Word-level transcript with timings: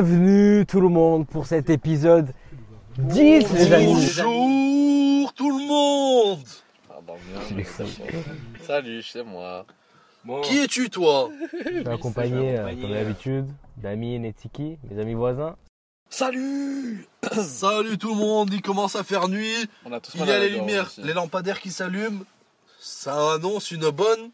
Bienvenue 0.00 0.64
tout 0.64 0.80
le 0.80 0.88
monde 0.88 1.26
pour 1.26 1.46
cet 1.48 1.70
épisode 1.70 2.32
10 2.98 3.52
les 3.52 3.72
amis. 3.72 3.86
Bonjour 3.86 5.32
tout 5.34 5.58
le 5.58 5.66
monde 5.66 6.44
Ah 6.88 7.00
bah 7.04 7.14
bien, 7.50 7.64
Salut, 8.64 9.02
c'est 9.02 9.24
moi. 9.24 9.66
Qui 10.44 10.58
es-tu 10.58 10.88
toi? 10.88 11.30
Je 11.52 11.80
suis 11.80 11.88
accompagné, 11.88 12.60
euh, 12.60 12.76
comme 12.80 12.90
d'habitude, 12.92 13.46
d'Amine 13.76 14.24
et 14.24 14.32
Tiki, 14.32 14.78
mes 14.88 15.00
amis 15.02 15.14
voisins. 15.14 15.56
Salut 16.08 17.04
Salut 17.32 17.98
tout 17.98 18.10
le 18.10 18.20
monde, 18.20 18.54
il 18.54 18.62
commence 18.62 18.94
à 18.94 19.02
faire 19.02 19.26
nuit, 19.26 19.66
On 19.84 19.90
a 19.90 19.98
tous 19.98 20.12
il 20.14 20.24
y 20.24 20.30
a 20.30 20.38
les 20.38 20.50
lumières, 20.50 20.86
aussi. 20.86 21.02
les 21.02 21.12
lampadaires 21.12 21.60
qui 21.60 21.72
s'allument, 21.72 22.22
ça 22.78 23.32
annonce 23.32 23.72
une 23.72 23.90
bonne 23.90 24.30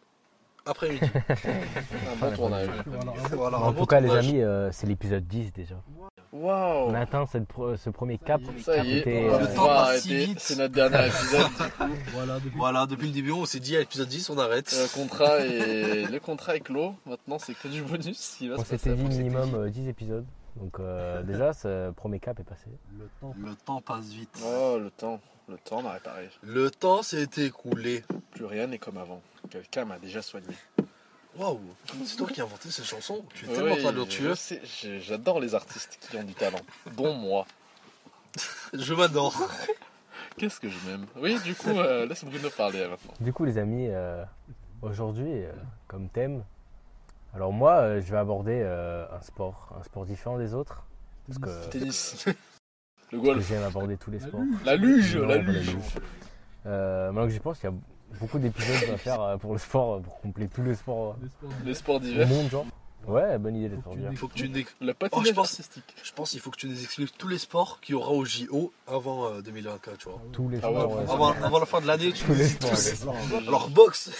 après-midi. 0.66 1.00
Un 2.22 2.30
bon 2.30 2.36
tournage. 2.36 2.68
voilà, 3.32 3.58
en 3.58 3.68
un 3.68 3.72
tout 3.72 3.78
bon 3.80 3.86
cas 3.86 4.00
les 4.00 4.10
amis, 4.10 4.40
euh, 4.42 4.70
c'est 4.72 4.86
l'épisode 4.86 5.26
10 5.26 5.52
déjà. 5.52 5.76
On 6.32 6.94
a 6.94 6.98
atteint 7.00 7.26
cette 7.26 7.46
pro- 7.46 7.76
ce 7.76 7.90
premier 7.90 8.18
cap. 8.18 8.40
Ça 8.62 8.78
y 8.78 8.92
est, 8.94 8.98
C'était, 8.98 9.26
on 9.30 9.34
euh, 9.34 9.38
Le 9.40 9.54
temps 9.54 9.66
passe 9.66 10.00
si 10.02 10.16
vite. 10.16 10.40
C'est 10.40 10.56
notre 10.56 10.74
dernier 10.74 11.06
épisode. 11.06 11.46
Voilà, 12.56 12.86
depuis 12.86 13.06
le 13.06 13.12
début 13.12 13.30
on 13.32 13.44
s'est 13.46 13.60
dit 13.60 13.76
à 13.76 13.80
l'épisode 13.80 14.08
10 14.08 14.30
on 14.30 14.38
arrête. 14.38 14.72
Le 14.72 14.92
contrat 14.94 15.38
est, 15.40 16.06
le 16.10 16.18
contrat 16.20 16.56
est 16.56 16.60
clos. 16.60 16.94
Maintenant, 17.06 17.38
c'est 17.38 17.54
que 17.54 17.68
du 17.68 17.82
bonus. 17.82 18.34
qui 18.38 18.48
va 18.48 18.56
on 18.56 18.64
se 18.64 18.64
s'était 18.70 18.94
dit 18.94 19.02
après. 19.02 19.16
minimum 19.16 19.54
euh, 19.54 19.70
10 19.70 19.88
épisodes. 19.88 20.26
Donc 20.56 20.78
euh, 20.80 21.22
déjà 21.22 21.52
ce 21.52 21.90
premier 21.92 22.18
cap 22.20 22.38
est 22.40 22.44
passé. 22.44 22.66
Le 23.22 23.54
temps 23.64 23.80
passe 23.80 24.06
vite. 24.10 24.36
Oh, 24.44 24.78
le 24.80 24.90
temps. 24.90 25.20
Le 25.48 25.56
temps 25.58 25.82
n'a 25.82 25.92
réparé. 25.92 26.30
Le 26.42 26.70
temps 26.70 27.02
s'est 27.02 27.28
écoulé. 27.36 28.02
Plus 28.32 28.46
rien 28.46 28.66
n'est 28.66 28.78
comme 28.78 28.96
avant. 28.96 29.20
Quelqu'un 29.50 29.84
m'a 29.84 29.98
déjà 29.98 30.22
soigné. 30.22 30.46
Waouh, 31.36 31.60
c'est 32.04 32.16
toi 32.16 32.28
qui 32.28 32.40
as 32.40 32.44
inventé 32.44 32.70
cette 32.70 32.84
chanson 32.84 33.24
Tu 33.34 33.44
es 33.46 33.48
Oui, 33.48 33.54
tellement 33.56 33.76
talentueux. 33.76 34.34
J'adore 35.00 35.40
les 35.40 35.54
artistes 35.54 35.98
qui 36.00 36.16
ont 36.16 36.22
du 36.22 36.34
talent, 36.34 36.60
dont 36.96 37.14
moi. 37.14 37.46
Je 38.72 38.94
m'adore. 38.94 39.34
Qu'est-ce 40.36 40.58
que 40.58 40.68
je 40.68 40.88
m'aime? 40.88 41.06
Oui, 41.16 41.38
du 41.44 41.54
coup, 41.54 41.70
euh, 41.70 42.06
laisse 42.06 42.24
Bruno 42.24 42.50
parler 42.50 42.80
euh, 42.80 42.88
maintenant. 42.90 43.12
Du 43.20 43.32
coup 43.32 43.44
les 43.44 43.56
amis, 43.58 43.86
euh, 43.88 44.24
aujourd'hui 44.82 45.30
euh, 45.30 45.52
comme 45.86 46.08
thème, 46.08 46.42
alors 47.34 47.52
moi 47.52 47.74
euh, 47.74 48.00
je 48.00 48.10
vais 48.10 48.18
aborder 48.18 48.60
euh, 48.64 49.06
un 49.12 49.22
sport, 49.22 49.72
un 49.78 49.84
sport 49.84 50.06
différent 50.06 50.36
des 50.38 50.52
autres. 50.54 50.82
Parce 51.28 51.38
que 51.38 51.68
Tennis. 51.70 52.24
Le 53.12 53.20
golf. 53.20 53.46
j'aime 53.46 53.62
aborder 53.62 53.96
tous 53.96 54.10
les 54.10 54.18
sports. 54.18 54.40
La 54.64 54.74
luge, 54.74 55.16
Non, 55.16 55.26
la 55.28 55.36
la 55.36 55.42
luge. 55.42 55.70
luge. 55.74 55.82
Euh, 56.66 57.06
maintenant 57.12 57.26
que 57.28 57.32
j'y 57.32 57.40
pense, 57.40 57.60
il 57.62 57.66
y 57.66 57.68
a 57.68 57.72
beaucoup 58.20 58.38
d'épisodes 58.38 58.90
à 58.92 58.96
faire 58.96 59.20
euh, 59.20 59.36
pour 59.36 59.52
le 59.52 59.58
sport, 59.58 59.94
euh, 59.96 60.00
pour 60.00 60.20
compléter 60.20 60.54
tous 60.54 60.62
les 60.62 60.74
sports 60.74 61.16
Les 61.64 61.74
sports 61.74 61.96
euh, 61.96 62.00
d'hiver. 62.00 62.26
monde, 62.28 62.48
genre. 62.50 62.66
Ouais, 63.06 63.36
bonne 63.38 63.54
idée 63.56 63.68
les 63.68 63.76
sports 63.80 63.94
d'hiver. 63.94 64.08
Il 64.12 64.16
faut 64.16 64.28
que 64.28 64.32
tu 64.34 64.50
Oh, 64.80 64.86
patinage 64.98 65.26
je 65.26 65.32
pense- 65.34 65.50
artistique. 65.50 65.84
Je 66.02 66.12
pense 66.12 66.30
qu'il 66.30 66.40
faut 66.40 66.50
que 66.50 66.56
tu 66.56 66.66
nous 66.68 66.82
expliques 66.82 67.16
tous 67.18 67.28
les 67.28 67.36
sports 67.36 67.78
qu'il 67.82 67.92
y 67.94 67.96
aura 67.96 68.12
au 68.12 68.24
JO 68.24 68.72
avant 68.86 69.26
euh, 69.26 69.42
2024, 69.42 69.98
tu 69.98 70.08
vois. 70.08 70.22
Tous 70.32 70.48
les 70.48 70.58
Ah 70.62 70.70
ouais, 70.72 70.78
sports. 70.80 70.96
ouais, 70.96 71.02
Avant, 71.10 71.32
avant 71.32 71.58
la 71.58 71.66
fin 71.66 71.80
de 71.82 71.86
l'année, 71.86 72.12
tu 72.12 72.24
Tous 72.24 72.32
les 72.32 72.48
sports, 72.48 72.70
tous. 72.70 73.04
Alors 73.46 73.68
boxe, 73.68 74.10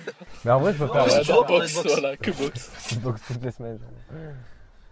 Mais 0.44 0.50
en 0.50 0.60
vrai, 0.60 0.74
je 0.74 0.78
peux 0.78 0.86
faire 0.86 1.06
Ouais, 1.06 1.12
Ah, 1.14 1.30
euh, 1.30 1.44
boxe, 1.48 1.82
voilà, 1.86 2.16
que 2.18 2.30
boxe. 2.30 2.70
je 2.90 2.96
boxe 2.98 3.22
toutes 3.26 3.42
les 3.42 3.50
semaines. 3.52 3.78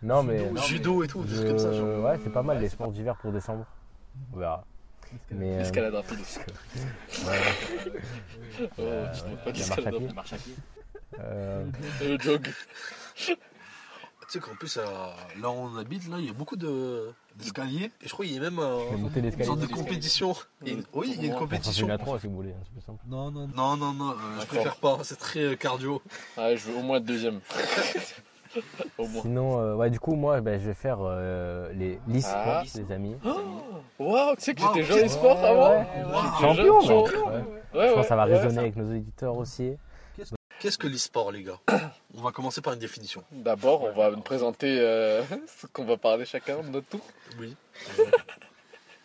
Non, 0.02 0.22
mais. 0.22 0.50
judo 0.66 1.02
et 1.02 1.06
tout, 1.08 1.22
des 1.25 1.34
trucs 1.34 1.48
comme 1.48 1.58
ça. 1.58 1.72
genre. 1.72 2.02
Ouais, 2.02 2.19
c'est 2.25 2.32
pas 2.32 2.42
mal 2.42 2.60
les 2.60 2.69
sports 2.70 2.92
d'hiver 2.92 3.14
pour 3.16 3.30
décembre. 3.30 3.66
On 4.32 4.38
verra. 4.38 4.64
Mais. 5.30 5.54
euh, 5.54 5.58
L'escalade 5.58 5.94
rapide. 5.94 6.18
ouais, 7.26 7.40
Oh, 8.60 8.62
Euh, 8.80 9.06
tu 9.12 9.22
la 9.30 9.36
pas 9.36 9.52
d'escalade 9.52 10.14
marche 10.14 10.32
à 10.32 10.36
pied. 10.36 10.54
euh, 11.20 11.64
Et 12.02 12.08
le 12.08 12.19
jog. 12.20 12.48
Tu 13.16 13.34
sais 14.28 14.38
qu'en 14.41 14.54
plus, 14.54 14.76
euh, 14.78 14.82
là 15.41 15.50
où 15.50 15.53
on 15.53 15.76
habite, 15.76 16.08
là, 16.08 16.16
il 16.19 16.26
y 16.26 16.30
a 16.30 16.32
beaucoup 16.32 16.56
de- 16.56 17.12
d'escaliers. 17.36 17.91
Et 18.03 18.08
je 18.08 18.12
crois 18.12 18.24
qu'il 18.24 18.34
y 18.34 18.38
a 18.38 18.41
même 18.41 18.58
euh, 18.58 18.78
une 18.97 19.44
sorte 19.44 19.60
de 19.60 19.66
compétition. 19.66 20.34
Oui, 20.62 21.14
il 21.16 21.22
y 21.22 21.24
a 21.28 21.32
une 21.32 21.38
compétition. 21.38 21.86
une 21.86 21.92
à 21.92 21.98
trois 21.98 22.19
si 22.19 22.26
vous 22.26 22.34
voulez, 22.36 22.54
c'est 22.64 22.72
plus 22.72 22.80
simple. 22.80 23.00
Non, 23.06 23.30
non, 23.30 23.47
non. 23.48 23.54
Non, 23.54 23.76
non, 23.76 23.92
non, 23.92 24.10
euh, 24.12 24.41
je 24.41 24.47
préfère 24.47 24.76
pas. 24.76 24.98
C'est 25.03 25.16
très 25.19 25.41
euh, 25.41 25.56
cardio. 25.56 26.00
Ah, 26.36 26.54
je 26.56 26.62
veux 26.70 26.76
au 26.76 26.82
moins 26.82 26.97
être 26.98 27.04
deuxième. 27.04 27.41
au 28.98 29.06
moins. 29.06 29.22
Sinon, 29.22 29.60
euh, 29.60 29.75
ouais, 29.75 29.91
du 29.91 29.98
coup, 30.00 30.15
moi, 30.15 30.41
ben, 30.41 30.60
je 30.60 30.66
vais 30.69 30.75
faire 30.75 30.98
euh, 31.00 31.72
les 31.75 31.98
l'e-sport, 32.09 32.32
Ah. 32.37 32.62
les 32.75 32.92
amis. 32.92 33.16
Waouh, 33.98 34.34
tu 34.37 34.42
sais 34.42 34.54
que 34.54 34.62
Wow, 34.62 34.69
j'étais 34.75 34.87
jeune 34.87 35.04
ok. 35.04 35.09
sport 35.10 35.41
Ouais, 35.41 35.47
avant? 35.48 35.70
ouais. 35.70 35.87
J'étais 35.94 36.41
Champion, 36.41 36.81
jeune, 36.81 36.97
mec. 37.03 37.12
chaud. 37.12 37.26
Ouais. 37.26 37.32
Ouais, 37.34 37.42
Je 37.42 37.78
pense 37.78 37.97
ouais, 37.97 38.03
que 38.03 38.09
ça 38.09 38.16
va 38.16 38.26
ouais, 38.26 38.37
résonner 38.37 38.59
avec 38.59 38.76
nos 38.76 38.91
auditeurs 38.91 39.37
aussi. 39.37 39.76
Qu'est-ce 40.60 40.78
que 40.78 40.87
l'e-sport, 40.87 41.31
les 41.32 41.42
gars? 41.42 41.59
On 42.16 42.22
va 42.22 42.31
commencer 42.31 42.62
par 42.62 42.72
une 42.72 42.78
définition. 42.78 43.22
D'abord, 43.32 43.82
on 43.82 43.92
va 43.92 44.10
nous 44.10 44.22
présenter 44.22 44.78
euh, 44.81 45.22
ce 45.47 45.66
qu'on 45.66 45.84
va 45.84 45.97
parler 45.98 46.25
chacun 46.25 46.60
de 46.62 46.69
notre 46.69 46.86
tour. 46.88 47.00
Oui. 47.38 47.54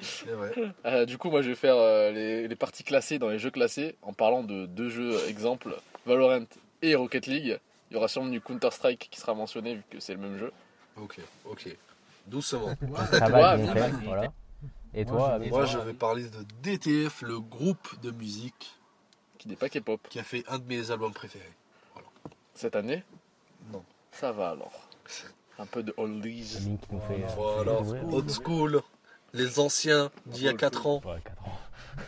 C'est 0.02 0.32
vrai. 0.32 0.52
Euh, 0.86 1.06
du 1.06 1.18
coup, 1.18 1.30
moi, 1.30 1.42
je 1.42 1.50
vais 1.50 1.56
faire 1.56 1.76
euh, 1.76 2.12
les, 2.12 2.48
les 2.48 2.56
parties 2.56 2.84
classées 2.86 3.20
dans 3.20 3.28
les 3.28 3.40
jeux 3.40 3.52
classés 3.52 3.96
en 4.02 4.14
parlant 4.14 4.44
de 4.44 4.66
deux 4.66 4.88
jeux 4.90 5.18
exemples, 5.28 5.76
Valorant 6.06 6.46
et 6.82 6.96
Rocket 6.96 7.26
League. 7.28 7.60
Il 7.90 7.96
y 7.96 7.98
aura 7.98 8.08
sûrement 8.08 8.30
du 8.30 8.40
Counter-Strike 8.42 9.10
qui 9.12 9.20
sera 9.20 9.34
mentionné 9.34 9.76
vu 9.76 9.84
que 9.90 10.00
c'est 10.00 10.14
le 10.14 10.20
même 10.20 10.38
jeu. 10.38 10.52
Ok, 10.98 11.20
ok. 11.46 11.76
Doucement. 12.28 12.68
Ouais, 12.82 13.58
nickel, 13.58 13.82
ouais. 13.84 13.92
voilà. 14.06 14.32
Et 14.94 15.06
Moi, 15.06 15.18
toi, 15.18 15.30
je- 15.30 15.36
Amine 15.36 15.50
Moi, 15.50 15.66
je 15.66 15.78
vais 15.80 15.94
parler 15.94 16.24
de 16.24 16.44
DTF, 16.64 17.22
le 17.22 17.40
groupe 17.40 18.00
de 18.02 18.12
musique 18.12 18.74
Qui 19.38 19.48
n'est 19.48 19.56
pas 19.56 19.70
K-pop. 19.70 20.00
qui 20.10 20.20
a 20.20 20.24
fait 20.24 20.44
un 20.48 20.60
de 20.60 20.66
mes 20.66 20.92
albums 20.92 21.14
préférés. 21.14 21.52
Cette 22.54 22.76
année 22.76 23.04
Non. 23.72 23.84
Ça 24.12 24.32
va 24.32 24.50
alors. 24.52 24.72
Un 25.58 25.66
peu 25.66 25.82
de 25.84 25.94
oldies. 25.98 26.56
Amine 26.58 26.78
qui 26.78 26.88
nous 26.94 27.02
fait. 27.02 27.24
euh, 27.24 27.28
Voilà, 27.36 27.80
old 28.14 28.30
school, 28.30 28.82
les 29.34 29.60
anciens 29.60 30.12
d'il 30.26 30.44
y 30.44 30.48
a 30.50 30.54
4 30.54 30.88
ans. 30.88 31.02
Ouais, 31.06 31.20
quatre 31.24 31.42
ans. 31.48 31.60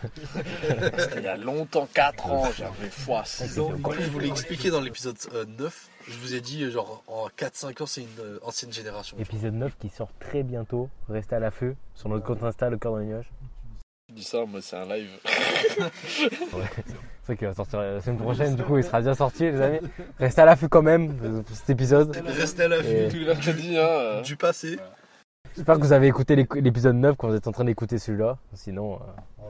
C'était 0.97 1.17
il 1.19 1.23
y 1.23 1.27
a 1.27 1.37
longtemps, 1.37 1.87
4 1.93 2.25
ans, 2.31 2.49
j'avais 2.57 2.89
foi 2.89 3.23
6 3.25 3.59
ans. 3.59 3.71
Comme 3.83 3.93
je 3.99 4.09
vous 4.09 4.19
l'ai 4.19 4.27
expliqué 4.29 4.69
dans 4.69 4.81
l'épisode 4.81 5.17
euh, 5.33 5.45
9, 5.59 5.89
je 6.07 6.17
vous 6.17 6.33
ai 6.35 6.41
dit, 6.41 6.63
euh, 6.63 6.71
genre, 6.71 7.03
en 7.07 7.27
4-5 7.37 7.83
ans, 7.83 7.85
c'est 7.85 8.01
une 8.01 8.07
euh, 8.19 8.39
ancienne 8.43 8.71
génération. 8.73 9.17
Épisode 9.19 9.53
9 9.53 9.77
qui 9.79 9.89
sort 9.89 10.09
très 10.19 10.43
bientôt. 10.43 10.89
Restez 11.09 11.35
à 11.35 11.39
l'affût 11.39 11.75
sur 11.95 12.09
notre 12.09 12.25
compte 12.25 12.43
Insta, 12.43 12.69
le 12.69 12.77
cœur 12.77 12.93
dans 12.93 12.97
les 12.99 13.05
nuages. 13.05 13.29
Je 14.09 14.15
dis 14.15 14.23
ça, 14.25 14.43
moi 14.45 14.59
c'est 14.61 14.75
un 14.75 14.85
live. 14.85 15.09
Ouais. 16.53 16.65
C'est 17.23 17.27
vrai 17.27 17.37
qu'il 17.37 17.47
va 17.47 17.53
sortir 17.53 17.79
la 17.79 18.01
semaine 18.01 18.17
prochaine, 18.17 18.55
du 18.55 18.63
coup 18.63 18.77
il 18.77 18.83
sera 18.83 18.99
déjà 18.99 19.13
sorti, 19.15 19.43
les 19.43 19.61
amis. 19.61 19.79
Restez 20.19 20.41
à 20.41 20.45
l'affût 20.45 20.67
quand 20.67 20.81
même 20.81 21.17
euh, 21.23 21.41
pour 21.43 21.55
cet 21.55 21.69
épisode. 21.69 22.13
Restez 22.25 22.63
à 22.63 22.67
l'affût 22.67 22.87
Et- 22.89 23.07
Tous 23.09 23.17
les 23.17 23.25
mercredis, 23.25 23.77
hein. 23.77 23.81
euh, 23.81 24.21
du 24.21 24.35
passé. 24.35 24.77
J'espère 25.55 25.75
que 25.75 25.81
vous 25.81 25.93
avez 25.93 26.07
écouté 26.07 26.35
l'épisode 26.35 26.95
9 26.95 27.15
quand 27.15 27.29
vous 27.29 27.35
êtes 27.35 27.47
en 27.47 27.51
train 27.53 27.63
d'écouter 27.63 27.99
celui-là. 27.99 28.37
Sinon, 28.53 28.95
euh, 28.95 29.43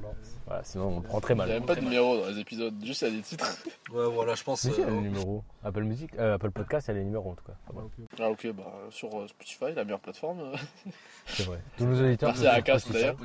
voilà, 0.51 0.63
sinon 0.65 0.97
on 0.97 1.01
prend 1.01 1.19
très 1.21 1.33
Il 1.33 1.37
n'y 1.37 1.43
a 1.43 1.45
mal. 1.45 1.53
même 1.59 1.65
pas 1.65 1.75
de 1.75 1.81
numéro 1.81 2.17
dans 2.19 2.27
les 2.27 2.39
épisodes, 2.39 2.73
juste 2.83 3.01
il 3.03 3.07
y 3.07 3.11
a 3.11 3.15
des 3.15 3.21
titres. 3.23 3.57
Ouais, 3.91 4.05
voilà, 4.09 4.35
je 4.35 4.43
pense. 4.43 4.63
Mais 4.63 4.71
si, 4.71 4.77
il 4.79 4.83
y 4.83 4.85
a 4.85 4.87
euh, 4.89 4.95
les 4.95 5.01
numéros. 5.01 5.43
Apple 5.65 5.83
Music, 5.83 6.11
euh, 6.17 6.35
Apple 6.35 6.51
Podcast, 6.51 6.87
il 6.87 6.91
y 6.91 6.93
a 6.95 6.97
les 6.99 7.03
numéros 7.05 7.31
en 7.31 7.35
tout 7.35 7.43
cas. 7.43 7.53
Ah 8.21 8.29
ok, 8.29 8.47
bah 8.53 8.63
sur 8.89 9.09
euh, 9.19 9.27
Spotify, 9.27 9.73
la 9.75 9.83
meilleure 9.83 9.99
plateforme. 9.99 10.39
euh. 10.39 10.55
c'est 11.25 11.43
vrai. 11.43 11.59
Tous 11.77 11.85
nos 11.85 11.99
auditeurs. 12.01 12.29
Merci 12.29 12.47
à 12.47 12.53
Acast 12.53 12.89
d'ailleurs. 12.91 13.15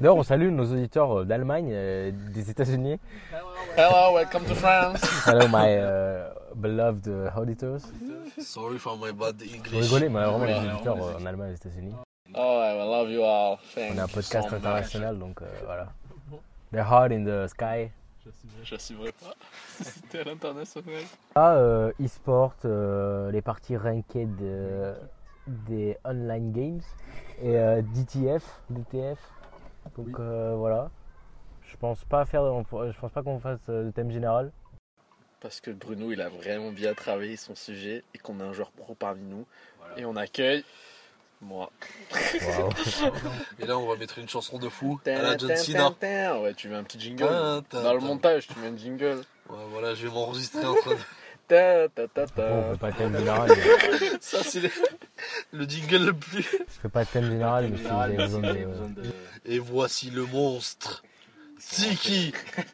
D'ailleurs, 0.00 0.16
on 0.16 0.22
salue 0.22 0.48
nos 0.50 0.64
auditeurs 0.72 1.20
euh, 1.20 1.24
d'Allemagne, 1.26 1.68
euh, 1.72 2.10
des 2.32 2.48
États-Unis. 2.50 2.98
Hello, 3.76 4.14
welcome 4.14 4.44
to 4.46 4.54
France. 4.54 5.00
Hello, 5.26 5.46
my 5.48 5.66
euh, 5.76 6.30
beloved 6.54 7.06
euh, 7.08 7.28
auditors. 7.36 7.80
Sorry 8.38 8.78
for 8.78 8.96
my 8.96 9.12
bad 9.12 9.36
Vous 9.42 9.54
English. 9.56 9.84
rigolez, 9.84 10.08
mais 10.08 10.24
vraiment 10.24 10.44
les 10.44 10.70
auditeurs 10.72 10.96
euh, 10.96 11.18
en 11.20 11.26
Allemagne 11.26 11.50
et 11.50 11.52
aux 11.52 11.56
États-Unis. 11.56 11.94
Oh, 12.34 12.60
I 12.62 12.76
love 12.78 13.10
you 13.10 13.22
all. 13.24 13.56
Thank 13.74 13.92
On 13.92 13.96
est 13.96 14.00
un 14.00 14.06
podcast 14.08 14.48
so 14.48 14.54
much. 14.54 14.64
international, 14.64 15.18
donc 15.18 15.42
euh, 15.42 15.46
voilà. 15.66 15.88
The 16.72 16.80
heart 16.80 17.12
in 17.12 17.24
the 17.24 17.48
sky. 17.48 17.90
J'assumerai 18.62 19.12
pas 19.12 19.34
si 19.68 19.84
c'était 19.84 20.18
à 20.18 20.24
l'international. 20.24 21.02
Ah, 21.34 21.54
euh, 21.54 21.92
e-sport, 21.98 22.54
euh, 22.66 23.30
les 23.30 23.40
parties 23.40 23.76
ranked 23.76 24.42
euh, 24.42 24.94
des 25.46 25.96
online 26.04 26.52
games 26.52 26.80
et 27.40 27.56
euh, 27.56 27.80
DTF, 27.80 28.44
DTF. 28.68 29.18
Donc 29.96 30.20
euh, 30.20 30.54
voilà. 30.56 30.90
Je 31.62 31.76
pense 31.76 32.04
pas 32.04 32.26
faire, 32.26 32.42
je 32.42 32.98
pense 32.98 33.12
pas 33.12 33.22
qu'on 33.22 33.38
fasse 33.38 33.60
le 33.68 33.90
thème 33.90 34.10
général. 34.10 34.52
Parce 35.40 35.60
que 35.60 35.70
Bruno, 35.70 36.12
il 36.12 36.20
a 36.20 36.28
vraiment 36.28 36.72
bien 36.72 36.92
travaillé 36.94 37.36
son 37.36 37.54
sujet 37.54 38.02
et 38.14 38.18
qu'on 38.18 38.40
a 38.40 38.44
un 38.44 38.52
joueur 38.52 38.72
pro 38.72 38.94
parmi 38.94 39.22
nous. 39.22 39.46
Et 39.96 40.04
on 40.04 40.16
accueille 40.16 40.64
moi. 41.40 41.70
Et 43.60 43.66
là, 43.66 43.78
on 43.78 43.86
va 43.86 43.96
mettre 43.96 44.18
une 44.18 44.28
chanson 44.28 44.58
de 44.58 44.68
fou 44.68 45.00
à 45.06 45.10
la 45.10 45.36
John 45.36 45.56
Cena. 45.56 45.92
Ouais, 46.40 46.54
tu 46.54 46.68
mets 46.68 46.76
un 46.76 46.82
petit 46.84 47.00
jingle. 47.00 47.24
Dans 47.26 47.62
le 47.94 47.98
ta. 48.00 48.04
montage, 48.04 48.46
tu 48.48 48.58
mets 48.60 48.68
un 48.68 48.76
jingle. 48.76 49.22
Ouais, 49.48 49.56
voilà, 49.70 49.94
je 49.94 50.06
vais 50.06 50.12
m'enregistrer 50.12 50.64
en 50.66 50.74
train 50.74 50.92
de. 50.92 50.98
Ta, 51.46 51.88
ta, 51.88 52.06
ta, 52.08 52.26
ta. 52.26 52.46
Bon, 52.48 52.54
on 52.68 52.72
fait 52.72 52.78
pas 52.78 52.90
de 52.90 52.96
thème 52.98 53.16
général. 53.16 53.48
mais- 53.48 54.10
Ça, 54.20 54.42
c'est 54.42 54.60
le... 54.60 54.68
le 55.52 55.64
jingle 55.64 56.04
le 56.06 56.12
plus. 56.12 56.42
Je 56.42 56.80
fais 56.82 56.88
pas 56.90 57.04
de 57.04 57.08
thème 57.08 57.24
général, 57.24 57.68
mais 57.70 57.78
si 57.78 57.84
vous 57.84 57.90
avez 57.98 58.16
besoin 58.16 58.40
de. 58.40 59.00
de 59.02 59.12
Et 59.46 59.58
voici 59.58 60.10
le 60.10 60.26
monstre. 60.26 61.02
Tiki 61.58 62.32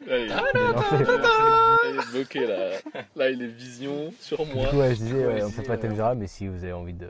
Allez, 0.09 0.27
lancer. 0.27 0.45
il 0.93 1.95
est 1.99 2.11
bloqué 2.11 2.45
là. 2.47 2.69
Là, 3.15 3.29
il 3.29 3.41
est 3.41 3.47
vision 3.47 4.13
sur 4.21 4.45
Du 4.45 4.53
moi. 4.53 4.67
coup, 4.67 4.77
ouais, 4.77 4.89
je 4.91 4.99
disais, 4.99 5.25
ouais, 5.25 5.41
on 5.43 5.49
fait 5.49 5.63
pas 5.63 5.75
de 5.77 5.81
thème 5.81 5.91
général, 5.91 6.17
mais 6.17 6.27
si 6.27 6.47
vous 6.47 6.63
avez 6.63 6.71
envie 6.73 6.93
de 6.93 7.09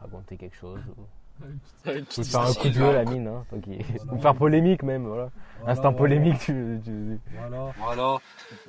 raconter 0.00 0.36
quelque 0.36 0.56
chose. 0.56 0.80
Ou, 0.96 1.04
faire 2.24 2.40
un 2.40 2.54
coup 2.54 2.68
de 2.68 2.78
gueule, 2.78 2.94
la 2.94 3.04
mine. 3.04 3.28
Hein, 3.28 3.44
ou 4.12 4.18
faire 4.18 4.34
polémique 4.34 4.82
même. 4.82 5.06
Voilà. 5.06 5.30
Voilà, 5.58 5.72
Instant 5.72 5.92
voilà. 5.92 5.98
polémique, 5.98 6.38
tu, 6.40 6.80
tu- 6.84 7.20
Voilà. 7.36 7.72
Voilà, 7.78 8.18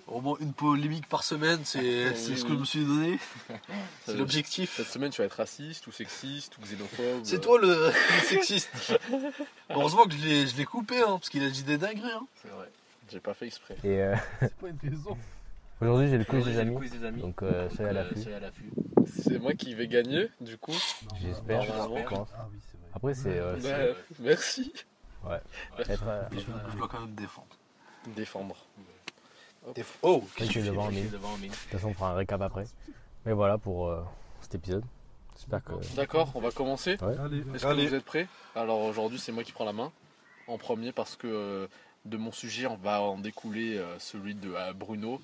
au 0.07 0.21
moins 0.21 0.37
une 0.39 0.53
polémique 0.53 1.07
par 1.07 1.23
semaine, 1.23 1.59
c'est 1.63 2.15
c'est 2.15 2.35
ce 2.35 2.43
que 2.45 2.53
je 2.53 2.59
me 2.59 2.65
suis 2.65 2.85
donné. 2.85 3.19
C'est 4.05 4.17
l'objectif. 4.17 4.75
Cette 4.77 4.87
semaine, 4.87 5.11
tu 5.11 5.21
vas 5.21 5.25
être 5.25 5.33
raciste 5.33 5.87
ou 5.87 5.91
sexiste 5.91 6.57
ou 6.57 6.61
xénophobe. 6.61 7.21
C'est 7.23 7.41
toi 7.41 7.59
le, 7.59 7.91
sexiste. 8.23 8.99
Heureusement 9.69 10.05
que 10.05 10.13
je 10.13 10.25
l'ai 10.25 10.47
je 10.47 10.57
l'ai 10.57 10.65
coupé, 10.65 10.97
hein, 11.01 11.17
parce 11.17 11.29
qu'il 11.29 11.43
a 11.43 11.49
dit 11.49 11.63
des 11.63 11.77
dingueries. 11.77 12.11
Hein. 12.11 12.25
C'est 12.41 12.49
vrai. 12.49 12.69
J'ai 13.11 13.19
pas 13.19 13.33
fait 13.33 13.47
exprès. 13.47 13.75
Et 13.83 14.01
euh, 14.01 14.15
C'est 14.39 14.55
pas 14.55 14.67
une 14.67 14.89
raison. 14.91 15.17
Aujourd'hui, 15.81 16.09
j'ai 16.09 16.17
le 16.17 16.25
quiz 16.25 16.39
Aujourd'hui, 16.41 16.53
des 16.53 16.59
j'ai 16.59 16.65
le 16.65 16.69
amis. 16.71 16.77
quiz 16.79 16.91
des 16.99 17.05
amis. 17.05 17.21
Donc, 17.21 17.43
euh, 17.43 17.69
soyez 17.69 17.89
à 17.89 17.93
l'affût. 17.93 18.21
soyez 18.21 18.35
à 18.37 18.39
l'affût. 18.39 18.71
C'est 19.05 19.39
moi 19.39 19.53
qui 19.53 19.73
vais 19.73 19.87
gagner, 19.87 20.29
du 20.41 20.57
coup. 20.57 20.73
J'espère, 21.21 21.61
je 21.63 21.71
pense. 22.07 22.29
Ah 22.37 22.47
oui, 22.51 22.59
c'est 22.71 22.77
vrai. 22.77 22.89
Après, 22.93 23.13
c'est 23.13 23.39
euh, 23.39 23.59
c'est 23.59 23.69
Ouais, 23.69 23.95
merci. 24.19 24.73
être. 25.79 26.03
euh, 26.07 26.23
Je, 26.31 26.39
je 26.39 26.77
dois 26.77 26.87
quand 26.87 27.01
même 27.01 27.13
défendre. 27.15 27.47
Défendre. 28.15 28.55
Déf- 29.75 29.97
oh, 30.01 30.23
Je 30.37 30.45
suis 30.45 30.59
Amine. 30.61 30.69
devant 31.09 31.35
Amine. 31.35 31.51
De 31.51 31.55
toute 31.55 31.69
façon, 31.71 31.89
on 31.89 31.93
fera 31.93 32.11
un 32.11 32.15
récap 32.15 32.41
après. 32.41 32.65
Mais 33.25 33.33
voilà 33.33 33.57
pour 33.57 33.89
euh, 33.89 34.01
cet 34.41 34.55
épisode. 34.55 34.83
J'espère 35.35 35.63
que. 35.63 35.95
D'accord, 35.95 36.31
on 36.35 36.39
va 36.41 36.51
commencer. 36.51 36.97
Allez, 37.01 37.43
Est-ce 37.53 37.65
Allez. 37.67 37.83
que 37.85 37.89
vous 37.89 37.95
êtes 37.95 38.05
prêts? 38.05 38.27
Alors 38.55 38.79
aujourd'hui, 38.81 39.19
c'est 39.19 39.31
moi 39.31 39.43
qui 39.43 39.51
prends 39.51 39.65
la 39.65 39.73
main 39.73 39.91
en 40.47 40.57
premier 40.57 40.91
parce 40.91 41.15
que 41.15 41.27
euh, 41.27 41.67
de 42.05 42.17
mon 42.17 42.31
sujet, 42.31 42.65
on 42.67 42.77
va 42.77 43.01
en 43.01 43.17
découler 43.19 43.77
euh, 43.77 43.99
celui 43.99 44.33
de 44.35 44.53
euh, 44.53 44.73
Bruno. 44.73 45.21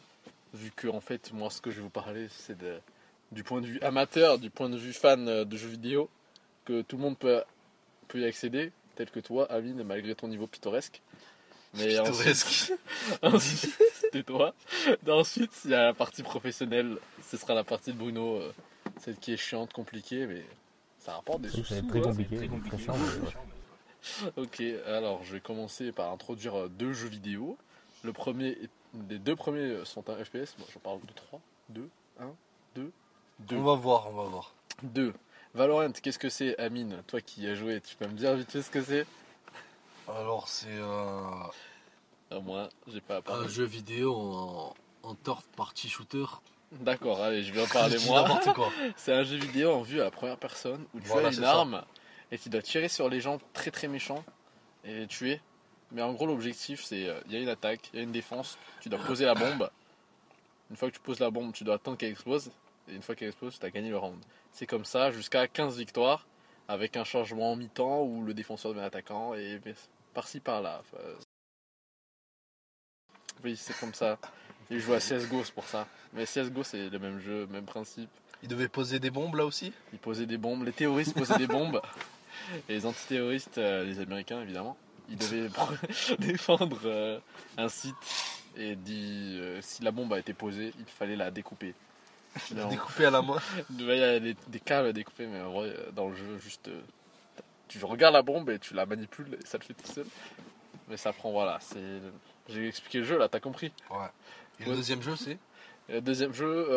Vu 0.56 0.72
que 0.76 0.88
en 0.88 1.02
fait, 1.02 1.32
moi, 1.34 1.50
ce 1.50 1.62
que 1.62 1.70
je 1.72 1.78
vais 1.78 1.82
vous 1.84 1.90
parler, 1.90 2.28
c'est 2.30 2.58
de- 2.58 2.80
du 3.32 3.44
point 3.44 3.62
de 3.62 3.68
vue 3.68 3.80
amateur, 3.82 4.38
du 4.40 4.50
point 4.50 4.70
de 4.70 4.78
vue 4.78 4.94
fan 4.94 5.28
euh, 5.28 5.44
de 5.46 5.58
jeux 5.58 5.68
vidéo, 5.70 6.10
que 6.66 6.82
tout 6.82 6.96
le 6.98 7.04
monde 7.04 7.18
peut, 7.18 7.42
peut 8.08 8.20
y 8.20 8.26
accéder, 8.26 8.72
tel 8.96 9.10
que 9.10 9.20
toi, 9.20 9.52
Amine, 9.52 9.84
malgré 9.84 10.16
ton 10.16 10.28
niveau 10.28 10.48
pittoresque. 10.48 11.02
Mais 11.74 11.88
pittoresque. 11.98 12.46
ensuite, 12.48 12.80
ensuite, 13.22 13.78
c'était 13.96 14.24
toi. 14.24 14.54
Et 15.06 15.12
ensuite, 15.12 15.52
il 15.66 15.72
y 15.72 15.76
a 15.76 15.84
la 15.86 15.94
partie 15.94 16.24
professionnelle. 16.24 16.98
Ce 17.22 17.36
sera 17.38 17.54
la 17.54 17.64
partie 17.66 17.92
de 17.92 17.98
Bruno, 17.98 18.38
euh, 18.38 18.54
celle 19.02 19.18
qui 19.18 19.34
est 19.34 19.38
chiante, 19.38 19.74
compliquée, 19.74 20.26
mais 20.28 20.46
ça 21.00 21.14
rapporte 21.14 21.42
des 21.42 21.50
sous. 21.50 21.66
c'est 21.66 21.86
très 21.88 22.00
compliqué. 22.02 22.38
Très 22.38 22.48
compliqué. 22.48 22.78
Conscient, 22.78 22.96
mais 22.98 23.28
ouais. 23.28 23.34
Ok, 24.38 24.62
alors 24.86 25.24
je 25.24 25.34
vais 25.34 25.40
commencer 25.42 25.92
par 25.92 26.12
introduire 26.12 26.56
euh, 26.56 26.68
deux 26.70 26.94
jeux 26.94 27.10
vidéo. 27.10 27.58
Le 28.04 28.14
premier, 28.14 28.50
est- 28.50 28.70
les 29.10 29.20
deux 29.20 29.36
premiers 29.36 29.84
sont 29.86 30.10
un 30.10 30.24
FPS. 30.24 30.56
Moi, 30.58 30.68
j'en 30.74 30.80
parle 30.82 31.02
de 31.02 31.14
3, 31.14 31.40
2, 31.70 31.90
1, 32.20 32.26
2, 32.76 32.92
2. 33.40 33.56
On 33.56 33.64
va 33.64 33.76
voir, 33.76 34.08
on 34.10 34.14
va 34.14 34.24
voir. 34.24 34.54
2. 34.84 35.14
Valorant, 35.54 35.92
qu'est-ce 35.92 36.20
que 36.20 36.30
c'est, 36.30 36.58
Amine? 36.60 37.02
Toi 37.08 37.22
qui 37.22 37.44
y 37.44 37.48
as 37.48 37.56
joué, 37.56 37.80
tu 37.82 37.96
peux 37.96 38.08
me 38.08 38.14
dire 38.14 38.36
vite 38.36 38.52
fait 38.52 38.62
ce 38.62 38.70
que 38.70 38.82
c'est? 38.82 39.06
Alors, 40.08 40.48
c'est 40.50 40.68
euh, 40.70 41.32
À 42.32 42.40
moi, 42.40 42.70
j'ai 42.88 43.02
pas 43.02 43.22
à 43.26 43.34
un 43.34 43.48
jeu 43.48 43.64
vidéo 43.64 44.14
en, 44.16 44.74
en 45.04 45.16
party 45.56 45.90
shooter. 45.90 46.26
D'accord, 46.72 47.22
allez, 47.22 47.44
je 47.44 47.54
vais 47.54 47.64
en 47.64 47.68
parler 47.68 47.98
moi. 48.06 48.28
C'est 48.98 49.14
un 49.14 49.24
jeu 49.24 49.38
vidéo 49.38 49.72
en 49.72 49.82
vue 49.82 50.02
à 50.02 50.06
la 50.06 50.12
première 50.12 50.38
personne 50.38 50.86
où 50.94 51.00
tu 51.00 51.08
Voilà, 51.08 51.30
as 51.30 51.32
une 51.32 51.40
ça. 51.42 51.52
arme 51.52 51.84
et 52.32 52.38
tu 52.38 52.50
dois 52.50 52.62
tirer 52.62 52.90
sur 52.90 53.08
les 53.08 53.22
gens 53.22 53.40
très 53.54 53.72
très 53.72 53.88
méchants 53.88 54.24
et 54.84 54.94
les 54.94 55.08
tuer. 55.08 55.40
Mais 55.92 56.02
en 56.02 56.14
gros, 56.14 56.26
l'objectif 56.26 56.84
c'est 56.84 57.08
euh, 57.08 57.20
il 57.28 57.34
y 57.34 57.38
a 57.38 57.40
une 57.40 57.50
attaque, 57.50 57.90
il 57.94 57.98
y 57.98 58.00
a 58.00 58.04
une 58.04 58.12
défense, 58.12 58.58
tu 58.82 58.90
dois 58.90 59.00
poser 59.00 59.26
la 59.26 59.36
bombe. 59.36 59.70
Une 60.70 60.76
fois 60.76 60.90
que 60.90 60.96
tu 60.96 61.02
poses 61.02 61.20
la 61.20 61.30
bombe, 61.30 61.54
tu 61.54 61.64
dois 61.64 61.76
attendre 61.76 61.98
qu'elle 61.98 62.12
explose 62.12 62.52
et 62.90 62.96
une 62.96 63.02
fois 63.02 63.16
qu'elle 63.16 63.30
explose, 63.30 63.60
tu 63.60 63.66
as 63.66 63.70
gagné 63.70 63.90
le 63.90 63.98
round. 63.98 64.20
C'est 64.52 64.66
comme 64.66 64.86
ça 64.86 65.12
jusqu'à 65.12 65.48
15 65.48 65.78
victoires 65.78 66.26
avec 66.68 66.98
un 66.98 67.04
changement 67.04 67.52
en 67.52 67.56
mi-temps 67.56 68.02
où 68.04 68.24
le 68.24 68.34
défenseur 68.34 68.74
devient 68.74 68.86
attaquant 68.86 69.36
et 69.36 69.60
par-ci 70.14 70.40
par-là. 70.40 70.82
Enfin, 70.82 71.04
oui, 73.44 73.56
c'est 73.56 73.78
comme 73.80 73.94
ça. 73.94 74.18
Et 74.72 74.80
je 74.80 74.86
joue 74.86 74.94
à 74.94 75.00
CSGO, 75.00 75.44
c'est 75.44 75.54
pour 75.54 75.66
ça. 75.66 75.88
Mais 76.14 76.26
CSGO, 76.26 76.64
c'est 76.64 76.90
le 76.90 77.00
même 77.00 77.20
jeu, 77.20 77.46
même 77.48 77.66
principe. 77.66 78.10
Il 78.42 78.50
devait 78.50 78.68
poser 78.68 79.00
des 79.00 79.12
bombes 79.12 79.36
là 79.36 79.46
aussi? 79.46 79.72
Ils 79.94 80.00
posaient 80.00 80.26
des 80.26 80.38
bombes, 80.38 80.64
les 80.66 80.72
terroristes 80.72 81.16
posaient 81.16 81.38
des 81.38 81.48
bombes, 81.48 81.82
et 82.68 82.74
les 82.74 82.86
antiterroristes, 82.86 83.58
euh, 83.58 83.84
les 83.84 84.00
Américains 84.00 84.42
évidemment, 84.42 84.78
ils 85.10 85.18
devaient 85.18 85.50
défendre 86.20 86.80
euh, 86.86 87.20
un 87.58 87.70
site 87.70 87.96
et 88.58 88.76
dit 88.76 89.38
euh, 89.42 89.60
si 89.62 89.84
la 89.84 89.92
bombe 89.92 90.14
a 90.14 90.20
été 90.20 90.34
posée, 90.34 90.74
il 90.80 90.86
fallait 90.86 91.16
la 91.16 91.32
découper. 91.32 91.74
Non. 92.54 92.68
Découpé 92.68 93.06
à 93.06 93.12
la 93.12 93.22
main. 93.22 93.38
Il 93.70 93.86
y 93.86 94.04
a 94.04 94.20
des, 94.20 94.36
des 94.48 94.60
câbles 94.60 94.90
à 94.90 94.94
découper, 94.94 95.26
mais 95.26 95.40
en 95.42 95.52
vrai, 95.54 95.70
euh, 95.70 95.92
dans 95.92 96.10
le 96.10 96.16
jeu, 96.16 96.38
juste 96.40 96.68
euh, 96.68 96.82
tu 97.70 97.84
regardes 97.86 98.14
la 98.14 98.22
bombe 98.22 98.50
et 98.50 98.60
tu 98.60 98.74
la 98.74 98.86
manipules 98.86 99.38
et 99.42 99.46
ça 99.46 99.58
le 99.58 99.64
fait 99.64 99.74
tout 99.74 99.92
seul. 99.92 100.06
Mais 100.90 100.98
ça 100.98 101.14
prend, 101.14 101.32
voilà, 101.32 101.58
c'est. 101.62 101.80
J'ai 102.50 102.68
expliqué 102.68 103.00
le 103.00 103.06
jeu 103.06 103.18
là, 103.18 103.28
t'as 103.30 103.40
compris. 103.40 103.72
Ouais. 103.90 103.98
Et 104.60 104.64
Ouais. 104.64 104.70
le 104.70 104.76
deuxième 104.76 105.02
jeu, 105.02 105.16
c'est? 105.16 105.38
Le 105.90 106.02
deuxième 106.02 106.34
jeu, 106.34 106.68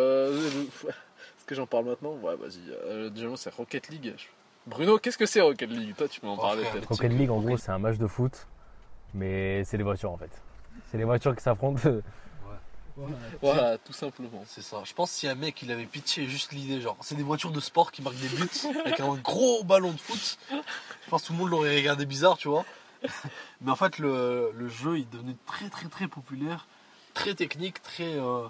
est-ce 0.79 1.45
que 1.45 1.55
j'en 1.55 1.67
parle 1.67 1.87
maintenant? 1.87 2.13
Ouais, 2.15 2.37
vas-y. 2.37 2.61
Le 2.89 3.11
deuxième 3.11 3.31
jeu, 3.31 3.37
c'est 3.37 3.53
Rocket 3.53 3.89
League. 3.89 4.15
Bruno, 4.69 4.99
qu'est-ce 4.99 5.19
que 5.19 5.27
c'est 5.27 5.41
Rocket 5.41 5.71
League 5.71 5.95
Toi, 5.97 6.09
tu 6.09 6.21
peux 6.21 6.29
en 6.29 6.35
Oh, 6.35 6.41
parler 6.41 6.63
frère, 6.63 6.73
peut-être. 6.75 6.89
Rocket 6.89 7.13
League, 7.13 7.31
en 7.31 7.41
gros, 7.41 7.57
c'est 7.57 7.71
un 7.71 7.79
match 7.79 7.97
de 7.99 8.07
foot. 8.07 8.47
Mais 9.15 9.65
c'est 9.65 9.79
des 9.79 9.83
voitures 9.85 10.11
en 10.13 10.17
fait. 10.19 10.31
C'est 10.91 10.99
les 10.99 11.05
voitures 11.05 11.35
qui 11.35 11.43
s'affrontent. 11.43 11.81
Voilà, 13.41 13.79
tout 13.79 13.93
simplement. 13.93 14.43
C'est 14.47 14.61
ça. 14.63 14.83
Je 14.85 14.93
pense 14.93 15.13
que 15.13 15.17
si 15.19 15.29
un 15.29 15.37
mec 15.37 15.63
il 15.63 15.71
avait 15.71 15.85
pitché 15.87 16.27
juste 16.27 16.53
l'idée, 16.53 16.81
genre, 16.81 16.97
c'est 17.01 17.15
des 17.15 17.23
voitures 17.23 17.53
de 17.53 17.61
sport 17.61 17.93
qui 17.93 18.03
marquent 18.03 18.17
des 18.19 18.27
buts 18.29 18.49
avec 18.85 18.99
un 18.99 19.15
gros 19.15 19.63
ballon 19.63 19.93
de 19.93 19.99
foot, 20.01 20.37
je 20.51 21.09
pense 21.09 21.23
que 21.23 21.27
tout 21.29 21.33
le 21.33 21.39
monde 21.39 21.51
l'aurait 21.51 21.77
regardé 21.77 22.07
bizarre, 22.07 22.37
tu 22.39 22.49
vois. 22.49 22.65
Mais 23.61 23.71
en 23.71 23.77
fait, 23.77 23.99
le, 24.01 24.51
le 24.53 24.69
jeu 24.69 24.97
il 24.99 25.03
est 25.03 25.13
devenu 25.13 25.37
très 25.47 25.69
très 25.69 25.87
très 25.87 26.09
populaire, 26.09 26.67
très 27.15 27.35
technique, 27.35 27.81
très. 27.85 28.15
euh, 28.19 28.49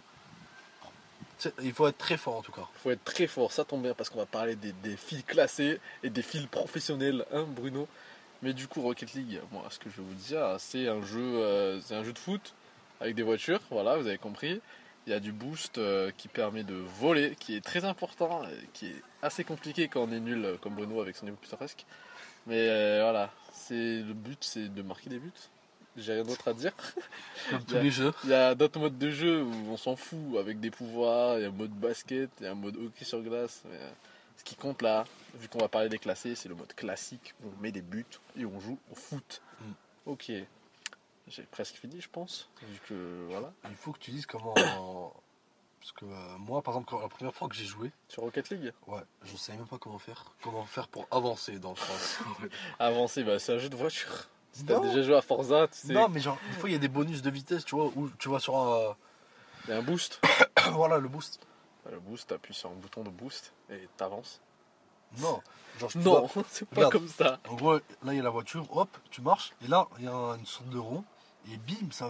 Il 1.63 1.73
faut 1.73 1.87
être 1.87 1.99
très 1.99 2.17
fort 2.17 2.37
en 2.37 2.43
tout 2.43 2.53
cas. 2.53 2.67
faut 2.83 2.91
être 2.91 3.05
très 3.05 3.27
fort, 3.27 3.53
ça 3.53 3.65
tombe 3.65 3.83
bien 3.83 3.95
parce 3.95 4.11
qu'on 4.11 4.19
va 4.19 4.27
parler 4.27 4.57
des, 4.57 4.73
des 4.73 4.97
fils 4.97 5.23
classés 5.25 5.81
et 6.03 6.11
des 6.11 6.23
fils 6.23 6.47
professionnels, 6.47 7.25
hein, 7.33 7.45
Bruno. 7.49 7.87
Mais 8.43 8.53
du 8.53 8.69
coup, 8.69 8.83
Rocket 8.83 9.15
League, 9.15 9.41
moi, 9.51 9.65
ce 9.71 9.79
que 9.79 9.91
je 9.91 9.97
vais 9.97 10.03
vous 10.03 10.15
dire, 10.15 10.57
c'est 10.59 10.87
un 10.87 11.03
jeu, 11.03 11.21
euh, 11.21 11.81
c'est 11.81 11.95
un 11.95 12.05
jeu 12.05 12.13
de 12.13 12.19
foot 12.19 12.55
avec 13.01 13.17
des 13.17 13.25
voitures. 13.25 13.61
Voilà, 13.71 13.97
vous 13.97 14.07
avez 14.07 14.19
compris. 14.19 14.61
Il 15.07 15.11
y 15.11 15.13
a 15.13 15.21
du 15.21 15.33
boost 15.33 15.79
euh, 15.79 16.13
qui 16.17 16.29
permet 16.29 16.63
de 16.63 16.75
voler, 16.75 17.35
qui 17.41 17.57
est 17.57 17.65
très 17.65 17.85
important, 17.85 18.43
qui 18.75 18.87
est 18.89 19.03
assez 19.23 19.43
compliqué 19.43 19.89
quand 19.89 20.03
on 20.03 20.13
est 20.13 20.21
nul 20.21 20.45
euh, 20.45 20.57
comme 20.59 20.75
Bruno 20.75 21.01
avec 21.01 21.17
son 21.17 21.25
niveau 21.25 21.39
pittoresque. 21.39 21.85
Mais 22.47 22.67
voilà, 23.01 23.31
c'est 23.53 23.75
le 23.75 24.15
but, 24.15 24.39
c'est 24.41 24.73
de 24.73 24.83
marquer 24.83 25.11
des 25.11 25.19
buts. 25.19 25.33
J'ai 25.99 26.13
rien 26.15 26.23
d'autre 26.25 26.49
à 26.49 26.55
dire. 26.55 26.73
Comme 27.51 27.65
tous 27.65 27.75
les 27.75 27.91
jeux. 27.91 28.13
Il 28.25 28.31
y 28.31 28.35
a 28.35 28.55
d'autres 28.55 28.79
modes 28.79 28.99
de 28.99 29.11
jeu 29.11 29.43
où 29.43 29.53
on 29.71 29.77
s'en 29.77 29.97
fout 29.97 30.37
avec 30.39 30.61
des 30.61 30.71
pouvoirs, 30.71 31.39
il 31.39 31.43
y 31.43 31.45
a 31.45 31.49
un 31.49 31.53
mode 31.53 31.73
basket, 31.73 32.31
il 32.41 32.45
y 32.45 32.47
a 32.47 32.53
un 32.53 32.55
mode 32.55 32.77
hockey 32.77 33.05
sur 33.05 33.21
glace. 33.23 33.63
mais, 33.69 33.77
euh, 33.77 33.91
ce 34.37 34.45
qui 34.45 34.55
compte 34.55 34.83
là, 34.83 35.05
vu 35.35 35.49
qu'on 35.49 35.59
va 35.59 35.69
parler 35.69 35.89
des 35.89 35.99
classés, 35.99 36.35
c'est 36.37 36.49
le 36.49 36.55
mode 36.55 36.73
classique 36.75 37.35
où 37.43 37.49
on 37.49 37.61
met 37.63 37.73
des 37.73 37.83
buts 37.83 38.07
et 38.37 38.45
on 38.47 38.61
joue 38.61 38.79
au 38.93 38.95
foot. 38.95 39.43
Mm. 39.61 39.73
Ok, 40.07 40.33
j'ai 41.27 41.43
presque 41.51 41.75
fini 41.75 42.01
je 42.01 42.09
pense, 42.09 42.49
vu 42.63 42.79
que 42.89 43.27
voilà, 43.29 43.53
Il 43.69 43.75
faut 43.77 43.93
que 43.93 43.99
tu 43.99 44.11
dises 44.13 44.27
comment. 44.27 44.55
Parce 45.81 45.93
que 45.93 46.05
euh, 46.07 46.39
moi, 46.39 46.61
par 46.61 46.75
exemple, 46.75 46.91
quand- 46.91 47.01
la 47.01 47.09
première 47.09 47.35
fois 47.35 47.49
que 47.49 47.55
j'ai 47.55 47.65
joué, 47.65 47.93
sur 48.09 48.25
Rocket 48.25 48.51
League? 48.51 48.73
ouais, 48.89 49.01
je 49.25 49.37
savais 49.37 49.59
même 49.59 49.67
pas 49.69 49.79
comment 49.79 49.99
faire. 49.99 50.25
Comment 50.43 50.65
faire 50.65 50.89
pour 50.89 51.07
avancer 51.11 51.59
dans 51.61 51.71
le 51.71 51.77
sens. 51.77 52.19
Avancer, 52.81 53.23
bah, 53.23 53.39
c'est 53.39 53.55
un 53.55 53.59
jeu 53.59 53.69
de 53.69 53.77
voiture. 53.77 54.29
Si 54.59 54.65
t'as 54.65 54.81
déjà 54.81 55.03
joué 55.03 55.17
à 55.17 55.23
Forza, 55.23 55.69
tu 55.69 55.79
sais, 55.79 55.93
Non, 55.93 56.09
mais 56.09 56.19
genre, 56.21 56.37
des 56.51 56.57
fois 56.59 56.69
il 56.69 56.73
y 56.73 56.77
a 56.77 56.79
des 56.81 56.89
bonus 56.89 57.23
de 57.23 57.31
vitesse, 57.31 57.65
tu 57.65 57.77
vois, 57.77 57.87
où 57.95 58.09
tu 58.19 58.29
vas 58.29 58.41
sur 58.41 58.57
un. 58.57 58.97
il 59.67 59.71
y 59.71 59.73
a 59.73 59.79
un 59.79 59.83
boost. 59.83 60.21
voilà, 60.73 60.99
le 60.99 61.09
boost. 61.09 61.41
Le 61.91 62.01
boost, 62.01 62.29
t'appuies 62.29 62.55
sur 62.55 62.69
un 62.71 62.75
bouton 62.75 63.03
de 63.05 63.09
boost 63.11 63.53
et 63.71 63.89
t'avances. 63.97 64.41
Non. 65.21 65.41
Genre, 65.79 65.91
tu 65.91 65.99
Non, 65.99 66.29
c'est 66.49 66.69
pas 66.69 66.77
Regarde. 66.77 66.93
comme 66.93 67.09
ça. 67.09 67.39
En 67.49 67.55
gros, 67.55 67.75
là 67.75 67.81
il 68.13 68.17
y 68.17 68.21
a 68.21 68.23
la 68.23 68.31
voiture, 68.31 68.67
hop, 68.77 68.91
tu 69.11 69.23
marches, 69.23 69.53
et 69.65 69.69
là 69.69 69.87
il 69.99 70.05
y 70.05 70.09
a 70.09 70.37
une 70.39 70.45
sorte 70.47 70.69
de 70.71 70.79
rond, 70.79 71.05
et 71.53 71.57
bim, 71.57 71.91
ça. 71.93 72.07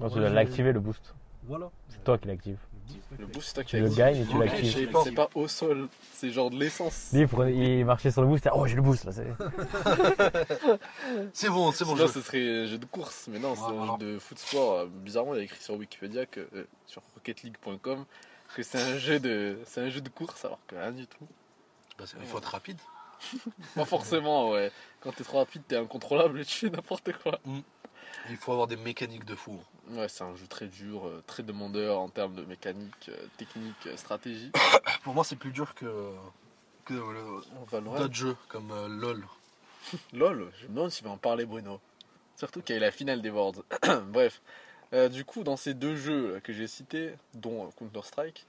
Non, 0.00 0.08
tu 0.08 0.14
Ouais, 0.16 0.20
dois 0.22 0.30
l'activer 0.30 0.72
le 0.72 0.80
boost. 0.80 1.14
Voilà. 1.44 1.70
C'est 1.88 2.02
toi 2.02 2.18
qui 2.18 2.26
l'actives. 2.28 2.58
Le 3.18 3.26
boost, 3.26 3.48
c'est 3.48 3.54
toi 3.54 3.64
qui 3.64 3.70
Tu 3.70 3.80
le 3.80 3.88
gagnes 3.88 4.16
et 4.16 4.26
tu 4.26 4.38
l'actives. 4.38 4.88
C'est 5.04 5.12
pas. 5.12 5.28
au 5.34 5.46
sol, 5.48 5.88
c'est 6.12 6.30
genre 6.30 6.50
de 6.50 6.56
l'essence. 6.58 7.10
Lui, 7.12 7.20
il, 7.20 7.28
prenait- 7.28 7.78
il 7.78 7.84
marchait 7.84 8.10
sur 8.10 8.22
le 8.22 8.28
boost. 8.28 8.48
Oh, 8.52 8.66
j'ai 8.66 8.74
le 8.76 8.82
boost 8.82 9.04
là. 9.04 9.12
c'est- 9.12 9.26
C'est 11.32 11.48
bon, 11.48 11.72
c'est 11.72 11.84
bon, 11.84 11.94
Sinon, 11.94 12.06
je. 12.08 12.12
ce 12.12 12.20
serait 12.22 12.62
un 12.62 12.66
jeu 12.66 12.78
de 12.78 12.84
course, 12.86 13.26
mais 13.30 13.38
non, 13.38 13.54
c'est 13.54 13.62
un 13.62 13.86
jeu 13.98 14.06
de 14.14 14.18
foot 14.18 14.38
sport. 14.38 14.72
Euh, 14.80 14.86
Bizarrement, 14.86 15.34
il 15.34 15.38
y 15.38 15.40
a 15.40 15.44
écrit 15.44 15.62
sur 15.62 15.74
Wikipédia 15.74 16.26
que 16.26 16.40
euh, 16.54 16.66
sur 16.86 17.02
rocketleague.com 17.14 18.04
que 18.54 18.62
c'est 18.62 18.78
un 18.80 18.98
jeu 18.98 19.18
de 19.18 19.58
c'est 19.64 19.80
un 19.80 19.88
jeu 19.88 20.00
de 20.00 20.08
course 20.08 20.44
alors 20.44 20.60
que 20.66 20.76
rien 20.76 20.92
du 20.92 21.06
tout. 21.06 21.26
Bah, 21.98 22.04
c'est- 22.06 22.16
il 22.20 22.26
faut 22.26 22.38
être 22.38 22.46
rapide. 22.50 22.78
Pas 23.74 23.84
forcément, 23.84 24.50
ouais. 24.50 24.70
Quand 25.00 25.12
t'es 25.12 25.24
trop 25.24 25.38
rapide, 25.38 25.62
t'es 25.66 25.76
incontrôlable 25.76 26.40
et 26.40 26.44
tu 26.44 26.58
fais 26.66 26.70
n'importe 26.70 27.12
quoi. 27.22 27.38
Et 27.46 28.30
il 28.30 28.36
faut 28.36 28.52
avoir 28.52 28.66
des 28.66 28.76
mécaniques 28.76 29.24
de 29.24 29.34
fou. 29.34 29.58
Ouais, 29.90 30.08
c'est 30.08 30.24
un 30.24 30.34
jeu 30.34 30.46
très 30.46 30.66
dur, 30.66 31.06
euh, 31.06 31.22
très 31.26 31.42
demandeur 31.42 31.98
en 31.98 32.08
termes 32.08 32.34
de 32.34 32.44
mécanique, 32.44 33.10
euh, 33.10 33.26
technique, 33.36 33.74
euh, 33.86 33.96
stratégie. 33.96 34.50
Pour 35.04 35.14
moi, 35.14 35.24
c'est 35.24 35.36
plus 35.36 35.52
dur 35.52 35.74
que, 35.74 36.10
que 36.86 36.94
d'autres 36.94 38.14
jeux 38.14 38.36
comme 38.48 38.70
euh, 38.70 38.88
LOL. 38.88 39.24
Lol, 40.14 40.50
je 40.60 40.66
me 40.66 40.74
demande 40.74 40.90
s'il 40.90 41.04
va 41.04 41.10
en 41.12 41.18
parler 41.18 41.44
Bruno. 41.44 41.80
Surtout 42.36 42.62
qu'il 42.62 42.74
y 42.74 42.76
a 42.76 42.78
eu 42.78 42.80
la 42.80 42.90
finale 42.90 43.20
des 43.20 43.30
Worlds. 43.30 43.62
Bref. 44.08 44.40
Euh, 44.92 45.08
du 45.08 45.24
coup, 45.24 45.44
dans 45.44 45.56
ces 45.56 45.74
deux 45.74 45.96
jeux 45.96 46.40
que 46.42 46.52
j'ai 46.52 46.66
cités, 46.66 47.14
dont 47.34 47.70
Counter-Strike, 47.78 48.46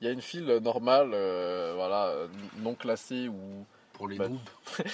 il 0.00 0.06
y 0.06 0.08
a 0.08 0.12
une 0.12 0.22
file 0.22 0.46
normale, 0.62 1.10
euh, 1.12 1.72
voilà, 1.74 2.14
non 2.58 2.74
classée 2.74 3.28
ou. 3.28 3.66
Pour 3.92 4.08
les 4.08 4.16
Bah, 4.16 4.28
noobs. 4.28 4.40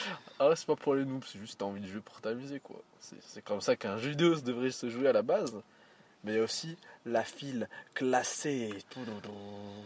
Ah 0.41 0.51
c'est 0.57 0.67
pas 0.67 0.75
pour 0.75 0.97
les 0.97 1.05
noobs, 1.05 1.23
c'est 1.25 1.39
juste 1.39 1.59
t'as 1.59 1.65
envie 1.65 1.81
de 1.81 1.87
jouer 1.87 2.01
pour 2.01 2.21
t'amuser 2.21 2.59
quoi. 2.59 2.83
C'est 2.99 3.43
comme 3.43 3.61
ça 3.61 3.77
qu'un 3.77 3.99
jeu 3.99 4.11
vidéo 4.11 4.35
se 4.35 4.41
devrait 4.43 4.73
se 4.73 4.91
jouer 4.91 5.07
à 5.07 5.13
la 5.13 5.23
base. 5.23 5.63
Mais 6.27 6.33
il 6.33 6.37
y 6.39 6.41
a 6.41 6.43
aussi 6.43 6.77
la 7.07 7.23
file 7.23 7.69
classée. 7.95 8.75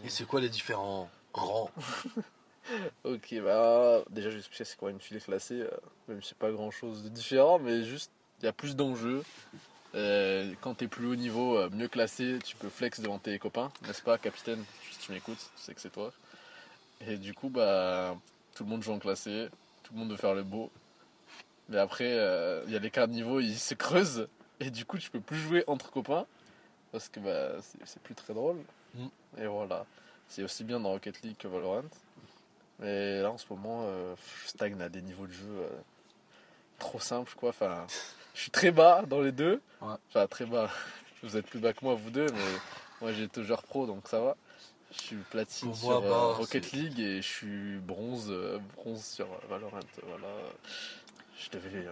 Et 0.03 0.09
c'est 0.09 0.27
quoi 0.27 0.41
les 0.41 0.49
différents 0.49 1.11
rangs 1.35 1.71
Ok, 3.05 3.35
bah 3.45 4.03
déjà 4.11 4.31
je 4.31 4.35
vais 4.35 4.41
expliquer 4.41 4.65
c'est 4.65 4.79
quoi 4.79 4.91
une 4.91 5.01
file 5.01 5.21
classée, 5.21 5.61
euh, 5.61 5.71
même 6.09 6.23
si 6.23 6.31
c'est 6.31 6.39
pas 6.39 6.51
grand 6.51 6.71
chose 6.71 7.03
de 7.03 7.11
différent, 7.11 7.59
mais 7.59 7.85
juste 7.85 8.11
il 8.41 8.47
y 8.47 8.49
a 8.49 8.53
plus 8.53 8.75
d'enjeux. 8.75 9.23
Euh, 9.95 10.53
quand 10.63 10.75
t'es 10.75 10.87
plus 10.87 11.07
haut 11.07 11.17
niveau, 11.17 11.59
euh, 11.59 11.69
mieux 11.71 11.89
classé, 11.89 12.39
tu 12.45 12.57
peux 12.57 12.69
flex 12.69 13.01
devant 13.01 13.19
tes 13.19 13.39
copains, 13.39 13.71
n'est-ce 13.87 14.03
pas, 14.03 14.19
capitaine? 14.19 14.65
Si 14.93 14.99
tu 14.99 15.13
m'écoutes, 15.13 15.51
tu 15.57 15.63
sais 15.63 15.75
que 15.75 15.81
c'est 15.81 15.91
toi. 15.91 16.13
Et 17.07 17.17
du 17.17 17.35
coup, 17.35 17.51
bah 17.51 18.17
tout 18.55 18.65
le 18.65 18.71
monde 18.71 18.83
joue 18.83 18.93
en 18.93 18.99
classé, 18.99 19.49
tout 19.83 19.93
le 19.93 19.99
monde 19.99 20.11
veut 20.11 20.17
faire 20.17 20.35
le 20.35 20.45
beau. 20.45 20.71
Mais 21.71 21.79
après, 21.79 22.17
euh, 22.19 22.63
il 22.67 22.73
y 22.73 22.77
a 22.77 22.79
l'écart 22.79 23.09
de 23.09 23.13
niveau, 23.13 23.41
il 23.41 23.59
se 23.59 23.75
creuse, 23.75 24.29
et 24.61 24.71
du 24.71 24.85
coup, 24.85 24.99
tu 24.99 25.11
peux 25.11 25.21
plus 25.21 25.39
jouer 25.39 25.65
entre 25.67 25.91
copains, 25.91 26.27
parce 26.93 27.09
que 27.09 27.21
bah 27.21 27.61
c'est 27.85 28.03
plus 28.03 28.15
très 28.15 28.35
drôle. 28.35 28.57
Mm. 28.95 29.07
Et 29.39 29.47
voilà. 29.47 29.87
C'est 30.29 30.43
aussi 30.43 30.65
bien 30.65 30.79
dans 30.79 30.91
Rocket 30.91 31.23
League 31.23 31.37
que 31.39 31.49
Valorant. 31.49 31.83
Mais 32.79 33.21
là 33.21 33.31
en 33.31 33.39
ce 33.39 33.47
moment, 33.51 33.83
euh, 33.85 34.15
je 34.43 34.49
stagne 34.49 34.81
à 34.81 34.89
des 34.89 35.03
niveaux 35.03 35.27
de 35.27 35.33
jeu 35.33 35.51
euh, 35.51 35.69
trop 36.79 37.01
simples 37.01 37.33
quoi. 37.37 37.51
Enfin, 37.51 37.87
je 38.35 38.43
suis 38.43 38.51
très 38.51 38.71
bas 38.71 39.03
dans 39.07 39.21
les 39.21 39.33
deux. 39.33 39.61
Ouais. 39.81 39.95
Enfin, 40.09 40.27
très 40.27 40.47
bas. 40.47 40.71
Vous 41.23 41.37
êtes 41.37 41.47
plus 41.47 41.59
bas 41.59 41.75
que 41.75 41.85
moi, 41.85 41.95
vous 41.95 42.11
deux, 42.11 42.25
mais 42.33 42.59
moi 43.03 43.13
j'ai 43.13 43.25
été 43.25 43.45
joueur 43.45 43.63
pro 43.63 43.87
donc 43.87 44.09
ça 44.09 44.21
va. 44.21 44.37
Je 44.91 45.01
suis 45.01 45.17
platine 45.17 45.75
sur 45.75 45.91
euh, 45.91 46.33
Rocket 46.33 46.73
League 46.73 46.99
et 46.99 47.17
je 47.21 47.29
suis 47.29 47.77
bronze, 47.79 48.29
euh, 48.31 48.59
bronze 48.77 49.05
sur 49.05 49.27
Valorant. 49.49 49.81
Voilà. 50.09 50.29
Je 51.37 51.51
devais, 51.51 51.87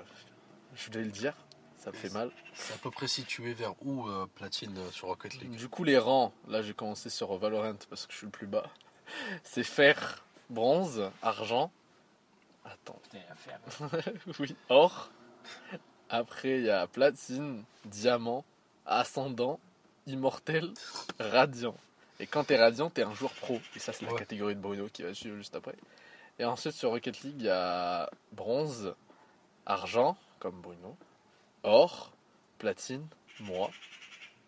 je 0.74 0.90
devais 0.90 1.04
le 1.04 1.10
dire. 1.10 1.34
Ça 1.78 1.90
me 1.90 1.96
fait 1.96 2.12
mal. 2.12 2.30
C'est 2.54 2.74
à 2.74 2.78
peu 2.78 2.90
près 2.90 3.06
situé 3.06 3.54
vers 3.54 3.74
où 3.84 4.08
euh, 4.08 4.26
Platine 4.34 4.76
euh, 4.76 4.90
sur 4.90 5.08
Rocket 5.08 5.34
League? 5.34 5.56
Du 5.56 5.68
coup, 5.68 5.84
les 5.84 5.96
rangs, 5.96 6.32
là 6.48 6.60
j'ai 6.60 6.74
commencé 6.74 7.08
sur 7.08 7.36
Valorant 7.38 7.76
parce 7.88 8.06
que 8.06 8.12
je 8.12 8.18
suis 8.18 8.26
le 8.26 8.32
plus 8.32 8.48
bas. 8.48 8.66
C'est 9.44 9.62
fer, 9.62 10.24
bronze, 10.50 11.10
argent. 11.22 11.70
Attends, 12.64 13.00
Putain, 13.04 13.20
à 13.30 13.34
faire. 13.36 13.60
oui, 14.40 14.56
or. 14.68 15.10
Après, 16.10 16.58
il 16.58 16.64
y 16.64 16.70
a 16.70 16.86
platine, 16.86 17.62
diamant, 17.84 18.44
ascendant, 18.84 19.60
immortel, 20.06 20.72
radiant. 21.20 21.76
Et 22.18 22.26
quand 22.26 22.44
t'es 22.44 22.56
radiant, 22.56 22.90
t'es 22.90 23.02
un 23.02 23.14
joueur 23.14 23.32
pro. 23.32 23.60
Et 23.76 23.78
ça, 23.78 23.92
c'est 23.92 24.04
la 24.04 24.12
catégorie 24.12 24.56
de 24.56 24.60
Bruno 24.60 24.88
qui 24.92 25.02
va 25.02 25.14
suivre 25.14 25.36
juste 25.36 25.54
après. 25.54 25.76
Et 26.38 26.44
ensuite, 26.44 26.72
sur 26.72 26.90
Rocket 26.90 27.20
League, 27.20 27.36
il 27.38 27.44
y 27.44 27.50
a 27.50 28.10
bronze, 28.32 28.94
argent, 29.66 30.16
comme 30.40 30.60
Bruno, 30.60 30.96
or, 31.62 32.12
platine, 32.58 33.06
moi, 33.40 33.70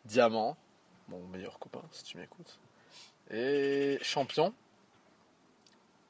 diamant, 0.05 0.57
mon 1.09 1.21
meilleur 1.29 1.59
copain, 1.59 1.83
si 1.93 2.05
tu 2.05 2.19
m'écoutes, 2.19 2.59
et 3.31 3.99
champion. 4.03 4.53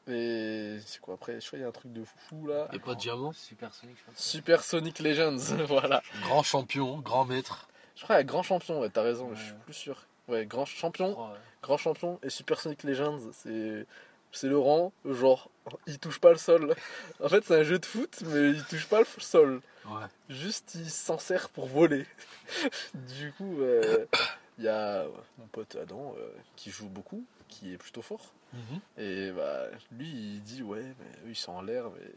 Et 0.08 0.78
c'est 0.86 1.00
quoi 1.00 1.14
après? 1.14 1.40
Je 1.40 1.46
crois 1.46 1.58
qu'il 1.58 1.62
y 1.62 1.64
a 1.64 1.68
un 1.68 1.72
truc 1.72 1.92
de 1.92 2.04
fou 2.04 2.46
là. 2.46 2.68
Et 2.72 2.78
pas 2.78 2.94
de 2.94 3.00
diamant? 3.00 3.32
Super 3.32 3.72
Sonic, 3.72 3.96
je. 3.98 4.20
Super 4.20 4.64
Sonic 4.64 4.98
Legends, 4.98 5.36
voilà. 5.68 6.02
Grand 6.22 6.42
champion, 6.42 6.98
grand 6.98 7.24
maître. 7.24 7.68
Je 7.96 8.04
crois 8.04 8.16
qu'il 8.16 8.20
y 8.20 8.26
a 8.26 8.32
Grand 8.32 8.42
Champion, 8.42 8.80
ouais, 8.80 8.88
t'as 8.88 9.02
raison, 9.02 9.34
je 9.34 9.42
suis 9.42 9.52
plus 9.64 9.74
sûr. 9.74 10.06
Ouais, 10.26 10.46
Grand 10.46 10.64
Champion, 10.64 11.10
ouais. 11.10 11.36
Grand 11.62 11.76
Champion 11.76 12.18
et 12.22 12.30
Super 12.30 12.58
Sonic 12.58 12.82
Legends, 12.82 13.18
c'est 13.32 13.86
c'est 14.32 14.48
le 14.48 14.58
rang, 14.58 14.92
genre, 15.04 15.50
il 15.86 15.98
touche 15.98 16.20
pas 16.20 16.30
le 16.30 16.38
sol. 16.38 16.74
En 17.22 17.28
fait, 17.28 17.44
c'est 17.44 17.60
un 17.60 17.62
jeu 17.62 17.78
de 17.78 17.84
foot, 17.84 18.22
mais 18.26 18.50
il 18.50 18.64
touche 18.64 18.86
pas 18.86 19.00
le 19.00 19.06
sol. 19.18 19.60
Ouais. 19.86 20.06
Juste, 20.28 20.74
il 20.74 20.90
s'en 20.90 21.18
sert 21.18 21.48
pour 21.48 21.66
voler. 21.66 22.06
du 22.94 23.32
coup, 23.32 23.60
euh, 23.60 24.06
il 24.58 24.64
y 24.64 24.68
a 24.68 25.04
mon 25.38 25.46
pote 25.46 25.76
Adam 25.76 26.14
euh, 26.18 26.28
qui 26.56 26.70
joue 26.70 26.88
beaucoup, 26.88 27.24
qui 27.48 27.72
est 27.72 27.78
plutôt 27.78 28.02
fort. 28.02 28.32
Mhm. 28.52 28.80
Et 28.98 29.30
bah, 29.32 29.66
lui, 29.92 30.08
il 30.08 30.42
dit 30.42 30.62
ouais, 30.62 30.82
mais 30.82 31.10
eux, 31.26 31.30
ils 31.30 31.36
sont 31.36 31.52
en 31.52 31.62
l'air, 31.62 31.84
mais 31.90 32.10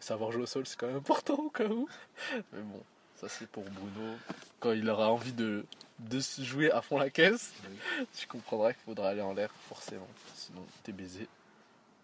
savoir 0.00 0.32
jouer 0.32 0.42
au 0.42 0.46
sol, 0.46 0.66
c'est 0.66 0.78
quand 0.78 0.86
même 0.86 0.96
important 0.96 1.34
au 1.34 1.50
cas 1.50 1.66
où. 1.68 1.88
Mais 2.52 2.60
bon, 2.62 2.82
ça 3.16 3.28
c'est 3.28 3.46
pour 3.48 3.64
Bruno. 3.64 4.16
Quand 4.60 4.72
il 4.72 4.88
aura 4.90 5.10
envie 5.10 5.32
de, 5.32 5.64
de 6.00 6.20
se 6.20 6.42
jouer 6.42 6.70
à 6.72 6.82
fond 6.82 6.98
la 6.98 7.10
caisse, 7.10 7.52
Oui. 7.68 8.06
tu 8.14 8.26
comprendras 8.26 8.72
qu'il 8.72 8.82
faudra 8.84 9.10
aller 9.10 9.20
en 9.22 9.34
l'air, 9.34 9.50
forcément. 9.68 10.08
Sinon, 10.34 10.64
t'es 10.82 10.92
baisé. 10.92 11.28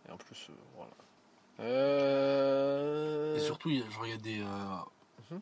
Et 0.08 0.12
en 0.12 0.16
plus, 0.16 0.46
euh, 0.50 0.54
voilà. 0.76 0.92
Euh... 1.60 3.36
Et 3.36 3.40
surtout, 3.40 3.70
il 3.70 3.80
y 3.80 3.82
a, 3.82 3.90
genre, 3.90 4.06
il 4.06 4.10
y 4.10 4.14
a 4.14 4.16
des. 4.18 4.40
euh, 4.40 4.76
Mhm. 5.30 5.40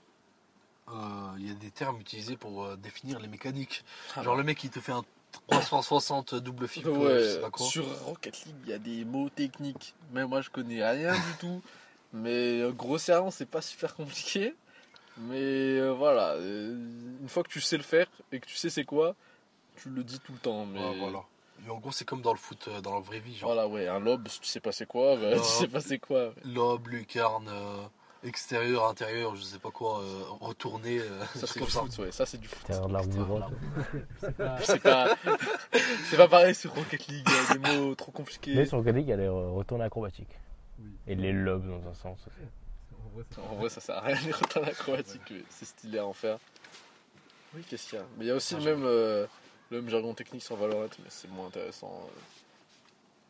euh, 0.89 1.35
il 1.39 1.49
y 1.49 1.51
a 1.51 1.55
des 1.55 1.71
termes 1.71 2.01
utilisés 2.01 2.37
pour 2.37 2.65
euh, 2.65 2.77
définir 2.77 3.19
les 3.21 3.29
mécaniques. 3.29 3.85
Ah, 4.17 4.23
Genre 4.23 4.37
le 4.37 4.43
mec 4.45 4.63
il 4.65 4.71
te 4.71 4.81
fait 4.81 4.93
un 4.93 5.05
360 5.49 6.35
double 6.35 6.69
flip, 6.69 6.87
Ouais, 6.87 7.41
sur 7.57 7.87
Rocket 8.05 8.45
League, 8.45 8.57
il 8.65 8.69
y 8.71 8.73
a 8.73 8.79
des 8.79 9.05
mots 9.05 9.31
techniques. 9.31 9.95
Mais 10.13 10.27
moi, 10.27 10.41
je 10.43 10.51
connais 10.51 10.87
rien 10.89 11.15
du 11.15 11.33
tout. 11.41 11.63
Mais 12.13 12.61
grossièrement, 12.73 13.31
c'est 13.31 13.47
pas 13.47 13.63
super 13.63 13.95
compliqué. 13.95 14.55
Mais 15.17 15.81
voilà, 15.91 16.37
une 16.39 17.29
fois 17.29 17.43
que 17.43 17.49
tu 17.49 17.61
sais 17.61 17.77
le 17.79 17.83
faire 17.83 18.07
et 18.31 18.41
que 18.41 18.47
tu 18.47 18.57
sais 18.57 18.71
c'est 18.71 18.85
quoi, 18.85 19.15
tu 19.77 19.89
le 19.91 20.05
dis 20.05 20.21
tout 20.21 20.33
le 20.33 20.39
temps. 20.39 20.67
Mais 20.67 20.99
voilà. 20.99 21.23
En 21.71 21.79
gros, 21.79 21.93
c'est 21.93 22.05
comme 22.05 22.23
dans 22.23 22.33
le 22.33 22.39
foot, 22.39 22.67
euh, 22.69 22.81
dans 22.81 22.95
la 22.95 23.01
vraie 23.01 23.21
vie. 23.21 23.37
Genre, 23.37 23.53
voilà, 23.53 23.69
ouais, 23.69 23.87
un 23.89 24.01
lob, 24.01 24.27
si 24.29 24.41
tu 24.41 24.47
sais 24.49 24.61
pas 24.61 24.73
c'est 24.73 24.87
quoi, 24.87 25.17
bah, 25.17 25.37
tu 25.39 25.45
sais 25.45 25.69
pas 25.69 25.81
c'est 25.81 25.99
quoi. 25.99 26.29
ouais. 26.29 26.35
lobe, 26.45 26.89
lucarne, 26.89 27.49
euh, 27.49 27.83
extérieur, 28.25 28.87
intérieur, 28.89 29.37
je 29.37 29.43
sais 29.43 29.59
pas 29.59 29.71
quoi, 29.71 30.01
euh, 30.01 30.23
retourner. 30.41 30.99
euh, 30.99 31.25
Ça, 31.37 31.47
c'est 31.47 31.61
du 31.65 31.71
ça. 31.71 31.81
foot, 31.83 31.99
ouais, 31.99 32.11
ça 32.13 32.27
c'est 32.27 32.39
du 32.39 32.49
foot. 32.49 32.69
De. 32.69 32.75
C'est 36.05 36.17
pas, 36.17 36.29
pareil 36.29 36.55
sur 36.55 36.75
Rocket 36.75 37.07
League, 37.07 37.27
il 37.27 37.33
y 37.33 37.37
a 37.37 37.59
des 37.59 37.79
mots 37.79 37.95
trop 37.95 38.13
compliqués. 38.13 38.55
Mais 38.55 38.67
sur 38.67 38.79
Rocket 38.79 38.95
League, 38.95 39.07
il 39.07 39.11
y 39.11 39.15
a 39.15 39.17
les 39.17 39.27
euh, 39.27 39.51
retours 39.51 39.81
acrobatiques. 39.83 40.37
Oui. 40.81 40.91
Et 41.07 41.15
les 41.15 41.33
lobes 41.33 41.67
dans 41.69 41.89
un 41.91 41.95
sens. 41.95 42.19
En 42.93 43.09
vrai, 43.15 43.25
c'est- 43.31 43.41
En 43.41 43.55
vrai, 43.57 43.69
ça 43.69 43.81
sert 43.81 43.97
à 43.97 44.01
rien 44.01 44.17
les 44.25 44.33
retours 44.33 44.65
acrobatiques, 44.65 45.23
mais 45.31 45.43
c'est 45.49 45.65
stylé 45.67 45.99
à 45.99 46.07
en 46.07 46.13
faire. 46.13 46.39
Oui, 47.55 47.63
qu'est-ce 47.69 47.91
qu'il 47.91 47.99
y 47.99 48.03
a? 48.03 48.05
Mais 48.17 48.25
il 48.25 48.29
y 48.29 48.31
a 48.31 48.35
aussi 48.35 48.55
Ah, 48.57 48.59
le 48.59 48.65
même, 48.65 48.85
euh, 48.87 49.27
le 49.73 49.81
même 49.81 49.91
jargon 49.91 50.15
technique 50.15 50.43
sur 50.43 50.57
Valorant, 50.57 50.89
mais 51.01 51.07
c'est 51.09 51.29
moins 51.31 51.47
intéressant. 51.47 52.09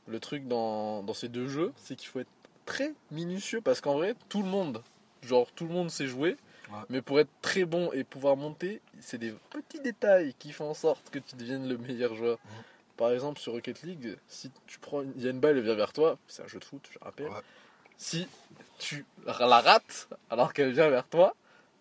Le 0.08 0.18
truc 0.20 0.46
dans, 0.48 1.02
dans 1.02 1.14
ces 1.14 1.28
deux 1.28 1.48
jeux, 1.48 1.72
c'est 1.76 1.94
qu'il 1.96 2.08
faut 2.08 2.20
être 2.20 2.28
très 2.66 2.92
minutieux 3.10 3.60
parce 3.60 3.80
qu'en 3.80 3.94
vrai, 3.94 4.14
tout 4.28 4.42
le 4.42 4.48
monde, 4.48 4.82
genre 5.22 5.50
tout 5.52 5.66
le 5.66 5.72
monde 5.72 5.90
sait 5.90 6.06
jouer, 6.06 6.36
Ouais. 6.70 6.78
mais 6.88 7.02
pour 7.02 7.20
être 7.20 7.28
très 7.42 7.64
bon 7.66 7.92
et 7.92 8.02
pouvoir 8.02 8.34
monter, 8.36 8.80
c'est 9.00 9.18
des 9.18 9.34
petits 9.50 9.80
détails 9.80 10.32
qui 10.38 10.52
font 10.52 10.70
en 10.70 10.74
sorte 10.74 11.10
que 11.10 11.18
tu 11.18 11.36
deviennes 11.36 11.68
le 11.68 11.76
meilleur 11.76 12.14
joueur. 12.14 12.38
Mhm. 12.44 12.50
Par 12.96 13.10
exemple, 13.10 13.40
sur 13.40 13.52
Rocket 13.52 13.82
League, 13.82 14.16
si 14.26 14.50
tu 14.66 14.78
prends, 14.78 15.02
une- 15.02 15.12
il 15.16 15.22
y 15.22 15.26
a 15.26 15.32
une 15.32 15.40
balle, 15.40 15.58
elle 15.58 15.64
vient 15.64 15.74
vers 15.74 15.92
toi, 15.92 16.16
c'est 16.28 16.42
un 16.42 16.46
jeu 16.46 16.58
de 16.60 16.64
foot, 16.64 16.88
je 16.90 16.98
rappelle. 17.00 17.28
Ouais. 17.28 17.40
Si 17.98 18.26
tu 18.78 19.04
la 19.26 19.32
rates 19.34 20.08
alors 20.30 20.54
qu'elle 20.54 20.72
vient 20.72 20.88
vers 20.88 21.06
toi, 21.06 21.34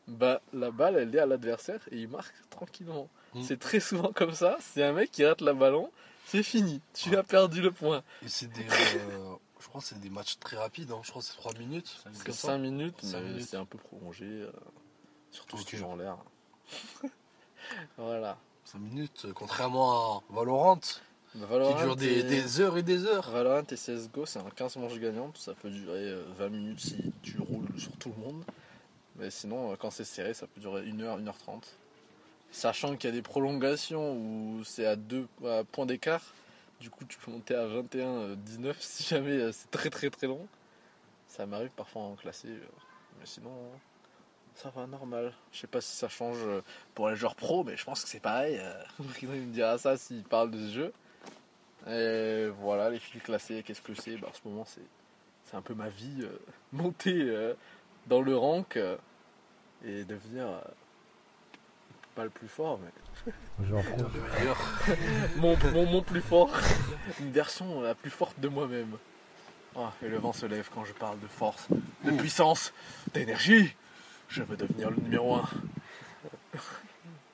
bah 0.08 0.42
la 0.52 0.72
balle 0.72 0.98
elle 0.98 1.16
est 1.16 1.20
à 1.20 1.26
l'adversaire 1.26 1.80
et 1.92 1.98
il 1.98 2.10
marque 2.10 2.34
tranquillement. 2.50 3.08
Mhm. 3.36 3.44
C'est 3.44 3.60
très 3.60 3.80
souvent 3.80 4.12
comme 4.14 4.34
ça. 4.34 4.58
C'est 4.60 4.84
un 4.84 4.94
mec 4.94 5.12
qui 5.12 5.26
rate 5.26 5.42
la 5.42 5.54
ballon, 5.54 5.90
c'est 6.28 6.44
fini. 6.44 6.82
Tu 6.94 7.10
Ouais. 7.12 7.18
as 7.18 7.24
perdu 7.24 7.62
le 7.62 7.72
point. 7.72 8.04
Et 8.24 8.30
c'est 8.30 8.48
des. 8.52 8.66
euh, 9.00 9.34
je 9.60 9.68
crois 9.68 9.80
que 9.82 9.88
c'est 9.88 10.00
des 10.00 10.10
matchs 10.10 10.38
très 10.40 10.58
rapides, 10.58 10.92
hein. 10.92 11.00
je 11.04 11.10
crois 11.12 11.22
que 11.22 11.28
c'est 11.28 11.36
3 11.38 11.54
minutes. 11.54 11.88
Cinq 12.04 12.12
c'est 12.14 12.20
Que 12.20 12.26
comme 12.26 12.34
ça. 12.36 12.48
5 12.50 12.58
minutes, 12.58 12.96
mais 13.04 13.42
c'est 13.42 13.58
un 13.58 13.66
peu 13.66 13.78
prolongé. 13.78 14.26
euh, 14.26 14.52
surtout 15.32 15.58
si 15.58 15.66
tu 15.66 15.78
joues 15.78 15.86
en 15.86 15.96
l'air. 15.96 16.18
voilà. 17.98 18.38
5 18.66 18.80
minutes, 18.80 19.26
euh, 19.26 19.34
contrairement 19.34 20.18
à 20.20 20.24
Valorant, 20.34 20.80
Bah, 21.36 21.48
qui 21.68 21.84
dure 21.84 21.96
des, 21.96 22.20
et- 22.20 22.24
des 22.24 22.60
heures 22.62 22.78
et 22.78 22.84
des 22.84 23.06
heures. 23.06 23.30
Valorant 23.30 23.64
et 23.70 23.76
CSGO, 23.78 24.26
c'est 24.26 24.40
un 24.40 24.50
15 24.50 24.76
manches 24.78 25.00
gagnantes. 25.00 25.38
Ça 25.38 25.54
peut 25.54 25.70
durer 25.70 26.10
euh, 26.10 26.24
20 26.38 26.50
minutes 26.50 26.80
si 26.80 27.14
tu 27.22 27.40
roules 27.40 27.68
sur 27.80 27.92
tout 27.98 28.14
le 28.18 28.24
monde. 28.24 28.44
Mais 29.18 29.30
sinon, 29.32 29.72
euh, 29.72 29.76
quand 29.78 29.92
c'est 29.92 30.04
serré, 30.06 30.34
ça 30.34 30.48
peut 30.48 30.60
durer 30.62 30.84
1h, 30.84 31.20
1h30. 31.24 31.64
Sachant 32.52 32.96
qu'il 32.98 33.10
y 33.10 33.14
a 33.14 33.16
des 33.16 33.22
prolongations 33.22 34.14
où 34.14 34.64
c'est 34.66 34.86
à 34.86 34.96
deux 34.96 35.28
points 35.72 35.86
d'écart. 35.86 36.22
Du 36.80 36.90
coup, 36.90 37.06
tu 37.06 37.18
peux 37.20 37.32
monter 37.32 37.56
à 37.56 37.66
21-19 37.68 38.74
si 38.80 39.04
jamais 39.04 39.32
euh, 39.38 39.52
c'est 39.52 39.70
très 39.72 39.90
très 39.90 40.10
très 40.10 40.28
long. 40.28 40.48
Ça 41.28 41.46
m'arrive 41.46 41.70
parfois 41.70 42.02
en 42.02 42.16
classé. 42.16 42.48
euh, 42.50 42.60
Mais 43.20 43.26
sinon, 43.26 43.52
ça 44.56 44.70
va 44.76 44.86
normal. 44.88 45.32
Je 45.54 45.60
sais 45.60 45.68
pas 45.68 45.80
si 45.80 45.96
ça 45.96 46.10
change 46.10 46.40
euh, 46.42 46.62
pour 46.94 47.10
les 47.10 47.16
joueurs 47.16 47.36
pro, 47.36 47.64
mais 47.64 47.78
je 47.78 47.86
pense 47.86 48.04
que 48.04 48.10
c'est 48.10 48.20
pareil. 48.20 48.58
euh, 48.60 48.84
il 49.22 49.30
me 49.30 49.54
dira 49.54 49.78
ça 49.78 49.96
s'il 49.96 50.24
parle 50.24 50.52
de 50.52 50.58
ce 50.68 50.74
jeu. 50.74 50.94
Et 51.88 52.50
voilà, 52.60 52.90
les 52.90 53.00
fils 53.00 53.24
classés, 53.24 53.64
qu'est-ce 53.64 53.82
que 53.82 53.94
c'est? 53.96 54.18
Bah, 54.18 54.28
En 54.30 54.34
ce 54.34 54.42
moment, 54.48 54.66
c'est 54.66 55.56
un 55.56 55.62
peu 55.62 55.74
ma 55.74 55.90
vie, 55.90 56.22
euh, 56.22 56.38
monter 56.74 57.22
euh, 57.22 57.54
dans 58.08 58.22
le 58.22 58.36
rank 58.36 58.76
euh, 58.78 58.98
et 59.86 60.04
devenir 60.04 60.48
euh, 60.48 60.62
pas 62.16 62.24
le 62.24 62.30
plus 62.30 62.48
fort, 62.48 62.80
mais. 62.84 63.34
Le 63.60 63.76
meilleur. 64.40 64.58
mon, 65.38 65.58
mon, 65.74 65.86
mon 65.92 66.02
plus 66.02 66.22
fort, 66.22 66.50
une 67.20 67.32
version 67.32 67.82
la 67.82 67.96
plus 67.96 68.10
forte 68.10 68.40
de 68.40 68.48
moi-même. 68.48 68.98
Ah, 69.76 69.92
et 70.04 70.10
le 70.10 70.18
vent 70.18 70.34
se 70.34 70.46
lève 70.46 70.70
quand 70.74 70.84
je 70.84 70.92
parle 70.94 71.20
de 71.20 71.28
force, 71.28 71.68
de 72.04 72.12
puissance, 72.12 72.74
d'énergie. 73.14 73.76
Je 74.28 74.44
veux 74.44 74.58
devenir 74.58 74.90
le 74.90 74.98
numéro 74.98 75.36
1. 75.36 75.50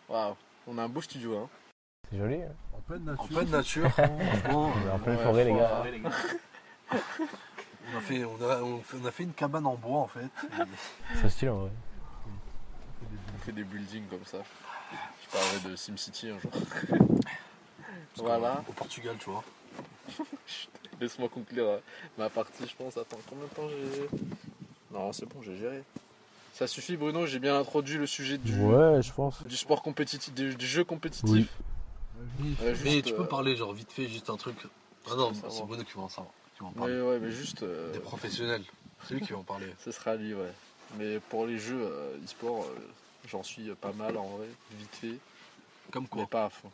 Waouh, 0.10 0.36
on 0.68 0.78
a 0.78 0.84
un 0.84 0.90
beau 0.90 1.02
studio, 1.02 1.38
hein. 1.38 1.50
C'est 2.12 2.18
joli. 2.18 2.36
hein. 2.44 2.54
En 2.74 2.80
pleine 2.82 3.04
nature. 3.04 3.24
En 3.24 3.28
pleine 3.28 3.50
nature, 3.50 3.92
franchement, 3.92 4.72
On 4.76 4.88
est 4.88 4.92
en 4.92 5.00
pleine 5.00 5.18
Ouais, 5.18 5.24
forêt, 5.24 5.44
les 5.46 5.54
gars. 5.54 5.84
on 6.92 7.98
a, 7.98 8.02
fait, 8.02 8.24
on, 8.26 8.42
a, 8.50 8.62
on 8.62 9.06
a 9.06 9.12
fait 9.12 9.24
une 9.24 9.34
cabane 9.34 9.66
en 9.66 9.76
bois 9.76 10.00
en 10.00 10.08
fait. 10.08 10.28
C'est 11.16 11.30
stylé 11.30 11.50
en 11.52 11.58
vrai. 11.58 11.72
On 13.36 13.40
fait 13.40 13.52
des 13.52 13.64
buildings 13.64 14.06
comme 14.08 14.26
ça. 14.26 14.38
Je 15.28 15.38
parlerai 15.38 15.70
de 15.70 15.76
SimCity 15.76 16.30
un 16.30 16.40
jour. 16.40 16.52
Voilà. 18.18 18.64
Au 18.68 18.72
Portugal, 18.72 19.16
tu 19.20 19.30
vois. 19.30 19.44
Laisse-moi 21.02 21.30
conclure 21.30 21.68
euh, 21.68 21.78
ma 22.18 22.30
partie, 22.32 22.66
je 22.68 22.76
pense. 22.76 22.98
Attends, 22.98 23.20
combien 23.30 23.46
de 23.46 23.50
temps 23.54 23.70
j'ai. 23.70 24.10
Non, 24.92 25.14
c'est 25.14 25.28
bon, 25.28 25.40
j'ai 25.44 25.56
géré. 25.56 25.84
Ça 26.54 26.66
suffit, 26.66 26.98
Bruno, 26.98 27.28
j'ai 27.28 27.38
bien 27.38 27.56
introduit 27.60 27.98
le 27.98 28.08
sujet 28.08 28.40
du, 28.40 28.60
Ouais, 28.60 29.04
je 29.04 29.12
pense. 29.14 29.46
du 29.46 29.56
sport 29.56 29.84
compétitif, 29.84 30.34
du, 30.34 30.56
du 30.56 30.66
jeu 30.66 30.84
compétitif. 30.84 31.30
Oui. 31.30 31.48
Euh, 32.64 32.76
Mais 32.84 33.04
tu 33.04 33.14
euh, 33.14 33.18
peux 33.18 33.28
parler, 33.28 33.56
genre 33.56 33.72
vite 33.74 33.92
fait, 33.92 34.08
juste 34.08 34.32
un 34.32 34.38
truc. 34.38 34.58
Ah 35.12 35.16
non, 35.16 35.32
c'est 35.36 35.64
Bruno 35.64 35.84
qui 35.84 35.94
va 35.94 36.02
en 36.02 36.10
savoir. 36.10 36.34
Qui 36.56 36.62
va 36.64 36.70
en 36.84 36.88
Mais 36.88 37.00
ouais, 37.02 37.20
mais 37.20 37.30
juste. 37.30 37.62
euh, 37.62 37.94
Des 37.94 38.00
professionnels. 38.00 38.64
C'est 39.08 39.14
lui 39.14 39.22
qui 39.22 39.34
va 39.34 39.38
en 39.40 39.44
parler. 39.44 39.68
ce 39.86 39.92
sera 39.92 40.16
lui, 40.16 40.34
ouais. 40.34 40.52
Mais 40.98 41.20
pour 41.20 41.46
les 41.46 41.60
jeux 41.60 41.84
euh, 41.84 42.18
e-sport, 42.26 42.64
euh, 42.64 42.80
j'en 43.28 43.44
suis 43.44 43.70
pas 43.76 43.92
mal 43.92 44.18
en 44.18 44.28
vrai, 44.28 44.48
vite 44.72 44.96
fait, 44.96 45.18
Comme 45.92 46.04
mais 46.04 46.10
quoi 46.10 46.28
pas 46.28 46.46
à 46.46 46.50
fond. 46.50 46.72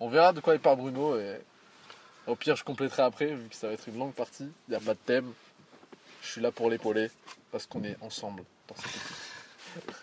On 0.00 0.08
verra 0.08 0.32
de 0.32 0.40
quoi 0.40 0.54
il 0.54 0.60
parle 0.60 0.78
Bruno 0.78 1.18
et 1.18 1.38
au 2.26 2.36
pire 2.36 2.56
je 2.56 2.64
compléterai 2.64 3.02
après 3.02 3.26
vu 3.26 3.48
que 3.48 3.54
ça 3.56 3.68
va 3.68 3.72
être 3.74 3.88
une 3.88 3.98
longue 3.98 4.14
partie. 4.14 4.50
Il 4.68 4.70
n'y 4.70 4.76
a 4.76 4.80
pas 4.80 4.94
de 4.94 4.98
thème. 4.98 5.32
Je 6.22 6.28
suis 6.28 6.40
là 6.40 6.52
pour 6.52 6.70
l'épauler 6.70 7.10
parce 7.50 7.66
qu'on 7.66 7.82
est 7.84 7.96
ensemble 8.02 8.44
dans 8.68 8.76
cette 8.76 8.86
équipe. 8.86 9.96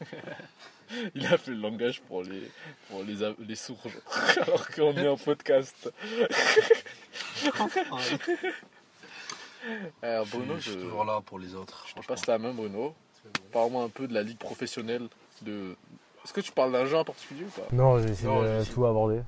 Il 1.16 1.26
a 1.26 1.38
fait 1.38 1.52
le 1.52 1.58
langage 1.58 2.02
pour 2.02 2.24
les, 2.24 2.50
pour 2.90 3.04
les, 3.04 3.34
les 3.40 3.56
sourds 3.56 3.88
alors 4.42 4.70
qu'on 4.70 4.96
est 4.96 5.08
en 5.08 5.18
podcast. 5.18 5.92
Alors 10.02 10.26
Bruno, 10.28 10.56
je 10.56 10.62
je, 10.62 10.72
suis 10.72 10.80
toujours 10.80 11.06
là 11.06 11.22
pour 11.22 11.40
les 11.40 11.56
autres. 11.56 11.86
je 11.88 12.00
te 12.00 12.06
passe 12.06 12.28
la 12.28 12.38
main 12.38 12.54
Bruno. 12.54 12.96
Parle-moi 13.52 13.84
un 13.84 13.90
peu 13.90 14.08
de 14.08 14.14
la 14.14 14.22
ligue 14.22 14.38
professionnelle. 14.38 15.08
De... 15.42 15.76
Est-ce 16.24 16.34
que 16.34 16.42
tu 16.42 16.52
parles 16.52 16.72
d'un 16.72 16.86
jeu 16.86 16.98
en 16.98 17.04
particulier 17.04 17.44
ou 17.44 17.50
pas 17.50 17.68
Non, 17.72 18.00
j'ai 18.00 18.10
essayé 18.10 18.28
Non, 18.28 18.42
de 18.42 18.62
j'ai 18.64 18.72
tout 18.72 18.86
aborder. 18.86 19.22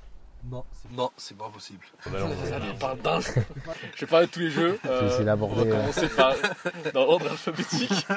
Non, 0.50 0.64
c'est 0.72 0.92
Non, 0.96 1.10
c'est 1.18 1.38
pas 1.38 1.50
possible. 1.50 1.86
Allez, 2.06 2.74
parle 2.80 3.00
d'un 3.02 3.20
jeu. 3.20 3.32
Je 3.96 4.06
vais 4.06 4.10
parler 4.10 4.28
de 4.28 4.32
tous 4.32 4.40
les 4.40 4.50
jeux. 4.52 4.80
J'ai 4.84 4.90
Euh, 4.90 5.10
on 5.12 5.18
va 5.18 5.24
d'aborder. 5.26 5.70
euh, 5.72 5.76
commencer 5.82 6.10
par 6.10 6.34
dans 6.94 7.06
l'ordre 7.06 7.30
alphabétique. 7.32 8.08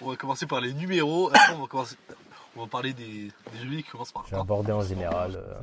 On 0.00 0.10
va 0.10 0.16
commencer 0.16 0.46
par 0.46 0.60
les 0.60 0.72
numéros. 0.74 1.28
Après, 1.28 1.52
on 1.54 1.60
va, 1.62 1.66
commencer... 1.66 1.96
on 2.56 2.62
va 2.62 2.66
parler 2.66 2.92
des, 2.92 3.30
des 3.52 3.58
jeux 3.62 3.76
qui 3.76 3.82
commencent 3.84 4.12
par 4.12 4.26
J'ai 4.28 4.36
A. 4.36 4.40
abordé 4.40 4.72
en 4.72 4.82
général. 4.82 5.36
euh, 5.36 5.54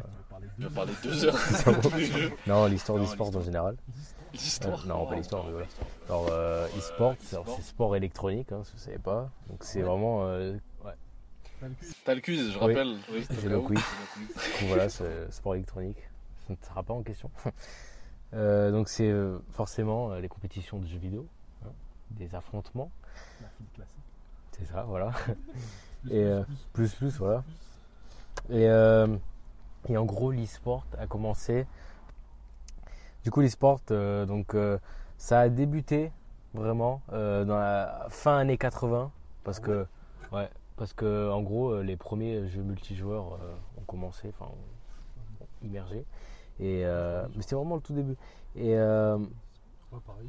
Je 0.60 0.68
vais 0.68 0.74
parler 0.74 0.94
deux 1.04 1.26
heures 1.26 1.34
de 1.34 1.82
tous 1.90 1.96
les 1.98 2.06
jeux. 2.06 2.32
Non, 2.48 2.66
l'histoire 2.68 3.00
du 3.00 3.08
sport 3.08 3.36
en 3.36 3.42
général. 3.42 3.76
Euh, 3.76 3.92
L'histoire. 4.34 4.86
non, 4.88 5.06
pas 5.08 5.16
l'histoire, 5.16 5.44
mais 5.46 5.52
voilà. 5.52 5.68
Alors, 6.08 6.28
euh, 6.32 6.66
e-sport, 6.78 7.16
c'est 7.20 7.36
alors, 7.36 7.54
c'est 7.58 7.64
sport 7.68 7.96
électronique, 7.98 8.52
hein, 8.54 8.62
si 8.64 8.72
vous 8.74 8.78
savez 8.80 8.98
pas. 9.00 9.30
Donc, 9.50 9.60
c'est 9.62 9.82
vraiment. 9.82 10.22
euh, 10.24 10.54
quiz, 12.22 12.52
je 12.52 12.58
rappelle. 12.58 12.96
Oui, 13.12 13.26
j'ai 13.42 13.50
le 13.50 13.60
quiz. 13.62 13.80
Voilà, 14.68 14.90
c'est 14.90 15.32
sport 15.32 15.56
électronique. 15.56 15.98
Ça 16.48 16.54
ne 16.54 16.66
sera 16.66 16.84
pas 16.84 16.94
en 16.94 17.04
question. 17.04 17.30
Euh, 18.34 18.72
donc, 18.72 18.88
c'est 18.88 19.10
euh, 19.10 19.40
forcément 19.52 20.12
euh, 20.14 20.22
les 20.22 20.30
compétitions 20.30 20.80
de 20.80 20.88
jeux 20.88 21.00
vidéo, 21.00 21.28
hein, 21.66 21.72
des 22.12 22.34
affrontements. 22.34 22.90
La 23.42 23.50
file 23.50 23.66
classique. 23.76 24.04
C'est 24.52 24.66
ça, 24.68 24.84
voilà. 24.84 25.12
Plus, 26.04 26.14
Et, 26.14 26.24
euh, 26.24 26.42
plus, 26.72 26.88
Plus, 26.94 26.96
plus, 26.96 27.18
voilà. 27.18 27.44
Et, 28.50 28.70
euh, 28.70 29.18
et 29.90 29.98
en 29.98 30.06
gros, 30.06 30.32
l'e-sport 30.32 30.86
a 30.98 31.08
commencé. 31.08 31.68
Du 33.26 33.32
coup, 33.32 33.42
l'e-sport, 33.42 33.82
euh, 33.92 34.26
donc, 34.26 34.56
euh, 34.56 34.78
ça 35.18 35.42
a 35.42 35.50
débuté 35.50 36.14
vraiment 36.54 37.02
euh, 37.12 37.44
dans 37.44 37.58
la 37.58 38.08
fin 38.10 38.38
années 38.38 38.58
80. 38.58 39.12
Parce 39.44 39.60
que, 39.60 39.86
ouais, 40.32 40.50
parce 40.82 40.94
que 40.94 41.30
en 41.30 41.44
gros, 41.44 41.74
euh, 41.74 41.84
les 41.84 41.96
premiers 41.96 42.48
jeux 42.48 42.64
multijoueurs 42.64 43.34
euh, 43.34 43.54
ont 43.78 43.84
commencé, 43.86 44.30
enfin, 44.30 44.50
ont, 44.52 45.46
immergé. 45.64 46.06
Et, 46.60 46.82
euh, 46.86 47.24
mais 47.36 47.44
c'était 47.44 47.54
vraiment 47.54 47.76
le 47.76 47.82
tout 47.82 47.94
début. 47.94 48.16
Et, 48.56 48.76
Ouais, 49.92 50.00
pareil. 50.08 50.28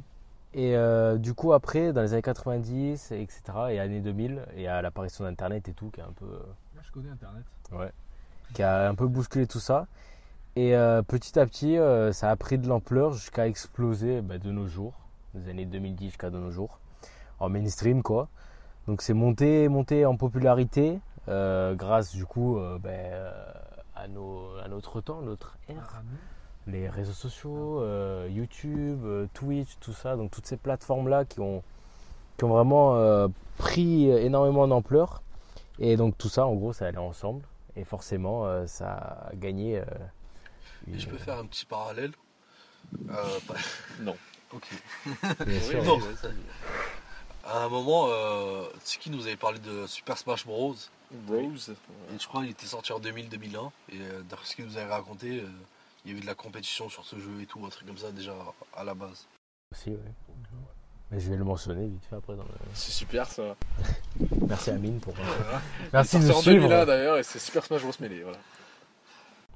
et 0.53 0.75
euh, 0.75 1.17
du 1.17 1.33
coup, 1.33 1.53
après, 1.53 1.91
dans 1.91 2.03
les 2.03 2.13
années 2.13 2.21
90, 2.21 3.13
etc., 3.13 3.41
et 3.71 3.79
années 3.79 3.99
2000, 3.99 4.45
et 4.55 4.67
à 4.67 4.83
l'apparition 4.83 5.23
d'Internet 5.23 5.67
et 5.69 5.73
tout, 5.73 5.89
qui 5.89 6.01
est 6.01 6.03
un 6.03 6.11
peu. 6.11 6.27
Moi, 6.27 6.83
je 6.83 6.91
connais 6.91 7.09
Internet. 7.09 7.45
qui 8.53 8.61
a 8.61 8.89
un 8.89 8.93
peu 8.93 9.07
bousculé 9.07 9.47
tout 9.47 9.59
ça. 9.59 9.87
Et 10.55 10.75
euh, 10.75 11.01
petit 11.01 11.39
à 11.39 11.47
petit, 11.47 11.79
euh, 11.79 12.11
ça 12.13 12.29
a 12.29 12.35
pris 12.35 12.59
de 12.59 12.67
l'ampleur 12.67 13.13
jusqu'à 13.13 13.47
exploser 13.47 14.21
bah, 14.21 14.37
de 14.37 14.51
nos 14.51 14.67
jours, 14.67 14.93
des 15.33 15.49
années 15.49 15.65
2010 15.65 16.09
jusqu'à 16.09 16.29
de 16.29 16.37
nos 16.37 16.51
jours, 16.51 16.77
en 17.39 17.49
mainstream 17.49 18.03
quoi. 18.03 18.29
Donc 18.87 19.01
c'est 19.01 19.13
monté, 19.13 19.67
monté 19.69 20.05
en 20.05 20.17
popularité 20.17 20.99
euh, 21.29 21.73
grâce 21.75 22.11
du 22.13 22.25
coup 22.25 22.57
euh, 22.57 22.77
ben, 22.79 22.89
euh, 22.91 23.31
à, 23.95 24.07
nos, 24.07 24.57
à 24.63 24.67
notre 24.67 24.99
temps, 25.01 25.21
notre 25.21 25.57
ère, 25.69 25.93
Ah, 25.95 26.01
les 26.67 26.89
réseaux 26.89 27.13
sociaux, 27.13 27.81
euh, 27.81 28.27
YouTube, 28.29 29.01
euh, 29.05 29.27
Twitch, 29.33 29.77
tout 29.79 29.93
ça, 29.93 30.15
donc 30.17 30.31
toutes 30.31 30.45
ces 30.47 30.57
plateformes 30.57 31.07
là 31.07 31.23
qui 31.25 31.39
ont, 31.39 31.63
qui 32.37 32.43
ont 32.43 32.49
vraiment 32.49 32.95
euh, 32.95 33.27
pris 33.57 34.09
énormément 34.09 34.67
d'ampleur. 34.67 35.21
Et 35.79 35.95
donc 35.97 36.17
tout 36.17 36.29
ça 36.29 36.45
en 36.45 36.53
gros 36.55 36.73
ça 36.73 36.87
allait 36.87 36.97
ensemble. 36.97 37.43
Et 37.75 37.85
forcément, 37.85 38.45
euh, 38.45 38.67
ça 38.67 38.91
a 39.31 39.35
gagné. 39.35 39.79
euh, 39.79 39.85
Et 40.93 40.99
je 40.99 41.07
peux 41.09 41.17
faire 41.17 41.37
un 41.39 41.45
petit 41.45 41.65
parallèle? 41.65 42.11
Euh, 43.09 43.39
pas- 43.47 43.55
Non. 44.01 44.15
Ok. 44.53 44.67
Bien 45.45 45.59
sûr. 45.61 45.79
Oui, 45.81 45.85
Non. 45.87 45.99
À 47.45 47.63
un 47.63 47.69
moment, 47.69 48.07
euh, 48.09 48.63
nous 49.07 49.27
avait 49.27 49.35
parlé 49.35 49.59
de 49.59 49.85
Super 49.85 50.17
Smash 50.17 50.45
Bros? 50.45 50.75
Bros. 51.11 51.41
Et 51.41 52.19
je 52.19 52.27
crois 52.27 52.41
qu'il 52.41 52.51
était 52.51 52.65
sorti 52.65 52.93
en 52.93 52.99
2000-2001. 52.99 53.69
Et 53.91 53.99
euh, 53.99 54.21
d'après 54.29 54.45
ce 54.45 54.55
qu'il 54.55 54.65
nous 54.65 54.77
avait 54.77 54.91
raconté, 54.91 55.41
euh, 55.41 55.47
il 56.05 56.11
y 56.11 56.13
avait 56.13 56.21
de 56.21 56.25
la 56.25 56.35
compétition 56.35 56.89
sur 56.89 57.05
ce 57.05 57.17
jeu 57.17 57.41
et 57.41 57.45
tout, 57.45 57.63
un 57.65 57.69
truc 57.69 57.87
comme 57.87 57.97
ça 57.97 58.11
déjà 58.11 58.33
à 58.75 58.83
la 58.83 58.93
base. 58.93 59.27
Aussi, 59.73 59.89
ouais. 59.89 59.97
Mais 61.11 61.19
je 61.19 61.29
vais 61.29 61.35
le 61.37 61.43
mentionner 61.43 61.85
vite 61.85 62.05
fait 62.09 62.15
après. 62.15 62.35
Dans 62.35 62.43
le... 62.43 62.49
C'est 62.73 62.91
super 62.91 63.29
ça. 63.29 63.55
Merci 64.47 64.69
Amine 64.71 64.99
pour. 64.99 65.13
Voilà. 65.17 65.61
Merci 65.91 66.17
de 66.17 66.21
C'est 66.21 66.27
nous 66.29 66.33
en 66.37 66.41
suivre. 66.41 66.67
2001 66.69 66.85
d'ailleurs 66.85 67.17
et 67.17 67.23
c'est 67.23 67.39
Super 67.39 67.63
Smash 67.65 67.81
Bros 67.83 67.91
Melee. 67.99 68.23
Voilà. 68.23 68.39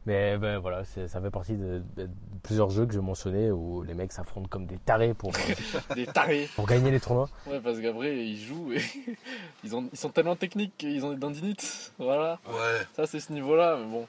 Mais 0.08 0.38
ben, 0.38 0.58
voilà, 0.60 0.86
ça 0.86 1.22
fait 1.22 1.30
partie 1.30 1.56
de, 1.58 1.84
de- 1.98 2.04
de 2.06 2.10
plusieurs 2.42 2.70
jeux 2.70 2.86
que 2.86 2.94
je 2.94 3.00
mentionnais 3.02 3.52
où 3.52 3.84
les 3.84 3.94
mecs 3.94 4.14
s'affrontent 4.14 4.48
comme 4.48 4.66
des 4.66 4.78
tarés 4.78 5.14
pour, 5.14 5.34
Des 5.96 6.06
tarés. 6.08 6.48
pour 6.56 6.66
gagner 6.66 6.92
les 6.92 7.02
tournois. 7.02 7.30
Ouais, 7.46 7.60
parce 7.60 7.80
qu'après 7.82 8.16
ils 8.26 8.40
jouent 8.40 8.72
et 8.72 8.82
ils, 9.66 9.76
ont, 9.76 9.90
ils 9.92 9.98
sont 10.00 10.08
tellement 10.10 10.38
techniques 10.38 10.78
qu'ils 10.78 11.06
ont 11.06 11.10
des 11.12 11.18
dandinites. 11.18 11.92
Voilà. 12.00 12.40
Ouais. 12.48 12.86
Ça 12.96 13.06
c'est 13.06 13.20
ce 13.20 13.34
niveau-là. 13.34 13.76
Mais 13.82 13.86
bon. 13.92 14.08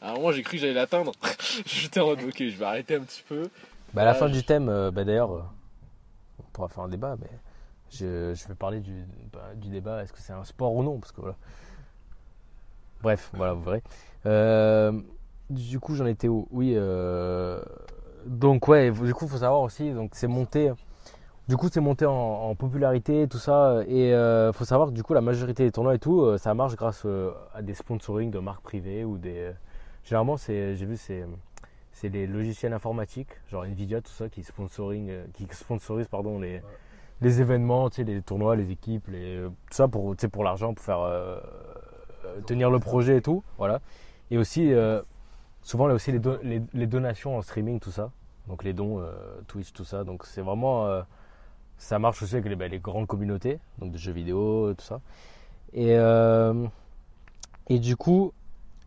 À 0.00 0.12
un 0.12 0.14
moment 0.14 0.30
j'ai 0.30 0.42
cru 0.44 0.52
que 0.52 0.60
j'allais 0.60 0.72
l'atteindre. 0.72 1.10
J'étais 1.66 1.98
en 1.98 2.06
mode 2.06 2.22
ok, 2.22 2.36
je 2.38 2.56
vais 2.56 2.64
arrêter 2.64 2.94
un 2.94 3.00
petit 3.02 3.24
peu. 3.28 3.50
Bah, 3.92 4.02
à 4.02 4.04
la 4.04 4.14
fin 4.14 4.28
je- 4.28 4.32
du 4.34 4.44
thème, 4.44 4.68
euh, 4.68 4.92
bah, 4.92 5.02
d'ailleurs, 5.02 5.32
euh, 5.34 5.42
on 6.38 6.42
pourra 6.52 6.68
faire 6.68 6.84
un 6.84 6.88
débat, 6.88 7.16
mais 7.20 7.26
je, 7.90 8.32
je 8.34 8.46
vais 8.48 8.54
parler 8.54 8.78
du, 8.78 9.04
bah, 9.32 9.50
du 9.56 9.68
débat 9.68 10.04
est-ce 10.04 10.12
que 10.12 10.20
c'est 10.20 10.32
un 10.32 10.44
sport 10.44 10.72
ou 10.76 10.84
non 10.84 11.00
parce 11.00 11.10
que 11.10 11.20
voilà. 11.22 11.36
Bref, 13.02 13.30
voilà, 13.34 13.52
vous 13.54 13.62
verrez. 13.64 13.82
Euh, 14.26 14.92
du 15.50 15.80
coup, 15.80 15.94
j'en 15.94 16.06
étais 16.06 16.28
où? 16.28 16.48
Oui, 16.50 16.74
euh, 16.76 17.60
donc 18.24 18.68
ouais, 18.68 18.90
du 18.90 19.12
coup, 19.12 19.26
il 19.26 19.30
faut 19.30 19.36
savoir 19.38 19.60
aussi, 19.60 19.92
donc 19.92 20.12
c'est 20.14 20.28
monté. 20.28 20.72
Du 21.48 21.56
coup, 21.56 21.68
c'est 21.68 21.80
monté 21.80 22.06
en, 22.06 22.12
en 22.12 22.54
popularité, 22.54 23.26
tout 23.26 23.38
ça, 23.38 23.82
et 23.88 24.14
euh, 24.14 24.52
faut 24.52 24.64
savoir 24.64 24.90
que 24.90 24.94
du 24.94 25.02
coup, 25.02 25.14
la 25.14 25.20
majorité 25.20 25.64
des 25.64 25.72
tournois 25.72 25.96
et 25.96 25.98
tout, 25.98 26.20
euh, 26.20 26.38
ça 26.38 26.54
marche 26.54 26.76
grâce 26.76 27.02
euh, 27.06 27.32
à 27.52 27.60
des 27.60 27.74
sponsorings 27.74 28.30
de 28.30 28.38
marques 28.38 28.62
privées 28.62 29.04
ou 29.04 29.18
des. 29.18 29.50
Généralement, 30.04 30.36
c'est, 30.36 30.76
j'ai 30.76 30.86
vu, 30.86 30.96
c'est 30.96 31.26
c'est 31.92 32.08
les 32.08 32.28
logiciels 32.28 32.72
informatiques, 32.72 33.30
genre 33.50 33.64
Nvidia, 33.64 34.00
tout 34.00 34.12
ça, 34.12 34.28
qui, 34.28 34.44
sponsoring, 34.44 35.10
qui 35.34 35.46
sponsorisent 35.50 36.06
pardon, 36.06 36.38
les, 36.38 36.62
les 37.20 37.40
événements, 37.40 37.90
tu 37.90 37.96
sais, 37.96 38.04
les 38.04 38.22
tournois, 38.22 38.54
les 38.54 38.70
équipes, 38.70 39.08
les, 39.08 39.42
tout 39.42 39.76
ça 39.76 39.88
pour, 39.88 40.14
tu 40.16 40.20
sais, 40.20 40.28
pour 40.28 40.44
l'argent, 40.44 40.72
pour 40.72 40.84
faire 40.84 41.04
tenir 42.46 42.70
le 42.70 42.78
projet 42.78 43.16
et 43.16 43.22
tout. 43.22 43.42
Voilà. 43.58 43.80
Et 44.30 44.38
aussi, 44.38 44.72
euh, 45.62 45.66
souvent, 45.66 45.86
là 45.86 45.94
aussi, 45.94 46.12
les, 46.12 46.18
do- 46.18 46.38
les, 46.42 46.62
les 46.72 46.86
donations 46.86 47.36
en 47.36 47.42
streaming, 47.42 47.80
tout 47.80 47.92
ça. 47.92 48.10
Donc 48.48 48.64
les 48.64 48.72
dons, 48.72 49.00
euh, 49.00 49.12
Twitch, 49.46 49.72
tout 49.72 49.84
ça. 49.84 50.04
Donc 50.04 50.26
c'est 50.26 50.40
vraiment. 50.42 50.86
euh, 50.86 51.02
ça 51.78 51.98
marche 51.98 52.22
aussi 52.22 52.34
avec 52.34 52.46
les, 52.46 52.56
bah, 52.56 52.68
les 52.68 52.78
grandes 52.78 53.06
communautés, 53.06 53.58
donc 53.78 53.92
de 53.92 53.96
jeux 53.96 54.12
vidéo, 54.12 54.74
tout 54.74 54.84
ça. 54.84 55.00
Et, 55.72 55.94
euh, 55.96 56.66
et 57.68 57.78
du 57.78 57.96
coup, 57.96 58.32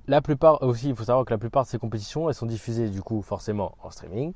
la 0.07 0.21
plupart 0.21 0.62
aussi, 0.62 0.89
il 0.89 0.95
faut 0.95 1.05
savoir 1.05 1.25
que 1.25 1.31
la 1.33 1.39
plupart 1.39 1.63
de 1.63 1.69
ces 1.69 1.79
compétitions, 1.79 2.29
elles 2.29 2.36
sont 2.36 2.45
diffusées 2.45 2.89
du 2.89 3.01
coup 3.01 3.23
forcément 3.23 3.75
en 3.81 3.89
streaming. 3.89 4.33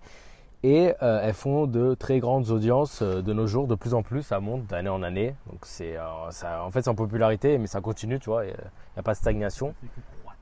Et 0.64 0.92
euh, 1.04 1.20
elles 1.22 1.36
font 1.36 1.68
de 1.68 1.94
très 1.94 2.20
grandes 2.20 2.50
audiences 2.50 3.04
euh, 3.04 3.22
de 3.22 3.32
nos 3.32 3.46
jours, 3.46 3.68
de 3.68 3.76
plus 3.76 3.94
en 3.94 4.02
plus, 4.02 4.24
ça 4.24 4.40
monte 4.40 4.66
d'année 4.66 4.90
en 4.90 5.04
année. 5.04 5.36
Donc 5.52 5.60
c'est, 5.64 5.96
euh, 5.98 6.04
en 6.04 6.72
fait, 6.72 6.82
c'est 6.82 6.90
en 6.90 6.96
popularité, 6.96 7.60
mais 7.60 7.68
ça 7.68 7.80
continue, 7.80 8.18
tu 8.20 8.32
vois. 8.32 8.46
Il 8.46 8.54
n'y 8.54 9.00
a 9.00 9.04
pas 9.04 9.14
de 9.14 9.18
stagnation. 9.18 9.76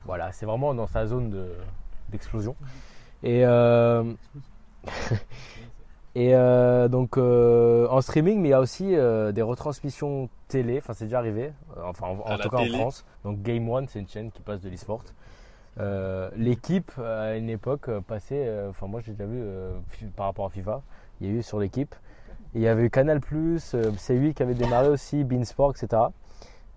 Voilà, 0.06 0.32
c'est 0.32 0.46
vraiment 0.46 0.72
dans 0.72 0.86
sa 0.86 1.04
zone 1.06 1.28
de, 1.28 1.48
d'explosion. 2.10 2.56
Et, 3.22 3.44
euh, 3.44 4.04
et 6.14 6.34
euh, 6.34 6.88
donc 6.88 7.16
euh, 7.16 7.88
en 7.88 8.00
streaming, 8.00 8.40
mais 8.40 8.48
il 8.48 8.50
y 8.52 8.54
a 8.54 8.60
aussi 8.60 8.88
des 8.88 9.42
retransmissions 9.42 10.28
télé. 10.48 10.78
Enfin, 10.78 10.92
c'est 10.94 11.04
déjà 11.04 11.18
arrivé. 11.18 11.52
Enfin, 11.82 12.08
en, 12.08 12.38
tout 12.38 12.48
cas 12.48 12.58
en. 12.58 12.66
France. 12.66 13.04
Donc 13.24 13.42
Game 13.42 13.68
One, 13.68 13.86
c'est 13.88 14.00
une 14.00 14.08
chaîne 14.08 14.30
qui 14.30 14.42
passe 14.42 14.60
de 14.60 14.68
l'e-sport. 14.68 15.02
L'équipe 16.36 16.92
à 16.98 17.36
une 17.36 17.50
époque 17.50 17.88
euh, 17.88 18.00
Enfin, 18.70 18.86
moi 18.86 19.00
j'ai 19.04 19.12
déjà 19.12 19.26
vu 19.26 19.42
par 20.14 20.26
rapport 20.26 20.46
à 20.46 20.50
FIFA. 20.50 20.82
Il 21.20 21.26
y 21.26 21.30
a 21.30 21.32
eu 21.34 21.42
sur 21.42 21.58
l'équipe. 21.58 21.94
Il 22.54 22.62
y 22.62 22.68
avait 22.68 22.84
eu 22.84 22.90
Canal 22.90 23.20
euh, 23.32 23.58
C8 23.58 24.32
qui 24.32 24.42
avait 24.42 24.54
démarré 24.54 24.88
aussi, 24.88 25.24
Beansport, 25.24 25.72
etc. 25.72 26.04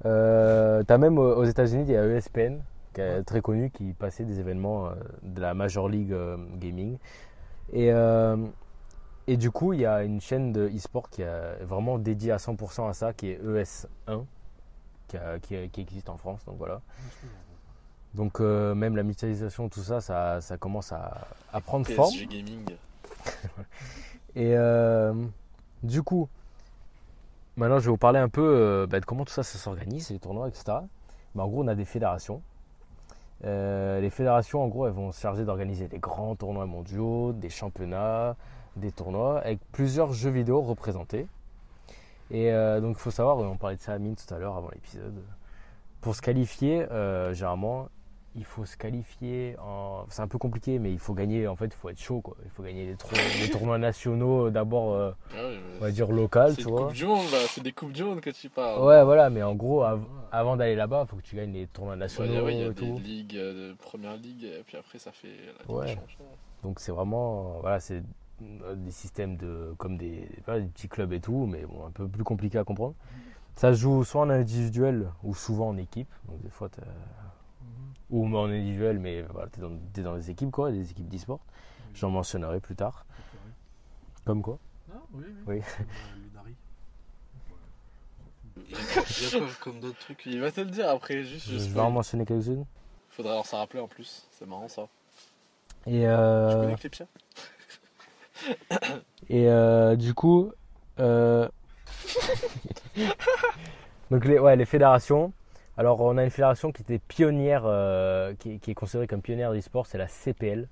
Euh, 0.05 0.83
T'as 0.83 0.97
même 0.97 1.17
aux 1.17 1.45
États-Unis, 1.45 1.85
il 1.87 1.93
y 1.93 1.95
a 1.95 2.05
ESPN 2.05 2.59
très 2.93 3.41
connu, 3.41 3.69
qui 3.71 3.93
passait 3.93 4.25
des 4.25 4.39
événements 4.39 4.87
euh, 4.87 4.93
de 5.23 5.41
la 5.41 5.53
Major 5.53 5.87
League 5.89 6.11
euh, 6.13 6.37
Gaming. 6.55 6.97
Et, 7.71 7.91
euh, 7.91 8.35
et 9.27 9.37
du 9.37 9.51
coup, 9.51 9.73
il 9.73 9.81
y 9.81 9.85
a 9.85 10.03
une 10.03 10.19
chaîne 10.21 10.51
de 10.51 10.67
e-sport 10.75 11.09
qui 11.09 11.21
est 11.21 11.63
vraiment 11.63 11.99
dédiée 11.99 12.31
à 12.31 12.37
100% 12.37 12.89
à 12.89 12.93
ça, 12.93 13.13
qui 13.13 13.29
est 13.29 13.39
ES1, 13.43 14.23
qui, 15.07 15.17
a- 15.17 15.39
qui- 15.39 15.69
qui 15.69 15.81
existe 15.81 16.09
en 16.09 16.17
France. 16.17 16.43
Donc 16.45 16.57
voilà. 16.57 16.81
Donc 18.15 18.41
euh, 18.41 18.73
même 18.73 18.95
la 18.95 19.03
mutualisation, 19.03 19.69
tout 19.69 19.81
ça, 19.83 20.01
ça, 20.01 20.41
ça 20.41 20.57
commence 20.57 20.91
à, 20.91 21.27
à 21.53 21.61
prendre 21.61 21.85
forme. 21.87 22.09
PSG 22.11 22.25
Gaming. 22.25 22.65
Et 24.35 24.55
euh, 24.55 25.13
du 25.83 26.01
coup, 26.01 26.27
maintenant 27.55 27.77
je 27.79 27.85
vais 27.85 27.91
vous 27.91 27.97
parler 27.97 28.19
un 28.19 28.29
peu 28.29 28.41
euh, 28.41 28.87
bah, 28.87 28.99
de 28.99 29.05
comment 29.05 29.25
tout 29.25 29.33
ça, 29.33 29.43
ça 29.43 29.57
s'organise, 29.59 30.09
les 30.09 30.17
tournois, 30.19 30.47
etc. 30.47 30.79
Mais 31.35 31.43
en 31.43 31.47
gros, 31.47 31.63
on 31.63 31.67
a 31.67 31.75
des 31.75 31.85
fédérations. 31.85 32.41
Euh, 33.45 34.01
les 34.01 34.09
fédérations, 34.09 34.63
en 34.63 34.67
gros, 34.67 34.87
elles 34.87 34.93
vont 34.93 35.11
se 35.11 35.21
charger 35.21 35.45
d'organiser 35.45 35.87
des 35.87 35.99
grands 35.99 36.35
tournois 36.35 36.65
mondiaux, 36.65 37.33
des 37.33 37.49
championnats, 37.49 38.35
des 38.75 38.91
tournois 38.91 39.39
avec 39.39 39.59
plusieurs 39.71 40.13
jeux 40.13 40.29
vidéo 40.29 40.61
représentés. 40.61 41.27
Et 42.31 42.51
euh, 42.51 42.79
donc, 42.81 42.97
il 42.97 43.01
faut 43.01 43.11
savoir, 43.11 43.37
on 43.37 43.57
parlait 43.57 43.77
de 43.77 43.81
ça 43.81 43.93
à 43.93 43.97
Mine 43.97 44.15
tout 44.15 44.33
à 44.33 44.37
l'heure 44.37 44.55
avant 44.55 44.69
l'épisode. 44.71 45.23
Pour 46.01 46.15
se 46.15 46.21
qualifier, 46.21 46.85
euh, 46.91 47.33
généralement, 47.33 47.89
il 48.39 48.45
faut 48.45 48.65
se 48.65 48.77
qualifier 48.77 49.55
en. 49.59 50.05
C'est 50.09 50.21
un 50.21 50.27
peu 50.27 50.37
compliqué, 50.37 50.79
mais 50.79 50.91
il 50.91 50.97
faut 50.99 51.13
gagner. 51.13 51.45
En 51.47 51.55
fait, 51.55 51.65
il 51.65 51.73
faut 51.73 51.89
être 51.89 51.99
chaud, 51.99 52.21
quoi. 52.21 52.37
Il 52.45 52.49
faut 52.51 52.63
gagner 52.63 52.85
les, 52.85 52.95
tour- 52.95 53.09
les 53.41 53.49
tournois 53.51 53.77
nationaux, 53.77 54.47
euh, 54.47 54.49
d'abord, 54.49 54.93
euh, 54.93 55.11
Ah 55.33 55.43
ouais, 55.45 55.59
on 55.77 55.83
va 55.83 55.91
dire 55.91 56.09
local, 56.11 56.51
c'est 56.55 56.61
tu 56.61 56.67
une 56.69 56.69
vois. 56.69 56.85
coupe 56.87 56.95
du 56.95 57.05
monde 57.05 57.25
c'est 57.49 57.61
des 57.61 57.73
coupes 57.73 57.91
du 57.91 58.03
monde 58.03 58.21
que 58.21 58.29
tu 58.29 58.49
parles. 58.49 58.81
Ouais, 58.81 59.03
voilà, 59.03 59.29
mais 59.29 59.43
en 59.43 59.53
gros, 59.55 59.83
av- 59.83 60.05
avant 60.31 60.55
d'aller 60.55 60.75
là-bas, 60.75 61.03
il 61.05 61.09
faut 61.09 61.17
que 61.17 61.21
tu 61.21 61.35
gagnes 61.35 61.51
les 61.53 61.67
tournois 61.67 61.93
Ouais, 61.93 61.99
nationaux 61.99 62.45
ouais, 62.45 62.55
il 62.55 62.59
y 62.61 62.63
a 62.63 62.69
des 62.73 62.91
ligues 62.99 63.35
euh, 63.37 63.71
de 63.71 63.73
première 63.75 64.15
ligue, 64.15 64.45
et 64.45 64.63
puis 64.65 64.77
après 64.77 64.97
ça 64.99 65.11
fait 65.11 65.27
la 65.27 65.65
Ligue 65.65 65.75
Ouais. 65.77 65.95
des. 65.95 66.01
Donc 66.63 66.79
c'est 66.79 66.91
vraiment, 66.93 67.59
voilà, 67.59 67.79
c'est 67.81 68.01
euh, 68.41 68.75
des 68.75 68.91
systèmes 68.91 69.35
de, 69.35 69.73
comme 69.77 69.97
des, 69.97 70.29
des 70.47 70.61
petits 70.73 70.87
clubs 70.87 71.11
et 71.11 71.19
tout, 71.19 71.45
mais 71.45 71.63
bon, 71.65 71.85
un 71.85 71.91
peu 71.91 72.07
plus 72.07 72.23
compliqué 72.23 72.57
à 72.57 72.63
comprendre. 72.63 72.95
Ça 73.55 73.73
se 73.73 73.79
joue 73.81 74.05
soit 74.05 74.21
en 74.21 74.29
individuel 74.29 75.09
ou 75.23 75.35
souvent 75.35 75.67
en 75.67 75.77
équipe. 75.77 76.07
Donc 76.29 76.41
des 76.41 76.49
fois, 76.49 76.69
ou 78.09 78.25
en 78.37 78.49
individuel, 78.49 78.99
mais 78.99 79.21
voilà, 79.23 79.47
t'es 79.49 79.61
dans, 79.61 79.71
t'es 79.93 80.01
dans 80.01 80.15
des 80.15 80.29
équipes 80.31 80.51
quoi, 80.51 80.71
des 80.71 80.89
équipes 80.91 81.07
d'e-sport. 81.07 81.39
J'en 81.95 82.09
mentionnerai 82.09 82.59
plus 82.59 82.75
tard. 82.75 83.05
Comme 84.25 84.41
quoi 84.41 84.57
Ah, 84.91 84.95
oui, 85.13 85.23
oui. 85.47 85.61
Euh. 85.61 85.83
Il 88.67 88.71
y 88.71 88.75
a 88.75 88.77
quoi- 88.93 89.03
il 89.09 89.23
y 89.23 89.27
a 89.35 89.39
quoi 89.39 89.47
comme 89.61 89.79
d'autres 89.79 89.97
trucs 89.99 90.25
Il 90.25 90.39
va 90.41 90.51
te 90.51 90.61
le 90.61 90.69
dire 90.69 90.89
après, 90.89 91.23
juste 91.23 91.47
Je 91.49 91.57
je 91.57 91.69
vais 91.69 91.79
en 91.79 91.91
mentionner 91.91 92.25
quelques-unes. 92.25 92.65
Faudrait 93.09 93.31
alors 93.33 93.45
s'en 93.45 93.57
rappeler 93.57 93.79
en 93.79 93.87
plus, 93.87 94.27
c'est 94.31 94.45
marrant 94.47 94.67
ça. 94.67 94.83
Et, 95.87 96.01
Je 96.01 96.05
euh, 96.07 96.61
connais 96.61 96.75
que 96.75 96.83
les 96.83 96.89
pieds. 96.89 97.05
Et 99.29 99.47
euh, 99.49 99.95
du 99.95 100.13
coup, 100.13 100.51
euh, 100.99 101.47
donc 104.11 104.25
les, 104.25 104.39
ouais, 104.39 104.55
les 104.55 104.65
fédérations. 104.65 105.33
Alors 105.79 106.01
on 106.01 106.17
a 106.17 106.25
une 106.25 106.29
fédération 106.29 106.73
qui 106.73 106.81
était 106.81 106.99
pionnière, 106.99 107.63
euh, 107.65 108.33
qui, 108.37 108.59
qui 108.59 108.71
est 108.71 108.75
considérée 108.75 109.07
comme 109.07 109.21
pionnière 109.21 109.53
du 109.53 109.61
sport, 109.61 109.85
c'est 109.87 109.97
la 109.97 110.09
CPL. 110.09 110.67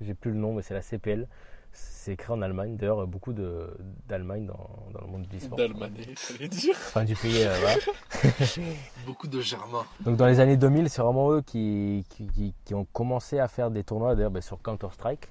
J'ai 0.00 0.14
plus 0.14 0.30
le 0.30 0.36
nom, 0.36 0.52
mais 0.54 0.62
c'est 0.62 0.72
la 0.72 0.82
CPL. 0.82 1.26
C'est 1.72 2.14
créé 2.16 2.32
en 2.36 2.42
Allemagne. 2.42 2.76
D'ailleurs, 2.76 3.04
beaucoup 3.08 3.32
de- 3.32 3.76
d'Allemagne 4.08 4.46
dans, 4.46 4.70
dans 4.94 5.00
le 5.04 5.10
monde 5.10 5.22
du 5.26 5.40
sport. 5.40 5.58
D'Almané, 5.58 6.14
fallait 6.16 6.46
dire. 6.46 6.76
Enfin, 6.76 7.02
du 7.02 7.16
pays. 7.16 7.42
euh, 7.44 7.52
voilà. 7.60 7.74
Beaucoup 9.06 9.26
de 9.26 9.40
Germain. 9.40 9.82
Donc 10.04 10.16
dans 10.16 10.26
les 10.26 10.38
années 10.38 10.56
2000, 10.56 10.88
c'est 10.90 11.02
vraiment 11.02 11.32
eux 11.32 11.42
qui, 11.42 12.04
qui, 12.08 12.28
qui- 12.28 12.54
qui 12.64 12.74
ont 12.76 12.86
commencé 12.92 13.40
à 13.40 13.48
faire 13.48 13.68
des 13.72 13.82
tournois, 13.82 14.14
d'ailleurs 14.14 14.30
ben, 14.30 14.42
sur 14.42 14.62
Counter-Strike. 14.62 15.28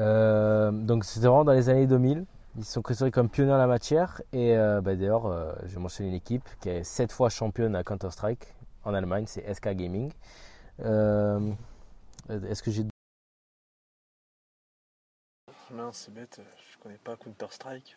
Euh, 0.00 0.70
donc 0.70 1.04
c'était 1.04 1.26
vraiment 1.26 1.44
dans 1.44 1.52
les 1.52 1.68
années 1.68 1.86
2000. 1.86 2.24
Ils 2.56 2.64
sont 2.64 2.82
considérés 2.82 3.10
comme 3.10 3.28
pionniers 3.28 3.52
en 3.52 3.58
la 3.58 3.66
matière. 3.66 4.22
Et 4.32 4.56
euh, 4.56 4.80
bah, 4.80 4.96
d'ailleurs, 4.96 5.26
euh, 5.26 5.52
je 5.64 5.74
vais 5.74 5.80
mentionner 5.80 6.10
une 6.10 6.16
équipe 6.16 6.48
qui 6.60 6.70
est 6.70 6.84
7 6.84 7.12
fois 7.12 7.28
championne 7.28 7.76
à 7.76 7.84
Counter-Strike 7.84 8.54
en 8.84 8.94
Allemagne, 8.94 9.26
c'est 9.26 9.52
SK 9.52 9.70
Gaming. 9.70 10.12
Euh, 10.80 11.52
Est-ce 12.28 12.62
que 12.62 12.70
j'ai... 12.70 12.84
Mince, 15.70 16.04
c'est 16.06 16.14
bête, 16.14 16.40
je 16.72 16.78
connais 16.78 16.96
pas 16.96 17.16
Counter-Strike. 17.16 17.96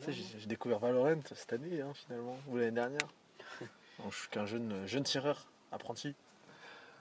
Tu 0.00 0.04
sais, 0.04 0.12
j'ai 0.12 0.46
découvert 0.46 0.78
Valorant 0.78 1.20
cette 1.34 1.52
année, 1.52 1.80
hein, 1.80 1.92
finalement, 1.94 2.36
ou 2.48 2.56
l'année 2.56 2.70
dernière. 2.70 3.08
Je 4.10 4.16
suis 4.16 4.28
qu'un 4.28 4.46
jeune, 4.46 4.86
jeune 4.86 5.02
tireur, 5.02 5.46
apprenti. 5.70 6.14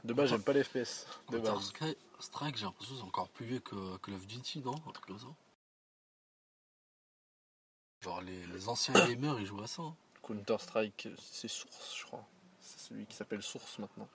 De 0.03 0.13
base, 0.13 0.29
j'aime 0.29 0.43
pas 0.43 0.53
les 0.53 0.63
FPS. 0.63 1.05
De 1.29 1.37
Counter 1.37 1.51
base. 1.51 1.63
Strike, 1.63 1.97
Strike, 2.19 2.57
j'ai 2.57 2.65
l'impression 2.65 2.95
que 2.95 3.01
c'est 3.01 3.07
encore 3.07 3.29
plus 3.29 3.45
vieux 3.45 3.59
que 3.59 3.97
Call 3.97 4.15
of 4.15 4.27
Duty, 4.27 4.61
non? 4.61 4.75
Un 4.87 4.91
truc 4.91 5.05
comme 5.05 5.19
ça. 5.19 5.27
Genre 8.01 8.21
les, 8.21 8.45
les 8.47 8.67
anciens 8.69 8.93
gamers 9.07 9.39
ils 9.39 9.45
jouent 9.45 9.61
à 9.61 9.67
ça. 9.67 9.81
hein. 9.83 9.95
Counter-Strike, 10.23 11.09
c'est 11.19 11.47
Source, 11.47 11.95
je 11.99 12.05
crois. 12.05 12.23
C'est 12.59 12.79
celui 12.79 13.05
qui 13.05 13.15
s'appelle 13.15 13.41
Source 13.41 13.79
maintenant. 13.79 14.07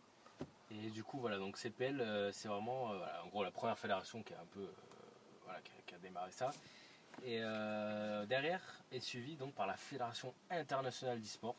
Et 0.71 0.91
du 0.91 1.03
coup, 1.05 1.19
voilà, 1.19 1.39
donc 1.39 1.57
CPL, 1.57 2.01
euh, 2.01 2.33
c'est 2.33 2.49
vraiment, 2.49 2.93
euh, 2.93 2.97
voilà, 2.99 3.25
en 3.25 3.29
gros, 3.29 3.43
la 3.45 3.51
première 3.51 3.79
fédération 3.79 4.23
qui 4.23 4.35
a 4.35 4.41
un 4.41 4.47
peu, 4.53 4.61
euh, 4.61 4.73
voilà, 5.45 5.61
qui 5.61 5.71
a, 5.71 5.83
qui 5.87 5.95
a 5.95 5.99
démarré 5.99 6.31
ça. 6.33 6.51
Et 7.25 7.39
euh, 7.41 8.27
derrière 8.27 8.61
est 8.93 9.01
suivi 9.01 9.37
donc 9.37 9.55
par 9.55 9.67
la 9.67 9.77
Fédération 9.77 10.35
internationale 10.51 11.21
d'e-sport, 11.21 11.57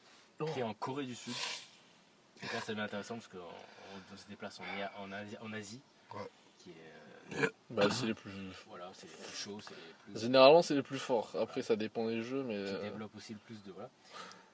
qui 0.53 0.59
est 0.59 0.63
en 0.63 0.73
Corée 0.73 1.05
du 1.05 1.15
Sud. 1.15 1.33
Donc 2.41 2.53
là, 2.53 2.59
c'est 2.63 2.75
bien 2.75 2.83
intéressant 2.83 3.15
parce 3.15 3.27
qu'on 3.27 3.37
on 4.13 4.17
se 4.17 4.27
déplace 4.27 4.59
en, 4.59 4.63
Ia- 4.77 4.91
en 4.99 5.11
Asie, 5.11 5.37
en 5.41 5.53
Asie, 5.53 5.81
Ouais. 6.13 6.29
qui 6.59 6.69
est, 6.71 6.73
Bah, 7.69 7.87
c'est 7.91 8.05
les 8.05 8.13
plus. 8.13 8.31
voilà, 8.67 8.89
c'est 8.93 9.07
les 9.07 9.13
plus 9.25 9.35
chauds, 9.37 9.59
c'est 9.61 9.71
les 9.71 10.13
plus, 10.13 10.21
Généralement, 10.21 10.61
c'est 10.61 10.75
les 10.75 10.81
plus 10.83 10.99
forts. 10.99 11.31
Après, 11.39 11.61
ça 11.61 11.75
dépend 11.75 12.07
des 12.07 12.23
jeux, 12.23 12.43
mais. 12.43 12.53
qui 12.55 12.59
euh, 12.73 12.81
développent 12.81 13.15
aussi 13.15 13.33
le 13.33 13.39
plus 13.39 13.61
de, 13.63 13.71
voilà. 13.71 13.89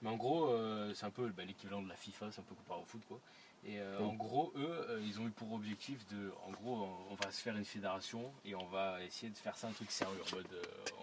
Mais 0.01 0.09
en 0.09 0.15
gros, 0.17 0.49
euh, 0.49 0.91
c'est 0.93 1.05
un 1.05 1.11
peu 1.11 1.27
bah, 1.29 1.43
l'équivalent 1.45 1.81
de 1.81 1.87
la 1.89 1.95
FIFA, 1.95 2.31
c'est 2.31 2.41
un 2.41 2.43
peu 2.43 2.55
comparé 2.55 2.79
au 2.81 2.85
foot, 2.85 3.01
quoi. 3.07 3.19
Et 3.65 3.79
euh, 3.79 3.99
Mm. 3.99 4.03
en 4.03 4.13
gros, 4.15 4.51
eux, 4.57 4.85
euh, 4.89 4.99
ils 5.05 5.21
ont 5.21 5.27
eu 5.27 5.29
pour 5.31 5.53
objectif 5.53 6.05
de, 6.09 6.33
en 6.45 6.51
gros, 6.51 6.75
on- 6.83 7.13
on 7.13 7.15
va 7.15 7.31
se 7.31 7.41
faire 7.41 7.55
une 7.55 7.63
fédération 7.63 8.29
et 8.43 8.55
on 8.55 8.65
va 8.65 9.01
essayer 9.03 9.29
de 9.31 9.37
faire 9.37 9.55
ça 9.55 9.67
un 9.67 9.71
truc 9.71 9.89
sérieux. 9.89 10.19
En 10.33 10.35
mode, 10.35 10.47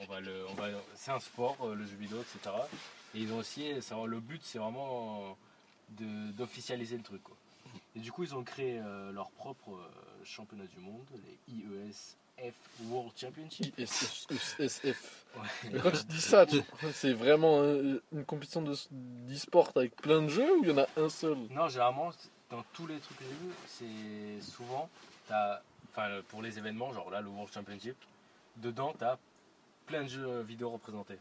on 0.03 0.05
va 0.07 0.21
le, 0.21 0.47
on 0.51 0.55
va, 0.55 0.67
c'est 0.95 1.11
un 1.13 1.21
sport, 1.21 1.57
le 1.75 1.87
jeu 1.87 1.97
vidéo, 1.97 2.19
etc. 2.21 2.55
Et 3.15 3.21
ils 3.21 3.33
ont 3.33 3.39
aussi, 3.39 3.81
ça- 3.81 3.97
le 4.05 4.21
but, 4.21 4.43
c'est 4.45 4.59
vraiment 4.59 5.39
d'officialiser 5.89 6.97
le 6.97 7.03
truc, 7.03 7.23
quoi. 7.23 7.37
Et 7.97 8.01
du 8.01 8.13
coup, 8.13 8.23
ils 8.25 8.35
ont 8.35 8.45
créé 8.45 8.81
leur 9.13 9.31
propre 9.31 9.81
euh, 10.21 10.25
championnat 10.25 10.65
du 10.67 10.79
monde, 10.81 11.07
les 11.49 11.55
IESF 11.55 12.55
World 12.89 13.13
Championship. 13.17 13.75
ISF. 13.79 15.25
Ouais. 15.37 15.43
Mais 15.73 15.79
quand 15.81 15.91
tu 15.93 16.05
dis 16.05 16.21
ça, 16.21 16.47
tu- 16.47 16.63
c'est 16.93 17.13
vraiment 17.13 17.61
euh, 17.61 18.03
une 18.13 18.25
compétition 18.25 18.63
de- 18.63 18.75
d'e-sport 18.91 19.71
avec 19.77 19.95
plein 19.97 20.23
de 20.23 20.29
jeux 20.29 20.59
ou 20.59 20.63
il 20.65 20.71
y 20.71 20.73
en 20.73 20.79
a 20.79 20.87
un 20.97 21.09
seul? 21.09 21.37
Non, 21.51 21.69
généralement, 21.69 22.11
dans 22.51 22.65
tous 22.73 22.87
les 22.87 22.99
trucs 22.99 23.19
que 23.19 23.25
j'ai 23.25 23.31
vus, 23.31 23.55
c'est 23.67 24.43
souvent, 24.51 24.89
enfin, 25.29 26.21
pour 26.29 26.43
les 26.43 26.59
événements, 26.59 26.93
genre 26.93 27.11
là, 27.11 27.21
le 27.21 27.29
World 27.29 27.53
Championship, 27.53 27.97
dedans, 28.57 28.95
t'as 28.99 29.19
plein 29.87 30.03
de 30.03 30.09
jeux 30.09 30.41
vidéo 30.43 30.71
représentés. 30.71 31.19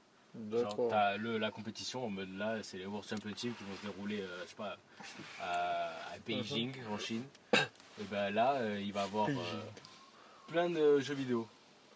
Genre, 0.51 0.89
t'as 0.89 1.17
la 1.17 1.49
compétition, 1.51 2.05
en 2.05 2.09
mode 2.09 2.35
là, 2.37 2.61
c'est 2.61 2.77
les 2.77 2.85
World 2.85 3.07
Championship 3.07 3.57
qui 3.57 3.63
vont 3.63 3.75
se 3.77 3.81
dérouler, 3.81 4.21
euh, 4.21 4.43
je 4.43 4.49
sais 4.49 4.55
pas, 4.55 4.77
à, 5.41 5.87
à 6.13 6.17
Beijing, 6.25 6.71
en 6.87 6.97
Chine. 6.99 7.23
Et 7.99 8.03
ben 8.09 8.29
là, 8.33 8.53
euh, 8.55 8.79
il 8.81 8.93
va 8.93 9.01
y 9.01 9.03
avoir 9.03 9.27
euh, 9.29 9.33
plein 10.47 10.69
de 10.69 10.99
jeux 10.99 11.13
vidéo. 11.15 11.47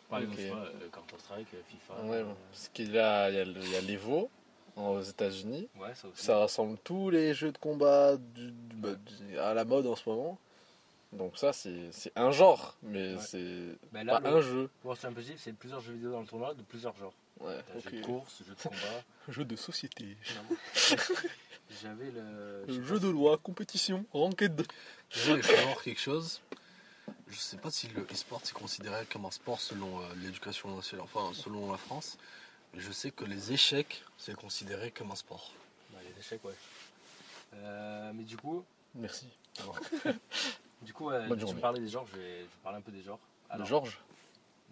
Par 0.09 0.19
exemple, 0.19 0.41
Ok. 0.41 0.73
euh, 0.83 0.89
Counter-Strike, 0.91 1.47
euh, 1.53 1.61
FIFA. 1.69 2.01
Ouais, 2.05 2.23
bon. 2.23 2.35
Parce 2.51 2.69
qu'il 2.69 2.91
y 2.93 2.99
a, 2.99 3.29
il 3.29 3.35
y 3.35 3.39
a, 3.39 3.45
le- 3.45 3.61
il 3.61 3.69
y 3.71 3.75
a 3.75 3.81
l'Evo 3.81 4.29
aux 4.75 5.01
États-Unis. 5.01 5.69
ouais, 5.79 5.95
ça 5.95 6.07
aussi. 6.07 6.23
Ça 6.23 6.37
rassemble 6.39 6.77
tous 6.83 7.09
les 7.09 7.33
jeux 7.33 7.51
de 7.51 7.57
combat 7.57 8.17
du- 8.17 8.51
du- 8.51 8.75
bah, 8.75 8.95
du- 8.95 9.37
à 9.39 9.53
la 9.53 9.65
mode 9.65 9.87
en 9.87 9.95
ce 9.95 10.07
moment. 10.09 10.37
Donc 11.13 11.37
ça, 11.37 11.53
c'est 11.53 11.91
c'est 11.91 12.11
un 12.15 12.31
genre, 12.31 12.75
mais 12.81 13.13
Ouais. 13.13 13.21
c'est 13.21 13.77
Ben 13.91 14.03
là, 14.03 14.19
pas 14.19 14.31
le 14.31 14.37
un 14.37 14.41
jeu. 14.41 14.69
World 14.83 14.99
Championship, 15.01 15.35
c'est 15.37 15.53
plusieurs 15.53 15.79
jeux 15.79 15.93
vidéo 15.93 16.11
dans 16.11 16.21
le 16.21 16.25
tournoi 16.27 16.53
de 16.55 16.63
plusieurs 16.63 16.95
genres. 16.97 17.13
Ouais, 17.39 17.55
T'as 17.67 17.77
ok. 17.77 17.83
jeux 17.91 17.99
de 17.99 18.05
course, 18.05 18.41
jeux 18.47 18.55
de 18.55 18.61
combat. 18.61 18.77
Jeu 19.29 19.45
de 19.45 19.55
société. 19.55 20.17
J'avais 21.81 22.11
le. 22.11 22.65
je 22.67 22.73
sais 22.73 22.83
Jeu 22.83 22.99
de 22.99 23.07
loi, 23.09 23.37
compétition, 23.37 24.05
ranked. 24.11 24.65
Déjà, 25.13 25.33
il 25.35 25.43
faut 25.43 25.55
savoir 25.55 25.81
quelque 25.83 25.99
chose. 25.99 26.41
Je 27.27 27.37
sais 27.37 27.57
pas 27.57 27.71
si 27.71 27.87
le 27.87 28.05
e-sport 28.11 28.41
est 28.43 28.53
considéré 28.53 29.05
comme 29.11 29.25
un 29.25 29.31
sport 29.31 29.59
selon 29.59 29.99
euh, 29.99 30.03
l'éducation 30.17 30.75
nationale, 30.75 31.05
enfin 31.05 31.33
selon 31.33 31.71
la 31.71 31.77
France. 31.77 32.17
Mais 32.73 32.79
je 32.79 32.91
sais 32.91 33.11
que 33.11 33.25
les 33.25 33.51
échecs, 33.51 34.03
c'est 34.17 34.35
considéré 34.35 34.91
comme 34.91 35.11
un 35.11 35.15
sport. 35.15 35.51
Bah, 35.91 35.99
les 36.03 36.19
échecs, 36.19 36.43
ouais. 36.45 36.53
Euh, 37.55 38.11
mais 38.13 38.23
du 38.23 38.37
coup, 38.37 38.63
Merci. 38.95 39.27
du 40.81 40.93
coup 40.93 41.09
euh, 41.09 41.35
tu 41.35 41.55
parlais 41.55 41.79
des 41.79 41.87
genres, 41.87 42.05
je 42.11 42.17
vais, 42.17 42.39
je 42.39 42.43
vais 42.43 42.49
parler 42.63 42.79
un 42.79 42.81
peu 42.81 42.91
des 42.91 43.03
genres. 43.03 43.19
Alors, 43.49 43.67
Georges? 43.67 43.99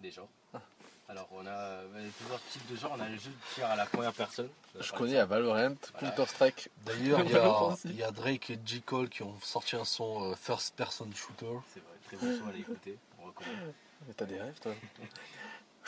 Des 0.01 0.11
genres. 0.11 0.29
Ah. 0.53 0.61
Alors, 1.11 1.27
on 1.33 1.45
a 1.45 1.49
euh, 1.49 1.83
il 1.99 2.07
a 2.07 2.11
plusieurs 2.17 2.41
types 2.45 2.71
de 2.71 2.75
genres. 2.77 2.93
On 2.97 3.01
a 3.01 3.09
les 3.09 3.17
jeux 3.17 3.31
de 3.31 3.53
tir 3.55 3.65
à 3.65 3.75
la 3.75 3.85
première 3.85 4.13
personne. 4.13 4.47
Je 4.79 4.91
connais 4.93 5.17
à 5.17 5.25
Valorant, 5.25 5.75
Voilà. 5.93 6.07
Counter-Strike. 6.15 6.69
D'ailleurs, 6.85 7.19
il 7.25 7.31
y, 7.31 7.35
a- 7.35 7.61
aussi. 7.63 7.89
il 7.89 7.97
y 7.97 8.03
a 8.03 8.11
Drake 8.11 8.49
et 8.51 8.59
J. 8.65 8.81
Cole 8.81 9.09
qui 9.09 9.21
ont 9.23 9.35
sorti 9.41 9.75
un 9.75 9.83
son 9.83 10.31
euh, 10.31 10.35
First 10.35 10.73
Person 10.75 11.09
Shooter. 11.13 11.47
C'est 11.73 11.81
vrai, 11.81 11.97
très 12.05 12.15
bon 12.17 12.39
son 12.39 12.47
à 12.47 12.53
l'écouter. 12.53 12.97
On 13.21 13.25
recommande. 13.27 13.73
Mais 14.07 14.13
t'as 14.13 14.25
des 14.25 14.39
rêves, 14.41 14.57
toi 14.61 14.71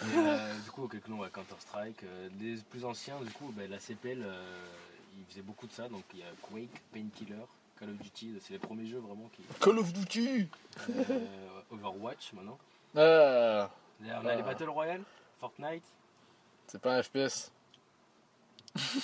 euh, 0.03 0.59
du 0.65 0.71
coup, 0.71 0.87
quelques 0.89 1.07
noms 1.07 1.23
à 1.23 1.29
Counter-Strike. 1.29 2.01
Les 2.41 2.55
plus 2.69 2.83
anciens, 2.83 3.15
du 3.21 3.31
coup, 3.31 3.53
ben, 3.55 3.69
la 3.69 3.79
CPL, 3.79 4.21
euh, 4.25 4.43
ils 5.17 5.23
faisaient 5.29 5.41
beaucoup 5.43 5.67
de 5.67 5.71
ça. 5.71 5.87
Donc, 5.87 6.03
il 6.13 6.19
y 6.19 6.23
a 6.23 6.25
Quake, 6.41 6.81
Painkiller, 6.91 7.45
Call 7.79 7.91
of 7.91 7.97
Duty. 7.97 8.33
C'est 8.41 8.53
les 8.53 8.59
premiers 8.59 8.87
jeux 8.87 8.99
vraiment 8.99 9.29
qui. 9.35 9.43
Call 9.61 9.79
of 9.79 9.93
Duty 9.93 10.47
Euh, 10.89 11.03
Overwatch 11.71 12.33
maintenant. 12.33 12.57
Ah, 12.97 13.69
Là, 14.01 14.19
on 14.23 14.25
a 14.27 14.35
les 14.35 14.43
Battle 14.43 14.69
Royale, 14.69 15.01
Fortnite. 15.39 15.83
c'est 16.67 16.81
pas 16.81 16.97
un 16.97 17.03
FPS. 17.03 17.51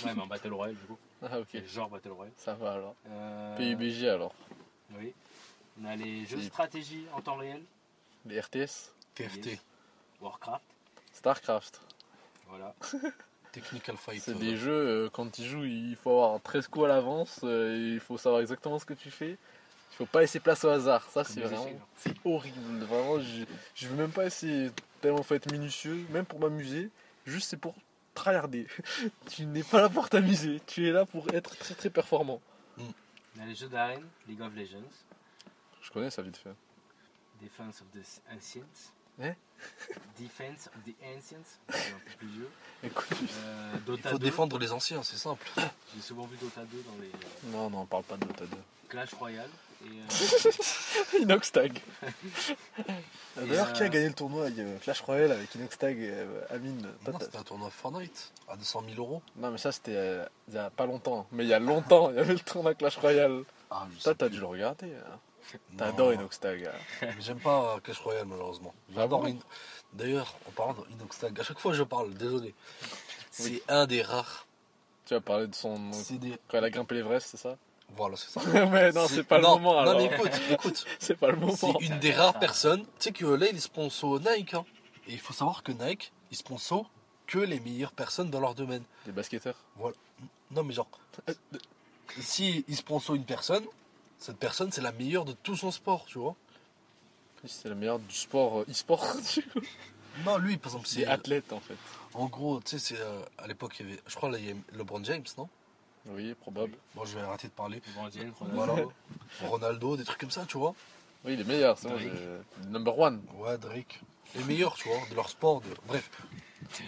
Ouais, 0.04 0.14
mais 0.16 0.22
en 0.22 0.28
Battle 0.28 0.54
Royale, 0.54 0.76
du 0.76 0.86
coup. 0.86 0.98
Ah, 1.22 1.40
ok. 1.40 1.64
Genre 1.66 1.90
Battle 1.90 2.12
Royale. 2.12 2.34
Ça 2.38 2.54
va 2.56 2.74
alors. 2.74 2.96
Euh, 3.08 3.56
PUBG 3.58 4.08
alors. 4.08 4.34
Oui. 4.96 5.14
On 5.82 5.86
a 5.86 5.96
les 5.96 6.26
jeux 6.26 6.38
de 6.38 6.42
stratégie 6.44 7.06
en 7.14 7.22
temps 7.22 7.36
réel. 7.36 7.62
Les 8.26 8.40
RTS. 8.40 8.94
TFT, 9.16 9.60
Warcraft. 10.22 10.64
Starcraft. 11.14 11.82
Voilà. 12.48 12.74
Technical 13.52 13.98
Fighter. 13.98 14.20
C'est 14.22 14.40
des 14.40 14.56
jeux, 14.58 15.06
euh, 15.06 15.10
quand 15.10 15.30
tu 15.32 15.44
joues, 15.44 15.66
il 15.66 15.96
faut 15.96 16.12
avoir 16.12 16.42
13 16.42 16.68
coups 16.68 16.86
à 16.86 16.88
l'avance. 16.90 17.40
euh, 17.44 17.76
et 17.76 17.94
il 17.94 18.00
faut 18.00 18.18
savoir 18.18 18.42
exactement 18.42 18.80
ce 18.80 18.86
que 18.86 18.94
tu 18.94 19.10
fais. 19.12 19.38
Il 20.00 20.06
faut 20.06 20.12
pas 20.12 20.22
laisser 20.22 20.40
place 20.40 20.64
au 20.64 20.70
hasard. 20.70 21.08
Ça, 21.12 21.24
c'est 21.26 21.42
vraiment. 21.42 21.68
C'est 21.98 22.14
horrible. 22.24 22.86
Vraiment, 22.86 23.20
je, 23.20 23.44
je 23.76 23.88
veux 23.88 23.96
même 23.96 24.12
pas 24.12 24.26
essayer 24.26 24.72
tellement 25.02 25.24
faut 25.24 25.36
être 25.36 25.52
minutieux, 25.52 26.06
même 26.12 26.26
pour 26.26 26.40
m'amuser. 26.40 26.90
Juste, 27.26 27.50
c'est 27.50 27.58
pour 27.58 27.76
tryharder. 28.14 28.66
tu 29.30 29.46
n'es 29.46 29.64
pas 29.64 29.82
là 29.82 29.90
pour 29.90 30.10
t'amuser. 30.10 30.62
Tu 30.68 30.88
es 30.88 30.92
là 30.92 31.06
pour 31.06 31.30
être 31.34 31.56
très 31.58 31.76
très 31.76 31.90
performant. 31.90 32.42
A 33.42 33.46
les 33.46 33.56
jeux 33.56 33.68
d'arène, 33.70 34.04
League 34.28 34.42
of 34.42 34.54
Legends, 34.56 34.82
Je 35.82 35.92
connais 35.92 36.10
ça 36.10 36.22
vite 36.22 36.36
fait. 36.38 36.54
Defense 37.42 37.82
of 37.82 37.88
the 37.94 38.22
Ancients. 38.36 38.92
Hein 39.22 39.34
Defense 40.20 40.68
of 40.68 40.84
the 40.86 40.96
Ancients, 41.16 41.38
c'est 41.70 41.92
un 41.94 42.00
peu 42.00 42.12
plus 42.18 42.28
vieux. 42.28 42.50
Écoute, 42.84 43.08
Euh, 43.46 43.76
Il 43.88 44.02
faut 44.02 44.18
2. 44.18 44.20
défendre 44.20 44.58
les 44.58 44.72
anciens, 44.74 45.04
c'est 45.04 45.18
simple. 45.18 45.48
J'ai 45.96 46.02
souvent 46.02 46.26
vu 46.26 46.36
Dota 46.38 46.62
2 46.66 46.84
dans 46.84 47.02
les 47.02 47.52
non, 47.52 47.70
non, 47.70 47.82
on 47.82 47.86
parle 47.86 48.04
pas 48.04 48.18
de 48.18 48.26
Dota 48.26 48.46
2. 48.46 48.58
Clash 48.90 49.14
Royale. 49.14 49.50
Et, 49.86 49.88
euh, 49.88 51.20
Inoxtag. 51.22 51.80
Et, 53.38 53.46
D'ailleurs, 53.48 53.72
qui 53.74 53.84
a 53.84 53.86
euh, 53.86 53.90
gagné 53.90 54.08
le 54.10 54.14
tournoi 54.14 54.48
a 54.48 54.52
Clash 54.82 55.02
Royale 55.02 55.32
avec 55.32 55.54
Inoxtag 55.56 55.98
et 56.00 56.10
euh, 56.12 56.42
Amine 56.50 56.82
Non, 57.08 57.18
c'était 57.20 57.38
un 57.38 57.44
tournoi 57.44 57.70
Fortnite 57.70 58.32
à 58.50 58.58
200 58.58 58.84
000 58.90 59.02
euros. 59.02 59.22
Non, 59.38 59.52
mais 59.52 59.58
ça 59.58 59.72
c'était 59.72 59.96
euh, 59.96 60.26
il 60.50 60.56
y 60.56 60.58
a 60.58 60.70
pas 60.70 60.86
longtemps. 60.86 61.28
Mais 61.32 61.44
il 61.46 61.50
y 61.50 61.54
a 61.54 61.60
longtemps, 61.60 62.10
il 62.10 62.18
y 62.18 62.20
avait 62.20 62.34
le 62.34 62.40
tournoi 62.40 62.74
Clash 62.76 62.98
Royale. 62.98 63.44
Ah, 63.72 63.88
Toi, 64.04 64.16
t'as 64.16 64.30
dû 64.30 64.40
le 64.40 64.46
regarder. 64.46 64.88
hein. 64.94 65.58
T'adores 65.78 66.14
Inoxtag. 66.14 66.66
hein. 66.66 66.72
Mais 67.02 67.16
J'aime 67.22 67.40
pas 67.40 67.76
euh, 67.76 67.80
Clash 67.80 68.00
Royale 68.00 68.26
malheureusement. 68.28 68.74
J'adore 68.94 69.26
In- 69.26 69.36
D'ailleurs, 69.94 70.36
en 70.48 70.52
parlant 70.52 70.76
d'Inoxtag, 70.90 71.40
à 71.40 71.44
chaque 71.44 71.58
fois 71.60 71.74
je 71.74 71.84
parle, 71.84 72.14
désolé. 72.14 72.54
C'est 73.32 73.44
Oui. 73.46 73.64
un 73.70 73.88
des 73.88 74.02
rares. 74.04 74.46
Tu 75.06 75.14
vas 75.16 75.22
parler 75.22 75.48
de 75.48 75.56
son. 75.56 75.92
C'est 75.94 76.20
des. 76.20 76.38
Quand 76.48 76.58
elle 76.60 76.66
a 76.66 76.70
grimpé 76.70 76.94
l'Everest, 76.96 77.30
c'est 77.32 77.38
ça? 77.38 77.56
Voilà, 77.96 78.16
c'est 78.18 78.30
ça. 78.30 78.42
Mais 78.72 78.92
non, 78.92 79.08
c'est 79.08 79.24
pas 79.24 79.38
le 79.38 79.44
moment 79.44 79.74
Non, 79.74 79.80
alors. 79.80 79.98
mais 79.98 80.06
écoute, 80.06 80.32
écoute. 80.52 80.86
C'est 81.00 81.16
pas 81.16 81.32
le 81.32 81.36
moment. 81.38 81.56
C'est 81.56 81.74
une 81.82 82.00
des 82.00 82.12
rares 82.14 82.40
personnes. 82.40 82.82
Tu 82.84 82.88
sais 83.00 83.12
que 83.12 83.26
là, 83.26 83.48
il 83.50 83.58
est 83.58 83.60
sponsor 83.60 84.20
Nike. 84.22 84.54
hein. 84.54 84.66
Et 85.08 85.14
il 85.14 85.20
faut 85.20 85.34
savoir 85.34 85.64
que 85.64 85.72
Nike, 85.72 86.12
il 86.32 86.38
sponsor 86.38 86.90
que 87.28 87.40
les 87.40 87.60
meilleures 87.60 87.92
personnes 87.92 88.30
dans 88.30 88.40
leur 88.40 88.56
domaine. 88.56 88.84
Des 89.06 89.12
basketteurs. 89.12 89.56
Non, 90.52 90.64
mais 90.64 90.74
genre, 90.74 90.88
euh, 91.28 91.34
si 92.20 92.64
il 92.68 92.76
sponsor 92.76 93.16
une 93.16 93.26
personne, 93.26 93.64
cette 94.18 94.38
personne, 94.38 94.72
c'est 94.72 94.82
la 94.82 94.92
meilleure 94.92 95.26
de 95.26 95.34
tout 95.34 95.56
son 95.56 95.72
sport, 95.72 96.06
tu 96.06 96.20
vois. 96.20 96.36
C'est 97.46 97.70
le 97.70 97.76
meilleur 97.76 98.00
du 98.00 98.16
sport 98.16 98.60
euh, 98.60 98.66
e-sport. 98.70 99.06
Non, 100.26 100.38
lui, 100.38 100.58
par 100.58 100.72
exemple, 100.72 100.88
C'est 100.88 101.06
athlète 101.06 101.54
en 101.54 101.60
fait. 101.62 101.78
En 102.14 102.26
gros, 102.26 102.60
tu 102.60 102.72
sais, 102.72 102.80
c'est. 102.80 103.00
euh, 103.02 103.22
à 103.38 103.48
l'époque, 103.48 103.76
il 103.80 103.86
y 103.86 103.92
avait. 103.92 104.02
Je 104.08 104.16
crois, 104.16 104.30
là, 104.30 104.38
il 104.38 104.46
y 104.48 104.52
a 104.52 104.56
LeBron 104.76 105.02
James, 105.04 105.24
non? 105.38 105.48
Oui, 106.08 106.34
probable. 106.34 106.74
Moi, 106.96 107.06
je 107.06 107.16
vais 107.16 107.22
arrêter 107.22 107.48
de 107.48 107.54
parler. 107.54 107.82
Ronaldo. 107.96 108.34
Voilà. 108.54 108.84
Ronaldo, 109.44 109.98
des 109.98 110.04
trucs 110.04 110.20
comme 110.20 110.32
ça, 110.32 110.46
tu 110.48 110.58
vois. 110.58 110.74
Oui, 111.26 111.36
les 111.36 111.44
meilleurs, 111.44 111.78
c'est 111.78 111.90
moi, 111.90 112.00
number 112.68 112.98
one. 112.98 113.22
Ouais, 113.36 113.58
Drake. 113.58 114.00
Les 114.36 114.44
meilleurs, 114.44 114.76
tu 114.76 114.88
vois, 114.88 115.00
de 115.10 115.16
leur 115.16 115.30
sport. 115.30 115.62
De... 115.62 115.68
Bref. 115.88 116.10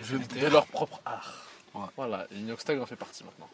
Je 0.02 0.16
vais 0.16 0.24
me 0.24 0.42
De 0.42 0.48
leur 0.48 0.66
propre 0.68 1.02
art. 1.06 1.46
Ouais. 1.74 1.86
Voilà, 1.96 2.28
et 2.32 2.36
Inoxtag 2.36 2.80
en 2.80 2.86
fait 2.86 2.96
partie 2.96 3.24
maintenant. 3.24 3.50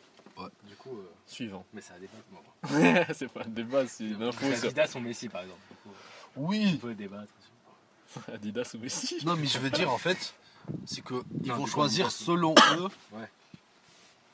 Du 0.64 0.76
coup, 0.76 0.98
euh, 0.98 1.10
Suivant. 1.26 1.66
mais 1.74 1.82
ça 1.82 1.94
débat. 2.00 2.14
Bon. 2.32 3.06
c'est 3.14 3.28
pas 3.28 3.42
un 3.44 3.48
débat, 3.48 3.88
c'est 3.88 4.04
une 4.04 4.22
info 4.22 4.46
Adidas 4.46 4.88
sont 4.88 5.02
Messi 5.02 5.30
par 5.30 5.42
exemple. 5.42 5.60
Coup, 5.84 5.90
On 6.36 6.46
Oui. 6.48 6.78
peut 6.78 6.94
débattre. 6.94 7.32
Adidas 8.34 8.72
ou 8.76 8.80
Messi. 8.80 9.18
Non, 9.26 9.36
mais 9.36 9.48
je 9.48 9.58
veux 9.58 9.72
dire, 9.72 9.92
en 9.92 9.98
fait, 9.98 10.34
c'est 10.86 11.02
que 11.04 11.24
ils 11.44 11.50
Non, 11.50 11.58
vont 11.58 11.66
choisir 11.66 12.12
selon 12.12 12.54
eux. 12.78 12.88
Ouais. 13.14 13.28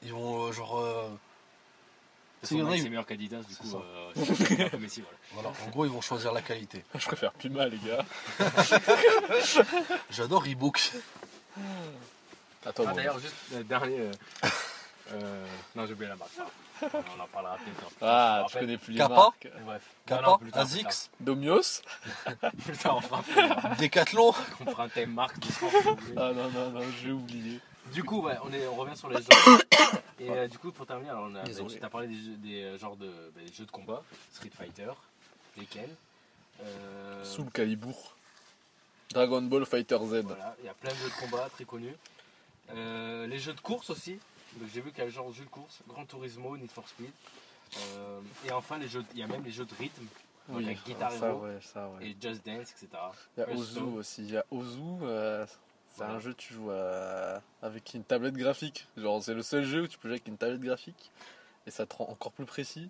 Ils 0.03 0.11
vont, 0.11 0.45
euh, 0.47 0.51
genre. 0.51 0.79
euh, 0.79 1.09
C'est 2.43 2.55
meilleur 2.55 3.05
qu'Adidas, 3.05 3.41
du 3.41 3.55
coup, 3.55 3.67
ça. 3.67 3.77
euh, 3.77 4.77
Messi. 4.79 5.01
Voilà. 5.33 5.49
Voilà, 5.49 5.65
en 5.65 5.69
gros, 5.69 5.85
ils 5.85 5.91
vont 5.91 6.01
choisir 6.01 6.33
la 6.33 6.41
qualité. 6.41 6.83
Je 6.95 7.05
préfère 7.05 7.31
Puma, 7.33 7.67
les 7.67 7.77
gars. 7.77 8.03
J'adore 10.09 10.43
Reebok. 10.43 10.91
Attends, 12.65 12.83
Ah. 12.87 12.93
D'ailleurs, 12.93 13.19
juste 13.19 13.35
le 13.53 13.63
dernier. 13.63 13.99
euh, 13.99 14.11
euh, 15.13 15.45
non, 15.75 15.85
j'ai 15.85 15.93
oublié 15.93 16.09
la 16.09 16.15
marque. 16.15 16.31
On 16.81 17.21
en 17.21 17.27
parlera 17.27 17.57
peut-être. 17.57 17.91
Ah, 18.01 18.45
Je 18.51 18.59
connais 18.59 18.77
plus 18.77 18.93
les 18.93 18.97
Kappa 18.99 19.15
marques. 19.15 19.47
Bref. 19.65 19.81
Kappa, 20.05 20.21
Non, 20.21 20.31
non, 20.31 20.37
plus 20.37 20.51
tard, 20.51 20.61
Asics, 20.61 21.09
Domios 21.19 21.81
Plus 22.03 22.35
tard, 22.35 22.51
plus 22.65 22.77
tard, 22.77 22.97
on 22.97 23.01
fera 23.01 23.19
un 23.19 23.21
peu- 23.69 23.81
Decathlon. 23.81 24.33
on 24.59 24.71
fera 24.71 24.83
un 24.83 24.89
thème 24.89 25.13
marque. 25.13 25.35
Ah 26.17 26.31
non, 26.33 26.49
non, 26.51 26.69
non, 26.71 26.81
j'ai 27.01 27.11
oublié. 27.11 27.59
Du 27.91 28.03
coup, 28.03 28.21
ouais, 28.21 28.35
on, 28.43 28.51
est, 28.53 28.65
on 28.67 28.75
revient 28.75 28.95
sur 28.95 29.09
les 29.09 29.17
genres. 29.21 29.59
Et 30.19 30.29
euh, 30.29 30.47
du 30.47 30.57
coup, 30.57 30.71
pour 30.71 30.85
terminer, 30.85 31.09
alors 31.09 31.27
on 31.29 31.35
a, 31.35 31.43
Désolé. 31.43 31.77
tu 31.77 31.83
as 31.83 31.89
parlé 31.89 32.07
des, 32.07 32.15
jeux, 32.15 32.35
des 32.37 32.63
euh, 32.63 32.77
genres 32.77 32.95
de 32.95 33.07
bah, 33.35 33.41
des 33.45 33.51
jeux 33.53 33.65
de 33.65 33.71
combat, 33.71 34.01
Street 34.31 34.51
Fighter, 34.55 34.91
lesquels. 35.57 35.93
Euh, 36.61 37.23
Soul 37.23 37.49
Calibur. 37.51 38.15
Dragon 39.11 39.41
Ball 39.41 39.65
Fighter 39.65 39.97
Z. 40.05 40.21
Voilà, 40.23 40.55
il 40.59 40.65
y 40.65 40.69
a 40.69 40.73
plein 40.73 40.91
de 40.91 40.95
jeux 40.95 41.09
de 41.09 41.25
combat 41.25 41.49
très 41.49 41.65
connus. 41.65 41.95
Euh, 42.71 43.27
les 43.27 43.37
jeux 43.39 43.53
de 43.53 43.59
course 43.59 43.89
aussi. 43.89 44.13
Donc 44.57 44.69
j'ai 44.73 44.81
vu 44.81 44.89
qu'il 44.91 44.99
y 44.99 45.01
a 45.01 45.05
le 45.05 45.11
genre 45.11 45.29
de 45.29 45.33
jeux 45.33 45.43
de 45.43 45.49
course, 45.49 45.79
Gran 45.87 46.05
Turismo, 46.05 46.55
Need 46.57 46.71
for 46.71 46.87
Speed. 46.87 47.09
Euh, 47.77 48.19
et 48.45 48.51
enfin, 48.51 48.77
les 48.77 48.87
jeux, 48.87 49.03
il 49.13 49.19
y 49.19 49.23
a 49.23 49.27
même 49.27 49.43
les 49.43 49.51
jeux 49.51 49.65
de 49.65 49.73
rythme, 49.79 50.05
donc 50.47 50.63
avec 50.63 50.83
Guitar 50.83 51.11
ça, 51.11 51.29
Hero 51.29 51.39
ouais, 51.45 51.57
ça, 51.61 51.89
ouais. 51.89 52.07
et 52.09 52.17
Just 52.21 52.45
Dance, 52.45 52.71
etc. 52.71 52.87
Il 53.35 53.39
y 53.41 53.43
a 53.43 53.49
Ozu 53.49 53.79
aussi. 53.79 54.21
Il 54.23 54.31
y 54.31 54.37
a 54.37 54.45
Ozu. 54.51 54.79
euh, 55.01 55.45
c'est 55.93 56.03
un 56.03 56.19
jeu 56.19 56.33
tu 56.33 56.53
joues 56.53 56.71
avec 57.61 57.93
une 57.93 58.03
tablette 58.03 58.35
graphique. 58.35 58.87
Genre, 58.97 59.23
c'est 59.23 59.33
le 59.33 59.43
seul 59.43 59.63
jeu 59.65 59.83
où 59.83 59.87
tu 59.87 59.97
peux 59.97 60.07
jouer 60.07 60.15
avec 60.15 60.27
une 60.27 60.37
tablette 60.37 60.61
graphique. 60.61 61.11
Et 61.65 61.71
ça 61.71 61.85
te 61.85 61.95
rend 61.95 62.09
encore 62.09 62.33
plus 62.33 62.45
précis. 62.45 62.89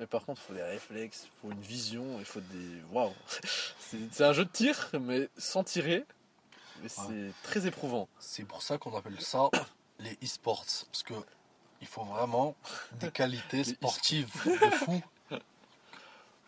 Mais 0.00 0.06
par 0.06 0.24
contre, 0.24 0.40
il 0.42 0.46
faut 0.46 0.54
des 0.54 0.62
réflexes, 0.62 1.26
il 1.26 1.40
faut 1.40 1.52
une 1.52 1.60
vision, 1.60 2.18
il 2.18 2.24
faut 2.24 2.40
des. 2.40 2.82
Waouh 2.90 3.12
C'est 4.10 4.24
un 4.24 4.32
jeu 4.32 4.44
de 4.44 4.50
tir, 4.50 4.90
mais 4.98 5.28
sans 5.36 5.62
tirer. 5.62 6.04
Mais 6.82 6.88
c'est 6.88 7.32
très 7.42 7.66
éprouvant. 7.66 8.08
C'est 8.18 8.44
pour 8.44 8.62
ça 8.62 8.78
qu'on 8.78 8.96
appelle 8.96 9.20
ça 9.20 9.50
les 9.98 10.16
e-sports. 10.22 10.64
Parce 10.90 11.02
que 11.02 11.14
il 11.80 11.86
faut 11.86 12.04
vraiment 12.04 12.56
des 12.98 13.10
qualités 13.10 13.62
sportives 13.64 14.32
de 14.46 14.70
fou. 14.70 15.02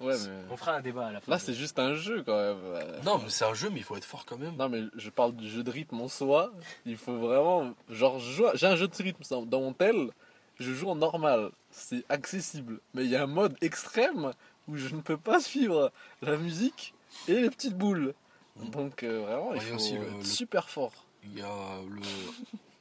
Ouais, 0.00 0.14
mais. 0.18 0.30
On 0.50 0.56
fera 0.56 0.74
un 0.74 0.80
débat 0.80 1.06
à 1.06 1.12
la 1.12 1.20
fin. 1.20 1.32
Là, 1.32 1.38
c'est 1.38 1.54
juste 1.54 1.78
un 1.78 1.94
jeu 1.94 2.22
quand 2.22 2.36
même. 2.36 2.58
Non, 3.04 3.18
mais 3.18 3.28
c'est 3.30 3.44
un 3.44 3.54
jeu, 3.54 3.70
mais 3.70 3.78
il 3.78 3.82
faut 3.84 3.96
être 3.96 4.04
fort 4.04 4.24
quand 4.26 4.36
même. 4.38 4.54
Non, 4.56 4.68
mais 4.68 4.82
je 4.96 5.10
parle 5.10 5.34
du 5.34 5.48
jeu 5.48 5.62
de 5.62 5.70
rythme 5.70 6.00
en 6.00 6.08
soi. 6.08 6.52
Il 6.84 6.96
faut 6.96 7.16
vraiment. 7.16 7.72
Genre, 7.88 8.18
je 8.18 8.30
joue- 8.32 8.50
j'ai 8.54 8.66
un 8.66 8.76
jeu 8.76 8.88
de 8.88 8.94
rythme 8.94 9.22
dans- 9.30 9.46
dans 9.46 9.60
mon 9.60 9.72
tel. 9.72 10.10
Je 10.58 10.72
joue 10.72 10.88
en 10.90 10.94
normal. 10.96 11.50
C'est 11.70 12.04
accessible. 12.08 12.80
Mais 12.94 13.04
il 13.04 13.10
y 13.10 13.16
a 13.16 13.22
un 13.22 13.26
mode 13.26 13.56
extrême 13.60 14.32
où 14.68 14.76
je 14.76 14.94
ne 14.94 15.00
peux 15.00 15.16
pas 15.18 15.40
suivre 15.40 15.92
la 16.22 16.36
musique 16.36 16.94
et 17.28 17.40
les 17.40 17.50
petites 17.50 17.76
boules. 17.76 18.14
Mm. 18.56 18.70
Donc, 18.70 19.02
euh, 19.02 19.20
vraiment, 19.20 19.52
il 19.54 19.58
Ouais, 19.58 19.64
faut 19.64 19.72
a 19.72 19.76
aussi 19.76 19.94
le- 19.94 20.02
être 20.02 20.16
le- 20.18 20.24
super 20.24 20.68
fort. 20.70 20.92
Il 21.24 21.38
y 21.38 21.42
a 21.42 21.78
le, 21.90 22.00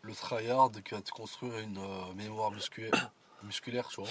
le 0.04 0.14
tryhard 0.16 0.72
qui 0.84 0.94
va 0.96 1.02
te 1.02 1.12
construire 1.12 1.58
une 1.60 1.78
euh, 1.78 2.14
mémoire 2.16 2.52
musculaire, 2.52 3.12
musculaire, 3.44 3.88
tu 3.90 4.02
vois. 4.02 4.10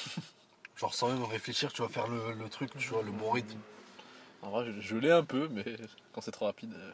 Genre 0.76 0.94
sans 0.94 1.08
même 1.08 1.22
réfléchir, 1.24 1.72
tu 1.72 1.82
vas 1.82 1.88
faire 1.88 2.08
le, 2.08 2.32
le 2.32 2.48
truc, 2.48 2.76
tu 2.76 2.88
vois, 2.88 3.02
le 3.02 3.12
bon 3.12 3.30
rythme. 3.30 3.58
En 4.42 4.50
vrai, 4.50 4.66
je, 4.66 4.80
je 4.80 4.96
l'ai 4.96 5.10
un 5.12 5.24
peu, 5.24 5.48
mais 5.48 5.64
quand 6.12 6.20
c'est 6.20 6.32
trop 6.32 6.46
rapide, 6.46 6.74
euh, 6.74 6.92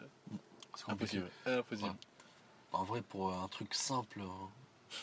C'est 0.76 0.84
compliqué. 0.84 1.18
impossible. 1.18 1.30
Impossible. 1.58 1.88
Ouais. 1.88 1.96
En 2.72 2.84
vrai, 2.84 3.02
pour 3.02 3.32
un 3.32 3.48
truc 3.48 3.74
simple, 3.74 4.20
euh, 4.20 4.26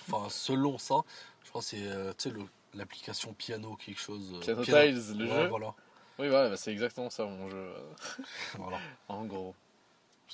enfin 0.08 0.30
selon 0.30 0.78
ça, 0.78 1.02
je 1.44 1.50
crois 1.50 1.62
que 1.62 1.68
c'est 1.68 1.86
euh, 1.88 2.14
tu 2.18 2.30
sais, 2.30 2.36
le- 2.36 2.46
l'application 2.76 3.34
piano, 3.34 3.76
quelque 3.76 4.00
chose. 4.00 4.32
euh, 4.36 4.40
Piano 4.40 4.62
piano. 4.64 4.92
Tiles, 4.94 5.18
le 5.18 5.26
Ouais, 5.26 5.34
jeu. 5.42 5.48
Voilà. 5.48 5.74
Oui, 6.20 6.28
ouais, 6.28 6.50
bah, 6.50 6.58
c'est 6.58 6.72
exactement 6.72 7.10
ça 7.10 7.26
mon 7.26 7.50
jeu. 7.50 7.58
euh, 7.58 7.94
voilà. 8.58 8.78
En 9.10 9.26
gros. 9.26 9.54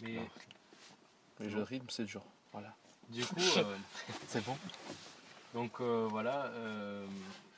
Mais 0.01 0.19
Les 1.39 1.49
jeux 1.49 1.59
de 1.59 1.63
rythme, 1.63 1.87
c'est 1.89 2.05
dur. 2.05 2.23
Voilà. 2.51 2.75
du 3.09 3.25
coup, 3.25 3.39
euh, 3.57 3.77
C'est 4.27 4.43
bon 4.45 4.57
donc 5.53 5.71
euh, 5.81 6.07
voilà, 6.09 6.45
euh, 6.55 7.05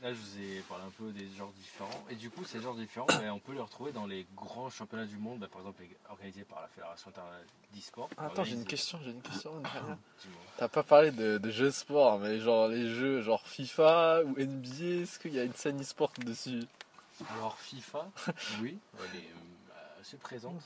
là 0.01 0.13
je 0.13 0.17
vous 0.19 0.39
ai 0.39 0.59
parlé 0.67 0.83
un 0.83 0.91
peu 0.91 1.11
des 1.11 1.27
genres 1.37 1.53
différents. 1.53 2.05
Et 2.09 2.15
du 2.15 2.29
coup, 2.29 2.43
ces 2.43 2.61
genres 2.61 2.75
différents, 2.75 3.07
ben, 3.07 3.31
on 3.31 3.39
peut 3.39 3.53
les 3.53 3.61
retrouver 3.61 3.91
dans 3.91 4.05
les 4.05 4.25
grands 4.35 4.69
championnats 4.69 5.05
du 5.05 5.17
monde, 5.17 5.39
ben, 5.39 5.47
par 5.47 5.61
exemple 5.61 5.83
organisés 6.09 6.43
par 6.43 6.61
la 6.61 6.67
Fédération 6.67 7.09
internationale 7.09 7.45
d'e-sport. 7.73 8.09
Attends, 8.17 8.43
j'ai 8.43 8.55
une 8.55 8.65
question, 8.65 8.99
j'ai 9.03 9.11
une 9.11 9.21
question. 9.21 9.61
T'as 10.57 10.67
pas 10.67 10.83
parlé 10.83 11.11
de, 11.11 11.37
de 11.37 11.51
jeux 11.51 11.71
sport, 11.71 12.19
mais 12.19 12.39
genre 12.39 12.67
les 12.67 12.89
jeux 12.89 13.21
genre 13.21 13.45
FIFA 13.47 14.23
ou 14.23 14.35
NBA, 14.37 15.03
est-ce 15.03 15.19
qu'il 15.19 15.33
y 15.33 15.39
a 15.39 15.43
une 15.43 15.53
scène 15.53 15.81
e-sport 15.81 16.11
dessus? 16.17 16.63
Alors 17.37 17.57
FIFA, 17.57 18.09
oui, 18.61 18.77
elle 18.99 19.19
est 19.19 19.23
euh, 19.23 20.01
assez 20.01 20.17
présente. 20.17 20.61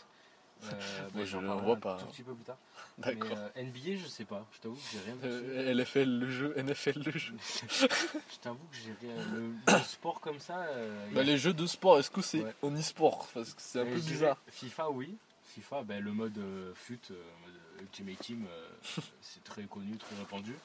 Euh, 0.63 1.09
ben, 1.13 1.25
je 1.25 1.37
vois 1.37 1.73
un 1.73 1.75
pas. 1.77 1.97
tout 1.99 2.05
petit 2.07 2.23
peu 2.23 2.33
plus 2.33 2.43
tard. 2.43 2.57
D'accord. 2.97 3.29
Mais 3.55 3.61
euh, 3.61 3.63
NBA, 3.63 4.01
je 4.03 4.07
sais 4.07 4.25
pas. 4.25 4.45
Je 4.51 4.59
t'avoue 4.59 4.75
que 4.75 4.81
j'ai 4.91 4.99
rien 4.99 5.15
dessus. 5.15 5.49
Euh, 5.49 5.73
LFL 5.73 6.09
le 6.19 6.29
jeu, 6.29 6.53
NFL 6.57 7.01
le 7.05 7.11
jeu. 7.17 7.33
Je 7.79 8.37
t'avoue 8.41 8.65
que 8.69 8.75
j'ai 8.75 8.93
rien. 9.07 9.15
Le, 9.33 9.53
le 9.73 9.79
sport 9.83 10.19
comme 10.19 10.39
ça. 10.39 10.67
Bah, 11.13 11.21
a- 11.21 11.23
les 11.23 11.37
jeux 11.37 11.53
de 11.53 11.65
sport, 11.65 11.99
est-ce 11.99 12.09
que 12.11 12.21
c'est 12.21 12.41
Ouais. 12.41 12.53
en 12.61 12.75
e-sport? 12.75 13.27
Parce 13.33 13.53
que 13.53 13.61
c'est 13.61 13.79
un 13.79 13.85
peu 13.85 13.95
bizarre. 13.99 14.37
FIFA, 14.47 14.89
oui. 14.91 15.15
FIFA, 15.45 15.83
ben, 15.83 16.03
le 16.03 16.11
mode 16.11 16.39
FUT, 16.75 16.99
mode 17.09 17.53
Ultimate 17.81 18.19
Team, 18.19 18.45
c'est 19.21 19.43
très 19.43 19.63
connu, 19.63 19.95
très 19.97 20.15
répandu. 20.17 20.55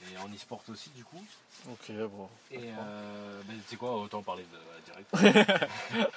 Et 0.00 0.16
en 0.18 0.28
e-sport 0.32 0.62
aussi, 0.68 0.90
du 0.90 1.04
coup. 1.04 1.22
Ok, 1.70 1.90
bon. 2.08 2.28
Et 2.50 2.58
euh, 2.78 3.42
ben, 3.46 3.56
tu 3.62 3.70
sais 3.70 3.76
quoi, 3.76 3.96
autant 3.96 4.22
parler 4.22 4.44
de 4.44 4.56
euh, 4.56 5.52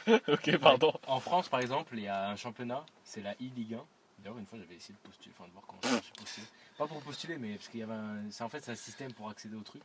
direct. 0.05 0.23
ok, 0.29 0.57
pardon. 0.59 0.93
En 1.07 1.19
France, 1.19 1.49
par 1.49 1.59
exemple, 1.61 1.95
il 1.97 2.03
y 2.03 2.07
a 2.07 2.29
un 2.29 2.35
championnat, 2.35 2.85
c'est 3.03 3.21
la 3.21 3.33
e-Ligue 3.33 3.73
1. 3.73 3.83
D'ailleurs, 4.19 4.37
une 4.37 4.45
fois, 4.45 4.59
j'avais 4.59 4.75
essayé 4.75 4.93
de 4.93 4.99
postuler, 4.99 5.33
enfin 5.37 5.47
de 5.47 5.53
voir 5.53 5.65
comment 5.65 5.81
ça 5.81 5.91
marchait 5.93 6.11
postuler. 6.15 6.47
Pas 6.77 6.87
pour 6.87 7.01
postuler, 7.01 7.37
mais 7.37 7.55
parce 7.55 7.69
qu'il 7.69 7.79
y 7.79 7.83
avait 7.83 7.93
un. 7.93 8.21
C'est 8.29 8.43
en 8.43 8.49
fait 8.49 8.59
c'est 8.63 8.71
un 8.71 8.75
système 8.75 9.11
pour 9.13 9.29
accéder 9.29 9.55
au 9.55 9.63
truc. 9.63 9.81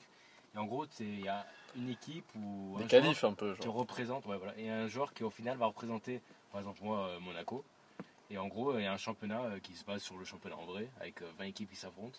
Et 0.54 0.58
en 0.58 0.66
gros, 0.66 0.86
il 1.00 1.20
y 1.20 1.28
a 1.28 1.46
une 1.74 1.88
équipe 1.90 2.26
ou 2.34 2.76
Des 2.78 2.86
qualifs 2.86 3.24
un 3.24 3.32
peu, 3.32 3.54
qui 3.56 3.64
genre. 3.64 3.74
représente, 3.74 4.26
ouais, 4.26 4.36
voilà, 4.36 4.56
et 4.58 4.70
un 4.70 4.88
joueur 4.88 5.12
qui 5.14 5.24
au 5.24 5.30
final 5.30 5.56
va 5.56 5.66
représenter, 5.66 6.20
par 6.52 6.60
exemple 6.60 6.80
moi, 6.82 7.08
euh, 7.08 7.20
Monaco. 7.20 7.64
Et 8.30 8.38
en 8.38 8.46
gros, 8.48 8.76
il 8.78 8.82
y 8.84 8.86
a 8.86 8.92
un 8.92 8.96
championnat 8.96 9.40
euh, 9.42 9.58
qui 9.60 9.74
se 9.74 9.84
base 9.84 10.02
sur 10.02 10.16
le 10.16 10.24
championnat 10.24 10.56
en 10.56 10.64
vrai, 10.64 10.88
avec 11.00 11.22
euh, 11.22 11.30
20 11.38 11.44
équipes 11.46 11.70
qui 11.70 11.76
s'affrontent. 11.76 12.18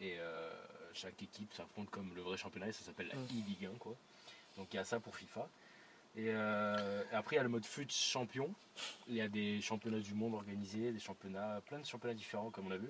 Et 0.00 0.16
euh, 0.18 0.50
chaque 0.96 1.22
équipe 1.22 1.52
s'affronte 1.54 1.90
comme 1.90 2.12
le 2.14 2.22
vrai 2.22 2.36
championnat, 2.36 2.68
et 2.68 2.72
ça 2.72 2.84
s'appelle 2.84 3.08
la 3.08 3.14
e-Ligue 3.14 3.66
1, 3.74 3.78
quoi. 3.78 3.94
Donc 4.56 4.68
il 4.72 4.76
y 4.76 4.78
a 4.78 4.84
ça 4.84 4.98
pour 5.00 5.14
FIFA. 5.16 5.48
Et, 6.16 6.30
euh, 6.30 7.02
après, 7.12 7.36
il 7.36 7.38
y 7.38 7.40
a 7.40 7.42
le 7.42 7.50
mode 7.50 7.64
FUT 7.66 7.86
champion. 7.90 8.50
Il 9.08 9.14
y 9.14 9.20
a 9.20 9.28
des 9.28 9.60
championnats 9.60 10.00
du 10.00 10.14
monde 10.14 10.34
organisés, 10.34 10.90
des 10.92 10.98
championnats, 10.98 11.60
plein 11.66 11.78
de 11.78 11.84
championnats 11.84 12.14
différents, 12.14 12.50
comme 12.50 12.66
on 12.68 12.70
a 12.70 12.78
vu. 12.78 12.88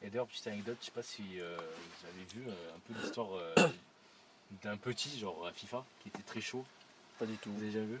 Et 0.00 0.10
d'ailleurs, 0.10 0.26
petite 0.28 0.46
anecdote, 0.46 0.76
je 0.80 0.86
sais 0.86 0.90
pas 0.92 1.02
si 1.02 1.22
euh, 1.40 1.56
vous 1.58 2.06
avez 2.08 2.24
vu 2.34 2.48
euh, 2.48 2.76
un 2.76 2.78
peu 2.80 2.94
l'histoire 3.00 3.34
euh, 3.34 3.54
d'un 4.62 4.76
petit, 4.76 5.18
genre 5.18 5.44
à 5.46 5.52
FIFA, 5.52 5.84
qui 6.02 6.08
était 6.08 6.22
très 6.22 6.40
chaud. 6.40 6.64
Pas 7.18 7.26
du 7.26 7.36
tout. 7.36 7.50
Vous 7.52 7.62
avez 7.62 7.72
déjà 7.72 7.84
vu? 7.84 7.98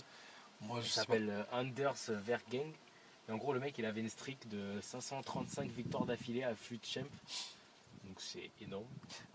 Moi, 0.60 0.78
Il 0.80 0.84
je 0.84 0.88
sais 0.90 1.00
pas. 1.00 1.06
s'appelle 1.06 1.30
euh, 1.30 1.42
Anders 1.52 1.96
Vergang. 2.08 2.70
Et 3.28 3.32
en 3.32 3.36
gros, 3.36 3.52
le 3.52 3.60
mec, 3.60 3.76
il 3.78 3.84
avait 3.84 4.00
une 4.00 4.08
streak 4.10 4.48
de 4.48 4.80
535 4.80 5.70
victoires 5.70 6.04
d'affilée 6.06 6.44
à 6.44 6.54
FUT 6.54 6.78
Champ. 6.84 7.02
Donc 8.04 8.16
c'est 8.20 8.50
énorme. 8.60 8.84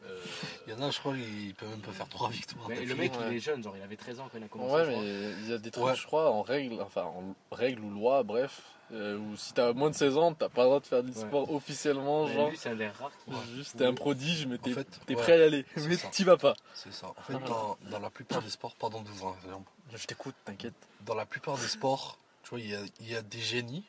Euh, 0.05 0.19
Il 0.67 0.73
y 0.73 0.75
en 0.75 0.81
a, 0.81 0.91
je 0.91 0.99
crois, 0.99 1.15
il 1.15 1.53
peut 1.55 1.65
même 1.67 1.79
pas 1.81 1.91
faire 1.91 2.09
trois 2.09 2.29
victoires. 2.29 2.67
mais 2.69 2.83
le 2.85 2.95
mec, 2.95 3.11
ouais. 3.13 3.27
il 3.31 3.37
est 3.37 3.39
jeune, 3.39 3.63
genre 3.63 3.75
il 3.77 3.81
avait 3.81 3.95
13 3.95 4.19
ans 4.19 4.29
quand 4.31 4.37
il 4.37 4.43
a 4.43 4.47
commencé. 4.47 4.73
Ouais, 4.73 4.87
mais 4.87 5.31
il 5.43 5.49
y 5.49 5.53
a 5.53 5.57
des 5.57 5.71
trucs, 5.71 5.85
Ouais. 5.85 5.95
je 5.95 6.05
crois, 6.05 6.31
en 6.31 6.41
règle, 6.41 6.79
enfin, 6.81 7.03
en 7.03 7.33
règle 7.51 7.81
ou 7.83 7.89
loi, 7.91 8.23
bref, 8.23 8.61
euh, 8.91 9.17
où 9.17 9.35
si 9.37 9.53
t'as 9.53 9.73
moins 9.73 9.89
de 9.89 9.95
16 9.95 10.17
ans, 10.17 10.33
t'as 10.33 10.49
pas 10.49 10.61
le 10.63 10.67
droit 10.67 10.79
de 10.81 10.85
faire 10.85 11.01
du 11.03 11.11
Ouais. 11.11 11.21
sport 11.27 11.51
officiellement, 11.53 12.27
Mais 12.27 12.33
genre. 12.33 12.49
lui, 12.49 12.57
c'est 12.57 12.69
un 12.69 12.75
des 12.75 12.87
rares 12.89 13.11
qui. 13.25 13.31
Juste, 13.55 13.77
t'es 13.77 13.85
un 13.85 13.93
prodige, 13.93 14.45
mais 14.47 14.57
t'es 14.57 14.71
En 14.71 14.75
fait, 14.75 14.99
t'es 15.05 15.15
ouais, 15.15 15.21
prêt 15.21 15.31
à 15.33 15.37
y 15.37 15.43
aller. 15.43 15.65
Mais 15.77 15.95
t'y 16.11 16.23
vas 16.23 16.37
pas. 16.37 16.53
C'est 16.73 16.93
ça. 16.93 17.07
En 17.07 17.21
fait, 17.21 17.39
dans, 17.45 17.77
dans 17.89 17.99
la 17.99 18.09
plupart 18.09 18.41
des 18.41 18.49
sports, 18.49 18.75
pardon 18.75 19.01
de 19.01 19.07
vous 19.09 19.25
interrompre. 19.27 19.71
Je 19.95 20.05
t'écoute, 20.05 20.35
t'inquiète. 20.45 20.73
Dans 21.05 21.15
la 21.15 21.25
plupart 21.25 21.57
des 21.57 21.67
sports, 21.67 22.17
tu 22.43 22.49
vois, 22.49 22.59
il 22.59 22.69
y 22.69 22.75
a, 22.75 22.79
il 22.99 23.09
y 23.09 23.15
a 23.15 23.21
des 23.21 23.39
génies, 23.39 23.85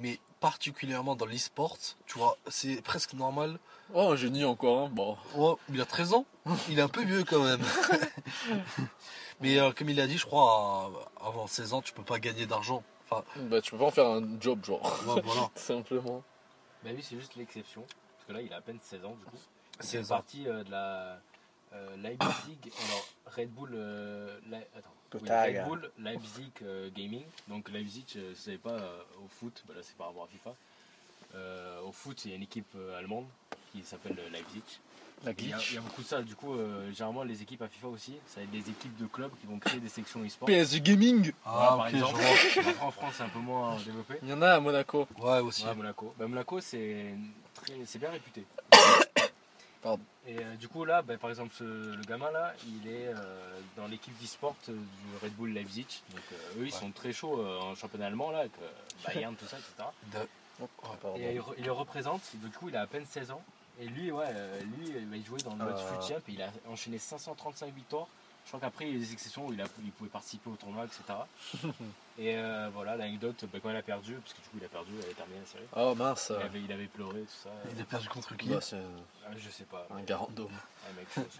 mais 0.00 0.18
particulièrement 0.40 1.16
dans 1.16 1.26
l'e-sport, 1.26 1.76
tu 2.06 2.18
vois, 2.18 2.36
c'est 2.48 2.80
presque 2.82 3.12
normal. 3.14 3.58
Oh, 3.94 4.10
un 4.12 4.16
génie 4.16 4.44
encore, 4.44 4.86
hein. 4.86 4.90
Bon. 4.92 5.16
Oh, 5.36 5.58
il 5.70 5.80
a 5.80 5.86
13 5.86 6.12
ans 6.14 6.26
Il 6.68 6.78
est 6.78 6.82
un 6.82 6.88
peu 6.88 7.02
vieux 7.02 7.24
quand 7.24 7.42
même. 7.42 7.60
mais 9.40 9.58
euh, 9.58 9.72
comme 9.72 9.88
il 9.88 10.00
a 10.00 10.06
dit, 10.06 10.18
je 10.18 10.26
crois, 10.26 10.90
avant 11.20 11.46
16 11.46 11.72
ans, 11.74 11.82
tu 11.82 11.92
peux 11.92 12.02
pas 12.02 12.18
gagner 12.18 12.46
d'argent. 12.46 12.82
Enfin, 13.10 13.24
Bah, 13.36 13.60
tu 13.60 13.70
peux 13.72 13.78
pas 13.78 13.86
en 13.86 13.90
faire 13.90 14.06
un 14.06 14.22
job, 14.40 14.64
genre. 14.64 14.82
ouais, 15.06 15.20
voilà. 15.22 15.42
Tout 15.42 15.50
simplement. 15.56 16.22
Bah 16.84 16.92
lui, 16.92 17.02
c'est 17.02 17.18
juste 17.18 17.34
l'exception. 17.36 17.82
Parce 18.16 18.26
que 18.28 18.32
là, 18.32 18.42
il 18.42 18.52
a 18.52 18.56
à 18.56 18.60
peine 18.60 18.78
16 18.80 19.04
ans, 19.04 19.16
du 19.18 19.24
coup. 19.24 19.36
C'est 19.80 20.06
partie 20.08 20.46
euh, 20.48 20.62
de 20.64 20.70
la 20.70 21.18
euh, 21.72 21.96
Leipzig. 21.96 22.58
Alors, 22.88 23.06
Red 23.36 23.50
Bull. 23.50 23.70
euh, 23.74 24.38
attends. 24.76 24.94
Oui. 25.14 25.28
Red 25.30 25.64
Bull 25.66 25.90
Leipzig 25.98 26.50
euh, 26.62 26.90
Gaming. 26.94 27.22
Donc, 27.48 27.70
Leipzig, 27.70 28.04
vous 28.16 28.34
savez 28.34 28.58
pas, 28.58 28.70
euh, 28.72 29.00
au 29.24 29.28
foot, 29.28 29.62
bah 29.66 29.74
là, 29.76 29.80
c'est 29.82 29.96
par 29.96 30.08
rapport 30.08 30.24
à 30.24 30.28
FIFA. 30.28 30.54
Euh, 31.34 31.80
au 31.82 31.92
foot, 31.92 32.24
il 32.24 32.30
y 32.30 32.34
a 32.34 32.36
une 32.36 32.42
équipe 32.42 32.74
euh, 32.76 32.98
allemande 32.98 33.26
qui 33.72 33.82
s'appelle 33.84 34.16
Leipzig. 34.32 34.62
La 35.24 35.32
Il 35.36 35.48
y, 35.48 35.52
a, 35.52 35.58
il 35.70 35.74
y 35.74 35.78
a 35.78 35.80
beaucoup 35.80 36.02
de 36.02 36.06
ça. 36.06 36.22
Du 36.22 36.36
coup, 36.36 36.54
euh, 36.54 36.92
généralement, 36.92 37.24
les 37.24 37.42
équipes 37.42 37.62
à 37.62 37.68
FIFA 37.68 37.88
aussi, 37.88 38.14
ça 38.26 38.36
va 38.38 38.44
être 38.44 38.50
des 38.52 38.70
équipes 38.70 38.96
de 38.98 39.06
clubs 39.06 39.32
qui 39.40 39.46
vont 39.48 39.58
créer 39.58 39.80
des 39.80 39.88
sections 39.88 40.24
e-sport. 40.24 40.46
PSG 40.46 40.80
Gaming 40.80 41.32
Voilà, 41.44 41.68
Ah, 41.72 41.76
par 41.76 41.88
exemple. 41.88 42.20
en 42.82 42.90
France, 42.92 43.14
c'est 43.16 43.24
un 43.24 43.28
peu 43.28 43.40
moins 43.40 43.76
développé. 43.78 44.14
Il 44.22 44.28
y 44.28 44.32
en 44.32 44.42
a 44.42 44.50
à 44.52 44.60
Monaco. 44.60 45.08
Ouais, 45.18 45.40
aussi. 45.40 45.64
Ouais, 45.66 45.74
Monaco. 45.74 46.14
Bah, 46.18 46.28
Monaco, 46.28 46.60
c'est 46.60 47.14
très, 47.54 47.74
c'est 47.84 47.98
bien 47.98 48.10
réputé. 48.10 48.44
Pardon. 49.82 50.02
Et 50.26 50.38
euh, 50.38 50.54
du 50.56 50.68
coup, 50.68 50.84
là, 50.84 51.02
bah, 51.02 51.16
par 51.18 51.30
exemple, 51.30 51.54
ce- 51.56 51.94
le 51.94 52.02
gamin 52.04 52.30
là, 52.30 52.52
il 52.66 52.88
est 52.88 53.08
euh, 53.08 53.60
dans 53.76 53.86
l'équipe 53.86 54.16
d'e-sport 54.20 54.56
euh, 54.68 54.72
du 54.72 55.16
Red 55.24 55.32
Bull 55.34 55.50
Leipzig. 55.52 55.86
Donc, 56.10 56.20
euh, 56.32 56.36
eux, 56.36 56.56
ils 56.58 56.62
Ouais. 56.64 56.70
sont 56.70 56.90
très 56.90 57.12
chauds 57.12 57.44
en 57.62 57.74
championnat 57.74 58.06
allemand, 58.06 58.30
là, 58.30 58.40
avec 58.40 58.52
Bayern, 59.06 59.34
tout 59.36 59.46
ça, 59.46 59.56
etc. 59.58 59.88
De- 60.12 60.66
Pardon. 60.82 61.16
Et 61.16 61.36
il, 61.36 61.42
il 61.58 61.64
le 61.64 61.72
représente. 61.72 62.22
Du 62.34 62.48
coup, 62.50 62.68
il 62.68 62.76
a 62.76 62.82
à 62.82 62.86
peine 62.88 63.06
16 63.06 63.30
ans. 63.30 63.42
Et 63.80 63.86
lui, 63.86 64.10
ouais, 64.10 64.26
lui, 64.76 64.88
il 64.96 65.06
va 65.06 65.24
jouer 65.24 65.40
dans 65.42 65.52
le 65.54 65.64
mode 65.64 65.76
Euh. 65.78 66.00
FUT 66.00 66.08
Champ. 66.08 66.18
Et 66.28 66.32
il 66.32 66.42
a 66.42 66.50
enchaîné 66.68 66.98
535 66.98 67.72
victoires. 67.72 68.08
Je 68.48 68.52
crois 68.56 68.60
qu'après, 68.60 68.86
il 68.88 68.94
y 68.94 68.96
a 68.96 68.98
des 68.98 69.12
exceptions 69.12 69.46
où 69.46 69.52
il, 69.52 69.60
a, 69.60 69.66
il 69.84 69.90
pouvait 69.92 70.08
participer 70.08 70.48
au 70.48 70.54
tournoi, 70.56 70.86
etc. 70.86 71.02
et 72.18 72.34
euh, 72.38 72.70
voilà, 72.72 72.96
l'anecdote, 72.96 73.44
bah, 73.52 73.58
quand 73.62 73.68
il 73.68 73.76
a 73.76 73.82
perdu, 73.82 74.14
parce 74.14 74.32
que 74.32 74.38
du 74.40 74.48
coup, 74.48 74.56
il 74.58 74.64
a 74.64 74.68
perdu, 74.68 74.90
il 74.98 75.04
avait 75.04 75.12
terminé 75.12 75.38
la 75.40 75.46
série. 75.46 75.64
Oh 75.76 75.94
mince. 75.94 76.32
Il 76.34 76.42
avait, 76.46 76.60
il 76.62 76.72
avait 76.72 76.86
pleuré, 76.86 77.20
tout 77.20 77.42
ça. 77.44 77.50
Il 77.76 77.82
a 77.82 77.84
perdu 77.84 78.08
contre 78.08 78.34
qui 78.38 78.48
Bah, 78.48 78.60
c'est 78.62 78.78
Ah, 79.26 79.32
je 79.36 79.50
sais 79.50 79.64
pas. 79.64 79.86
un 79.94 80.00
garandome. 80.00 80.48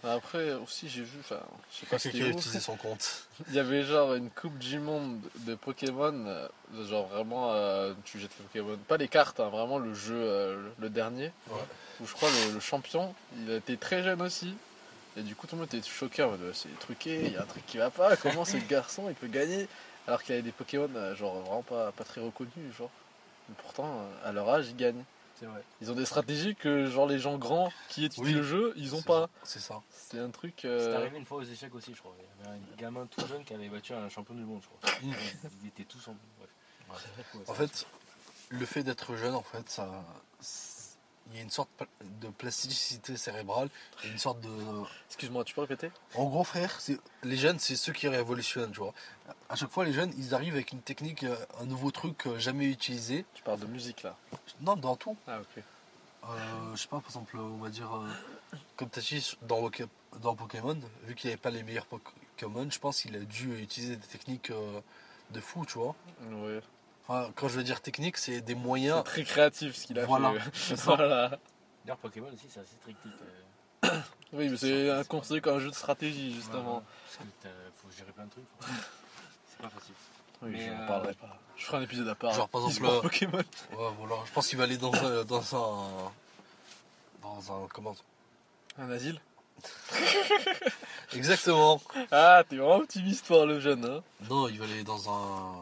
Ah. 0.05 0.13
Après 0.13 0.53
aussi 0.53 0.91
j'ai 0.91 1.03
vu, 1.03 1.21
enfin, 1.21 1.41
je 1.73 1.77
sais 1.79 1.87
pas 1.87 1.97
Quelqu'un 1.97 1.99
c'était 1.99 2.19
qui 2.19 2.25
a 2.25 2.29
utilisé 2.29 2.61
son 2.61 2.77
compte. 2.77 3.27
Il 3.49 3.55
y 3.55 3.59
avait 3.59 3.83
genre 3.85 4.13
une 4.15 4.29
coupe 4.29 4.59
du 4.59 4.79
monde 4.79 5.19
de 5.47 5.55
Pokémon, 5.55 6.13
euh, 6.27 6.49
genre 6.87 7.07
vraiment 7.07 7.53
euh, 7.53 7.95
tu 8.05 8.19
jettes 8.19 8.33
les 8.39 8.45
Pokémon, 8.45 8.77
pas 8.87 8.99
les 8.99 9.09
cartes, 9.09 9.41
hein, 9.41 9.49
vraiment 9.49 9.79
le 9.79 9.95
jeu, 9.95 10.15
euh, 10.15 10.69
le 10.79 10.91
dernier, 10.91 11.33
Ouais. 11.49 11.63
où 12.03 12.07
je 12.07 12.13
crois 12.13 12.29
le, 12.29 12.53
le 12.53 12.61
champion, 12.61 13.15
il 13.39 13.51
était 13.53 13.79
très 13.79 14.03
jeune 14.03 14.21
aussi. 14.21 14.55
Et 15.19 15.23
du 15.23 15.35
coup 15.35 15.47
tout 15.47 15.57
le 15.57 15.61
monde 15.63 15.75
était 15.75 15.87
choqué 15.89 16.23
en 16.23 16.31
mode 16.31 16.53
c'est 16.55 16.79
truqué, 16.79 17.27
il 17.27 17.33
y 17.33 17.37
a 17.37 17.43
un 17.43 17.47
truc 17.47 17.67
qui 17.67 17.79
va 17.79 17.91
pas, 17.91 18.17
comment 18.17 18.45
ce 18.45 18.57
garçon 18.57 19.09
il 19.09 19.15
peut 19.15 19.27
gagner 19.27 19.67
alors 20.07 20.23
qu'il 20.23 20.33
avait 20.35 20.43
des 20.43 20.53
Pokémon 20.53 20.89
euh, 20.95 21.15
genre 21.17 21.41
vraiment 21.41 21.63
pas, 21.63 21.93
pas 21.93 22.05
très 22.05 22.21
reconnus 22.21 22.53
genre. 22.77 22.91
Mais 23.49 23.55
pourtant 23.63 23.87
euh, 24.01 24.29
à 24.29 24.33
leur 24.33 24.49
âge 24.49 24.69
il 24.69 24.77
gagne. 24.77 25.03
C'est 25.41 25.47
vrai. 25.47 25.63
Ils 25.81 25.91
ont 25.91 25.95
des 25.95 26.05
stratégies 26.07 26.57
que 26.57 26.87
genre 26.87 27.07
les 27.07 27.19
gens 27.21 27.39
grands 27.39 27.73
qui 27.89 28.05
étudient 28.05 28.25
Oui. 28.25 28.33
le 28.33 28.43
jeu, 28.43 28.73
ils 28.77 28.95
ont 28.95 28.99
C'est 28.99 29.07
pas. 29.07 29.29
C'est 29.45 29.61
ça. 29.61 29.81
C'est 29.93 30.19
un 30.19 30.31
truc. 30.31 30.55
C'est 30.63 30.67
euh, 30.69 30.97
arrivé 30.97 31.17
une 31.19 31.25
fois 31.27 31.39
aux 31.39 31.43
échecs 31.45 31.73
aussi, 31.77 31.95
je 31.95 32.01
crois. 32.01 32.13
Il 32.41 32.45
y 32.45 32.49
avait 32.49 32.57
un 32.59 32.77
gamin 32.77 33.07
tout 33.07 33.25
jeune 33.27 33.45
qui 33.45 33.55
avait 33.55 33.69
battu 33.69 33.93
un 33.95 34.09
champion 34.09 34.35
du 34.35 34.43
monde, 34.43 34.61
je 34.63 34.67
crois. 34.67 34.99
Ils 35.63 35.69
étaient 35.69 35.85
tous 35.85 36.09
en. 36.09 36.17
Bref. 36.89 37.07
Ouais, 37.35 37.41
En 37.47 37.55
fait, 37.55 37.87
le 38.49 38.67
fait 38.67 38.83
d'être 38.83 39.15
jeune, 39.15 39.35
en 39.37 39.43
fait, 39.43 39.69
ça, 39.71 39.89
c'est- 40.41 40.78
il 41.31 41.37
y 41.37 41.41
a 41.41 41.43
une 41.43 41.51
sorte 41.51 41.69
de 42.21 42.29
plasticité 42.29 43.17
cérébrale, 43.17 43.69
une 44.05 44.19
sorte 44.19 44.41
de. 44.41 44.51
Excuse-moi, 45.09 45.45
tu 45.45 45.55
peux 45.55 45.61
répéter? 45.63 45.91
En 46.15 46.25
gros, 46.25 46.45
frère, 46.45 46.81
c'est 46.81 46.99
les 47.23 47.37
jeunes, 47.37 47.59
c'est 47.59 47.77
ceux 47.77 47.93
qui 47.93 48.09
révolutionnent, 48.09 48.73
tu 48.73 48.81
vois. 48.81 48.95
À 49.49 49.57
chaque 49.57 49.71
fois, 49.71 49.85
les 49.85 49.93
jeunes, 49.93 50.13
ils 50.17 50.35
arrivent 50.35 50.55
avec 50.55 50.73
une 50.73 50.81
technique, 50.81 51.25
euh, 51.25 51.37
un 51.61 51.67
nouveau 51.67 51.91
truc 51.91 52.27
euh, 52.27 52.39
jamais 52.39 52.67
utilisé. 52.67 53.25
Tu 53.35 53.43
parles 53.43 53.61
de 53.61 53.67
musique 53.67 54.03
là? 54.03 54.17
Non, 54.61 54.77
dans 54.77 54.97
tout. 54.97 55.17
Ah 55.27 55.41
ok. 55.41 55.63
Euh, 56.25 56.75
je 56.75 56.83
sais 56.83 56.89
pas, 56.89 56.99
par 56.99 57.07
exemple, 57.07 57.39
on 57.39 57.57
va 57.57 57.71
dire, 57.71 57.95
euh, 57.95 58.59
comme 58.77 58.91
tu 58.91 58.99
as 58.99 59.03
dit 59.03 59.37
dans, 59.43 59.71
dans 60.21 60.35
Pokémon, 60.35 60.79
vu 61.05 61.15
qu'il 61.15 61.31
n'avait 61.31 61.41
pas 61.41 61.51
les 61.51 61.63
meilleurs 61.63 61.87
Pokémon, 61.87 62.69
je 62.71 62.79
pense 62.79 63.03
qu'il 63.03 63.17
a 63.17 63.21
dû 63.21 63.63
utiliser 63.63 63.97
des 63.97 64.07
techniques 64.07 64.51
euh, 64.51 64.81
de 65.31 65.41
fou, 65.41 65.65
tu 65.65 65.79
vois. 65.79 65.95
Ouais. 66.31 66.61
Enfin, 67.09 67.31
quand 67.37 67.49
je 67.49 67.57
veux 67.57 67.63
dire 67.65 67.81
technique, 67.81 68.19
c'est 68.19 68.41
des 68.43 68.53
C'est 68.53 68.59
moyens. 68.59 69.03
très 69.05 69.25
créatif 69.25 69.75
ce 69.77 69.87
qu'il 69.87 69.99
a 69.99 70.05
Voilà. 70.05 70.33
fait. 70.41 70.75
voilà. 70.75 71.39
D'ailleurs, 71.85 71.97
Pokémon 71.99 72.29
aussi, 72.29 72.47
c'est 72.51 72.61
assez 72.61 72.77
strictique. 72.81 73.13
euh, 73.85 73.89
Oui, 74.35 74.49
mais 74.51 74.57
c'est 74.59 74.91
un 74.91 75.05
considéré 75.05 75.41
comme 75.41 75.57
un 75.57 75.61
jeu 75.61 75.71
de 75.71 75.75
stratégie 75.75 76.35
justement. 76.35 76.83
Parce 77.07 77.17
que 77.17 77.49
faut 77.83 77.89
gérer 77.97 78.13
plein 78.13 78.25
de 78.27 78.31
trucs. 78.31 78.45
C'est 79.51 79.63
pas 79.63 79.71
facile. 79.71 79.95
Oui, 80.43 80.51
Mais, 80.53 80.67
je 80.67 80.71
n'en 80.71 80.81
euh, 80.83 80.87
parlerai 80.87 81.15
pas. 81.15 81.39
Je 81.57 81.65
ferai 81.65 81.79
un 81.79 81.83
épisode 81.83 82.09
à 82.09 82.15
part. 82.15 82.33
Genre, 82.33 82.49
par 82.49 82.67
exemple, 82.69 82.87
euh, 82.87 83.01
Pokémon. 83.01 83.39
Ouais, 83.39 83.93
voilà. 83.99 84.17
Je 84.27 84.33
pense 84.33 84.47
qu'il 84.47 84.59
va 84.59 84.65
aller 84.65 84.77
dans 84.77 84.93
un, 84.95 85.25
dans 85.25 85.57
un, 85.57 86.13
dans 87.23 87.53
un, 87.65 87.67
comment 87.73 87.97
Un 88.79 88.91
asile 88.91 89.19
Exactement. 91.15 91.81
Ah, 92.13 92.45
t'es 92.49 92.57
vraiment 92.57 92.77
optimiste 92.77 93.27
pour 93.27 93.47
le 93.47 93.59
jeune, 93.61 93.85
hein 93.85 94.03
Non, 94.29 94.49
il 94.49 94.59
va 94.59 94.65
aller 94.67 94.85
dans 94.85 95.11
un. 95.11 95.55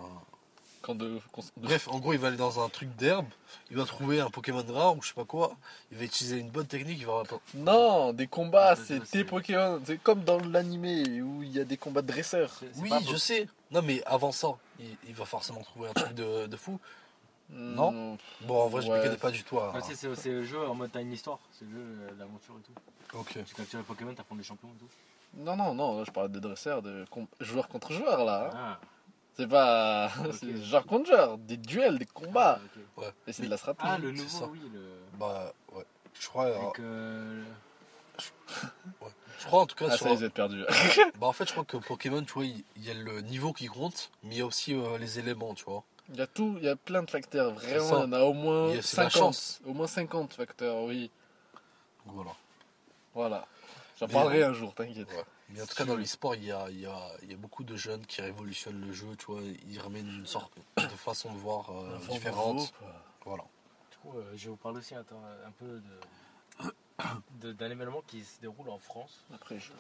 Quand 0.87 0.95
de, 0.95 1.19
quand 1.33 1.43
de- 1.43 1.67
Bref, 1.67 1.89
en 1.89 1.99
gros, 1.99 2.13
il 2.13 2.19
va 2.21 2.29
aller 2.29 2.37
dans 2.37 2.65
un 2.65 2.69
truc 2.69 2.95
d'herbe. 2.95 3.27
Il 3.73 3.77
va 3.77 3.85
trouver 3.85 4.21
un 4.21 4.31
Pokémon 4.31 4.65
rare 4.73 4.97
ou 4.97 5.03
je 5.03 5.09
sais 5.09 5.15
pas 5.15 5.25
quoi. 5.25 5.57
Il 5.91 5.99
va 5.99 6.05
utiliser 6.05 6.39
une 6.39 6.49
bonne 6.51 6.67
technique. 6.69 6.99
Il 7.01 7.07
va. 7.07 7.25
Non, 7.55 8.13
des 8.13 8.29
combats, 8.29 8.77
Ça, 8.77 8.85
c'est 8.87 9.05
c'est- 9.05 9.25
Pokémon. 9.25 9.81
C'est 9.85 10.01
comme 10.01 10.23
dans 10.23 10.39
l'animé 10.39 11.21
où 11.21 11.43
il 11.43 11.51
y 11.51 11.59
a 11.59 11.65
des 11.65 11.77
combats 11.77 12.03
de 12.03 12.07
dresseurs. 12.07 12.53
Oui, 12.77 12.89
pas 12.89 13.01
je 13.01 13.17
sais. 13.17 13.49
Non, 13.73 13.83
mais 13.83 14.01
avant 14.07 14.31
ça, 14.31 14.49
il, 14.79 14.97
il 15.09 15.15
va 15.15 15.25
forcément 15.25 15.61
trouver 15.63 15.89
un 15.89 15.93
truc 15.93 16.15
de, 16.15 16.47
de 16.47 16.57
fou. 16.57 16.79
Non? 17.51 17.93
Hmm, 17.93 18.17
Bon, 18.47 18.63
en 18.63 18.69
vrai, 18.69 18.83
je 18.83 18.89
Ouais. 18.89 18.99
me 18.99 19.03
connais 19.05 19.17
pas 19.17 19.31
du 19.31 19.43
tout. 19.45 19.59
tu 19.87 19.95
sais, 19.95 20.09
c'est 20.17 20.31
le 20.31 20.45
jeu 20.45 20.67
en 20.69 20.75
mode 20.75 20.91
t'as 20.93 21.01
une 21.01 21.13
histoire, 21.13 21.39
c'est 21.53 21.65
le 21.65 21.71
jeu 21.73 21.79
euh, 21.81 22.11
d'aventure 22.15 22.55
et 22.59 22.63
tout. 22.63 23.19
Ok. 23.19 23.39
Tu 23.45 23.55
captures 23.55 23.79
les 23.79 23.85
Pokémon, 23.85 24.15
t'apprends 24.15 24.35
des 24.37 24.43
champions 24.43 24.69
et 24.75 24.79
tout. 24.79 24.89
Non, 25.35 25.57
non, 25.57 25.75
non, 25.75 25.99
là, 25.99 26.05
je 26.07 26.11
parle 26.11 26.31
de 26.33 26.39
dresseurs, 26.41 26.83
de 26.83 27.05
com- 27.11 27.27
joueurs 27.41 27.69
contre 27.69 27.93
joueurs 27.93 28.25
là. 28.25 28.51
hein. 28.53 28.57
Ah, 28.57 28.81
C'est 29.37 29.47
pas. 29.49 30.11
c'est 30.33 30.63
joueur 30.65 30.87
contre 30.87 31.07
joueur, 31.07 31.39
des 31.39 31.57
duels, 31.57 31.99
des 31.99 32.07
combats. 32.07 32.61
ah, 32.97 33.03
ok. 33.03 33.13
Et 33.27 33.33
c'est 33.33 33.43
de 33.45 33.51
la 33.51 33.57
stratégie. 33.57 33.89
Ah, 33.93 33.99
le 33.99 34.09
c'est 34.17 34.23
nouveau, 34.23 34.39
ça. 34.39 34.47
oui. 34.47 34.61
Le... 34.73 34.81
Bah, 35.19 35.53
ouais. 35.75 35.85
Je 36.19 36.29
crois. 36.29 36.45
euh, 36.47 36.57
Avec, 36.63 36.79
euh, 36.81 37.43
Je 39.39 39.45
crois 39.47 39.63
en 39.63 39.67
tout 39.67 39.75
cas. 39.77 39.89
Ah, 39.91 39.97
sur- 39.97 40.07
ça, 40.07 40.13
ils 40.15 40.25
êtes 40.25 40.33
perdus. 40.33 40.65
Bah, 41.21 41.27
en 41.27 41.33
fait, 41.33 41.47
je 41.47 41.53
crois 41.53 41.65
que 41.65 41.77
Pokémon, 41.77 42.23
tu 42.25 42.33
vois, 42.33 42.45
il 42.47 42.65
y 42.79 42.91
a 42.91 42.95
le 42.95 43.21
niveau 43.21 43.53
qui 43.53 43.67
compte, 43.67 44.11
mais 44.23 44.37
il 44.37 44.39
y 44.39 44.43
a 44.43 44.47
aussi 44.47 44.75
euh, 44.75 44.97
les 44.99 45.19
éléments, 45.19 45.53
tu 45.55 45.65
vois. 45.65 45.85
Il 46.09 46.17
y 46.17 46.23
a 46.23 46.27
tout, 46.27 46.55
il 46.59 46.65
y 46.65 46.69
a 46.69 46.77
plein 46.77 47.03
de 47.03 47.11
facteurs. 47.11 47.53
Vraiment, 47.53 47.99
il 47.99 48.01
y 48.01 48.05
en 48.05 48.13
a 48.13 48.21
au 48.23 48.33
moins 48.33 48.69
Il 48.71 48.77
y 48.77 48.79
a- 48.79 48.83
c'est 48.83 48.97
la 48.99 49.11
50. 49.11 49.13
chance. 49.35 49.61
Au 49.67 49.75
moins 49.75 49.87
50 49.89 50.33
facteurs, 50.35 50.83
oui. 50.85 51.11
Voilà. 52.07 52.31
Voilà. 53.15 53.47
J'en 53.99 54.07
parlerai 54.09 54.45
un 54.45 54.53
jour, 54.53 54.73
t'inquiète. 54.75 55.09
Ouais. 55.11 55.25
Mais 55.51 55.63
en 55.63 55.67
tout 55.67 55.75
cas, 55.77 55.85
dans 55.85 55.95
l'e-sport, 55.97 56.35
il 56.35 56.45
y 56.45 56.53
a, 56.53 56.69
il 56.71 56.81
y, 56.81 56.87
a, 56.87 57.11
il 57.23 57.31
y 57.31 57.35
a 57.35 57.37
beaucoup 57.37 57.63
de 57.63 57.77
jeunes 57.77 58.05
qui 58.07 58.21
révolutionnent 58.21 58.81
le 58.81 58.93
jeu, 58.93 59.15
tu 59.17 59.27
vois. 59.27 59.41
Ils 59.69 59.79
ramènent 59.81 60.09
une 60.09 60.27
sorte 60.27 60.53
de 60.77 60.87
façon 60.89 61.33
de 61.33 61.39
voir 61.39 61.71
euh, 61.71 61.99
différente. 62.11 62.57
nouveau. 62.57 62.69
Voilà. 63.25 63.45
Du 63.93 63.97
coup, 63.99 64.19
euh, 64.19 64.33
je 64.37 64.45
vais 64.45 64.51
vous 64.51 64.57
parler 64.57 64.79
aussi 64.79 64.95
attends, 64.97 65.23
un 65.47 65.51
peu 65.53 65.81
de- 66.61 67.05
de- 67.41 67.53
d'un 67.53 67.71
événement 67.71 68.03
qui 68.09 68.25
se 68.25 68.41
déroule 68.41 68.69
en 68.71 68.79
France. 68.79 69.21
Après, 69.33 69.59
je, 69.61 69.73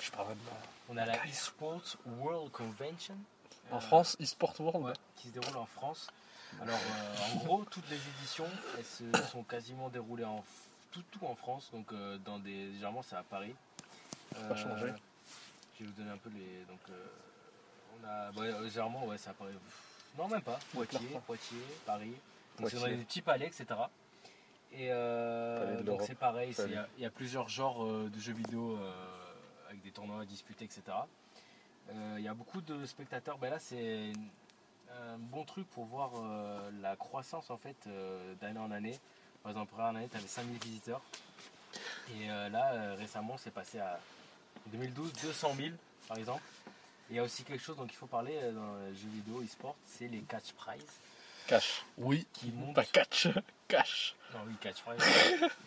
je 0.00 0.10
parlerai 0.10 0.34
de 0.34 0.40
moi. 0.40 0.54
On 0.88 0.96
a 0.96 1.06
la 1.06 1.24
eSports 1.26 1.96
World 2.18 2.50
Convention. 2.50 3.16
En 3.70 3.76
euh, 3.76 3.80
France, 3.80 4.16
eSport 4.18 4.54
World. 4.60 4.84
ouais, 4.86 4.92
qui 5.16 5.28
se 5.28 5.32
déroule 5.34 5.56
en 5.56 5.66
France. 5.66 6.08
Alors, 6.60 6.74
euh, 6.76 7.16
en 7.32 7.36
gros, 7.44 7.64
toutes 7.64 7.88
les 7.88 7.96
éditions, 8.18 8.48
elles 8.76 8.84
se 8.84 9.04
sont 9.30 9.42
quasiment 9.44 9.88
déroulées 9.88 10.24
en 10.24 10.44
tout, 10.90 11.02
tout 11.12 11.24
en 11.24 11.34
France. 11.36 11.70
Donc, 11.72 11.92
euh, 11.92 12.18
dans 12.18 12.38
des, 12.40 12.72
généralement, 12.72 13.02
c'est 13.02 13.16
à 13.16 13.22
Paris. 13.22 13.54
Euh, 14.36 14.48
Pas 14.48 14.56
changé. 14.56 14.92
Je 15.82 15.86
vais 15.88 15.92
vous 15.92 15.98
donner 16.00 16.10
un 16.14 16.18
peu 16.18 16.30
les. 16.30 16.64
Donc, 16.68 16.80
euh, 16.90 17.06
on 18.00 18.06
a. 18.06 18.30
ouais, 18.40 18.52
euh, 18.52 18.68
généralement, 18.68 19.04
ouais, 19.06 19.16
à 19.26 19.32
Paris. 19.32 19.52
Non, 20.16 20.28
même 20.28 20.42
pas. 20.42 20.58
Poitiers. 20.72 20.98
Poitiers, 21.26 21.58
Paris. 21.84 22.14
Donc, 22.58 22.70
c'est 22.70 22.76
dans 22.76 22.86
des 22.86 23.04
petits 23.04 23.22
palais, 23.22 23.46
etc. 23.46 23.66
Et 24.74 24.88
euh, 24.90 25.82
donc 25.82 26.00
c'est 26.06 26.14
pareil, 26.14 26.54
il 26.66 26.72
y, 26.72 26.76
a- 26.76 26.88
il 26.96 27.02
y 27.02 27.06
a 27.06 27.10
plusieurs 27.10 27.48
genres 27.48 27.84
de 27.86 28.18
jeux 28.18 28.32
vidéo 28.32 28.78
avec 29.68 29.82
des 29.82 29.90
tournois 29.90 30.22
à 30.22 30.24
disputer, 30.24 30.64
etc. 30.64 30.82
Il 31.92 32.22
y 32.22 32.28
a 32.28 32.32
beaucoup 32.34 32.60
de 32.62 32.86
spectateurs. 32.86 33.36
Ben 33.38 33.50
là, 33.50 33.58
c'est 33.58 34.12
un 34.98 35.18
bon 35.18 35.44
truc 35.44 35.68
pour 35.70 35.84
voir 35.86 36.12
euh, 36.16 36.70
la 36.80 36.96
croissance 36.96 37.50
en 37.50 37.56
fait 37.58 37.76
euh, 37.86 38.34
d'année 38.40 38.60
en 38.60 38.70
année. 38.70 38.98
Par 39.42 39.50
exemple, 39.52 39.72
première 39.72 39.88
année, 39.88 40.08
tu 40.10 40.16
avais 40.16 40.26
5000 40.26 40.58
visiteurs. 40.58 41.02
Et 42.14 42.30
euh, 42.30 42.48
là, 42.48 42.94
récemment, 42.94 43.36
c'est 43.36 43.50
passé 43.50 43.78
à 43.78 43.98
2012, 44.66 45.12
200 45.22 45.54
000 45.56 45.68
par 46.08 46.16
exemple. 46.18 46.42
Et 47.10 47.14
il 47.14 47.16
y 47.16 47.18
a 47.18 47.22
aussi 47.22 47.42
quelque 47.44 47.62
chose 47.62 47.76
dont 47.76 47.86
il 47.86 47.94
faut 47.94 48.06
parler 48.06 48.36
euh, 48.42 48.52
dans 48.52 48.76
les 48.88 48.94
jeux 48.96 49.08
vidéo 49.08 49.42
e-sport, 49.42 49.76
c'est 49.86 50.08
les 50.08 50.20
catch 50.20 50.52
prizes 50.52 50.82
Cash. 51.46 51.82
Oui. 51.98 52.26
qui 52.32 52.50
montent 52.52 52.74
Pas 52.74 52.84
catch. 52.84 53.28
Cash. 53.68 54.14
non, 54.32 54.40
oui, 54.46 54.54
catch 54.60 54.80
prize. 54.82 55.00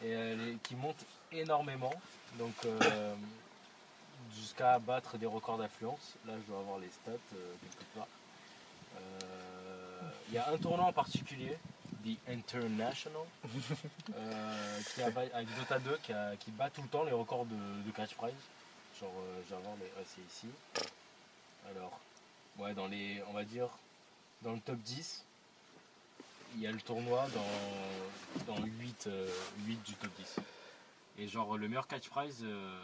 et 0.03 0.13
euh, 0.15 0.35
les- 0.35 0.55
qui 0.63 0.75
montent 0.75 1.05
énormément. 1.31 1.93
Donc, 2.39 2.53
euh, 2.65 3.13
jusqu'à 4.37 4.79
battre 4.79 5.17
des 5.17 5.25
records 5.25 5.57
d'affluence. 5.57 6.13
Là, 6.25 6.33
je 6.37 6.51
dois 6.51 6.59
avoir 6.61 6.79
les 6.79 6.89
stats 6.89 7.11
euh, 7.11 7.53
quelque 7.61 7.83
part. 7.95 8.07
Euh, 8.97 10.09
Il 10.29 10.33
y 10.33 10.37
a 10.37 10.49
un 10.49 10.57
tournoi 10.57 10.85
en 10.85 10.93
particulier, 10.93 11.57
The 12.03 12.17
International, 12.29 13.23
euh, 14.15 14.79
qui 14.93 15.01
a, 15.01 15.07
avec 15.07 15.47
Dota 15.57 15.79
2, 15.79 15.97
qui, 16.03 16.13
a- 16.13 16.35
qui 16.37 16.51
bat 16.51 16.69
tout 16.69 16.81
le 16.81 16.87
temps 16.87 17.03
les 17.03 17.11
records 17.11 17.45
de, 17.45 17.55
de 17.85 17.91
catch 17.91 18.13
prize. 18.15 18.33
Genre, 18.99 19.11
euh, 19.19 19.55
ouais, 19.81 20.05
c'est 20.05 20.21
ici. 20.21 20.47
Alors, 21.69 21.99
ouais, 22.57 22.73
dans 22.73 22.87
les. 22.87 23.21
On 23.27 23.33
va 23.33 23.43
dire. 23.43 23.69
Dans 24.41 24.53
le 24.53 24.59
top 24.59 24.77
10, 24.77 25.23
il 26.55 26.61
y 26.61 26.67
a 26.67 26.71
le 26.71 26.79
tournoi 26.81 27.25
dans, 27.33 28.53
dans 28.53 28.61
8, 28.63 29.07
euh, 29.07 29.27
8 29.65 29.81
du 29.83 29.93
top 29.95 30.11
10. 30.17 30.35
Et 31.17 31.27
genre 31.27 31.57
le 31.57 31.67
meilleur 31.67 31.87
catch 31.87 32.09
prize 32.09 32.41
euh, 32.43 32.77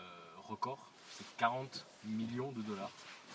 record, 0.48 0.80
c'est 1.12 1.26
40 1.38 1.86
millions 2.06 2.52
de 2.54 2.62
dollars. 2.62 2.90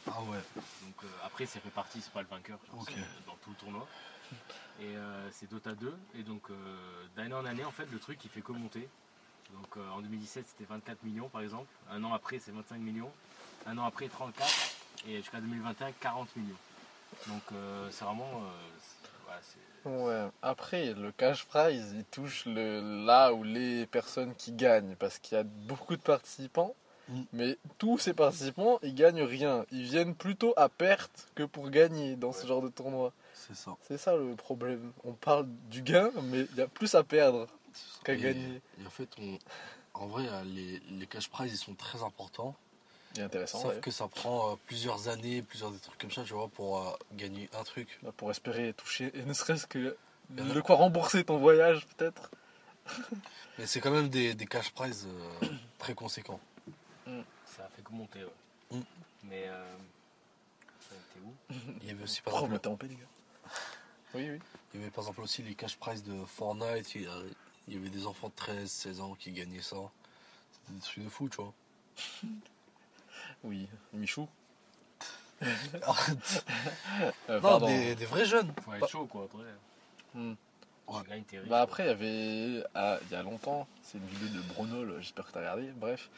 Ah 0.08 0.22
ouais. 0.22 0.38
Donc 0.82 1.04
euh, 1.04 1.08
après 1.24 1.46
c'est 1.46 1.62
réparti, 1.62 2.00
c'est 2.00 2.12
pas 2.12 2.22
le 2.22 2.28
vainqueur 2.28 2.58
genre, 2.66 2.80
Ok. 2.80 2.92
c'est 2.94 3.26
dans 3.26 3.36
tout 3.44 3.50
le 3.50 3.56
tournoi. 3.56 3.86
Et 4.80 4.96
euh, 4.96 5.30
c'est 5.30 5.48
Dota 5.48 5.74
2. 5.74 5.96
Et 6.14 6.22
donc 6.22 6.50
euh, 6.50 7.06
d'année 7.16 7.34
en 7.34 7.44
année 7.44 7.64
en 7.64 7.70
fait 7.70 7.86
le 7.92 7.98
truc 7.98 8.18
il 8.24 8.30
fait 8.30 8.40
que 8.40 8.52
monter. 8.52 8.88
Donc 9.52 9.76
euh, 9.76 9.90
en 9.90 10.00
2017 10.00 10.44
c'était 10.48 10.70
24 10.70 11.02
millions 11.04 11.28
par 11.28 11.42
exemple. 11.42 11.66
Un 11.90 12.02
an 12.04 12.12
après 12.12 12.38
c'est 12.38 12.52
25 12.52 12.78
millions. 12.78 13.10
Un 13.66 13.78
an 13.78 13.84
après 13.84 14.08
34. 14.08 14.48
Et 15.08 15.16
jusqu'à 15.18 15.40
2021 15.40 15.92
40 15.92 16.36
millions. 16.36 16.56
Donc 17.28 17.42
euh, 17.52 17.88
c'est 17.90 18.04
vraiment... 18.04 18.30
euh, 18.42 18.78
voilà, 19.24 19.40
Ouais. 20.24 20.30
Après, 20.42 20.94
le 20.94 21.12
cash 21.12 21.44
prize, 21.44 21.94
il 21.96 22.04
touche 22.06 22.44
le, 22.46 23.04
là 23.06 23.32
où 23.32 23.44
les 23.44 23.86
personnes 23.86 24.34
qui 24.34 24.50
gagnent, 24.50 24.96
parce 24.96 25.20
qu'il 25.20 25.36
y 25.38 25.40
a 25.40 25.44
beaucoup 25.44 25.94
de 25.96 26.02
participants, 26.02 26.74
Mm. 27.08 27.22
mais 27.32 27.58
tous 27.78 27.98
ces 27.98 28.14
participants, 28.14 28.78
ils 28.82 28.94
gagnent 28.94 29.22
rien. 29.22 29.64
Ils 29.70 29.84
viennent 29.84 30.14
plutôt 30.14 30.52
à 30.56 30.68
perte 30.68 31.28
que 31.34 31.44
pour 31.44 31.70
gagner 31.70 32.16
dans 32.16 32.32
ce 32.32 32.46
genre 32.46 32.62
de 32.62 32.68
tournoi. 32.68 33.12
C'est 33.34 33.54
ça. 33.54 33.76
C'est 33.82 33.98
ça 33.98 34.16
le 34.16 34.34
problème. 34.34 34.92
On 35.04 35.12
parle 35.12 35.46
du 35.70 35.82
gain, 35.82 36.10
mais 36.24 36.46
il 36.52 36.56
y 36.56 36.62
a 36.62 36.66
plus 36.66 36.94
à 36.94 37.04
perdre 37.04 37.46
qu'à 38.04 38.14
Et- 38.14 38.18
gagner. 38.20 38.60
Et 38.82 38.86
en 38.86 38.90
fait, 38.90 39.08
on, 39.18 39.38
en 39.94 40.06
vrai, 40.06 40.26
euh, 40.28 40.42
les, 40.44 40.80
les 40.90 41.06
cash 41.06 41.28
prizes, 41.28 41.52
ils 41.52 41.56
sont 41.64 41.74
très 41.74 42.02
importants. 42.02 42.54
C'est 43.14 43.22
intéressant. 43.22 43.60
Sauf 43.60 43.74
ouais. 43.74 43.80
que 43.80 43.90
ça 43.90 44.08
prend 44.08 44.52
euh, 44.52 44.56
plusieurs 44.66 45.08
années, 45.08 45.40
plusieurs 45.42 45.70
des 45.70 45.78
trucs 45.78 45.98
comme 45.98 46.10
ça, 46.10 46.22
tu 46.24 46.34
vois, 46.34 46.48
pour 46.48 46.78
euh, 46.86 46.92
gagner 47.12 47.48
un 47.58 47.64
truc. 47.64 47.98
Là, 48.02 48.12
Pour 48.12 48.30
espérer 48.30 48.72
toucher, 48.74 49.10
et 49.14 49.22
ne 49.22 49.32
serait-ce 49.32 49.66
que 49.66 49.96
a- 50.36 50.42
de 50.42 50.60
quoi 50.60 50.76
rembourser 50.76 51.24
ton 51.24 51.38
voyage, 51.38 51.86
peut-être. 51.96 52.30
Mais 53.58 53.66
c'est 53.66 53.80
quand 53.80 53.90
même 53.90 54.08
des, 54.08 54.34
des 54.34 54.46
cash 54.46 54.70
prizes 54.70 55.06
euh, 55.42 55.46
très 55.78 55.94
conséquents. 55.94 56.40
Ça 57.06 57.68
fait 57.74 57.82
que 57.82 57.92
monter, 57.92 58.24
ouais. 58.24 58.78
Mm. 58.78 58.82
Mais. 59.24 59.44
Euh... 59.46 59.76
T'es 60.90 61.20
où? 61.24 61.32
Il 61.82 61.88
y 61.88 61.90
avait 61.90 62.02
aussi 62.04 62.20
par 62.20 62.34
Oh, 62.34 62.46
exemple, 62.46 62.68
en 62.68 62.76
paix, 62.76 62.88
les 62.88 62.94
gars. 62.96 63.50
Oui, 64.14 64.30
oui. 64.30 64.38
il 64.74 64.80
y 64.80 64.82
avait 64.82 64.90
par 64.90 65.04
exemple 65.04 65.20
aussi 65.22 65.42
les 65.42 65.54
cash 65.54 65.76
prizes 65.76 66.04
de 66.04 66.24
Fortnite. 66.26 66.94
Il 66.94 67.02
y 67.02 67.06
a, 67.06 67.12
Il 67.68 67.74
y 67.74 67.76
avait 67.76 67.88
des 67.90 68.06
enfants 68.06 68.28
de 68.28 68.34
13, 68.34 68.70
16 68.70 69.00
ans 69.00 69.14
qui 69.18 69.32
gagnaient 69.32 69.62
ça. 69.62 69.76
C'était 70.52 70.72
des 70.74 70.80
trucs 70.80 71.04
de 71.04 71.08
fou, 71.08 71.28
tu 71.28 71.36
vois. 71.36 71.52
Oui, 73.44 73.68
Michou. 73.92 74.28
Euh, 77.28 77.40
non, 77.40 77.58
des, 77.66 77.94
des 77.94 78.06
vrais 78.06 78.24
jeunes. 78.24 78.52
Faut 78.64 78.70
Bah- 78.70 78.78
être 78.78 78.88
chaud 78.88 79.06
quoi 79.06 79.24
après. 79.24 79.44
Hmm. 80.14 80.34
Ouais. 80.88 81.24
Bah 81.48 81.60
après, 81.62 81.82
il 81.84 81.86
y 81.88 81.90
avait, 81.90 82.64
ah, 82.74 82.98
il 83.02 83.12
y 83.12 83.16
a 83.16 83.22
longtemps, 83.22 83.66
c'est 83.82 83.98
une 83.98 84.06
vidéo 84.06 84.28
de 84.40 84.40
Brunol, 84.54 84.96
j'espère 85.00 85.26
que 85.26 85.32
tu 85.32 85.38
as 85.38 85.40
regardé, 85.40 85.72
bref. 85.76 86.08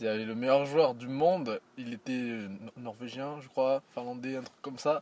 Il 0.00 0.06
y 0.06 0.08
avait 0.08 0.24
le 0.24 0.34
meilleur 0.34 0.66
joueur 0.66 0.94
du 0.94 1.06
monde, 1.08 1.60
il 1.78 1.94
était 1.94 2.12
euh, 2.12 2.48
nor- 2.48 2.72
norvégien, 2.76 3.40
je 3.40 3.48
crois, 3.48 3.82
finlandais, 3.94 4.36
un 4.36 4.42
truc 4.42 4.60
comme 4.62 4.78
ça. 4.78 5.00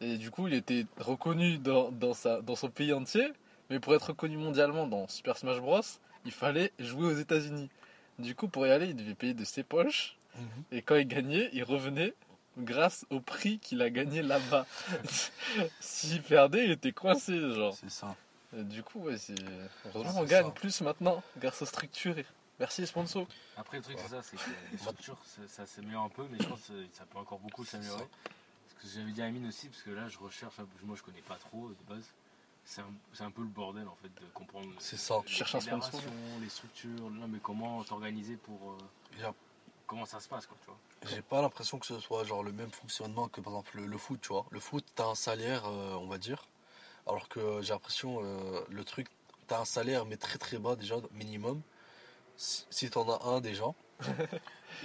Et 0.00 0.16
du 0.16 0.30
coup, 0.30 0.48
il 0.48 0.54
était 0.54 0.86
reconnu 0.98 1.58
dans, 1.58 1.90
dans, 1.92 2.14
sa, 2.14 2.40
dans 2.40 2.56
son 2.56 2.70
pays 2.70 2.92
entier, 2.94 3.30
mais 3.72 3.80
pour 3.80 3.94
être 3.94 4.08
reconnu 4.08 4.36
mondialement 4.36 4.86
dans 4.86 5.08
Super 5.08 5.38
Smash 5.38 5.58
Bros, 5.60 5.80
il 6.26 6.30
fallait 6.32 6.72
jouer 6.78 7.06
aux 7.06 7.16
États-Unis. 7.18 7.70
Du 8.18 8.34
coup, 8.34 8.46
pour 8.46 8.66
y 8.66 8.70
aller, 8.70 8.88
il 8.88 8.94
devait 8.96 9.14
payer 9.14 9.32
de 9.32 9.44
ses 9.44 9.62
poches, 9.62 10.18
et 10.70 10.82
quand 10.82 10.96
il 10.96 11.08
gagnait, 11.08 11.48
il 11.54 11.64
revenait 11.64 12.14
grâce 12.58 13.06
au 13.08 13.20
prix 13.20 13.58
qu'il 13.58 13.80
a 13.80 13.88
gagné 13.88 14.20
là-bas. 14.20 14.66
S'il 15.80 16.22
perdait, 16.22 16.66
il 16.66 16.70
était 16.72 16.92
coincé, 16.92 17.38
genre. 17.54 17.74
C'est 17.74 17.90
ça. 17.90 18.14
Et 18.54 18.62
du 18.62 18.82
coup, 18.82 19.00
ouais, 19.00 19.16
c'est. 19.16 19.34
Heureusement, 19.86 20.12
C'est 20.12 20.18
on 20.20 20.24
gagne 20.24 20.44
ça. 20.46 20.50
plus 20.50 20.80
maintenant 20.82 21.22
grâce 21.38 21.62
aux 21.62 21.66
structures. 21.66 22.14
Merci, 22.60 22.86
sponsor. 22.86 23.26
Après, 23.56 23.78
le 23.78 23.82
truc, 23.82 23.96
c'est 23.98 24.08
ça, 24.10 24.22
c'est 24.22 24.36
que 24.36 24.42
les 24.70 24.78
structures, 24.84 25.18
ça, 25.24 25.40
ça 25.48 25.66
s'améliore 25.66 26.04
un 26.04 26.08
peu, 26.10 26.24
mais 26.30 26.36
je 26.38 26.46
pense 26.46 26.60
que 26.68 26.74
ça 26.92 27.04
peut 27.06 27.18
encore 27.18 27.38
beaucoup 27.38 27.64
s'améliorer. 27.64 28.04
Parce 28.04 28.94
que 28.94 28.98
j'avais 29.00 29.12
dit 29.12 29.22
à 29.22 29.26
Amine 29.26 29.46
aussi, 29.48 29.68
parce 29.68 29.82
que 29.82 29.90
là, 29.90 30.08
je 30.08 30.18
recherche, 30.18 30.54
moi 30.84 30.94
je 30.96 31.02
connais 31.02 31.22
pas 31.22 31.36
trop 31.36 31.70
de 31.70 31.94
base. 31.94 32.04
C'est 32.64 32.80
un, 32.80 32.86
c'est 33.12 33.24
un 33.24 33.30
peu 33.30 33.42
le 33.42 33.48
bordel 33.48 33.86
en 33.88 33.96
fait 33.96 34.08
de 34.08 34.26
comprendre. 34.32 34.68
C'est 34.78 34.96
ça. 34.96 35.18
les 35.18 35.24
Tu 35.24 35.34
cherches 35.34 35.54
un 35.56 35.60
sponsor. 35.60 36.00
Les 36.40 36.48
structures, 36.48 37.10
non, 37.10 37.28
mais 37.28 37.38
comment 37.38 37.82
t'organiser 37.84 38.36
pour. 38.36 38.76
euh, 39.20 39.30
comment 39.86 40.06
ça 40.06 40.20
se 40.20 40.28
passe, 40.28 40.46
quoi, 40.46 40.56
tu 40.60 40.66
vois. 40.66 40.78
J'ai 41.10 41.22
pas 41.22 41.42
l'impression 41.42 41.78
que 41.78 41.86
ce 41.86 41.98
soit 41.98 42.24
genre 42.24 42.42
le 42.42 42.52
même 42.52 42.70
fonctionnement 42.70 43.28
que 43.28 43.40
par 43.40 43.52
exemple 43.54 43.76
le, 43.78 43.86
le 43.86 43.98
foot, 43.98 44.20
tu 44.20 44.28
vois. 44.28 44.46
Le 44.50 44.60
foot, 44.60 44.84
t'as 44.94 45.06
un 45.06 45.14
salaire, 45.14 45.64
euh, 45.66 45.94
on 45.94 46.06
va 46.06 46.18
dire. 46.18 46.46
Alors 47.06 47.28
que 47.28 47.60
j'ai 47.62 47.72
l'impression, 47.72 48.20
euh, 48.22 48.60
le 48.70 48.84
truc, 48.84 49.08
t'as 49.48 49.60
un 49.60 49.64
salaire 49.64 50.06
mais 50.06 50.16
très 50.16 50.38
très 50.38 50.58
bas 50.58 50.76
déjà, 50.76 50.96
minimum. 51.12 51.60
Si, 52.36 52.64
si 52.70 52.88
t'en 52.90 53.08
as 53.10 53.26
un 53.26 53.40
déjà. 53.40 53.66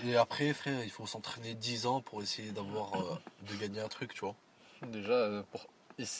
Et 0.03 0.15
après, 0.17 0.53
frère, 0.53 0.83
il 0.83 0.91
faut 0.91 1.07
s'entraîner 1.07 1.53
10 1.55 1.85
ans 1.85 2.01
pour 2.01 2.21
essayer 2.21 2.51
d'avoir, 2.51 2.95
euh, 2.95 3.15
de 3.49 3.55
gagner 3.55 3.79
un 3.79 3.87
truc, 3.87 4.13
tu 4.13 4.21
vois. 4.21 4.35
Déjà, 4.81 5.11
euh, 5.11 5.43
pour 5.51 5.65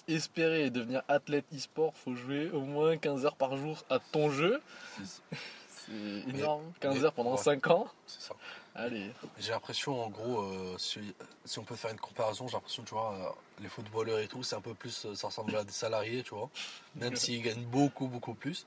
espérer 0.08 0.70
devenir 0.70 1.04
athlète 1.08 1.46
e-sport, 1.56 1.94
faut 1.96 2.16
jouer 2.16 2.50
au 2.52 2.62
moins 2.62 2.98
15 2.98 3.26
heures 3.26 3.36
par 3.36 3.56
jour 3.58 3.84
à 3.90 4.00
ton 4.00 4.30
jeu. 4.32 4.62
C'est 5.04 6.30
énorme. 6.30 6.64
15 6.80 6.96
mais- 6.96 7.04
heures 7.06 7.14
pendant 7.14 7.32
ouais. 7.32 7.38
5 7.38 7.68
ans. 7.68 7.88
C'est 8.06 8.22
ça. 8.22 8.36
Allez. 8.76 9.12
J'ai 9.40 9.52
l'impression, 9.52 10.04
en 10.04 10.10
gros, 10.10 10.42
euh, 10.42 10.76
si, 10.78 11.00
si 11.46 11.58
on 11.60 11.64
peut 11.64 11.76
faire 11.76 11.92
une 11.92 12.00
comparaison, 12.00 12.48
j'ai 12.48 12.54
l'impression, 12.56 12.84
tu 12.84 12.94
vois, 12.94 13.14
euh, 13.16 13.62
les 13.62 13.70
footballeurs 13.70 14.20
et 14.20 14.28
tout, 14.28 14.44
c'est 14.44 14.56
un 14.56 14.62
peu 14.62 14.74
plus, 14.76 15.06
euh, 15.06 15.16
ça 15.16 15.28
ressemble 15.28 15.56
à 15.56 15.64
des 15.64 15.72
salariés, 15.72 16.22
tu 16.24 16.36
vois, 16.36 16.50
même 16.96 17.16
s'ils 17.16 17.42
gagnent 17.42 17.66
beaucoup, 17.66 18.08
beaucoup 18.08 18.34
plus. 18.36 18.66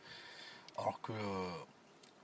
Alors 0.78 1.00
que 1.00 1.12
euh, 1.12 1.50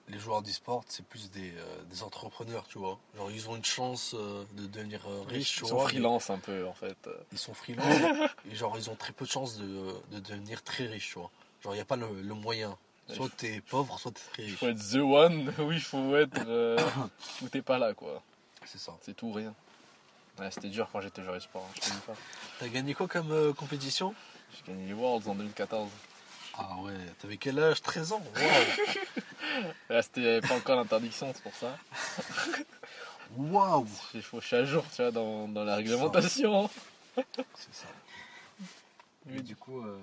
les 0.08 0.18
joueurs 0.18 0.42
d'e-sport, 0.42 0.84
c'est 0.88 1.04
plus 1.04 1.30
des, 1.30 1.50
euh, 1.56 1.82
des 1.90 2.02
entrepreneurs, 2.02 2.66
tu 2.68 2.78
vois. 2.78 2.98
Genre, 3.16 3.30
ils 3.30 3.48
ont 3.48 3.56
une 3.56 3.64
chance 3.64 4.14
euh, 4.14 4.44
de 4.52 4.66
devenir 4.66 5.00
euh, 5.08 5.22
riches, 5.28 5.56
tu 5.56 5.64
Ils 5.64 5.68
sont 5.68 5.74
vois. 5.76 5.84
mais 5.86 5.90
freelance 5.90 6.30
un 6.30 6.38
peu 6.38 6.66
en 6.66 6.74
fait. 6.74 6.96
Ils 7.32 7.38
sont 7.38 7.54
freelance 7.54 7.86
et 8.50 8.54
genre, 8.54 8.76
ils 8.78 8.88
ont 8.90 8.94
très 8.96 9.12
peu 9.12 9.24
de 9.24 9.30
chances 9.30 9.56
de, 9.56 9.94
de 10.12 10.18
devenir 10.20 10.62
très 10.62 10.86
riches, 10.86 11.08
tu 11.12 11.18
vois. 11.18 11.30
Genre, 11.62 11.74
il 11.74 11.78
n'y 11.78 11.82
a 11.82 11.86
pas 11.86 11.96
le, 11.96 12.22
le 12.22 12.34
moyen. 12.34 12.76
Soit 13.12 13.30
t'es 13.36 13.60
pauvre, 13.60 13.98
soit 14.00 14.10
t'es 14.12 14.20
très 14.32 14.42
Il 14.44 14.50
riche. 14.50 14.58
faut 14.58 14.66
être 14.68 14.90
the 14.92 14.96
one, 14.96 15.52
oui, 15.58 15.76
il 15.76 15.80
faut 15.80 16.16
être. 16.16 16.40
euh, 16.46 16.78
où 17.42 17.48
t'es 17.48 17.62
pas 17.62 17.78
là 17.78 17.94
quoi. 17.94 18.22
C'est 18.64 18.78
ça. 18.78 18.96
C'est 19.02 19.14
tout 19.14 19.28
ou 19.28 19.32
rien. 19.32 19.54
Ouais, 20.38 20.50
c'était 20.50 20.68
dur 20.68 20.88
quand 20.92 21.00
j'étais 21.00 21.22
joueur 21.22 21.36
e-sport, 21.36 21.66
hein, 21.88 21.94
pas. 22.06 22.14
T'as 22.58 22.68
gagné 22.68 22.94
quoi 22.94 23.08
comme 23.08 23.30
euh, 23.32 23.52
compétition? 23.54 24.14
J'ai 24.52 24.72
gagné 24.72 24.86
les 24.88 24.92
Worlds 24.92 25.28
en 25.28 25.34
2014. 25.34 25.88
Ah 26.58 26.76
ouais, 26.82 26.92
t'avais 27.20 27.36
quel 27.38 27.58
âge? 27.58 27.80
13 27.82 28.12
ans? 28.12 28.22
Waouh 28.34 28.44
Là, 29.88 30.02
c'était 30.02 30.40
pas 30.40 30.54
encore 30.56 30.76
l'interdiction, 30.76 31.32
c'est 31.34 31.42
pour 31.42 31.54
ça. 31.54 31.76
Waouh 33.36 33.86
Il 34.14 34.22
faut 34.22 34.40
à 34.52 34.64
jour, 34.64 34.84
tu 34.94 35.02
vois, 35.02 35.10
dans, 35.10 35.48
dans 35.48 35.64
la 35.64 35.76
réglementation. 35.76 36.70
C'est 37.16 37.74
ça. 37.74 37.86
Mais 39.26 39.40
du 39.40 39.56
coup, 39.56 39.80
euh, 39.84 39.98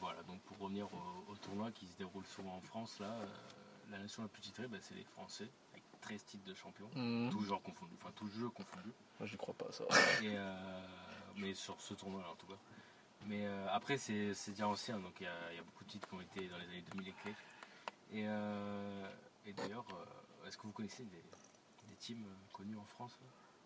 voilà, 0.00 0.22
donc 0.22 0.40
pour 0.42 0.58
revenir 0.58 0.86
au, 0.86 1.32
au 1.32 1.36
tournoi 1.36 1.70
qui 1.72 1.86
se 1.86 1.96
déroule 1.98 2.24
souvent 2.26 2.54
en 2.56 2.60
France, 2.62 2.96
là, 3.00 3.06
euh, 3.06 3.26
la 3.90 3.98
nation 3.98 4.22
la 4.22 4.28
plus 4.28 4.40
titrée, 4.40 4.66
bah, 4.66 4.78
c'est 4.80 4.94
les 4.94 5.04
Français, 5.04 5.46
avec 5.72 5.82
13 6.00 6.24
titres 6.24 6.44
de 6.44 6.54
champion, 6.54 6.88
Hmm. 6.94 7.28
tous 7.30 7.44
genres 7.44 7.62
confondus, 7.62 7.94
enfin 8.00 8.12
tous 8.16 8.28
jeux 8.30 8.48
confondus. 8.48 8.92
Moi, 9.20 9.28
j'y 9.28 9.36
crois 9.36 9.54
pas, 9.54 9.70
ça. 9.70 9.84
Et, 10.22 10.28
euh, 10.34 10.54
mais 11.36 11.52
sur 11.54 11.78
ce 11.80 11.92
tournoi-là, 11.94 12.28
en 12.30 12.36
tout 12.36 12.46
cas. 12.46 12.58
Mais 13.26 13.46
après, 13.72 13.96
c'est 13.96 14.34
déjà 14.50 14.68
ancien, 14.68 14.98
donc 14.98 15.14
il 15.20 15.22
y, 15.22 15.56
y 15.56 15.58
a 15.58 15.62
beaucoup 15.62 15.84
de 15.84 15.88
titres 15.90 16.06
qui 16.06 16.14
ont 16.14 16.20
été 16.20 16.46
dans 16.46 16.58
les 16.58 16.64
années 16.66 16.84
2000 16.92 17.08
écrits. 17.08 17.34
Et, 18.14 18.24
euh, 18.26 19.08
et 19.46 19.52
d'ailleurs, 19.52 19.84
euh, 19.90 20.48
est-ce 20.48 20.56
que 20.56 20.62
vous 20.62 20.72
connaissez 20.72 21.02
des, 21.04 21.16
des 21.88 21.96
teams 21.98 22.24
euh, 22.24 22.34
connus 22.52 22.76
en 22.76 22.84
France 22.84 23.12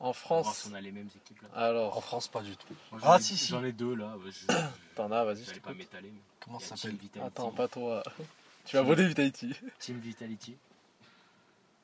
En 0.01 0.13
France, 0.13 0.59
si 0.63 0.69
on 0.69 0.75
a 0.75 0.81
les 0.81 0.91
mêmes 0.93 1.11
équipes 1.15 1.43
là? 1.43 1.49
En 1.55 1.57
alors, 1.61 2.03
France, 2.03 2.29
pas 2.29 2.43
du 2.43 2.57
tout. 2.57 2.75
Moi, 2.93 3.01
Ah, 3.05 3.17
ai- 3.19 3.21
si, 3.21 3.37
si. 3.37 3.49
J'en 3.49 3.63
ai 3.65 3.73
deux 3.73 3.95
là. 3.95 4.17
t'en 4.95 5.13
as, 5.13 5.25
vas-y, 5.25 5.45
je 5.45 5.53
vais 5.53 5.61
pas 5.61 5.75
m'étaler. 5.75 6.11
mais 6.11 6.21
Comment 6.41 6.59
ça 6.61 6.77
s'appelle 6.77 6.97
Vitality, 6.97 7.21
Attends, 7.21 7.53
pas 7.53 7.69
toi. 7.69 8.03
Tu 8.65 8.77
vas 8.77 8.83
voler 8.83 9.07
Vitality. 9.07 9.55
Team 9.79 9.99
Vitality, 9.99 10.57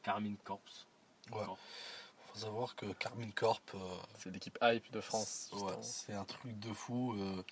Carmine 0.02 0.36
Corps. 0.44 0.60
Ouais. 1.32 1.44
Corps. 1.44 1.58
Faut 2.32 2.38
savoir 2.40 2.74
que 2.76 2.86
Carmine 2.94 3.32
Corp, 3.32 3.62
euh, 3.74 3.78
C'est 4.18 4.30
l'équipe 4.30 4.58
hype 4.62 4.90
de 4.92 5.00
France. 5.00 5.48
ouais, 5.52 5.72
c'est 5.82 6.12
un 6.14 6.24
truc 6.24 6.58
de 6.58 6.72
fou. 6.74 7.14
euh, 7.14 7.42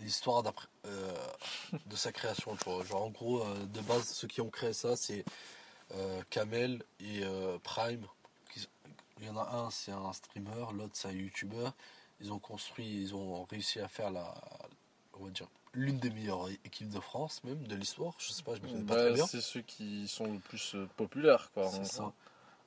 L'histoire 0.00 0.42
euh, 0.84 1.14
de 1.86 1.96
sa 1.96 2.12
création, 2.12 2.54
tu 2.56 2.64
vois. 2.70 2.84
Genre, 2.84 3.02
en 3.02 3.10
gros, 3.10 3.42
euh, 3.42 3.64
de 3.66 3.80
base, 3.80 4.04
ceux 4.08 4.28
qui 4.28 4.40
ont 4.40 4.50
créé 4.50 4.72
ça, 4.72 4.94
c'est 4.96 5.24
euh, 5.94 6.22
Kamel 6.30 6.82
et 7.00 7.22
euh, 7.24 7.58
Prime. 7.62 8.06
qui- 8.52 8.68
Il 9.20 9.26
y 9.26 9.30
en 9.30 9.36
a 9.38 9.48
un, 9.56 9.70
c'est 9.70 9.92
un 9.92 10.12
streamer, 10.12 10.66
l'autre, 10.74 10.92
c'est 10.94 11.08
un 11.08 11.12
YouTuber. 11.12 11.70
Ils 12.20 12.32
ont 12.32 12.38
construit, 12.38 13.02
ils 13.02 13.14
ont 13.14 13.44
réussi 13.44 13.80
à 13.80 13.88
faire 13.88 14.10
la, 14.10 14.34
on 15.18 15.24
va 15.24 15.30
dire, 15.30 15.48
l'une 15.72 15.98
des 15.98 16.10
meilleures 16.10 16.48
équipes 16.64 16.90
de 16.90 17.00
France, 17.00 17.42
même 17.44 17.66
de 17.66 17.74
l'histoire. 17.74 18.14
Je 18.18 18.32
sais 18.32 18.42
pas, 18.42 18.54
je 18.54 18.60
me 18.60 18.68
connais 18.68 18.84
pas 18.84 18.94
Bah, 18.94 19.00
très 19.00 19.12
bien. 19.14 19.26
c'est 19.26 19.40
ceux 19.40 19.62
qui 19.62 20.06
sont 20.08 20.26
le 20.32 20.38
plus 20.38 20.76
populaires, 20.96 21.50
quoi. 21.54 21.70
C'est 21.70 21.84
ça. 21.84 22.12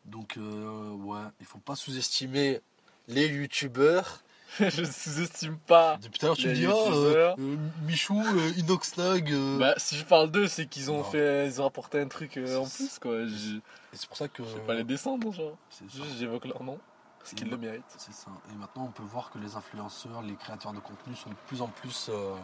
Donc, 0.06 0.38
ouais, 0.38 1.22
il 1.40 1.46
faut 1.46 1.60
pas 1.60 1.76
sous-estimer 1.76 2.62
les 3.08 3.28
youtubeurs. 3.28 4.24
je 4.60 4.84
sous-estime 4.84 5.58
pas. 5.58 5.98
Depuis 6.02 6.20
tout 6.20 6.26
à 6.26 6.30
l'heure, 6.30 6.38
tu 6.38 6.48
me 6.48 6.54
dis, 6.54 6.66
ah, 6.66 6.72
euh, 6.72 7.36
euh, 7.38 7.58
Michou, 7.84 8.20
euh, 8.20 8.52
Inoxtag. 8.58 9.32
euh, 9.32 9.58
Bah, 9.60 9.74
si 9.78 9.96
je 9.98 10.06
parle 10.06 10.32
d'eux, 10.32 10.48
c'est 10.48 10.66
qu'ils 10.66 10.90
ont 10.92 10.98
Non. 10.98 11.04
fait, 11.04 11.46
ils 11.48 11.62
ont 11.62 11.66
apporté 11.66 12.00
un 12.00 12.08
truc 12.08 12.38
euh, 12.38 12.58
en 12.58 12.68
plus, 12.68 12.98
quoi. 13.00 13.26
Je 13.26 13.58
et 13.58 13.62
c'est 13.94 14.08
pour 14.08 14.18
ça 14.18 14.28
que. 14.28 14.44
je 14.44 14.56
vais 14.56 14.62
pas 14.66 14.74
les 14.74 14.84
descendre, 14.84 15.32
genre. 15.32 15.56
Juste, 15.88 16.18
j'évoque 16.18 16.46
leur 16.46 16.64
nom, 16.64 16.80
parce 17.20 17.34
qu'ils 17.34 17.50
le 17.50 17.58
méritent. 17.58 17.84
C'est 17.98 18.14
ça. 18.14 18.32
Et 18.52 18.56
maintenant, 18.56 18.86
on 18.86 18.92
peut 18.92 19.04
voir 19.04 19.30
que 19.32 19.38
les 19.40 19.56
influenceurs, 19.56 20.22
les 20.24 20.36
créateurs 20.36 20.74
de 20.74 20.80
contenu 20.80 21.16
sont 21.16 21.30
de 21.30 21.36
plus 21.48 21.62
en 21.62 21.68
plus. 21.68 22.08
euh, 22.10 22.36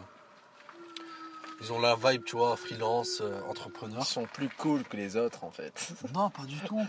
ils 1.62 1.72
ont 1.72 1.80
la 1.80 1.96
vibe, 1.96 2.22
tu 2.24 2.36
vois, 2.36 2.54
freelance, 2.56 3.20
euh, 3.22 3.40
Ils 3.44 3.50
entrepreneur. 3.50 4.04
sont 4.04 4.26
plus 4.26 4.48
cool 4.50 4.84
que 4.84 4.96
les 4.96 5.16
autres, 5.16 5.42
en 5.44 5.50
fait. 5.50 5.92
Non, 6.14 6.28
pas 6.30 6.44
du 6.44 6.58
tout. 6.60 6.84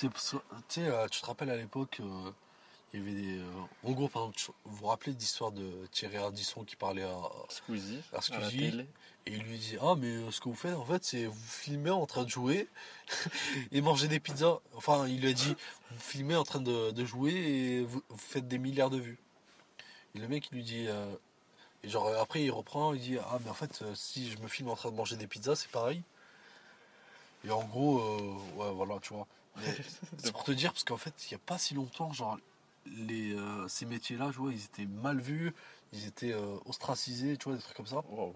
Tu 0.00 0.08
sais, 0.18 0.38
tu 0.68 1.20
te 1.20 1.26
rappelles 1.26 1.50
à 1.50 1.56
l'époque, 1.56 2.00
il 2.92 3.00
y 3.00 3.02
avait 3.02 3.12
des. 3.20 3.38
euh, 3.38 3.44
en 3.84 3.92
gros, 3.92 4.08
par 4.08 4.22
exemple, 4.22 4.58
vous 4.64 4.76
vous 4.76 4.86
rappelez 4.86 5.12
de 5.12 5.18
l'histoire 5.18 5.52
de 5.52 5.86
Thierry 5.92 6.16
Ardisson 6.16 6.64
qui 6.64 6.76
parlait 6.76 7.02
à, 7.04 7.18
Squeezie, 7.48 8.00
à 8.12 8.16
à 8.16 8.16
la 8.16 8.22
Squeezie 8.22 8.58
télé. 8.70 8.86
et 9.26 9.32
il 9.34 9.42
lui 9.42 9.58
dit 9.58 9.76
Ah, 9.80 9.94
mais 9.96 10.08
euh, 10.08 10.30
ce 10.30 10.40
que 10.40 10.48
vous 10.48 10.54
faites, 10.54 10.74
en 10.74 10.84
fait, 10.84 11.04
c'est 11.04 11.26
vous 11.26 11.46
filmez 11.46 11.90
en 11.90 12.06
train 12.06 12.24
de 12.24 12.28
jouer 12.30 12.68
et 13.72 13.80
manger 13.80 14.08
des 14.08 14.20
pizzas. 14.20 14.58
Enfin, 14.74 15.06
il 15.06 15.20
lui 15.20 15.28
a 15.28 15.32
dit 15.32 15.54
Vous 15.90 16.00
filmez 16.00 16.36
en 16.36 16.44
train 16.44 16.60
de, 16.60 16.90
de 16.90 17.04
jouer 17.04 17.32
et 17.32 17.80
vous, 17.82 18.02
vous 18.08 18.18
faites 18.18 18.48
des 18.48 18.58
milliards 18.58 18.90
de 18.90 18.98
vues. 18.98 19.18
Et 20.14 20.18
le 20.18 20.26
mec, 20.28 20.48
il 20.50 20.56
lui 20.56 20.64
dit 20.64 20.86
euh, 20.88 21.06
et 21.82 21.88
genre, 21.88 22.08
après, 22.20 22.42
il 22.42 22.50
reprend, 22.50 22.92
il 22.92 23.00
dit 23.00 23.18
Ah, 23.18 23.38
mais 23.44 23.50
en 23.50 23.54
fait, 23.54 23.82
si 23.94 24.30
je 24.30 24.38
me 24.38 24.48
filme 24.48 24.68
en 24.68 24.76
train 24.76 24.90
de 24.90 24.96
manger 24.96 25.16
des 25.16 25.26
pizzas, 25.26 25.54
c'est 25.56 25.70
pareil. 25.70 26.02
Et 27.44 27.50
en 27.50 27.64
gros, 27.64 28.00
euh, 28.00 28.34
ouais, 28.56 28.72
voilà, 28.72 28.98
tu 29.00 29.14
vois. 29.14 29.26
C'est 30.18 30.30
pour 30.32 30.44
te 30.44 30.52
dire, 30.52 30.72
parce 30.72 30.84
qu'en 30.84 30.98
fait, 30.98 31.14
il 31.24 31.28
n'y 31.30 31.36
a 31.36 31.40
pas 31.46 31.56
si 31.58 31.72
longtemps, 31.74 32.12
genre, 32.12 32.38
les, 32.90 33.32
euh, 33.34 33.68
ces 33.68 33.86
métiers-là, 33.86 34.30
tu 34.32 34.38
vois, 34.38 34.52
ils 34.52 34.64
étaient 34.64 34.86
mal 34.86 35.20
vus, 35.20 35.52
ils 35.92 36.06
étaient 36.06 36.32
euh, 36.32 36.56
ostracisés, 36.66 37.36
tu 37.36 37.44
vois, 37.48 37.56
des 37.56 37.62
trucs 37.62 37.76
comme 37.76 37.86
ça. 37.86 38.02
Wow. 38.08 38.34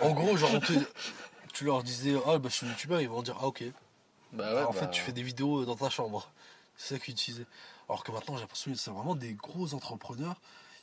En 0.00 0.12
gros, 0.12 0.36
genre, 0.36 0.60
te- 0.60 0.72
tu 1.52 1.64
leur 1.64 1.82
disais, 1.82 2.14
ah, 2.26 2.38
bah, 2.38 2.48
je 2.48 2.54
suis 2.56 2.66
youtubeur, 2.66 3.00
ils 3.00 3.08
vont 3.08 3.22
dire, 3.22 3.36
ah, 3.40 3.46
ok. 3.46 3.64
Bah 4.32 4.44
Ah, 4.48 4.54
ouais, 4.54 4.62
en 4.64 4.72
bah, 4.72 4.78
fait, 4.80 4.90
tu 4.90 5.00
fais 5.02 5.12
des 5.12 5.22
vidéos 5.22 5.64
dans 5.64 5.76
ta 5.76 5.90
chambre. 5.90 6.30
C'est 6.76 6.94
ça 6.94 7.00
qu'ils 7.00 7.12
utilisaient. 7.14 7.46
Alors 7.88 8.02
que 8.02 8.10
maintenant, 8.12 8.34
j'ai 8.36 8.40
l'impression 8.42 8.72
que 8.72 8.78
c'est 8.78 8.90
vraiment 8.90 9.14
des 9.14 9.34
gros 9.34 9.74
entrepreneurs. 9.74 10.40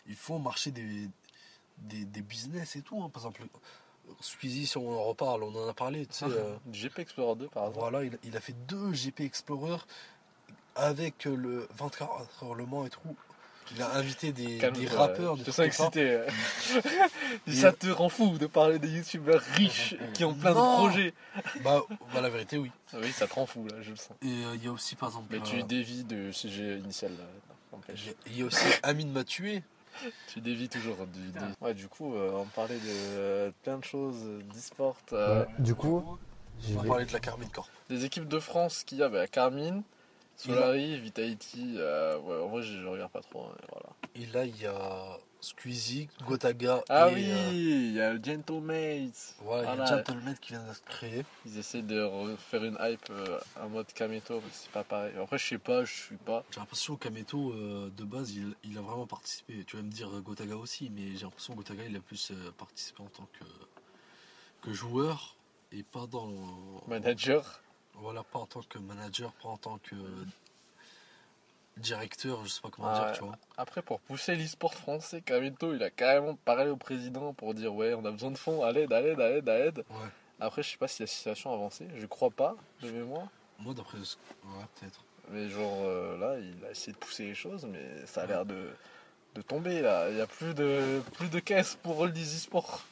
Ils 0.07 0.15
font 0.15 0.39
marcher 0.39 0.71
des, 0.71 1.09
des, 1.79 2.05
des 2.05 2.21
business 2.21 2.75
et 2.75 2.81
tout. 2.81 3.01
hein. 3.03 3.09
Par 3.09 3.23
exemple, 3.23 3.43
Squeezie, 4.19 4.67
si 4.67 4.77
on 4.77 4.89
en 4.99 5.03
reparle, 5.03 5.43
on 5.43 5.53
en 5.55 5.67
a 5.67 5.73
parlé, 5.73 6.05
tu 6.05 6.13
sais. 6.13 6.25
euh, 6.25 6.55
Du 6.65 6.79
GP 6.79 6.99
Explorer 6.99 7.35
2 7.35 7.47
par 7.47 7.63
hasard. 7.63 7.79
voilà, 7.79 8.03
il, 8.03 8.17
il 8.23 8.37
a 8.37 8.39
fait 8.41 8.53
deux 8.67 8.91
GP 8.93 9.21
Explorer 9.21 9.77
avec 10.75 11.27
euh, 11.27 11.35
le 11.35 11.67
24 11.77 12.43
heures 12.43 12.55
Le 12.55 12.65
Mans 12.65 12.85
et 12.85 12.89
tout. 12.89 12.99
Il 13.73 13.81
a 13.81 13.95
invité 13.95 14.33
des, 14.33 14.57
des 14.57 14.87
rappeurs, 14.87 15.37
Je 15.37 15.49
ça. 15.51 15.65
excité. 15.65 16.19
ça 17.47 17.71
te 17.71 17.87
rend 17.87 18.09
fou 18.09 18.37
de 18.37 18.45
parler 18.47 18.79
des 18.79 18.89
youtubeurs 18.89 19.41
riches 19.55 19.95
qui 20.13 20.25
ont 20.25 20.33
plein 20.33 20.53
Non. 20.53 20.73
de 20.73 20.77
projets. 20.87 21.13
Bah, 21.63 21.81
bah, 22.13 22.19
la 22.21 22.29
vérité, 22.29 22.57
oui. 22.57 22.69
Oui, 22.93 23.11
ça 23.13 23.27
te 23.27 23.33
rend 23.33 23.45
fou 23.45 23.65
là, 23.67 23.75
je 23.81 23.91
le 23.91 23.95
sens. 23.95 24.11
Et 24.21 24.27
euh, 24.27 24.55
il 24.55 24.65
y 24.65 24.67
a 24.67 24.71
aussi, 24.71 24.95
par 24.95 25.09
exemple, 25.09 25.27
Mais 25.31 25.39
tu 25.39 25.59
euh, 25.59 25.63
dévis 25.63 26.03
de 26.03 26.31
sujet 26.33 26.79
initial 26.79 27.11
là. 27.17 27.79
il 28.27 28.37
y 28.37 28.41
a- 28.41 28.45
aussi 28.45 28.65
Amine 28.83 29.11
m'a 29.11 29.23
tué. 29.23 29.63
Tu 30.33 30.41
dévis 30.41 30.67
toujours 30.69 31.05
du. 31.07 31.19
des- 31.31 31.39
Ouais, 31.61 31.73
du 31.73 31.87
coup, 31.87 32.13
euh, 32.15 32.31
on 32.33 32.45
parlait 32.45 32.75
de 32.77 32.81
euh, 32.89 33.51
plein 33.63 33.77
de 33.77 33.83
choses, 33.83 34.21
d'e-sport. 34.53 34.97
euh, 35.13 35.41
Ouais. 35.45 35.47
Du 35.59 35.75
coup, 35.75 36.17
On 36.75 36.83
parler 36.83 37.05
de 37.05 37.13
la 37.13 37.19
Carmine 37.19 37.49
Corp. 37.49 37.69
Des 37.89 38.03
équipes 38.05 38.27
de 38.27 38.39
France 38.39 38.83
qu'il 38.85 38.97
y 38.99 39.03
a, 39.03 39.09
bah, 39.09 39.27
Carmine, 39.27 39.83
Solari, 40.41 40.99
Vitality. 40.99 41.75
euh, 41.77 42.17
ouais, 42.19 42.43
en 42.43 42.47
vrai, 42.49 42.61
je, 42.63 42.79
je 42.81 42.85
regarde 42.87 43.11
pas 43.11 43.21
trop. 43.21 43.45
hein, 43.45 43.55
voilà. 43.71 43.89
Et 44.15 44.25
là, 44.27 44.45
il 44.45 44.59
y 44.61 44.65
a 44.65 45.17
Squeezie, 45.39 46.07
Gotaga 46.27 46.83
Ah 46.89 47.09
et, 47.09 47.13
oui, 47.15 47.31
euh, 47.31 47.49
il 47.51 47.93
y 47.93 48.01
a 48.01 48.13
le 48.13 48.21
Gentlemates. 48.23 49.35
voilà, 49.41 49.63
il 49.63 49.65
y 49.65 49.69
a 49.69 49.75
Voilà. 49.75 49.85
Gentleman 50.03 50.35
qui 50.39 50.49
vient 50.53 50.63
d'être 50.63 50.83
créé. 50.85 51.25
Ils 51.45 51.57
essaient 51.57 51.81
de 51.81 52.01
refaire 52.01 52.63
une 52.63 52.77
hype 52.79 53.09
euh, 53.09 53.39
en 53.59 53.69
mode 53.69 53.87
Kameto, 53.93 54.35
mais 54.35 54.49
c'est 54.51 54.69
pas 54.71 54.83
pareil. 54.83 55.13
Après, 55.19 55.37
je 55.37 55.47
sais 55.47 55.57
pas, 55.57 55.83
je 55.85 55.93
suis 55.93 56.17
pas. 56.17 56.43
J'ai 56.51 56.59
l'impression 56.59 56.95
que 56.95 57.03
Kameto, 57.07 57.51
euh, 57.53 57.89
de 57.95 58.03
base, 58.03 58.31
il, 58.35 58.53
il 58.63 58.77
a 58.77 58.81
vraiment 58.81 59.07
participé. 59.07 59.63
Tu 59.65 59.77
vas 59.77 59.81
me 59.83 59.89
dire 59.89 60.09
euh, 60.15 60.21
Gotaga 60.21 60.55
aussi, 60.57 60.91
mais 60.93 61.15
j'ai 61.15 61.23
l'impression 61.23 61.53
que 61.53 61.57
Gotaga, 61.59 61.85
il 61.85 61.95
a 61.95 62.01
plus 62.01 62.31
euh, 62.31 62.51
participé 62.57 63.01
en 63.01 63.07
tant 63.07 63.27
que, 63.39 63.45
que 64.67 64.73
joueur 64.73 65.35
et 65.71 65.81
pas 65.83 66.05
dans. 66.05 66.29
Manager. 66.87 67.61
Voilà, 68.01 68.23
pas 68.23 68.39
en 68.39 68.45
tant 68.47 68.61
que 68.63 68.79
manager, 68.79 69.31
pas 69.33 69.49
en 69.49 69.57
tant 69.57 69.77
que 69.77 69.95
directeur, 71.77 72.43
je 72.43 72.49
sais 72.49 72.61
pas 72.61 72.69
comment 72.69 72.89
Ah, 72.91 73.05
dire, 73.05 73.11
tu 73.13 73.23
vois. 73.23 73.35
Après, 73.57 73.81
pour 73.81 73.99
pousser 74.01 74.35
l'e-sport 74.35 74.73
français, 74.73 75.21
Kameto, 75.21 75.73
il 75.73 75.83
a 75.83 75.89
carrément 75.89 76.35
parlé 76.35 76.69
au 76.69 76.75
président 76.77 77.33
pour 77.33 77.53
dire 77.53 77.73
Ouais, 77.73 77.93
on 77.93 78.03
a 78.05 78.11
besoin 78.11 78.31
de 78.31 78.37
fonds, 78.37 78.63
à 78.63 78.71
l'aide, 78.71 78.91
à 78.91 79.01
l'aide, 79.01 79.19
à 79.21 79.29
l'aide, 79.29 79.49
à 79.49 79.57
l'aide. 79.59 79.77
Ouais. 79.89 80.07
Après, 80.39 80.63
je 80.63 80.69
sais 80.71 80.77
pas 80.77 80.87
si 80.87 81.01
la 81.03 81.07
situation 81.07 81.51
a 81.51 81.53
avancé. 81.53 81.87
Je 81.95 82.05
crois 82.07 82.29
pas, 82.31 82.55
de 82.81 82.89
mémoire. 82.91 83.27
Moi, 83.59 83.73
d'après. 83.73 83.97
ce- 84.03 84.15
Ouais, 84.43 84.65
peut-être. 84.79 85.03
Mais 85.29 85.49
genre 85.49 85.77
euh, 85.83 86.17
là, 86.17 86.39
il 86.39 86.65
a 86.65 86.71
essayé 86.71 86.93
de 86.93 86.97
pousser 86.97 87.25
les 87.25 87.35
choses, 87.35 87.65
mais 87.65 88.05
ça 88.07 88.23
a 88.23 88.25
l'air 88.25 88.45
de, 88.45 88.69
de 89.35 89.41
tomber 89.41 89.81
là. 89.81 90.09
Il 90.09 90.17
y 90.17 90.21
a 90.21 90.27
plus 90.27 90.53
de, 90.53 91.01
plus 91.13 91.29
de 91.29 91.39
caisses 91.39 91.75
pour 91.83 92.05
le 92.05 92.11
e-sport. 92.11 92.83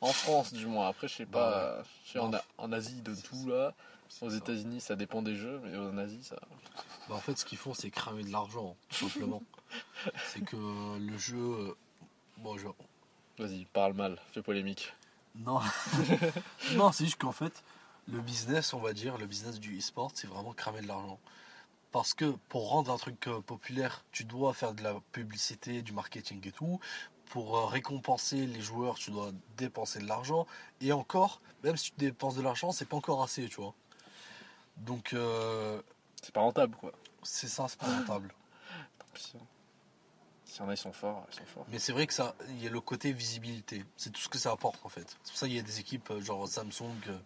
En 0.00 0.12
France, 0.12 0.52
du 0.52 0.66
moins. 0.66 0.88
Après, 0.88 1.06
je 1.08 1.14
sais 1.16 1.26
pas. 1.26 1.82
je 2.06 2.12
sais, 2.12 2.18
en, 2.18 2.30
en 2.58 2.72
Asie, 2.72 3.02
de 3.02 3.14
tout 3.14 3.46
là. 3.48 3.72
Aux 4.22 4.30
États-Unis, 4.30 4.80
ça 4.80 4.96
dépend 4.96 5.22
des 5.22 5.36
jeux, 5.36 5.60
mais 5.64 5.76
en 5.76 5.96
Asie, 5.98 6.22
ça. 6.22 6.36
Bah, 7.08 7.14
en 7.16 7.20
fait, 7.20 7.36
ce 7.36 7.44
qu'ils 7.44 7.58
font, 7.58 7.74
c'est 7.74 7.90
cramer 7.90 8.24
de 8.24 8.30
l'argent, 8.30 8.76
tout 8.88 9.08
simplement. 9.08 9.42
c'est 10.32 10.42
que 10.44 10.56
le 10.98 11.18
jeu. 11.18 11.36
euh, 11.38 11.76
Bon, 12.38 12.56
je... 12.58 12.66
Vas-y, 13.38 13.64
parle 13.66 13.94
mal, 13.94 14.20
fais 14.32 14.42
polémique. 14.42 14.92
Non, 15.36 15.60
non 16.74 16.92
c'est 16.92 17.04
juste 17.04 17.20
qu'en 17.20 17.32
fait, 17.32 17.62
le 18.08 18.20
business, 18.20 18.72
on 18.74 18.80
va 18.80 18.92
dire, 18.92 19.18
le 19.18 19.26
business 19.26 19.60
du 19.60 19.78
e-sport, 19.78 20.10
c'est 20.14 20.26
vraiment 20.26 20.52
cramer 20.52 20.80
de 20.80 20.86
l'argent. 20.86 21.18
Parce 21.92 22.14
que 22.14 22.26
pour 22.48 22.68
rendre 22.70 22.90
un 22.92 22.96
truc 22.98 23.26
euh, 23.26 23.40
populaire, 23.40 24.04
tu 24.12 24.24
dois 24.24 24.52
faire 24.54 24.74
de 24.74 24.82
la 24.82 24.94
publicité, 25.12 25.82
du 25.82 25.92
marketing 25.92 26.46
et 26.46 26.52
tout. 26.52 26.78
Pour 27.26 27.56
euh, 27.56 27.66
récompenser 27.66 28.46
les 28.46 28.60
joueurs, 28.60 28.96
tu 28.96 29.10
dois 29.10 29.32
dépenser 29.56 29.98
de 30.00 30.06
l'argent. 30.06 30.46
Et 30.80 30.92
encore, 30.92 31.40
même 31.64 31.76
si 31.76 31.90
tu 31.92 31.98
dépenses 31.98 32.36
de 32.36 32.42
l'argent, 32.42 32.72
c'est 32.72 32.86
pas 32.88 32.96
encore 32.96 33.22
assez, 33.22 33.48
tu 33.48 33.56
vois. 33.56 33.74
Donc, 34.78 35.12
euh, 35.14 35.80
C'est 36.22 36.32
pas 36.34 36.40
rentable 36.40 36.76
quoi. 36.76 36.92
c'est 37.22 37.48
ça, 37.48 37.66
c'est 37.68 37.78
pas 37.78 37.86
rentable. 37.86 38.32
Tant 38.98 39.06
pis. 39.14 39.32
hein. 39.36 39.44
S'il 40.44 40.62
y 40.62 40.64
en 40.64 40.68
a, 40.68 40.74
ils 40.74 40.78
sont 40.78 40.92
forts, 40.92 41.26
ils 41.32 41.34
sont 41.34 41.44
forts. 41.46 41.66
Mais 41.70 41.78
c'est 41.78 41.92
vrai 41.92 42.06
que 42.06 42.14
ça, 42.14 42.34
il 42.50 42.62
y 42.62 42.66
a 42.66 42.70
le 42.70 42.80
côté 42.80 43.12
visibilité. 43.12 43.84
C'est 43.96 44.10
tout 44.10 44.20
ce 44.20 44.28
que 44.28 44.38
ça 44.38 44.52
apporte 44.52 44.78
en 44.84 44.88
fait. 44.88 45.06
C'est 45.24 45.30
pour 45.32 45.38
ça 45.38 45.46
qu'il 45.46 45.56
y 45.56 45.58
a 45.58 45.62
des 45.62 45.80
équipes 45.80 46.10
euh, 46.10 46.20
genre 46.20 46.46
Samsung. 46.48 46.84
euh, 47.08 47.18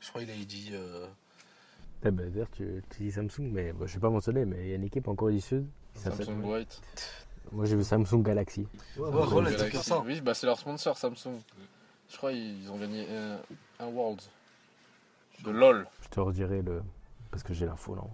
je 0.00 0.08
crois 0.08 0.20
qu'il 0.22 0.30
avait 0.30 0.44
dit. 0.44 0.70
euh, 0.72 1.06
Eh 2.04 2.10
ben, 2.10 2.30
D'ailleurs, 2.30 2.50
tu, 2.52 2.82
tu 2.90 3.02
dis 3.02 3.12
Samsung, 3.12 3.50
mais 3.52 3.72
bon, 3.72 3.86
je 3.86 3.94
vais 3.94 4.00
pas 4.00 4.10
mentionner, 4.10 4.44
mais 4.44 4.62
il 4.64 4.68
y 4.68 4.72
a 4.72 4.76
une 4.76 4.84
équipe 4.84 5.08
en 5.08 5.14
Corée 5.16 5.32
du 5.34 5.40
Sud. 5.40 5.66
qui 5.94 6.00
s'appelle- 6.00 6.26
Samsung 6.26 6.44
White. 6.44 6.80
Moi, 7.50 7.64
j'ai 7.64 7.76
vu 7.76 7.82
Samsung 7.84 8.22
Galaxy. 8.22 8.66
Ouais, 8.96 9.10
Galaxy. 9.10 9.82
ça. 9.82 9.98
Oui, 10.00 10.20
bah 10.20 10.34
c'est 10.34 10.46
leur 10.46 10.58
sponsor 10.58 10.96
Samsung. 10.98 11.40
Je 12.10 12.16
crois 12.16 12.30
qu'ils 12.32 12.70
ont 12.70 12.78
gagné 12.78 13.06
un, 13.10 13.40
un 13.80 13.86
World. 13.86 14.20
De 15.44 15.50
LOL. 15.50 15.86
Je 16.02 16.08
te 16.08 16.20
redirai 16.20 16.62
le. 16.62 16.82
Parce 17.30 17.42
que 17.42 17.52
j'ai 17.54 17.66
l'info, 17.66 17.94
non 17.94 18.08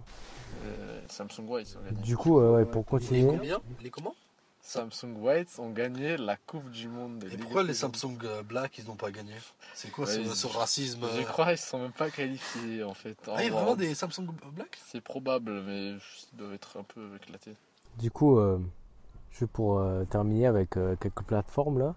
Euh, 0.65 1.01
Samsung 1.09 1.47
White 1.47 1.77
ils. 1.91 2.01
Du 2.01 2.17
coup, 2.17 2.39
euh, 2.39 2.55
ouais, 2.57 2.65
pour 2.65 2.81
Les 2.81 2.85
continuer. 2.85 3.27
combien? 3.27 3.59
Les 3.81 3.89
comment? 3.89 4.15
Samsung 4.61 5.15
White 5.19 5.59
ont 5.59 5.69
gagné 5.69 6.17
la 6.17 6.37
Coupe 6.37 6.69
du 6.71 6.87
Monde. 6.87 7.19
des 7.19 7.33
Et 7.35 7.37
pourquoi 7.37 7.61
les. 7.63 7.73
Samsung 7.75 8.17
euh, 8.23 8.41
Black 8.41 8.77
ils 8.79 8.85
n'ont 8.87 8.95
pas 8.95 9.11
gagné? 9.11 9.33
C'est 9.75 9.91
quoi 9.91 10.05
Ouais, 10.05 10.11
ce, 10.15 10.19
ils- 10.21 10.35
ce 10.35 10.47
racisme 10.47 11.05
Je 11.15 11.21
crois 11.23 11.47
qu'ils 11.49 11.57
sont 11.59 11.79
même 11.79 11.91
pas 11.91 12.09
qualifiés 12.09 12.83
en 12.83 12.93
fait. 12.95 13.15
en 13.27 13.35
Ah, 13.35 13.43
il 13.43 13.45
y 13.45 13.49
a 13.49 13.53
vraiment 13.53 13.75
des 13.75 13.93
Samsung 13.93 14.25
Black? 14.53 14.77
C'est 14.87 15.01
probable, 15.01 15.61
mais 15.61 15.91
ils 15.91 15.99
doivent 16.37 16.53
être 16.53 16.77
un 16.79 16.83
peu 16.83 17.15
éclatés. 17.15 17.55
Du 17.99 18.09
coup, 18.11 18.39
euh, 18.39 18.59
juste 19.31 19.51
pour 19.51 19.77
euh, 19.79 20.03
terminer 20.05 20.47
avec 20.47 20.77
euh, 20.77 20.95
quelques 20.99 21.21
plateformes 21.23 21.77
là, 21.79 21.95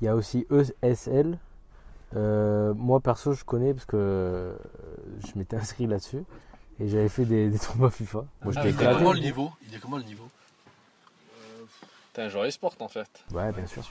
il 0.00 0.04
y 0.04 0.08
a 0.08 0.14
aussi 0.14 0.46
ESL. 0.82 1.38
Euh, 2.16 2.72
moi 2.74 3.00
perso, 3.00 3.32
je 3.32 3.44
connais 3.44 3.74
parce 3.74 3.84
que 3.84 3.96
euh, 3.96 4.56
je 5.26 5.38
m'étais 5.38 5.56
inscrit 5.62 5.86
là-dessus 5.86 6.24
et 6.80 6.88
j'avais 6.88 7.08
fait 7.08 7.24
des, 7.24 7.48
des 7.50 7.58
tournois 7.58 7.90
FIFA. 7.90 8.24
Moi, 8.42 8.52
Ah, 8.56 8.66
Il 8.66 8.80
est 8.80 8.86
comment 8.94 9.12
le 9.12 9.18
niveau? 9.20 9.50
Il 9.68 9.74
est 9.74 9.78
comment 9.78 9.96
le 9.98 10.04
niveau? 10.04 10.24
T'es 12.12 12.22
un 12.22 12.28
joueur 12.28 12.46
e-sport 12.46 12.74
en 12.80 12.88
fait. 12.88 13.08
Ouais, 13.32 13.52
bien 13.52 13.66
sûr. 13.66 13.82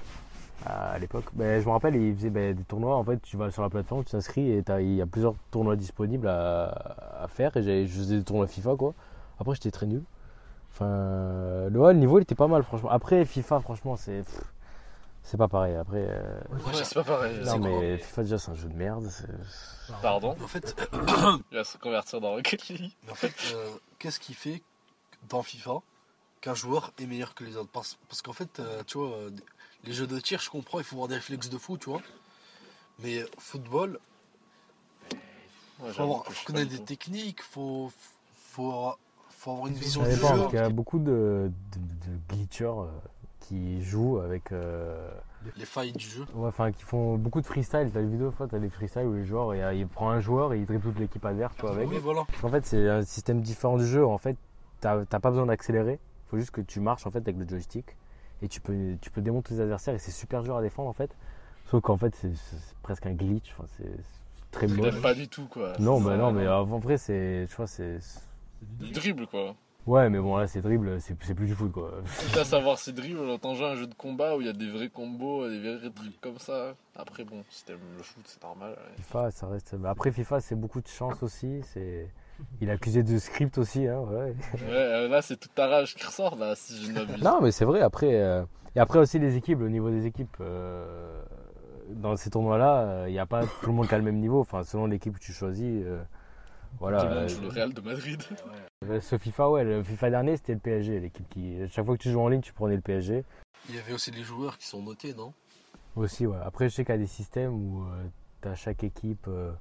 À, 0.65 0.91
à 0.93 0.99
l'époque, 0.99 1.25
Ben, 1.33 1.61
je 1.61 1.65
me 1.67 1.71
rappelle, 1.71 1.95
ils 1.95 2.15
faisaient 2.15 2.31
des 2.53 2.63
tournois. 2.63 2.95
En 2.97 3.03
fait, 3.03 3.21
tu 3.21 3.37
vas 3.37 3.51
sur 3.51 3.61
la 3.61 3.69
plateforme, 3.69 4.03
tu 4.03 4.11
t'inscris 4.11 4.51
et 4.51 4.63
t'as- 4.63 4.81
il 4.81 4.95
y 4.95 5.01
a 5.01 5.05
plusieurs 5.05 5.35
tournois 5.51 5.75
disponibles 5.75 6.27
à, 6.27 6.69
à 7.23 7.27
faire. 7.27 7.55
Et 7.57 7.61
j'avais- 7.61 7.85
je 7.85 7.97
faisais 7.97 8.17
des 8.17 8.23
tournois 8.23 8.47
FIFA 8.47 8.75
quoi. 8.75 8.93
Après, 9.39 9.53
j'étais 9.53 9.69
très 9.71 9.85
nul. 9.85 10.01
Enfin, 10.73 11.67
le, 11.69 11.79
ouais, 11.79 11.93
le 11.93 11.99
niveau 11.99 12.17
il 12.19 12.23
était 12.23 12.35
pas 12.35 12.47
mal, 12.47 12.63
franchement. 12.63 12.89
Après, 12.89 13.23
FIFA, 13.25 13.59
franchement, 13.59 13.95
c'est 13.95 14.23
pff, 14.23 14.41
c'est 15.29 15.37
pas 15.37 15.47
pareil. 15.47 15.75
Après, 15.75 16.05
euh, 16.09 16.39
Ouais, 16.65 16.83
c'est 16.83 16.93
pas 16.95 17.03
pareil. 17.03 17.37
non 17.39 17.45
c'est 17.53 17.59
mais 17.59 17.97
FIFA 17.97 18.23
déjà 18.23 18.37
c'est 18.37 18.51
un 18.51 18.55
jeu 18.55 18.69
de 18.69 18.75
merde. 18.75 19.07
c'est- 19.09 19.27
Pardon, 20.01 20.35
En 20.43 20.47
fait, 20.47 20.75
il 21.51 21.57
va 21.57 21.63
se 21.63 21.77
convertir 21.77 22.19
dans 22.21 22.31
Rocket 22.31 22.67
League. 22.69 22.91
en 23.09 23.15
fait 23.15 23.33
euh, 23.53 23.69
qu'est-ce 23.99 24.19
qui 24.19 24.33
fait 24.33 24.61
dans 25.29 25.43
FIFA 25.43 25.79
qu'un 26.41 26.53
joueur 26.53 26.91
est 26.99 27.05
meilleur 27.05 27.33
que 27.35 27.43
les 27.43 27.55
autres? 27.57 27.69
Parce, 27.71 27.97
parce 28.09 28.21
qu'en 28.21 28.33
fait, 28.33 28.59
euh, 28.59 28.83
tu 28.85 28.97
vois, 28.97 29.09
euh, 29.11 29.29
les 29.83 29.93
jeux 29.93 30.07
de 30.07 30.19
tir, 30.19 30.39
je 30.41 30.49
comprends, 30.49 30.79
il 30.79 30.83
faut 30.83 30.95
avoir 30.97 31.07
des 31.07 31.15
réflexes 31.15 31.49
de 31.49 31.57
fou, 31.57 31.77
tu 31.77 31.89
vois. 31.89 32.01
Mais 32.99 33.23
football, 33.37 33.99
Ouais, 35.79 35.93
faut, 35.93 36.01
avoir, 36.03 36.25
faut 36.25 36.45
connaître 36.45 36.71
des 36.71 36.79
techniques, 36.83 37.41
faut, 37.43 37.91
faut, 38.51 38.69
avoir, 38.71 38.97
faut 39.29 39.51
avoir 39.51 39.67
une 39.67 39.73
vision 39.75 40.01
Ça 40.03 40.09
du 40.09 40.15
dépend 40.15 40.29
jeu. 40.29 40.37
parce 40.37 40.49
qu'il 40.49 40.59
y 40.59 40.61
a 40.61 40.69
beaucoup 40.69 40.99
de, 40.99 41.51
de, 41.71 41.79
de 42.11 42.17
glitchers 42.29 42.65
euh, 42.65 42.87
qui 43.47 43.81
jouent 43.81 44.19
avec. 44.19 44.51
euh, 44.51 45.09
Les 45.55 45.65
failles 45.65 45.93
du 45.93 46.05
jeu. 46.05 46.25
ouais, 46.33 46.47
enfin, 46.47 46.71
qui 46.71 46.83
font 46.83 47.17
beaucoup 47.17 47.41
de 47.41 47.45
freestyle. 47.45 47.89
T'as 47.93 48.01
les 48.01 48.07
vidéos, 48.07 48.31
fois, 48.31 48.47
t'as 48.47 48.59
des 48.59 48.69
freestyles 48.69 49.05
où 49.05 49.13
les 49.13 49.25
joueurs, 49.25 49.55
il, 49.73 49.87
prend 49.87 50.09
un 50.09 50.19
joueur 50.19 50.53
et 50.53 50.59
il 50.59 50.65
dribble 50.65 50.83
toute 50.83 50.99
l'équipe 50.99 51.23
adverse, 51.25 51.55
tu 51.55 51.61
vois, 51.61 51.71
avec. 51.71 51.89
Oui, 51.89 51.97
voilà. 52.01 52.25
En 52.43 52.49
fait, 52.49 52.65
c'est 52.65 52.89
un 52.89 53.03
système 53.03 53.41
différent 53.41 53.77
du 53.77 53.85
jeu. 53.85 54.05
En 54.05 54.17
fait, 54.17 54.35
t'as 54.81 55.05
t'as 55.05 55.19
pas 55.19 55.29
besoin 55.29 55.45
d'accélérer. 55.45 55.93
Il 55.93 56.29
faut 56.29 56.37
juste 56.37 56.51
que 56.51 56.61
tu 56.61 56.79
marches 56.81 57.07
en 57.07 57.11
fait 57.11 57.19
avec 57.19 57.37
le 57.37 57.47
joystick 57.47 57.95
et 58.41 58.49
tu 58.49 58.59
peux, 58.59 58.97
tu 59.01 59.09
peux 59.09 59.21
démonter 59.21 59.55
tes 59.55 59.61
adversaires 59.61 59.93
et 59.95 59.99
c'est 59.99 60.11
super 60.11 60.43
dur 60.43 60.57
à 60.57 60.61
défendre 60.61 60.89
en 60.89 60.93
fait. 60.93 61.15
Sauf 61.71 61.81
qu'en 61.81 61.97
fait, 61.97 62.13
c'est 62.15 62.31
presque 62.83 63.05
un 63.05 63.13
glitch. 63.13 63.53
Enfin, 63.57 63.67
c'est 63.77 63.91
très 64.51 64.67
moche. 64.67 65.01
pas 65.01 65.13
du 65.13 65.27
tout 65.29 65.47
quoi. 65.47 65.73
Non, 65.79 66.01
bah 66.01 66.11
ça, 66.11 66.17
non, 66.17 66.31
mais 66.33 66.47
en 66.47 66.65
vrai, 66.79 66.97
c'est, 66.97 67.45
tu 67.49 67.55
vois, 67.55 67.67
c'est. 67.67 67.99
Du 68.61 68.91
dribble 68.91 69.27
quoi. 69.27 69.55
Ouais, 69.87 70.09
mais 70.09 70.19
bon, 70.19 70.35
là, 70.35 70.47
c'est 70.47 70.61
dribble, 70.61 70.99
c'est 70.99 71.15
c'est 71.23 71.33
plus 71.33 71.45
du 71.47 71.55
foot 71.55 71.71
quoi. 71.71 71.91
Quitte 72.19 72.37
à 72.37 72.43
savoir 72.43 72.77
c'est 72.77 72.91
dribble, 72.91 73.21
autant 73.21 73.55
jouer 73.55 73.67
un 73.67 73.75
jeu 73.75 73.87
de 73.87 73.93
combat 73.93 74.35
où 74.35 74.41
il 74.41 74.47
y 74.47 74.49
a 74.49 74.53
des 74.53 74.69
vrais 74.69 74.89
combos, 74.89 75.47
des 75.49 75.59
vrais 75.77 75.89
trucs 75.89 76.19
comme 76.19 76.37
ça. 76.39 76.73
Après 76.95 77.23
bon, 77.23 77.43
si 77.49 77.63
t'aimes 77.63 77.79
le 77.97 78.03
foot, 78.03 78.23
c'est 78.25 78.43
normal. 78.43 78.71
ouais. 78.71 78.95
FIFA, 79.03 79.31
ça 79.31 79.47
reste. 79.47 79.75
bah, 79.75 79.89
Après, 79.91 80.11
FIFA, 80.11 80.41
c'est 80.41 80.55
beaucoup 80.55 80.81
de 80.81 80.87
chance 80.87 81.23
aussi. 81.23 81.61
C'est. 81.63 82.09
Il 82.61 82.69
est 82.69 82.71
accusé 82.73 83.01
de 83.01 83.17
script 83.17 83.57
aussi, 83.57 83.87
hein, 83.87 83.99
ouais. 84.01 84.35
Ouais, 84.53 84.59
euh, 84.69 85.07
là 85.07 85.23
c'est 85.23 85.37
toute 85.37 85.55
ta 85.55 85.65
rage 85.67 85.95
qui 85.95 86.05
ressort 86.05 86.35
là, 86.35 86.53
si 86.55 86.85
je 86.85 86.91
ne 86.91 86.99
m'abuse. 87.05 87.23
Non, 87.23 87.39
mais 87.41 87.51
c'est 87.51 87.65
vrai. 87.65 87.81
Après, 87.81 88.13
euh, 88.21 88.43
et 88.75 88.79
après 88.79 88.99
aussi 88.99 89.17
les 89.17 89.37
équipes, 89.37 89.61
au 89.61 89.69
niveau 89.69 89.89
des 89.89 90.05
équipes, 90.05 90.37
euh, 90.41 91.19
dans 91.89 92.15
ces 92.15 92.29
tournois-là, 92.29 93.07
il 93.07 93.11
n'y 93.13 93.19
a 93.19 93.25
pas 93.25 93.41
tout 93.43 93.67
le 93.69 93.73
monde 93.73 93.87
qui 93.87 93.95
a 93.95 93.97
le 93.97 94.03
même 94.03 94.19
niveau. 94.19 94.39
Enfin, 94.41 94.63
selon 94.63 94.85
l'équipe 94.85 95.15
que 95.15 95.23
tu 95.23 95.31
choisis, 95.31 95.65
euh, 95.85 96.03
voilà. 96.79 97.01
Tout 97.01 97.07
le 97.07 97.15
monde 97.15 97.23
euh, 97.23 97.27
joue 97.27 97.41
le 97.41 97.47
Real 97.49 97.73
de 97.73 97.81
Madrid. 97.81 98.23
euh, 98.85 99.01
ce 99.01 99.17
FIFA, 99.17 99.49
ouais, 99.49 99.63
le 99.63 99.83
FIFA 99.83 100.09
dernier, 100.09 100.37
c'était 100.37 100.53
le 100.53 100.59
PSG, 100.59 100.99
l'équipe 100.99 101.27
qui. 101.29 101.57
Chaque 101.69 101.85
fois 101.85 101.97
que 101.97 102.01
tu 102.01 102.11
joues 102.11 102.21
en 102.21 102.27
ligne, 102.29 102.41
tu 102.41 102.53
prenais 102.53 102.75
le 102.75 102.81
PSG. 102.81 103.23
Il 103.69 103.75
y 103.75 103.79
avait 103.79 103.93
aussi 103.93 104.11
les 104.11 104.23
joueurs 104.23 104.57
qui 104.57 104.67
sont 104.67 104.81
notés, 104.81 105.13
non? 105.13 105.33
Aussi, 105.95 106.25
ouais. 106.27 106.37
Après, 106.45 106.69
je 106.69 106.75
sais 106.75 106.85
qu'il 106.85 106.93
y 106.93 106.97
a 106.97 107.01
des 107.01 107.07
systèmes 107.07 107.53
où 107.53 107.85
tu 108.41 108.47
as 108.47 108.55
chaque 108.55 108.83
équipe 108.83 109.25
euh, 109.27 109.51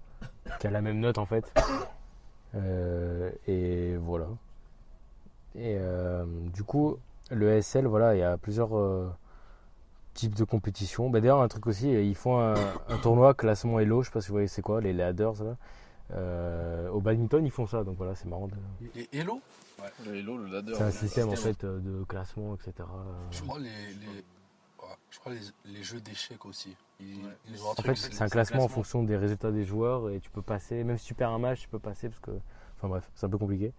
qui 0.61 0.67
a 0.67 0.71
la 0.71 0.81
même 0.83 1.01
note 1.01 1.19
en 1.19 1.27
fait. 1.27 1.53
Euh, 2.55 3.31
et 3.47 3.97
voilà. 3.97 4.29
Et 5.57 5.77
euh, 5.79 6.25
du 6.55 6.63
coup, 6.63 6.97
le 7.31 7.61
SL, 7.61 7.87
voilà, 7.87 8.15
il 8.15 8.21
y 8.21 8.23
a 8.23 8.39
plusieurs 8.39 8.79
euh, 8.79 9.11
types 10.15 10.35
de 10.35 10.45
compétitions. 10.45 11.11
Bah, 11.11 11.21
D'ailleurs, 11.21 11.43
un 11.43 11.49
truc 11.49 11.67
aussi, 11.67 11.91
ils 11.91 12.15
font 12.15 12.39
un, 12.39 12.55
un 12.89 12.97
tournoi 13.03 13.35
classement 13.35 13.79
Elo, 13.79 14.03
je 14.03 14.09
sais 14.09 14.13
pas 14.13 14.21
si 14.23 14.29
vous 14.29 14.35
voyez 14.35 14.47
c'est 14.49 14.63
quoi, 14.63 14.81
les 14.81 14.95
ladders 14.95 15.43
là. 15.45 15.57
Euh, 16.13 16.89
au 16.91 17.01
badminton, 17.01 17.45
ils 17.45 17.51
font 17.51 17.67
ça, 17.67 17.83
donc 17.85 17.97
voilà, 17.97 18.15
c'est 18.15 18.27
marrant. 18.29 18.47
de- 18.49 18.55
Les 18.95 19.09
Hello, 19.13 19.41
Le 20.05 20.15
Hello, 20.17 20.37
le 20.39 20.47
ladder. 20.47 20.75
C'est 20.77 20.83
un 20.85 20.91
système 20.91 21.29
en 21.29 21.37
fait 21.37 21.65
euh, 21.65 21.79
de 21.81 22.05
classement, 22.05 22.55
etc. 22.55 22.73
je 23.31 23.43
crois 23.43 23.59
les, 23.59 23.65
les, 23.69 24.07
ouais, 24.07 24.95
je 25.11 25.19
crois 25.19 25.33
les, 25.33 25.41
les 25.73 25.83
jeux 25.83 26.01
d'échecs 26.01 26.45
aussi. 26.47 26.77
Ils, 27.01 27.17
Ouais. 27.25 27.31
ils 27.49 27.63
ont 27.63 27.69
un 27.69 27.73
En 27.73 27.75
fait, 27.75 27.95
c'est- 27.97 28.23
un 28.23 28.29
classement 28.29 28.63
en 28.65 28.69
fonction 28.69 29.03
des 29.03 29.17
résultats 29.17 29.51
des 29.51 29.65
joueurs 29.65 30.09
et 30.11 30.21
tu 30.21 30.31
peux 30.31 30.43
passer, 30.43 30.83
même 30.85 30.97
si 30.97 31.07
tu 31.07 31.15
perds 31.15 31.31
un 31.33 31.39
match, 31.39 31.63
tu 31.63 31.69
peux 31.69 31.79
passer 31.81 32.09
parce 32.09 32.21
que. 32.21 32.31
Enfin 32.77 32.89
bref, 32.89 33.11
c'est 33.15 33.27
un 33.27 33.31
peu 33.31 33.39
compliqué. 33.39 33.73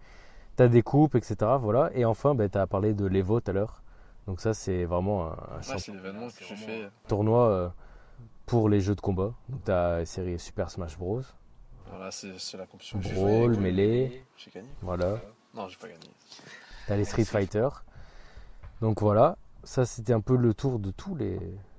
Tu 0.56 0.62
as 0.62 0.68
des 0.68 0.82
coupes, 0.82 1.14
etc. 1.14 1.36
Voilà. 1.60 1.90
Et 1.94 2.04
enfin, 2.04 2.36
tu 2.36 2.58
as 2.58 2.66
parlé 2.66 2.92
de 2.94 3.06
l'Evo 3.06 3.40
tout 3.40 3.50
à 3.50 3.54
l'heure. 3.54 3.82
Donc, 4.26 4.40
ça, 4.40 4.52
c'est 4.54 4.84
vraiment 4.84 5.26
un, 5.26 5.30
un 5.30 5.56
Ouais, 5.56 5.62
champ- 5.62 5.78
c'est 5.78 5.92
l'événement 5.92 6.26
que 6.26 6.32
C'est 6.34 6.44
j'ai 6.44 6.54
vraiment- 6.56 6.66
fait. 6.88 7.08
tournoi 7.08 7.48
euh, 7.48 7.68
pour 8.44 8.68
les 8.68 8.80
jeux 8.80 8.94
de 8.96 9.00
combat. 9.00 9.32
Donc, 9.48 9.64
tu 9.64 9.70
as 9.70 9.98
la 9.98 10.04
série 10.06 10.38
Super 10.38 10.70
Smash 10.70 10.98
Bros, 10.98 11.22
Voilà, 11.90 12.10
c'est 12.10 12.56
la 12.56 12.66
compétition 12.66 12.98
que 12.98 13.04
j'ai 13.04 13.10
fait. 13.14 13.20
Brawl, 13.20 13.56
Melee. 13.56 14.22
J'ai 14.36 14.50
gagné 14.50 14.68
Voilà. 14.82 15.20
Non, 15.54 15.68
j'ai 15.68 15.76
pas 15.76 15.88
gagné. 15.88 16.10
Tu 16.86 16.92
as 16.92 16.96
les 16.96 17.04
Street 17.04 17.24
Fighter. 17.24 17.68
Donc, 18.80 19.00
voilà. 19.00 19.36
Ça, 19.64 19.84
c'était 19.84 20.12
un 20.12 20.20
peu 20.20 20.36
le 20.36 20.54
tour 20.54 20.78
de 20.78 20.90
tous 20.90 21.14
les 21.14 21.38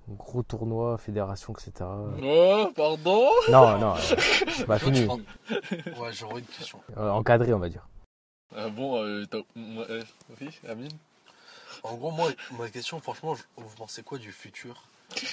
gros 0.10 0.44
tournois, 0.44 0.98
fédérations, 0.98 1.54
etc. 1.54 1.72
Oh, 2.22 2.72
pardon? 2.76 3.30
Non, 3.50 3.78
non, 3.78 3.96
euh, 3.96 4.00
c'est 4.50 4.66
pas 4.66 4.80
Toi, 4.80 4.92
tu 4.92 5.08
fini. 5.08 5.26
Ouais, 6.00 6.12
j'aurais 6.12 6.40
une 6.40 6.46
question. 6.46 6.82
Euh, 6.98 7.10
encadré, 7.12 7.54
on 7.54 7.60
va 7.60 7.70
dire. 7.70 7.88
Ah 8.56 8.70
bon, 8.70 9.02
euh, 9.04 9.26
t'as- 9.26 9.38
euh, 9.58 10.04
oui, 10.42 10.50
Amine? 10.68 10.92
En 11.84 11.96
gros, 11.96 12.12
moi, 12.12 12.32
ma 12.58 12.70
question, 12.70 13.00
franchement, 13.00 13.36
vous 13.56 13.76
pensez 13.78 14.04
quoi 14.04 14.18
du 14.18 14.32
futur? 14.32 14.84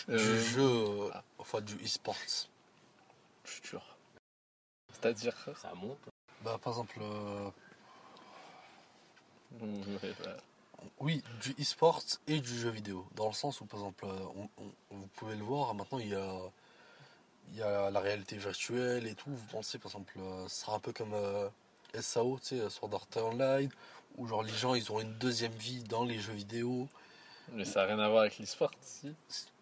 Du 0.09 0.41
jeu, 0.41 0.63
euh, 0.63 1.11
ah. 1.15 1.23
enfin 1.39 1.61
du 1.61 1.75
e-sports? 1.77 2.49
Futur. 3.45 3.96
C'est-à-dire 5.01 5.35
Ça 5.61 5.73
monte. 5.75 5.99
Bah, 6.43 6.59
par 6.63 6.73
exemple, 6.75 6.99
euh, 7.01 7.51
Ouais, 9.61 10.15
bah, 10.25 10.37
oui, 11.01 11.23
du 11.43 11.55
e-sport 11.61 12.03
et 12.27 12.41
du 12.41 12.59
jeu 12.59 12.71
vidéo. 12.71 13.07
Dans 13.15 13.29
le 13.29 13.33
sens 13.33 13.61
où, 13.61 13.65
par 13.67 13.81
exemple, 13.81 14.05
euh, 14.07 14.19
on- 14.37 14.49
on- 14.63 14.97
vous 14.97 15.07
pouvez 15.17 15.35
le 15.35 15.43
voir, 15.43 15.75
maintenant, 15.75 15.99
il 15.99 16.09
y 16.09 16.15
a, 16.15 16.39
il 17.51 17.57
y 17.57 17.63
a 17.63 17.91
la 17.91 18.01
réalité 18.01 18.37
virtuelle 18.37 19.07
et 19.07 19.15
tout. 19.15 19.31
Vous 19.31 19.47
pensez, 19.51 19.79
par 19.79 19.91
exemple, 19.93 20.15
euh, 20.19 20.47
ce 20.49 20.61
sera 20.63 20.77
un 20.77 20.79
peu 20.81 20.93
comme 20.93 21.15
euh, 21.15 21.49
SAO, 21.95 22.39
tu 22.41 22.59
sais, 22.59 22.71
Sword 22.71 22.95
Art 22.95 23.25
Online, 23.25 23.71
où 24.17 24.27
genre 24.27 24.43
les 24.43 24.53
gens, 24.53 24.75
ils 24.75 24.91
ont 24.93 25.01
une 25.01 25.15
deuxième 25.15 25.53
vie 25.53 25.83
dans 25.85 26.05
les 26.05 26.19
jeux 26.19 26.33
vidéo. 26.35 26.89
Mais 27.53 27.65
ça 27.65 27.81
n'a 27.81 27.95
rien 27.95 27.99
à 28.01 28.09
voir 28.09 28.23
avec 28.23 28.39
l'e-sport, 28.39 28.73
si. 28.81 29.15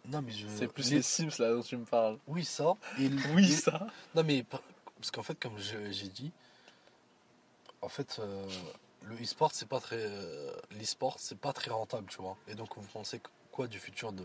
Non, 0.07 0.21
mais 0.23 0.33
je... 0.33 0.47
C'est 0.49 0.69
plus 0.69 0.91
les- 0.91 0.97
les 0.97 1.03
Sims 1.03 1.31
là 1.39 1.53
dont 1.53 1.63
tu 1.63 1.77
me 1.77 1.85
parles. 1.85 2.19
Oui, 2.27 2.45
ça. 2.45 2.75
Et 2.99 3.09
Oui, 3.35 3.45
et- 3.45 3.57
ça. 3.57 3.87
Non, 4.15 4.23
mais 4.25 4.43
par- 4.43 4.63
parce 5.05 5.11
qu'en 5.11 5.23
fait, 5.23 5.39
comme 5.39 5.59
j'ai 5.59 6.09
dit, 6.09 6.33
en 7.83 7.91
fait, 7.91 8.21
euh, 8.21 8.49
le 9.03 9.23
e-sport, 9.23 9.51
c'est 9.53 9.69
pas 9.69 9.79
très. 9.79 9.99
euh, 10.01 10.51
L'e-sport, 10.71 11.17
c'est 11.19 11.37
pas 11.39 11.53
très 11.53 11.71
rentable, 11.71 12.09
tu 12.09 12.23
vois. 12.23 12.39
Et 12.49 12.55
donc, 12.55 12.75
vous 12.79 12.89
pensez 12.89 13.21
quoi 13.53 13.67
du 13.67 13.79
futur 13.79 14.15
de, 14.15 14.25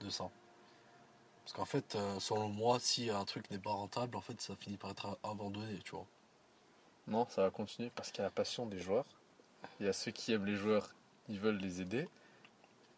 de 0.00 0.10
ça? 0.10 0.28
Parce 1.42 1.54
qu'en 1.54 1.64
fait, 1.64 1.94
euh, 1.94 2.20
selon 2.20 2.50
moi, 2.50 2.80
si 2.80 3.08
un 3.08 3.24
truc 3.24 3.50
n'est 3.50 3.58
pas 3.58 3.72
rentable, 3.72 4.14
en 4.14 4.20
fait, 4.20 4.38
ça 4.42 4.54
finit 4.56 4.76
par 4.76 4.90
être 4.90 5.18
abandonné, 5.24 5.78
tu 5.78 5.92
vois. 5.92 6.06
Non, 7.06 7.26
ça 7.30 7.40
va 7.40 7.50
continuer 7.50 7.88
parce 7.94 8.10
qu'il 8.10 8.18
y 8.18 8.20
a 8.20 8.24
la 8.24 8.30
passion 8.30 8.66
des 8.66 8.78
joueurs. 8.78 9.06
Il 9.80 9.86
y 9.86 9.88
a 9.88 9.94
ceux 9.94 10.10
qui 10.10 10.34
aiment 10.34 10.44
les 10.44 10.56
joueurs, 10.56 10.94
ils 11.30 11.40
veulent 11.40 11.56
les 11.56 11.80
aider. 11.80 12.10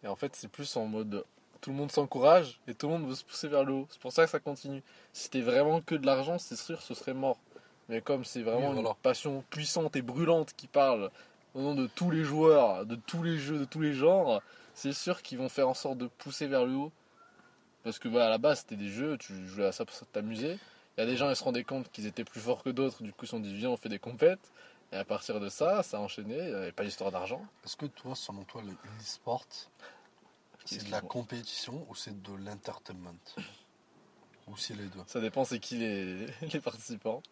Et 0.03 0.09
en 0.09 0.17
fait, 0.17 0.35
c'est 0.35 0.49
plus 0.49 0.77
en 0.77 0.87
mode 0.87 1.25
tout 1.65 1.71
le 1.71 1.77
monde 1.77 1.91
s'encourage 1.91 2.61
et 2.69 2.75
tout 2.75 2.89
le 2.89 2.93
monde 2.93 3.09
veut 3.09 3.15
se 3.15 3.25
pousser 3.25 3.49
vers 3.49 3.65
le 3.65 3.73
haut. 3.73 3.87
C'est 3.89 3.99
pour 3.99 4.13
ça 4.13 4.27
que 4.27 4.31
ça 4.31 4.39
continue. 4.39 4.83
Si 5.15 5.25
c'était 5.25 5.41
vraiment 5.41 5.81
que 5.81 5.95
de 5.95 6.05
l'argent, 6.05 6.37
c'est 6.39 6.57
sûr, 6.57 6.83
ce 6.83 6.93
serait 6.93 7.15
mort. 7.15 7.39
Mais 7.89 8.03
comme 8.03 8.23
c'est 8.23 8.43
vraiment 8.43 8.69
Oui, 8.69 8.75
voilà. 8.75 8.91
une 8.91 8.95
passion 8.97 9.43
puissante 9.49 9.97
et 9.97 10.03
brûlante 10.03 10.53
qui 10.59 10.67
parle 10.67 11.11
au 11.55 11.63
nom 11.63 11.75
de 11.75 11.87
tous 11.87 12.11
les 12.11 12.23
joueurs, 12.23 12.85
de 12.85 12.97
tous 12.97 13.23
les 13.23 13.39
jeux, 13.39 13.59
de 13.59 13.65
tous 13.65 13.81
les 13.81 13.95
genres, 13.95 14.43
c'est 14.75 14.93
sûr 14.93 15.23
qu'ils 15.23 15.39
vont 15.39 15.49
faire 15.49 15.67
en 15.67 15.73
sorte 15.73 15.97
de 15.97 16.07
pousser 16.07 16.49
vers 16.49 16.67
le 16.67 16.75
haut. 16.75 16.93
Parce 17.83 17.99
que 17.99 18.09
bah, 18.09 18.27
à 18.27 18.29
la 18.29 18.37
base, 18.37 18.59
c'était 18.59 18.77
des 18.77 18.91
jeux, 18.91 19.17
tu 19.17 19.33
jouais 19.49 19.65
à 19.65 19.73
ça 19.73 19.87
pour 19.87 19.97
t'amuser. 20.09 20.59
Il 20.99 21.01
y 21.01 21.03
a 21.03 21.07
des 21.07 21.17
gens, 21.17 21.31
ils 21.31 21.37
se 21.37 21.45
rendaient 21.45 21.65
compte 21.65 21.91
qu'ils 21.91 22.07
étaient 22.07 22.25
plus 22.25 22.41
forts 22.41 22.63
que 22.63 22.71
d'autres, 22.71 23.03
du 23.03 23.11
coup, 23.13 23.25
ils 23.25 23.27
se 23.27 23.31
sont 23.31 23.41
dit, 23.41 23.55
viens, 23.55 23.71
on 23.71 23.79
fait 23.79 23.89
des 23.89 23.99
compètes. 23.99 24.53
Et 24.93 24.97
à 24.97 25.05
partir 25.05 25.41
de 25.41 25.49
ça, 25.49 25.83
ça 25.83 25.97
a 25.97 26.01
enchaîné, 26.01 26.37
il 26.37 26.45
n'y 26.49 26.55
avait 26.55 26.73
pas 26.73 26.85
d'histoire 26.85 27.11
d'argent. 27.11 27.41
Est-ce 27.65 27.77
que 27.77 27.87
toi, 27.87 28.15
selon 28.15 28.45
toi, 28.45 28.63
le 28.63 28.73
e-sport, 29.01 29.47
c'est 30.65 30.85
de 30.85 30.91
la 30.91 31.01
compétition 31.01 31.87
ou 31.89 31.95
c'est 31.95 32.21
de 32.23 32.33
l'entertainment 32.33 33.15
Ou 34.49 34.57
c'est 34.57 34.75
les 34.75 34.85
deux 34.87 35.01
Ça 35.07 35.21
dépend 35.21 35.45
c'est 35.45 35.59
qui 35.59 35.77
les, 35.77 36.27
les 36.53 36.61
participants. 36.61 37.23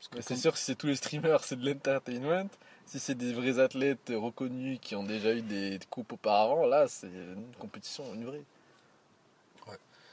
C'est 0.00 0.26
comme- 0.26 0.36
sûr, 0.36 0.56
si 0.56 0.64
c'est 0.64 0.74
tous 0.76 0.86
les 0.86 0.96
streamers, 0.96 1.44
c'est 1.44 1.56
de 1.56 1.68
l'entertainment. 1.68 2.48
Si 2.86 2.98
c'est 2.98 3.14
des 3.14 3.32
vrais 3.32 3.58
athlètes 3.58 4.10
reconnus 4.14 4.78
qui 4.80 4.96
ont 4.96 5.04
déjà 5.04 5.34
eu 5.34 5.42
des 5.42 5.78
coupes 5.90 6.12
auparavant, 6.12 6.66
là, 6.66 6.88
c'est 6.88 7.06
une 7.06 7.52
compétition, 7.58 8.12
une 8.14 8.24
vraie. 8.24 8.42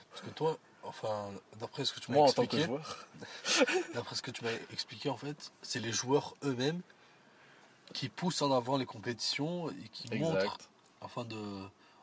Parce 0.09 0.21
que 0.21 0.29
toi, 0.29 0.57
enfin, 0.83 1.31
d'après 1.59 1.85
ce 1.85 1.93
que 1.93 1.99
tu 1.99 2.11
m'as 2.11 2.17
Moi, 2.17 2.27
en 2.27 2.31
tant 2.33 2.45
que 2.47 2.57
expliqué, 2.57 2.65
joueur, 2.65 3.07
d'après 3.93 4.15
ce 4.15 4.21
que 4.23 4.31
tu 4.31 4.43
m'as 4.43 4.51
expliqué, 4.73 5.09
en 5.09 5.17
fait, 5.17 5.51
c'est 5.61 5.79
les 5.79 5.91
joueurs 5.91 6.35
eux-mêmes 6.43 6.81
qui 7.93 8.09
poussent 8.09 8.41
en 8.41 8.51
avant 8.51 8.77
les 8.77 8.85
compétitions 8.87 9.69
et 9.69 9.89
qui 9.93 10.09
montrent 10.17 10.57
afin 11.01 11.23
de. 11.23 11.37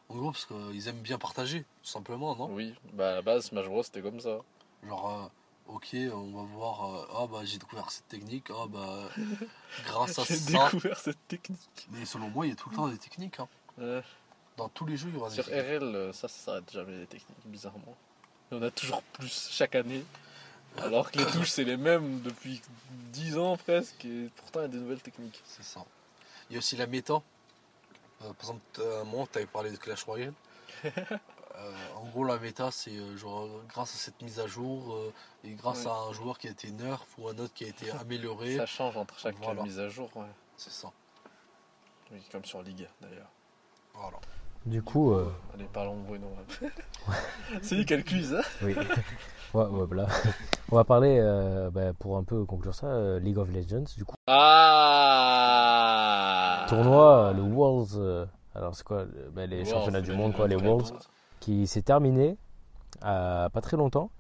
En 0.08 0.16
gros, 0.16 0.32
parce 0.32 0.46
qu'ils 0.46 0.88
aiment 0.88 1.00
bien 1.00 1.18
partager, 1.18 1.60
tout 1.82 1.88
simplement, 1.90 2.36
non? 2.36 2.48
Oui, 2.52 2.74
bah 2.92 3.10
à 3.12 3.14
la 3.16 3.22
base, 3.22 3.46
Smash 3.46 3.66
Bros, 3.66 3.82
c'était 3.82 4.02
comme 4.02 4.20
ça. 4.20 4.38
Genre, 4.86 5.10
euh, 5.10 5.72
ok, 5.74 5.88
on 6.12 6.30
va 6.36 6.42
voir, 6.42 6.94
euh, 6.94 7.06
ah 7.16 7.26
bah 7.26 7.40
j'ai 7.44 7.58
découvert 7.58 7.90
cette 7.90 8.06
technique, 8.08 8.48
ah 8.50 8.66
bah 8.68 9.08
grâce 9.86 10.18
à 10.18 10.24
J'ai 10.24 10.36
ça. 10.36 10.64
découvert 10.64 10.98
cette 11.00 11.26
technique. 11.26 11.88
Mais 11.90 12.04
selon 12.04 12.28
moi, 12.28 12.46
il 12.46 12.50
y 12.50 12.52
a 12.52 12.56
tout 12.56 12.68
le 12.70 12.76
temps 12.76 12.88
des 12.88 12.98
techniques. 12.98 13.38
hein. 13.40 13.48
Dans 14.56 14.68
tous 14.68 14.84
les 14.86 14.96
jeux, 14.96 15.08
il 15.08 15.14
y 15.14 15.18
aura 15.18 15.30
des 15.30 15.34
Sur 15.36 15.46
techniques. 15.46 15.64
RL, 15.80 15.82
euh, 15.96 16.12
ça, 16.12 16.28
ça 16.28 16.38
s'arrête 16.44 16.70
jamais 16.70 16.96
les 16.98 17.06
techniques, 17.06 17.46
bizarrement. 17.46 17.96
Il 18.52 18.58
y 18.58 18.60
en 18.60 18.62
a 18.62 18.70
toujours 18.70 19.02
plus 19.02 19.48
chaque 19.50 19.74
année. 19.74 20.04
Alors 20.76 21.10
que 21.10 21.18
les 21.18 21.26
touches, 21.26 21.50
c'est 21.50 21.64
les 21.64 21.76
mêmes 21.76 22.20
depuis 22.20 22.60
10 23.12 23.38
ans 23.38 23.56
presque, 23.56 24.04
et 24.04 24.28
pourtant 24.36 24.60
il 24.60 24.62
y 24.62 24.64
a 24.66 24.68
des 24.68 24.78
nouvelles 24.78 25.00
techniques. 25.00 25.40
C'est 25.46 25.64
ça. 25.64 25.84
Il 26.50 26.54
y 26.54 26.56
a 26.56 26.58
aussi 26.58 26.76
la 26.76 26.86
méta. 26.86 27.22
Euh, 28.24 28.32
par 28.32 28.40
exemple, 28.50 28.62
à 28.80 29.00
un 29.00 29.04
moment, 29.04 29.26
tu 29.30 29.38
avais 29.38 29.46
parlé 29.46 29.70
de 29.70 29.76
Clash 29.76 30.04
Royale. 30.04 30.34
Euh, 31.56 31.70
en 31.96 32.04
gros, 32.08 32.24
la 32.24 32.36
méta, 32.40 32.72
c'est 32.72 32.90
euh, 32.96 33.16
genre 33.16 33.48
grâce 33.68 33.94
à 33.94 33.96
cette 33.96 34.20
mise 34.22 34.40
à 34.40 34.48
jour 34.48 34.92
euh, 34.92 35.12
et 35.44 35.52
grâce 35.52 35.84
Ouais. 35.84 35.90
à 35.92 35.94
un 36.10 36.12
joueur 36.12 36.36
qui 36.36 36.48
a 36.48 36.50
été 36.50 36.68
nerf 36.72 37.06
ou 37.16 37.28
un 37.28 37.38
autre 37.38 37.54
qui 37.54 37.64
a 37.64 37.68
été 37.68 37.90
amélioré. 38.00 38.56
Ça 38.56 38.66
change 38.66 38.96
entre 38.96 39.16
chaque 39.20 39.36
Voilà. 39.40 39.62
mise 39.62 39.78
à 39.78 39.88
jour, 39.88 40.10
ouais. 40.16 40.26
C'est 40.56 40.72
ça. 40.72 40.90
Oui, 42.10 42.20
comme 42.32 42.44
sur 42.44 42.60
Ligue 42.60 42.88
d'ailleurs. 43.00 43.30
Voilà. 43.94 44.16
Du 44.66 44.82
coup, 44.82 45.12
euh, 45.12 45.32
Allez, 45.54 45.66
parlons 45.72 45.96
Bruno. 45.98 46.26
c'est 47.62 47.76
lui 47.76 47.86
qui 47.86 47.94
a 47.94 47.98
le 47.98 48.02
quiz, 48.02 48.34
hein 48.34 48.42
oui. 48.62 48.74
Ouais, 49.54 49.66
ouais, 49.66 49.86
voilà. 49.86 50.08
On 50.72 50.76
va 50.76 50.82
parler, 50.82 51.18
euh, 51.20 51.70
bah, 51.70 51.92
pour 51.96 52.16
un 52.16 52.24
peu 52.24 52.44
conclure 52.44 52.74
ça, 52.74 52.88
euh, 52.88 53.20
League 53.20 53.38
of 53.38 53.48
Legends. 53.48 53.84
Du 53.96 54.04
coup, 54.04 54.16
Ah 54.26 56.03
tournoi, 56.66 57.16
euh, 57.28 57.32
le 57.32 57.42
Worlds, 57.42 57.96
euh, 57.98 58.26
alors 58.54 58.74
c'est 58.74 58.84
quoi 58.84 59.04
le- 59.04 59.30
bah, 59.32 59.46
Les 59.46 59.56
Worlds, 59.58 59.70
championnats 59.70 60.00
du 60.00 60.12
monde, 60.12 60.34
quoi, 60.34 60.48
les 60.48 60.56
Worlds, 60.56 60.92
qui 61.40 61.66
s'est 61.66 61.82
terminé 61.82 62.36
à 63.02 63.48
pas 63.52 63.60
très 63.60 63.76
longtemps. 63.76 64.10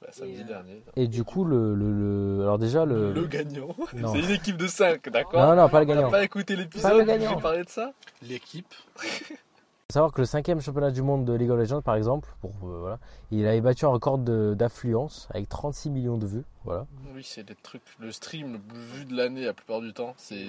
Bah, 0.00 0.08
samedi 0.12 0.36
Et, 0.36 0.40
euh, 0.42 0.44
dernier. 0.44 0.82
Et 0.96 1.08
du 1.08 1.24
coup, 1.24 1.44
le, 1.44 1.74
le, 1.74 1.92
le- 1.92 2.42
alors 2.42 2.58
déjà 2.58 2.84
le, 2.84 3.12
Le 3.12 3.26
gagnant. 3.26 3.74
C'est 3.92 4.20
une 4.20 4.30
équipe 4.30 4.56
de 4.56 4.68
5, 4.68 5.08
d'accord 5.10 5.44
non, 5.44 5.56
non, 5.56 5.68
pas 5.68 5.80
le 5.80 5.86
gagnant. 5.86 6.08
pas 6.10 6.22
écouté 6.22 6.54
Pas 6.54 6.60
l'épisode 6.62 6.92
le 6.98 7.02
où 7.02 7.06
gagnant. 7.06 7.30
j'ai 7.34 7.42
parlé 7.42 7.64
de 7.64 7.68
ça 7.68 7.92
L'équipe, 8.22 8.72
faut 9.90 9.94
savoir 9.94 10.12
que 10.12 10.20
le 10.20 10.26
cinquième 10.26 10.60
championnat 10.60 10.90
du 10.90 11.00
monde 11.00 11.24
de 11.24 11.32
League 11.32 11.48
of 11.48 11.58
Legends, 11.58 11.80
par 11.80 11.94
exemple, 11.94 12.28
pour, 12.42 12.50
euh, 12.64 12.78
voilà, 12.80 12.98
il 13.30 13.46
avait 13.46 13.62
battu 13.62 13.86
un 13.86 13.88
record 13.88 14.18
de- 14.18 14.52
d'affluence 14.54 15.26
avec 15.30 15.48
36 15.48 15.88
millions 15.88 16.18
de 16.18 16.26
vues. 16.26 16.44
Voilà. 16.64 16.86
Oui, 17.14 17.22
c'est 17.24 17.42
des 17.42 17.54
trucs. 17.54 17.80
Le 17.98 18.12
stream 18.12 18.52
le 18.52 18.58
plus 18.58 18.78
vu 18.80 19.04
de 19.06 19.16
l'année 19.16 19.46
la 19.46 19.54
plupart 19.54 19.80
du 19.80 19.94
temps, 19.94 20.12
c'est 20.18 20.44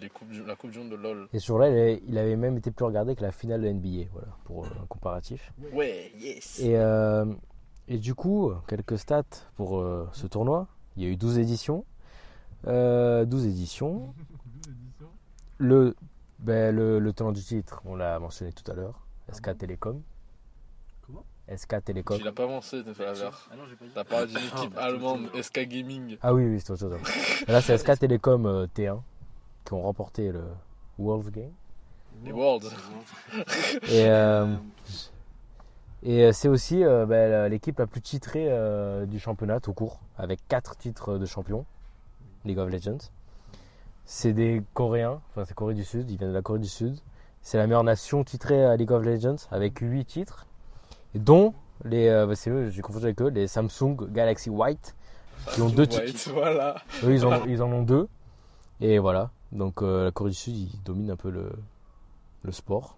la 0.00 0.08
Coupe 0.56 0.70
du 0.70 0.78
Monde 0.78 0.88
de 0.88 0.96
LoL. 0.96 1.28
Et 1.34 1.38
sur 1.38 1.58
là, 1.58 1.68
il 1.68 1.72
avait, 1.74 2.02
il 2.08 2.16
avait 2.16 2.36
même 2.36 2.56
été 2.56 2.70
plus 2.70 2.86
regardé 2.86 3.14
que 3.14 3.20
la 3.20 3.30
finale 3.30 3.60
de 3.60 3.68
NBA, 3.68 4.08
voilà, 4.10 4.28
pour 4.44 4.64
euh, 4.64 4.68
un 4.82 4.86
comparatif. 4.86 5.52
Ouais, 5.74 6.10
yes 6.18 6.58
Et, 6.60 6.74
euh, 6.78 7.26
et 7.88 7.98
du 7.98 8.14
coup, 8.14 8.52
quelques 8.68 8.98
stats 8.98 9.24
pour 9.54 9.80
euh, 9.80 10.08
ce 10.14 10.26
tournoi. 10.26 10.66
Il 10.96 11.02
y 11.02 11.06
a 11.06 11.10
eu 11.10 11.16
12 11.16 11.36
éditions. 11.38 11.84
Euh, 12.66 13.26
12 13.26 13.44
éditions. 13.48 14.14
Le, 15.58 15.94
ben, 16.42 16.74
le, 16.74 16.98
le 16.98 17.12
tenant 17.12 17.32
du 17.32 17.42
titre, 17.42 17.80
on 17.84 17.96
l'a 17.96 18.18
mentionné 18.18 18.52
tout 18.52 18.68
à 18.70 18.74
l'heure, 18.74 19.06
SK 19.32 19.58
Telecom. 19.58 20.02
Comment 21.06 21.24
SK 21.54 21.84
Telecom. 21.84 22.18
Tu 22.18 22.24
l'as 22.24 22.32
pas 22.32 22.46
mentionné 22.46 22.84
tout 22.92 23.02
à 23.02 23.12
l'heure. 23.12 23.48
Ah 23.52 23.56
non, 23.56 23.62
j'ai 23.68 23.76
pas 23.76 23.84
dit. 23.86 23.90
T'as 23.94 24.04
parlé 24.04 24.26
d'une 24.26 24.38
Ah, 24.52 24.58
équipe 24.58 24.74
bah, 24.74 24.82
allemande, 24.84 25.28
SK 25.40 25.60
Gaming. 25.68 26.16
Ah 26.22 26.34
oui, 26.34 26.44
oui, 26.46 26.60
c'est 26.60 26.70
autre 26.72 26.80
chose. 26.80 27.46
Là, 27.48 27.60
c'est 27.60 27.76
SK 27.78 27.98
Telecom 27.98 28.46
euh, 28.46 28.66
T1 28.66 29.00
qui 29.64 29.72
ont 29.74 29.82
remporté 29.82 30.30
le 30.32 30.42
World 30.98 31.30
Game. 31.30 31.52
Les 32.24 32.32
Worlds. 32.32 32.68
Et, 33.88 34.06
euh, 34.08 34.54
et 36.02 36.24
euh, 36.24 36.32
c'est 36.32 36.48
aussi 36.48 36.82
euh, 36.84 37.06
la- 37.06 37.48
l'équipe 37.48 37.78
la 37.78 37.86
plus 37.86 38.00
titrée 38.02 38.46
euh, 38.50 39.06
du 39.06 39.18
championnat 39.18 39.60
tout 39.60 39.72
court, 39.72 40.00
avec 40.18 40.40
4 40.48 40.76
titres 40.76 41.18
de 41.18 41.24
champion, 41.26 41.64
League 42.44 42.58
of 42.58 42.68
Legends. 42.70 42.98
C'est 44.04 44.32
des 44.32 44.62
Coréens, 44.74 45.20
enfin 45.30 45.44
c'est 45.44 45.54
Corée 45.54 45.74
du 45.74 45.84
Sud, 45.84 46.10
ils 46.10 46.18
viennent 46.18 46.30
de 46.30 46.34
la 46.34 46.42
Corée 46.42 46.58
du 46.58 46.68
Sud. 46.68 46.98
C'est 47.40 47.56
la 47.58 47.66
meilleure 47.66 47.84
nation 47.84 48.22
titrée 48.24 48.64
à 48.64 48.76
League 48.76 48.92
of 48.92 49.04
Legends 49.04 49.36
avec 49.50 49.78
8 49.80 50.04
titres, 50.04 50.46
dont 51.14 51.54
les, 51.84 52.08
euh, 52.08 52.26
bah, 52.26 52.36
c'est 52.36 52.50
eux, 52.50 52.70
j'ai 52.70 52.82
confondu 52.82 53.06
avec 53.06 53.20
eux, 53.20 53.28
les 53.28 53.48
Samsung 53.48 53.96
Galaxy 54.12 54.50
White, 54.50 54.94
qui 55.52 55.62
ont 55.62 55.68
deux 55.68 55.86
titres. 55.86 56.04
White, 56.04 56.28
voilà. 56.32 56.76
Eux, 57.02 57.12
ils 57.14 57.26
en, 57.26 57.44
ils 57.46 57.62
en 57.62 57.72
ont 57.72 57.82
deux. 57.82 58.08
Et 58.80 58.98
voilà. 58.98 59.30
Donc 59.50 59.82
euh, 59.82 60.04
la 60.04 60.10
Corée 60.12 60.30
du 60.30 60.36
Sud, 60.36 60.56
ils 60.56 60.82
dominent 60.84 61.10
un 61.10 61.16
peu 61.16 61.30
le, 61.30 61.50
le 62.42 62.52
sport. 62.52 62.96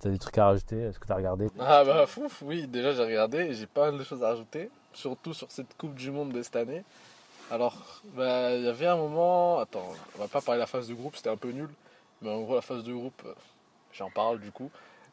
T'as 0.00 0.10
des 0.10 0.18
trucs 0.18 0.38
à 0.38 0.46
rajouter? 0.46 0.80
Est-ce 0.80 0.98
que 0.98 1.06
t'as 1.06 1.16
regardé? 1.16 1.48
Ah 1.58 1.84
bah 1.84 2.06
fouf, 2.06 2.42
oui, 2.46 2.66
déjà 2.68 2.92
j'ai 2.92 3.04
regardé 3.04 3.38
et 3.38 3.54
j'ai 3.54 3.66
pas 3.66 3.90
mal 3.90 3.98
de 3.98 4.04
choses 4.04 4.22
à 4.22 4.28
rajouter, 4.28 4.70
surtout 4.92 5.34
sur 5.34 5.50
cette 5.50 5.76
Coupe 5.76 5.94
du 5.94 6.10
Monde 6.12 6.32
de 6.32 6.42
cette 6.42 6.56
année. 6.56 6.84
Alors, 7.50 8.02
bah, 8.14 8.54
il 8.54 8.64
y 8.64 8.68
avait 8.68 8.86
un 8.86 8.96
moment, 8.96 9.58
attends, 9.58 9.88
on 10.16 10.18
va 10.18 10.28
pas 10.28 10.40
parler 10.40 10.58
de 10.58 10.62
la 10.62 10.66
phase 10.66 10.88
de 10.88 10.94
groupe, 10.94 11.16
c'était 11.16 11.30
un 11.30 11.36
peu 11.36 11.50
nul, 11.50 11.70
mais 12.20 12.30
en 12.30 12.42
gros 12.42 12.54
la 12.54 12.60
phase 12.60 12.84
de 12.84 12.92
groupe, 12.92 13.22
euh, 13.24 13.34
j'en 13.92 14.10
parle 14.10 14.40
du 14.40 14.52
coup. 14.52 14.70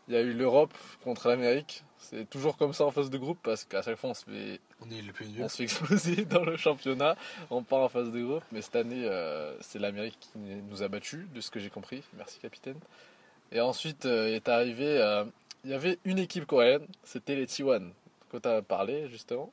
Il 0.07 0.13
y 0.13 0.17
a 0.17 0.21
eu 0.21 0.33
l'Europe 0.33 0.73
contre 1.03 1.29
l'Amérique, 1.29 1.83
c'est 1.97 2.29
toujours 2.29 2.57
comme 2.57 2.73
ça 2.73 2.85
en 2.85 2.91
phase 2.91 3.09
de 3.09 3.17
groupe 3.17 3.39
parce 3.41 3.63
qu'à 3.63 3.81
chaque 3.81 3.97
fois 3.97 4.11
on 4.11 4.13
se 4.13 4.25
fait, 4.25 4.59
On 4.81 4.91
est 4.91 5.01
les 5.01 5.11
plus 5.11 5.27
nuls. 5.27 5.43
on 5.43 5.49
se 5.49 5.57
fait 5.57 5.63
exploser 5.63 6.25
dans 6.29 6.43
le 6.43 6.57
championnat, 6.57 7.15
on 7.49 7.63
part 7.63 7.79
en 7.79 7.89
phase 7.89 8.11
de 8.11 8.21
groupe, 8.21 8.43
mais 8.51 8.61
cette 8.61 8.75
année 8.75 9.05
euh, 9.05 9.55
c'est 9.61 9.79
l'Amérique 9.79 10.19
qui 10.19 10.37
nous 10.37 10.83
a 10.83 10.87
battus, 10.87 11.25
de 11.33 11.41
ce 11.41 11.49
que 11.49 11.59
j'ai 11.59 11.69
compris, 11.69 12.03
merci 12.15 12.39
capitaine. 12.39 12.77
Et 13.51 13.61
ensuite 13.61 14.05
euh, 14.05 14.35
est 14.35 14.47
arrivé, 14.49 14.85
euh, 14.85 15.23
il 15.63 15.71
y 15.71 15.73
avait 15.73 15.97
une 16.05 16.19
équipe 16.19 16.45
coréenne, 16.45 16.85
c'était 17.03 17.35
les 17.35 17.47
T1, 17.47 17.89
que 18.29 18.37
tu 18.37 18.47
as 18.47 18.61
parlé 18.61 19.09
justement. 19.09 19.51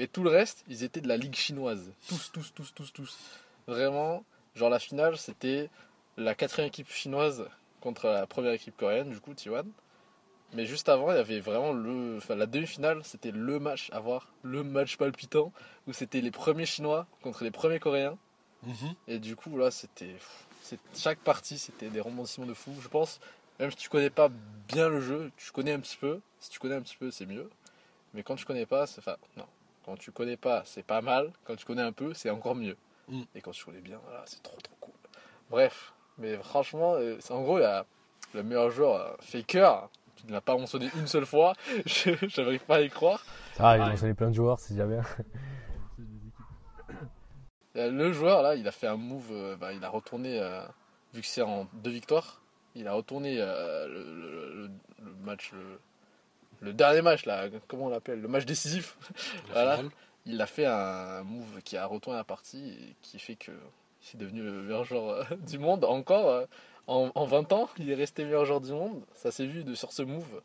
Et 0.00 0.08
tout 0.08 0.22
le 0.22 0.30
reste, 0.30 0.64
ils 0.66 0.82
étaient 0.82 1.02
de 1.02 1.08
la 1.08 1.18
ligue 1.18 1.34
chinoise. 1.34 1.92
Tous, 2.08 2.32
tous, 2.32 2.54
tous, 2.54 2.72
tous, 2.72 2.90
tous. 2.90 3.18
Vraiment, 3.66 4.24
genre 4.54 4.70
la 4.70 4.78
finale, 4.78 5.18
c'était 5.18 5.68
la 6.16 6.34
quatrième 6.34 6.68
équipe 6.68 6.90
chinoise 6.90 7.44
contre 7.82 8.06
la 8.06 8.26
première 8.26 8.52
équipe 8.52 8.74
coréenne, 8.78 9.10
du 9.10 9.20
coup, 9.20 9.34
T1. 9.34 9.66
Mais 10.54 10.64
juste 10.64 10.88
avant, 10.88 11.12
il 11.12 11.16
y 11.16 11.18
avait 11.18 11.40
vraiment 11.40 11.74
le. 11.74 12.16
Enfin, 12.16 12.34
la 12.34 12.46
demi-finale, 12.46 13.02
c'était 13.04 13.30
le 13.30 13.60
match 13.60 13.90
à 13.92 14.00
voir, 14.00 14.32
le 14.42 14.64
match 14.64 14.96
palpitant, 14.96 15.52
où 15.86 15.92
c'était 15.92 16.22
les 16.22 16.30
premiers 16.30 16.64
Chinois 16.64 17.06
contre 17.20 17.44
les 17.44 17.50
premiers 17.50 17.78
Coréens. 17.78 18.16
Mhm. 18.62 18.94
Et 19.06 19.18
du 19.18 19.36
coup, 19.36 19.58
là, 19.58 19.70
c'était. 19.70 20.16
Chaque 20.94 21.18
partie, 21.18 21.58
c'était 21.58 21.90
des 21.90 22.00
rebondissements 22.00 22.46
de 22.46 22.54
fou. 22.54 22.72
Je 22.80 22.88
pense, 22.88 23.20
même 23.58 23.70
si 23.70 23.76
tu 23.76 23.90
connais 23.90 24.08
pas 24.08 24.30
bien 24.66 24.88
le 24.88 25.02
jeu, 25.02 25.30
tu 25.36 25.52
connais 25.52 25.72
un 25.72 25.80
petit 25.80 25.98
peu. 25.98 26.22
Si 26.38 26.48
tu 26.48 26.58
connais 26.58 26.76
un 26.76 26.80
petit 26.82 26.96
peu, 26.96 27.10
c'est 27.10 27.26
mieux. 27.26 27.50
Mais 28.14 28.22
quand 28.22 28.36
tu 28.36 28.46
connais 28.46 28.66
pas, 28.66 28.86
c'est. 28.86 29.00
Enfin, 29.00 29.16
non. 29.36 29.44
Quand 29.84 29.96
tu 29.96 30.12
connais 30.12 30.36
pas, 30.36 30.62
c'est 30.64 30.82
pas 30.82 31.00
mal. 31.00 31.32
Quand 31.44 31.56
tu 31.56 31.64
connais 31.64 31.82
un 31.82 31.92
peu, 31.92 32.12
c'est 32.14 32.30
encore 32.30 32.54
mieux. 32.54 32.76
Mm. 33.08 33.22
Et 33.34 33.40
quand 33.40 33.50
tu 33.52 33.64
connais 33.64 33.80
bien, 33.80 33.98
voilà, 34.04 34.22
c'est 34.26 34.42
trop 34.42 34.58
trop 34.60 34.74
cool. 34.80 34.94
Bref, 35.50 35.92
mais 36.18 36.36
franchement, 36.38 36.94
euh, 36.94 37.16
c'est- 37.20 37.32
en 37.32 37.42
gros, 37.42 37.58
il 37.58 37.62
y 37.62 37.64
a 37.64 37.84
le 38.34 38.42
meilleur 38.42 38.70
joueur, 38.70 38.94
euh, 38.96 39.14
Faker, 39.20 39.88
qui 40.16 40.26
ne 40.26 40.32
l'a 40.32 40.40
pas 40.40 40.56
mentionné 40.56 40.90
une 40.96 41.06
seule 41.06 41.26
fois. 41.26 41.54
Je 41.86 42.40
n'arrive 42.40 42.64
pas 42.64 42.76
à 42.76 42.80
y 42.82 42.90
croire. 42.90 43.24
Ah, 43.58 43.76
ont 43.76 43.82
oui. 43.84 43.88
mentionné 43.90 44.14
plein 44.14 44.28
de 44.28 44.34
joueurs, 44.34 44.60
c'est 44.60 44.74
déjà 44.74 44.86
bien. 44.86 45.02
Euh, 47.76 47.90
Le 47.90 48.12
joueur 48.12 48.42
là, 48.42 48.54
il 48.56 48.66
a 48.66 48.72
fait 48.72 48.86
un 48.88 48.96
move, 48.96 49.28
euh, 49.30 49.56
bah, 49.56 49.72
il 49.72 49.84
a 49.84 49.88
retourné, 49.88 50.40
euh, 50.40 50.60
vu 51.14 51.20
que 51.20 51.26
c'est 51.26 51.42
en 51.42 51.66
deux 51.72 51.90
victoires, 51.90 52.40
il 52.74 52.88
a 52.88 52.92
retourné 52.92 53.36
euh, 53.38 53.86
le, 53.86 54.02
le- 54.02 54.54
le- 54.54 54.70
le 55.04 55.12
match, 55.24 55.52
le, 55.52 55.80
le 56.60 56.72
dernier 56.72 57.02
match 57.02 57.24
là, 57.26 57.48
comment 57.68 57.86
on 57.86 57.88
l'appelle, 57.88 58.20
le 58.20 58.28
match 58.28 58.44
décisif. 58.44 58.96
La 59.48 59.52
Voilà. 59.52 59.76
finale. 59.78 59.92
Il 60.26 60.40
a 60.42 60.46
fait 60.46 60.66
un 60.66 61.22
move 61.22 61.62
qui 61.64 61.76
a 61.78 61.86
retourné 61.86 62.18
la 62.18 62.24
partie 62.24 62.68
et 62.70 62.94
qui 63.02 63.18
fait 63.18 63.36
que 63.36 63.52
c'est 64.02 64.18
devenu 64.18 64.42
le 64.42 64.52
meilleur 64.62 64.84
joueur 64.84 65.08
euh, 65.08 65.36
du 65.48 65.58
monde 65.58 65.84
encore. 65.84 66.28
euh, 66.28 66.46
en, 66.86 67.10
en 67.14 67.24
20 67.24 67.52
ans, 67.52 67.68
il 67.78 67.90
est 67.90 67.94
resté 67.94 68.24
meilleur 68.24 68.44
joueur 68.44 68.60
du 68.60 68.72
monde. 68.72 69.00
Ça 69.14 69.30
s'est 69.30 69.46
vu 69.46 69.64
de, 69.64 69.74
sur 69.74 69.92
ce 69.92 70.02
move. 70.02 70.42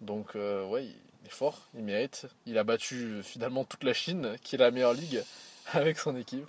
Donc 0.00 0.36
euh, 0.36 0.66
ouais, 0.66 0.84
il 0.86 1.26
est 1.26 1.30
fort, 1.32 1.68
il 1.74 1.82
mérite. 1.84 2.26
Il 2.46 2.58
a 2.58 2.64
battu 2.64 3.22
finalement 3.22 3.64
toute 3.64 3.82
la 3.84 3.94
Chine, 3.94 4.36
qui 4.42 4.54
est 4.56 4.58
la 4.58 4.70
meilleure 4.70 4.92
ligue, 4.94 5.22
avec 5.72 5.98
son 5.98 6.16
équipe. 6.16 6.46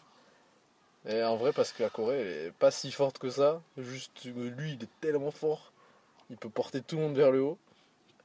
Et 1.07 1.23
en 1.23 1.35
vrai, 1.37 1.51
parce 1.53 1.71
que 1.71 1.83
la 1.83 1.89
Corée 1.89 2.19
elle 2.19 2.47
est 2.47 2.51
pas 2.51 2.71
si 2.71 2.91
forte 2.91 3.17
que 3.19 3.29
ça. 3.29 3.61
Juste 3.77 4.25
lui, 4.25 4.73
il 4.73 4.83
est 4.83 4.89
tellement 5.01 5.31
fort, 5.31 5.71
il 6.29 6.37
peut 6.37 6.49
porter 6.49 6.81
tout 6.81 6.95
le 6.97 7.03
monde 7.03 7.15
vers 7.15 7.31
le 7.31 7.41
haut. 7.41 7.57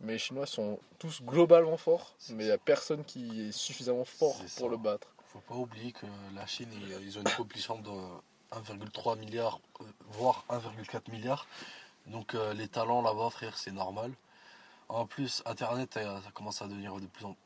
Mais 0.01 0.15
les 0.15 0.19
Chinois 0.19 0.47
sont 0.47 0.79
tous 0.99 1.23
globalement 1.23 1.77
forts, 1.77 2.15
mais 2.31 2.45
il 2.45 2.47
n'y 2.47 2.53
a 2.53 2.59
personne 2.59 3.05
qui 3.05 3.49
est 3.49 3.53
suffisamment 3.53 4.05
fort 4.05 4.37
pour 4.39 4.49
ça. 4.49 4.67
le 4.67 4.77
battre. 4.77 5.09
Faut 5.27 5.41
pas 5.41 5.55
oublier 5.55 5.93
que 5.93 6.07
la 6.35 6.47
Chine, 6.47 6.71
ils 6.73 7.07
ils 7.07 7.19
ont 7.19 7.21
une 7.21 7.37
population 7.37 7.79
de 7.79 7.91
1,3 8.53 9.19
milliard, 9.19 9.61
euh, 9.81 9.85
voire 10.09 10.45
1,4 10.49 11.11
milliard. 11.11 11.47
Donc 12.07 12.35
euh, 12.35 12.55
les 12.55 12.67
talents 12.67 13.03
là-bas, 13.03 13.31
frère, 13.31 13.59
c'est 13.59 13.73
normal. 13.73 14.13
En 14.89 15.07
plus, 15.07 15.43
Internet, 15.47 15.97
euh, 15.99 16.21
ça 16.23 16.31
commence 16.33 16.63
à 16.63 16.67
devenir 16.67 16.97
de 16.97 17.07
plus 17.07 17.25
en 17.25 17.37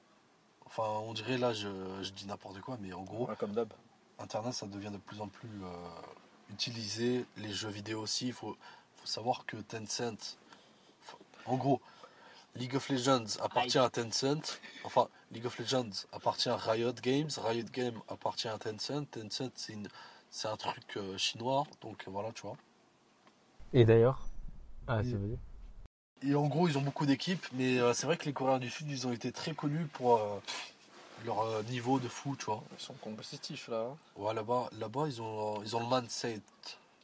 Enfin, 0.66 0.88
on 1.05 1.12
dirait 1.12 1.38
là, 1.38 1.52
je, 1.52 1.68
je 2.02 2.11
dis 2.11 2.26
n'importe 2.26 2.61
quoi, 2.61 2.76
mais 2.80 2.92
en 2.92 3.02
gros, 3.02 3.28
comme 3.38 3.52
d'hab. 3.52 3.72
Internet, 4.18 4.55
ça 4.55 4.66
devient 4.66 4.90
de 4.90 4.98
plus 4.98 5.20
en 5.20 5.28
plus 5.28 5.62
euh, 5.62 6.50
utilisé. 6.50 7.24
Les 7.36 7.52
jeux 7.52 7.68
vidéo 7.68 8.00
aussi. 8.00 8.28
Il 8.28 8.32
faut, 8.32 8.57
faut 8.96 9.07
savoir 9.07 9.46
que 9.46 9.57
Tencent. 9.57 10.36
En 11.46 11.57
gros, 11.57 11.80
League 12.57 12.76
of 12.76 12.88
Legends 12.88 13.38
appartient 13.42 13.78
à 13.78 13.90
Tencent. 13.90 14.61
Enfin, 14.84 15.09
League 15.32 15.46
of 15.46 15.59
Legends 15.59 15.90
appartient 16.12 16.48
à 16.48 16.57
Riot 16.57 16.92
Games. 17.02 17.28
Riot 17.38 17.66
Games 17.72 18.00
appartient 18.09 18.48
à 18.48 18.59
Tencent. 18.59 19.07
Tencent, 19.11 19.50
c'est 19.57 19.72
une- 19.72 19.88
c'est 20.30 20.48
un 20.48 20.57
truc 20.57 20.96
euh, 20.96 21.18
chinois. 21.18 21.64
Donc 21.80 22.05
voilà, 22.07 22.32
tu 22.32 22.42
vois. 22.42 22.57
Et 23.72 23.84
d'ailleurs 23.84 24.20
Ah, 24.86 25.00
Et- 25.00 25.05
c'est 25.05 25.16
vas-y. 25.16 25.38
Et 26.22 26.34
en 26.34 26.46
gros, 26.46 26.68
ils 26.68 26.78
ont 26.78 26.82
beaucoup 26.82 27.07
d'équipes, 27.07 27.44
mais 27.52 27.78
euh, 27.80 27.92
c'est 27.92 28.07
vrai 28.07 28.16
que 28.16 28.24
les 28.24 28.32
Coréens 28.32 28.59
du 28.59 28.70
Sud, 28.70 28.88
ils 28.90 29.07
ont 29.07 29.12
été 29.12 29.30
très 29.32 29.52
connus 29.55 29.86
pour 29.86 30.16
euh, 30.16 30.38
leur 31.26 31.40
euh, 31.40 31.62
niveau 31.64 31.98
de 31.98 32.09
fou, 32.09 32.36
tu 32.36 32.46
vois. 32.46 32.62
Ils 32.78 32.82
sont 32.82 32.94
compétitifs 32.94 33.68
là. 33.68 33.88
hein. 33.90 33.96
Ouais, 34.16 34.32
là-bas, 34.32 34.70
là-bas 34.78 35.07
ils, 35.09 35.20
ont, 35.20 35.61
ils 35.62 35.74
ont 35.76 35.80
le 35.80 35.86
mindset, 36.00 36.40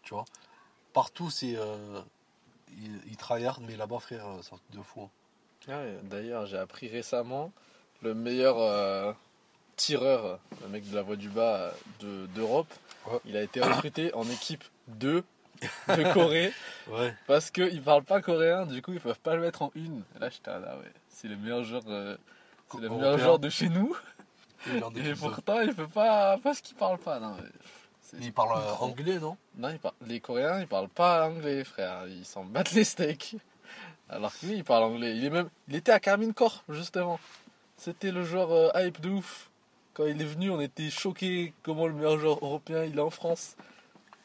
tu 0.05 0.15
vois. 0.15 0.25
Partout, 0.93 1.29
c'est. 1.31 1.57
euh, 1.57 2.01
ils, 2.79 3.01
ils 3.09 3.17
tryhard, 3.17 3.61
mais 3.61 3.77
là-bas, 3.77 3.99
frère, 3.99 4.25
c'est 4.43 4.55
un 4.55 4.59
truc 4.59 4.71
de 4.73 4.83
fou. 4.83 5.03
hein. 5.03 5.11
Ouais, 5.69 5.97
D'ailleurs, 6.05 6.47
j'ai 6.47 6.57
appris 6.59 6.89
récemment 6.89 7.53
le 8.03 8.15
meilleur 8.15 8.59
euh, 8.59 9.13
tireur, 9.77 10.39
le 10.63 10.69
mec 10.69 10.89
de 10.91 10.95
la 10.95 11.03
voie 11.03 11.17
du 11.17 11.29
bas 11.29 11.57
euh, 11.57 11.71
de- 12.01 12.27
d'Europe. 12.35 12.73
Ouais. 13.07 13.19
Il 13.25 13.37
a 13.37 13.43
été 13.43 13.61
recruté 13.61 14.13
en 14.15 14.25
équipe 14.29 14.65
2 14.89 15.23
de 15.89 16.13
Corée 16.15 16.53
Ouais. 16.89 17.15
parce 17.27 17.51
qu'ils 17.51 17.83
parlent 17.83 18.05
pas 18.05 18.21
coréen, 18.23 18.65
du 18.67 18.81
coup 18.83 18.93
ils 18.93 19.01
peuvent 19.01 19.19
pas 19.21 19.35
le 19.37 19.43
mettre 19.43 19.63
en 19.63 19.71
une. 19.75 20.03
Et 20.17 20.19
là, 20.19 20.29
j'étais 20.31 20.51
là, 20.51 20.77
ouais, 20.79 20.93
c'est 21.09 21.29
le 21.29 21.37
meilleur 21.37 21.63
joueur, 21.65 21.83
euh, 21.89 22.17
c'est 22.73 22.79
le 22.81 22.87
Européen. 22.87 23.03
meilleur 23.05 23.19
joueur 23.19 23.39
de 23.39 23.49
chez 23.51 23.69
nous. 23.69 23.95
Et 24.67 25.15
pourtant, 25.19 25.61
il 25.61 25.75
peut 25.75 25.89
pas 25.89 26.37
parce 26.43 26.61
qu'il 26.61 26.77
parle 26.77 26.99
pas. 26.99 27.19
Non, 27.21 27.35
mais 27.37 27.49
c'est- 28.03 28.17
euh, 28.17 28.31
trop. 28.33 28.85
anglais, 28.87 29.19
non? 29.19 29.37
Non, 29.57 29.71
ils 29.71 30.07
les 30.09 30.21
Coréens, 30.21 30.61
ils 30.61 30.67
parlent 30.67 30.89
pas 30.89 31.27
anglais, 31.27 31.65
frère. 31.65 32.07
Ils 32.09 32.25
s'en 32.27 32.45
battent 32.45 32.73
les 32.73 32.85
steaks. 32.85 33.37
Alors 34.11 34.33
que 34.39 34.47
lui, 34.47 34.57
il 34.57 34.65
parle 34.65 34.85
anglais. 34.85 35.17
Il 35.17 35.25
est 35.25 35.31
même, 35.31 35.49
il 35.69 35.77
était 35.77 35.93
à 35.93 36.01
Carmine 36.01 36.35
Corp, 36.35 36.63
justement. 36.69 37.19
C'était 37.77 38.11
le 38.13 38.25
joueur 38.25 38.51
euh, 38.53 38.69
hype 38.75 39.01
de 39.01 39.11
ouf. 39.11 39.51
Quand 39.95 40.05
il 40.05 40.21
est 40.21 40.25
venu, 40.27 40.51
on 40.51 40.61
était 40.61 40.91
choqués 40.91 41.53
comment 41.63 41.87
le 41.87 41.95
meilleur 41.95 42.19
joueur 42.19 42.39
européen 42.43 42.85
il 42.85 42.99
est 42.99 43.03
en 43.03 43.11
France. 43.11 43.57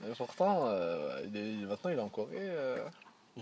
Et 0.05 0.11
pourtant, 0.17 0.63
euh, 0.65 1.21
il 1.25 1.37
est, 1.37 1.65
maintenant 1.65 1.89
il 1.91 1.97
est 1.97 2.01
en 2.01 2.09
Corée. 2.09 2.35
euh, 2.39 2.77
Mm. 3.37 3.41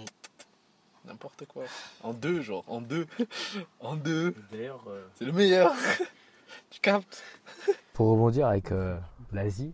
N'importe 1.05 1.45
quoi. 1.45 1.63
En 2.01 2.13
deux, 2.13 2.41
genre, 2.41 2.63
en 2.67 2.81
deux. 2.81 3.07
en 3.79 3.95
deux. 3.95 4.33
D'ailleurs, 4.51 4.83
euh, 4.87 5.05
C'est 5.15 5.25
le 5.25 5.31
meilleur. 5.33 5.73
tu 6.69 6.79
captes 6.79 7.21
Pour 7.93 8.07
rebondir 8.09 8.47
avec 8.47 8.71
euh, 8.71 8.97
l'Asie, 9.31 9.73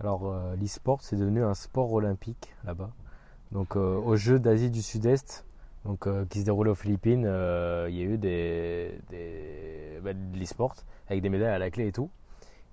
alors 0.00 0.26
euh, 0.26 0.56
l'e-sport 0.56 1.02
c'est 1.02 1.16
devenu 1.16 1.44
un 1.44 1.54
sport 1.54 1.92
olympique 1.92 2.52
là-bas. 2.64 2.90
Donc 3.52 3.76
euh, 3.76 3.96
aux 3.96 4.16
Jeux 4.16 4.38
d'Asie 4.38 4.70
du 4.70 4.82
Sud-Est, 4.82 5.44
donc 5.84 6.06
euh, 6.06 6.24
qui 6.26 6.40
se 6.40 6.44
déroulaient 6.44 6.70
aux 6.70 6.76
Philippines, 6.76 7.24
euh, 7.26 7.86
il 7.90 7.96
y 7.96 8.00
a 8.00 8.04
eu 8.04 8.18
des, 8.18 8.98
des 9.10 9.98
bah, 10.02 10.12
de 10.12 10.38
l'e-sport 10.38 10.74
avec 11.08 11.22
des 11.22 11.28
médailles 11.28 11.54
à 11.54 11.58
la 11.58 11.70
clé 11.70 11.88
et 11.88 11.92
tout. 11.92 12.10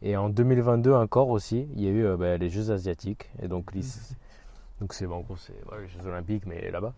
Et 0.01 0.16
en 0.16 0.30
2022 0.30 0.93
encore 0.93 1.30
aussi, 1.30 1.68
il 1.76 1.84
y 1.84 1.88
a 1.88 1.89
eu 1.89 2.05
euh, 2.05 2.18
bah, 2.18 2.38
les 2.38 2.49
Jeux 2.49 2.72
asiatiques. 2.72 3.30
Et 3.41 3.47
donc 3.47 3.72
donc 4.82 4.93
c'est 4.93 5.08
bon, 5.08 5.16
en 5.16 5.22
gros 5.22 5.38
c'est 5.38 5.53
les 5.80 5.88
Jeux 5.88 6.08
olympiques 6.08 6.45
mais 6.45 6.70
là-bas. 6.70 6.93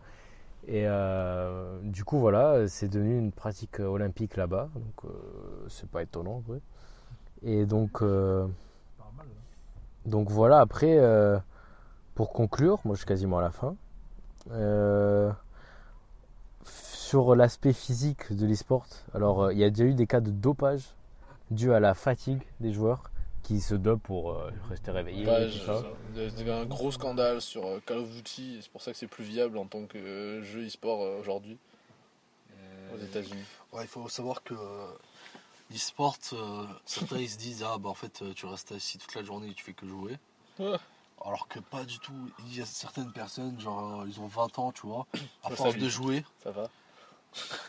Et 0.68 0.86
du 1.84 2.04
coup, 2.04 2.20
voilà, 2.20 2.68
c'est 2.68 2.90
devenu 2.90 3.18
une 3.18 3.32
pratique 3.32 3.80
olympique 3.80 4.36
là-bas. 4.36 4.70
Donc, 4.76 5.12
c'est 5.68 5.90
pas 5.90 6.04
étonnant. 6.04 6.44
Et 7.42 7.66
donc, 7.66 8.04
donc 10.06 10.30
voilà, 10.30 10.60
après, 10.60 11.00
pour 12.14 12.34
conclure, 12.34 12.80
moi 12.84 12.94
je 12.94 13.00
suis 13.00 13.08
quasiment 13.08 13.40
à 13.40 13.42
la 13.42 13.52
fin. 13.52 13.76
Euh, 14.52 15.32
sur 17.10 17.36
l'aspect 17.36 17.74
physique 17.74 18.32
de 18.34 18.46
l'e-sport, 18.46 18.86
alors 19.16 19.46
euh, 19.46 19.54
il 19.54 19.58
y 19.58 19.64
a 19.64 19.72
déjà 19.72 19.86
eu 19.86 19.96
des 19.96 20.06
cas 20.06 20.20
de 20.20 20.30
dopage 20.30 20.84
dû 21.50 21.74
à 21.74 21.80
la 21.80 21.96
fatigue 21.96 22.44
des 22.60 22.72
joueurs 22.72 23.10
qui 23.42 23.62
se 23.62 23.74
dopent 23.74 24.04
pour 24.04 24.34
euh, 24.34 24.52
rester 24.70 24.92
réveillés. 24.92 25.26
Ça. 25.26 25.82
Il 26.16 26.22
y 26.22 26.42
avait 26.42 26.52
un 26.52 26.66
gros 26.66 26.92
scandale 26.92 27.42
sur 27.42 27.66
euh, 27.66 27.82
Call 27.84 27.98
of 27.98 28.12
Duty, 28.12 28.60
c'est 28.62 28.72
pour 28.72 28.84
ça 28.84 28.92
que 28.92 28.98
c'est 29.00 29.08
plus 29.08 29.24
viable 29.24 29.58
en 29.58 29.66
tant 29.66 29.88
que 29.88 29.98
euh, 29.98 30.44
jeu 30.44 30.68
e-sport 30.68 31.02
euh, 31.02 31.20
aujourd'hui 31.20 31.58
Euh, 32.54 32.96
aux 32.96 33.04
États-Unis. 33.04 33.44
Ouais, 33.74 33.82
il 33.82 33.88
faut 33.88 34.08
savoir 34.08 34.44
que 34.44 34.54
euh, 34.54 34.86
l'e-sport, 35.72 36.16
euh, 36.34 36.64
certains 36.86 37.18
ils 37.18 37.30
se 37.30 37.40
disent 37.40 37.66
ah 37.66 37.80
bah 37.80 37.90
en 37.90 37.96
fait 37.96 38.24
tu 38.36 38.46
restes 38.46 38.72
assis 38.72 39.00
toute 39.00 39.16
la 39.16 39.24
journée 39.24 39.50
et 39.50 39.54
tu 39.56 39.64
fais 39.64 39.74
que 39.74 39.88
jouer. 39.88 40.20
Ouais. 40.60 40.78
Alors 41.26 41.48
que 41.48 41.60
pas 41.60 41.86
du 41.86 41.98
tout. 41.98 42.30
Il 42.46 42.56
y 42.56 42.62
a 42.62 42.66
certaines 42.68 43.12
personnes, 43.12 43.60
genre 43.60 44.06
ils 44.06 44.22
ont 44.22 44.28
20 44.28 44.60
ans, 44.60 44.72
tu 44.72 44.86
vois, 44.86 45.08
à 45.44 45.50
force 45.50 45.74
ça, 45.74 45.80
de 45.80 45.90
jouer. 45.90 46.24
Ça 46.44 46.52
va 46.52 46.70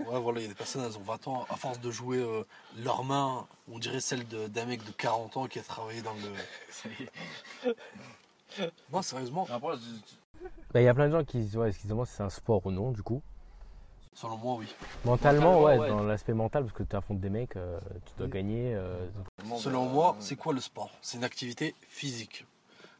Ouais, 0.01 0.19
voilà, 0.21 0.41
il 0.41 0.43
y 0.43 0.47
a 0.47 0.49
des 0.49 0.55
personnes, 0.55 0.83
elles 0.85 0.97
ont 0.99 1.03
20 1.03 1.29
ans, 1.29 1.47
à 1.51 1.57
force 1.57 1.81
de 1.81 1.91
jouer 1.91 2.19
euh, 2.19 2.43
leurs 2.79 3.05
mains, 3.05 3.47
on 3.71 3.79
dirait 3.79 4.01
celle 4.01 4.27
d'un 4.27 4.65
mec 4.67 4.85
de 4.85 4.93
40 4.93 5.37
ans 5.37 5.47
qui 5.47 5.59
a 5.59 5.63
travaillé 5.63 6.03
dans 6.03 6.15
le. 6.15 6.33
Non, 8.93 9.03
sérieusement, 9.03 9.47
Après, 9.51 9.77
je- 9.77 10.45
Bah, 10.73 10.81
Il 10.81 10.85
y 10.85 10.89
a 10.89 10.95
plein 10.95 11.07
de 11.09 11.13
gens 11.13 11.25
qui, 11.25 11.39
ouais, 11.57 11.73
se 11.73 11.87
demandent 11.87 12.07
si 12.07 12.15
c'est 12.15 12.23
un 12.23 12.31
sport 12.31 12.65
ou 12.67 12.71
non, 12.71 12.91
du 12.93 13.03
coup. 13.03 13.23
selon 14.15 14.37
moi, 14.39 14.57
oui. 14.57 14.67
Mentalement, 15.05 15.53
Mentalement, 15.53 15.63
ouais, 15.65 15.79
ouais. 15.79 15.89
dans 15.89 16.03
l'aspect 16.03 16.35
mental, 16.35 16.65
parce 16.65 16.75
que 16.77 16.83
tu 16.83 16.97
affrontes 16.97 17.21
des 17.21 17.31
mecs, 17.31 17.57
euh, 17.57 17.79
tu 18.07 18.13
dois 18.17 18.27
Oui. 18.27 18.33
gagner. 18.33 18.75
euh, 18.75 19.07
Selon 19.57 19.87
moi, 19.87 20.17
c'est 20.21 20.37
quoi 20.37 20.53
le 20.53 20.61
sport? 20.61 20.91
C'est 21.01 21.17
une 21.19 21.25
activité 21.25 21.75
physique. 21.89 22.45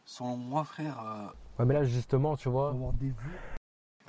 Selon 0.05 0.37
moi, 0.37 0.65
frère, 0.65 0.99
euh, 1.01 1.27
Ouais, 1.59 1.65
mais 1.67 1.75
là, 1.75 1.85
justement, 1.85 2.37
tu 2.37 2.49
vois, 2.49 2.71
avoir 2.71 2.93
des 2.95 3.09
vues. 3.09 3.39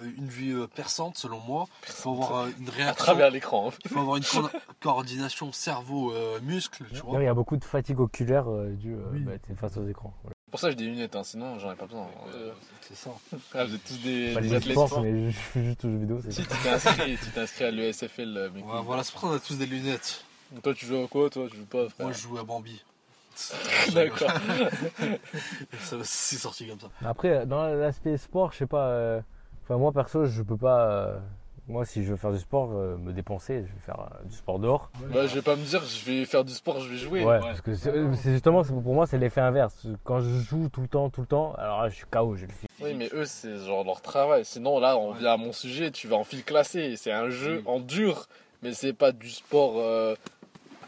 Euh, 0.01 0.11
une 0.17 0.27
vie 0.27 0.51
euh, 0.51 0.67
perçante, 0.67 1.17
selon 1.17 1.39
moi, 1.39 1.67
il 1.87 1.91
faut 1.93 2.11
avoir 2.13 2.35
euh, 2.45 2.49
une 2.59 2.67
à 2.69 2.71
réaction. 2.71 2.95
travers 3.05 3.29
l'écran. 3.31 3.71
Il 3.85 3.91
faut 3.91 3.99
avoir 3.99 4.17
une 4.17 4.23
co- 4.23 4.49
coordination 4.81 5.51
cerveau-muscle, 5.51 6.85
tu 6.89 6.95
il 6.95 7.01
vois. 7.01 7.23
y 7.23 7.27
a 7.27 7.33
beaucoup 7.33 7.57
de 7.57 7.63
fatigue 7.63 7.99
oculaire 7.99 8.49
euh, 8.49 8.69
due 8.71 8.93
euh, 8.95 9.09
Oui. 9.13 9.19
bah, 9.21 9.33
face 9.55 9.77
aux 9.77 9.87
écrans. 9.87 10.13
Voilà. 10.23 10.33
Pour 10.49 10.59
ça, 10.59 10.69
j'ai 10.69 10.75
des 10.75 10.83
lunettes, 10.85 11.15
hein, 11.15 11.23
sinon 11.23 11.57
j'en 11.59 11.71
ai 11.71 11.75
pas 11.75 11.85
besoin. 11.85 12.07
Euh, 12.35 12.51
C'est 12.81 12.95
ça. 12.97 13.11
ah, 13.53 13.63
vous 13.65 13.73
êtes 13.75 13.83
tous 13.85 14.01
des, 14.03 14.33
Pas 14.33 14.41
des 14.41 14.53
athlètes. 14.53 14.77
sports, 14.77 15.01
mais 15.01 15.31
je 15.31 15.37
fais 15.37 15.63
juste 15.63 15.85
aux 15.85 15.89
jeux 15.89 15.97
vidéo. 15.97 16.19
Si 16.29 16.41
tu 16.41 16.47
t'es 16.47 16.69
inscrit, 16.69 17.17
inscrit 17.37 17.63
à 17.65 17.71
l'ESFL, 17.71 18.51
mec. 18.53 18.65
Ouais, 18.65 18.81
voilà, 18.83 19.03
c'est 19.03 19.13
pour 19.13 19.21
ça 19.21 19.27
qu'on 19.27 19.33
a 19.35 19.39
tous 19.39 19.57
des 19.57 19.65
lunettes. 19.65 20.25
Toi, 20.61 20.73
tu 20.73 20.85
joues 20.85 21.01
à 21.03 21.07
quoi 21.07 21.29
Toi, 21.29 21.47
tu 21.49 21.55
joues 21.55 21.65
pas, 21.65 21.87
frère? 21.87 22.07
Moi, 22.07 22.11
je 22.13 22.21
joue 22.21 22.37
à 22.37 22.43
Bambi. 22.43 22.83
D'accord. 23.93 24.29
Ça- 25.79 25.97
C'est 26.03 26.35
sorti 26.35 26.67
comme 26.67 26.79
ça. 26.81 26.89
Après, 27.05 27.45
dans 27.45 27.63
l'aspect 27.63 28.17
sport, 28.17 28.51
je 28.51 28.57
sais 28.57 28.67
pas. 28.67 28.87
euh, 28.87 29.21
Enfin, 29.71 29.79
moi 29.79 29.93
perso, 29.93 30.25
je 30.25 30.41
peux 30.43 30.57
pas. 30.57 30.91
euh, 30.91 31.17
Moi, 31.69 31.85
si 31.85 32.03
je 32.03 32.11
veux 32.11 32.17
faire 32.17 32.33
du 32.33 32.39
sport, 32.39 32.71
euh, 32.73 32.97
me 32.97 33.13
dépenser, 33.13 33.59
je 33.65 33.71
vais 33.73 33.79
faire 33.85 34.01
euh, 34.01 34.27
du 34.27 34.35
sport 34.35 34.59
dehors. 34.59 34.89
Bah, 35.13 35.25
je 35.27 35.35
vais 35.35 35.41
pas 35.41 35.55
me 35.55 35.63
dire, 35.63 35.81
je 35.85 36.03
vais 36.11 36.25
faire 36.25 36.43
du 36.43 36.51
sport, 36.51 36.81
je 36.81 36.89
vais 36.89 36.97
jouer. 36.97 37.23
Ouais, 37.23 37.39
parce 37.39 37.61
que 37.61 37.73
c'est 37.73 38.31
justement, 38.33 38.63
pour 38.63 38.93
moi, 38.93 39.07
c'est 39.07 39.17
l'effet 39.17 39.39
inverse. 39.39 39.87
Quand 40.03 40.19
je 40.19 40.29
joue 40.41 40.67
tout 40.67 40.81
le 40.81 40.89
temps, 40.89 41.09
tout 41.09 41.21
le 41.21 41.27
temps, 41.27 41.53
alors 41.57 41.83
là, 41.83 41.87
je 41.89 41.95
suis 41.95 42.05
KO. 42.11 42.35
Je 42.35 42.47
le 42.47 42.51
fais. 42.51 42.67
Oui, 42.83 42.95
mais 42.95 43.09
eux, 43.13 43.23
c'est 43.23 43.55
genre 43.59 43.85
leur 43.85 44.01
travail. 44.01 44.43
Sinon, 44.43 44.81
là, 44.81 44.97
on 44.97 45.13
vient 45.13 45.31
à 45.31 45.37
mon 45.37 45.53
sujet, 45.53 45.91
tu 45.91 46.09
vas 46.09 46.17
en 46.17 46.25
fil 46.25 46.43
classé. 46.43 46.97
C'est 46.97 47.13
un 47.13 47.29
jeu 47.29 47.63
en 47.65 47.79
dur, 47.79 48.25
mais 48.63 48.73
c'est 48.73 48.91
pas 48.91 49.13
du 49.13 49.29
sport 49.29 49.75
euh, 49.77 50.15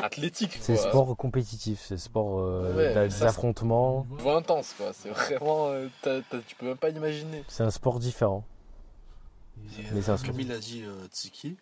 athlétique. 0.01 0.57
C'est 0.59 0.75
sport 0.75 1.15
compétitif, 1.15 1.79
c'est 1.79 1.97
sport 1.97 2.39
euh, 2.39 2.75
Ouais, 2.75 3.07
des 3.07 3.23
affrontements. 3.23 4.05
Intense, 4.25 4.73
quoi. 4.77 4.87
C'est 4.91 5.09
vraiment. 5.09 5.67
euh, 5.69 5.87
tu 6.03 6.55
peux 6.57 6.65
même 6.65 6.75
pas 6.77 6.89
imaginer. 6.89 7.45
C'est 7.47 7.63
un 7.63 7.71
sport 7.71 7.99
différent. 7.99 8.43
Mais 9.93 10.09
euh, 10.09 10.17
comme 10.25 10.39
il 10.39 10.51
a 10.51 10.59
dit 10.59 10.83
euh, 10.83 11.07
Tsiki. 11.07 11.57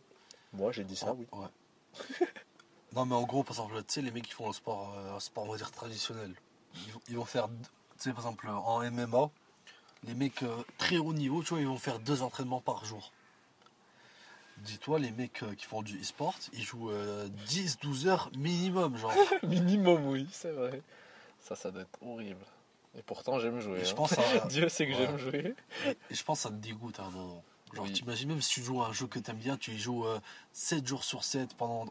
Moi, 0.54 0.72
j'ai 0.72 0.84
dit 0.84 0.96
ça, 0.96 1.14
oui. 1.14 1.26
Ouais. 1.32 2.28
non, 2.96 3.06
mais 3.06 3.16
en 3.16 3.24
gros, 3.24 3.44
par 3.44 3.52
exemple, 3.54 3.78
tu 3.84 3.94
sais, 3.94 4.02
les 4.02 4.12
mecs 4.12 4.26
qui 4.28 4.34
font 4.34 4.48
le 4.48 4.54
sport, 4.54 4.94
euh, 4.98 5.16
un 5.16 5.20
sport, 5.20 5.46
on 5.48 5.52
va 5.52 5.58
dire, 5.58 5.72
traditionnel, 5.72 6.34
ils, 6.88 6.92
vont- 6.94 7.02
ils 7.10 7.16
vont 7.18 7.26
faire, 7.26 7.48
tu 7.48 7.54
sais, 7.98 8.10
par 8.12 8.20
exemple, 8.26 8.48
en 8.50 8.82
MMA, 8.84 9.30
les 10.04 10.14
mecs 10.14 10.44
euh, 10.44 10.56
très 10.78 10.98
haut 10.98 11.14
niveau, 11.14 11.42
tu 11.44 11.50
vois, 11.50 11.60
ils 11.62 11.68
vont 11.68 11.78
faire 11.78 12.00
deux 12.00 12.22
entraînements 12.22 12.62
par 12.62 12.84
jour. 12.86 13.12
Dis-toi, 14.58 15.00
les 15.00 15.12
mecs 15.12 15.42
euh, 15.44 15.56
qui 15.56 15.66
font 15.66 15.82
du 15.82 16.00
e-sport, 16.02 16.36
ils 16.54 16.64
jouent 16.64 16.92
10-12 17.48 18.08
heures 18.08 18.30
minimum, 18.38 18.98
genre. 18.98 19.14
Minimum, 19.44 20.06
oui, 20.08 20.28
c'est 20.32 20.52
vrai. 20.52 20.82
Ça, 21.40 21.56
ça 21.56 21.72
doit 21.72 21.82
être 21.84 21.98
horrible. 22.02 22.46
Et 22.98 23.02
pourtant, 23.02 23.40
j'aime 23.40 23.60
jouer. 23.62 23.80
Et 23.80 23.86
je 23.86 23.92
hein. 23.92 23.96
pense 23.96 24.14
à, 24.20 24.22
Dieu 24.50 24.68
sait 24.70 24.86
que 24.86 24.92
Ouais. 24.92 24.98
j'aime 24.98 25.18
jouer. 25.18 25.56
et 26.10 26.14
je 26.14 26.24
pense 26.24 26.40
que 26.40 26.44
ça 26.44 26.50
te 26.50 26.56
dégoûte 26.56 27.00
à 27.00 27.06
un 27.06 27.10
moment. 27.10 27.44
Genre, 27.74 27.86
Oui. 27.86 27.94
t'imagines 27.94 28.30
même 28.30 28.42
si 28.42 28.56
tu 28.56 28.62
joues 28.64 28.82
à 28.82 28.88
un 28.88 28.92
jeu 28.92 29.08
que 29.08 29.20
t'aimes 29.20 29.38
bien, 29.38 29.56
tu 29.58 29.72
y 29.72 29.78
joues 29.78 30.06
euh, 30.06 30.20
7 30.54 30.86
jours 30.86 31.04
sur 31.04 31.24
7 31.24 31.54
pendant 31.56 31.86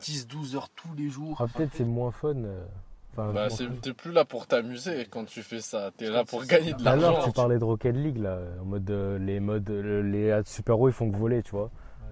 10-12 0.00 0.56
heures 0.56 0.68
tous 0.70 0.92
les 0.96 1.08
jours. 1.08 1.36
Ah, 1.40 1.46
Peut-être 1.52 1.70
c'est 1.74 1.84
moins 1.84 2.10
fun. 2.10 2.34
euh, 2.36 2.64
Enfin, 3.12 3.32
Bah, 3.32 3.50
c'est- 3.50 3.66
t'es 3.80 3.92
plus 3.92 4.12
là 4.12 4.24
pour 4.24 4.46
t'amuser 4.46 5.04
quand 5.10 5.24
tu 5.24 5.42
fais 5.42 5.60
ça. 5.60 5.90
T'es 5.96 6.08
là 6.08 6.24
pour 6.24 6.42
c'est 6.44 6.50
gagner 6.50 6.70
ça. 6.70 6.76
de 6.76 6.84
l'argent. 6.84 7.22
tu 7.24 7.32
parlais 7.32 7.58
de 7.58 7.64
Rocket 7.64 7.96
League, 7.96 8.18
là, 8.18 8.38
en 8.62 8.64
mode 8.64 8.88
euh, 8.88 9.18
les 9.18 9.40
modes, 9.40 9.68
euh, 9.68 10.00
les 10.00 10.40
super-héros 10.46 10.88
ils 10.90 10.92
font 10.92 11.10
que 11.10 11.16
voler, 11.16 11.42
tu 11.42 11.50
vois. 11.50 11.70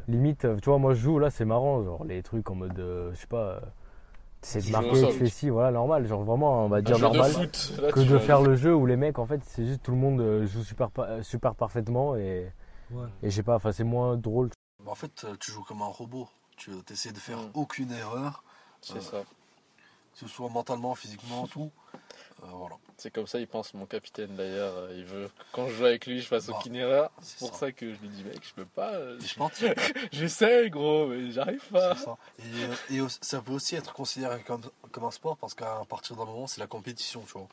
Limite, 0.09 0.45
euh, 0.45 0.57
tu 0.61 0.71
vois, 0.71 0.79
moi 0.79 0.95
je 0.95 1.01
joue 1.01 1.21
là, 1.21 1.31
c'est 1.31 1.45
marrant, 1.45 1.85
genre 1.85 2.05
les 2.05 2.21
trucs 2.25 2.51
en 2.51 2.57
mode, 2.57 2.77
euh, 2.81 3.13
je 3.15 3.21
sais 3.21 3.27
pas, 3.29 3.37
euh, 3.37 3.61
t'essaies 4.41 4.63
de 4.63 4.73
marquer, 4.73 5.07
tu 5.07 5.13
fais 5.19 5.29
ci, 5.29 5.51
voilà, 5.51 5.71
normal, 5.71 6.05
genre 6.09 6.25
vraiment, 6.25 6.65
on 6.65 6.69
va 6.69 6.81
dire 6.83 6.99
normal. 6.99 7.31
de 7.31 7.37
foot. 7.37 7.73
Là, 7.81 7.93
que 7.93 8.01
de 8.01 8.19
faire 8.19 8.43
le 8.43 8.57
jeu 8.57 8.75
où 8.75 8.85
les 8.85 8.97
mecs, 8.97 9.21
en 9.21 9.27
fait, 9.27 9.41
c'est 9.45 9.65
juste 9.67 9.83
tout 9.85 9.93
le 9.93 9.99
monde 9.99 10.21
euh, 10.21 10.47
joue 10.47 10.65
super, 10.65 10.91
pa- 10.91 11.07
euh, 11.09 11.23
super 11.23 11.55
parfaitement 11.55 12.17
et, 12.17 12.51
Ouais. 12.91 13.09
et 13.23 13.31
je 13.31 13.37
sais 13.37 13.43
pas, 13.43 13.57
enfin, 13.57 13.73
c'est 13.73 13.85
moins 13.85 14.17
drôle. 14.17 14.51
Bah, 14.85 14.93
en 14.93 14.95
fait, 14.95 15.25
euh, 15.25 15.37
tu 15.39 15.51
joues 15.51 15.65
comme 15.65 15.83
un 15.83 15.87
robot. 15.87 16.29
Tu 16.57 16.73
essaies 16.91 17.13
de 17.13 17.19
faire 17.19 17.39
Mm. 17.39 17.51
aucune 17.55 17.93
erreur, 17.93 18.43
C'est 18.81 19.01
ça. 19.01 19.23
que 19.23 20.19
ce 20.19 20.27
soit 20.29 20.49
mentalement, 20.49 20.95
physiquement, 20.95 21.47
tout. 21.53 21.71
Euh, 22.43 22.47
voilà. 22.53 22.77
C'est 22.97 23.13
comme 23.13 23.27
ça, 23.27 23.39
il 23.39 23.47
pense 23.47 23.75
mon 23.75 23.87
capitaine 23.87 24.35
d'ailleurs. 24.37 24.75
euh, 24.77 24.95
Il 24.97 25.05
veut 25.05 25.29
que 25.29 25.43
quand 25.53 25.69
je 25.69 25.75
joue 25.75 25.85
avec 25.85 26.07
lui, 26.07 26.21
je 26.21 26.27
fasse 26.27 26.47
Bah, 26.47 26.57
aucune 26.57 26.75
erreur. 26.77 27.11
c'est 27.21 27.39
pour 27.39 27.51
ça. 27.51 27.59
ça. 27.67 27.73
que 27.73 27.93
je 27.95 27.99
lui 28.01 28.09
dis, 28.09 28.25
mec, 28.25 28.39
je 28.47 28.55
peux 28.55 28.65
pas. 28.65 28.95
euh, 28.95 29.19
Et 29.21 29.27
je 29.27 29.35
pense 29.39 29.53
J'essaie, 30.13 30.71
gros, 30.71 31.07
mais 31.09 31.31
j'arrive 31.31 31.65
pas. 31.69 31.95
c'est 31.97 32.05
ça. 32.05 32.17
Et, 32.39 32.43
euh, 32.65 33.05
et 33.05 33.09
ça 33.21 33.41
peut 33.41 33.53
aussi 33.53 33.77
être 33.77 33.93
considéré 33.93 34.43
comme, 34.43 34.63
comme 34.93 35.05
un 35.05 35.11
sport 35.11 35.37
parce 35.37 35.55
qu'à 35.55 35.83
partir 35.89 36.17
d'un 36.17 36.25
moment, 36.25 36.47
c'est 36.47 36.61
la 36.61 36.67
compétition, 36.67 37.23
tu 37.27 37.33
vois. 37.33 37.49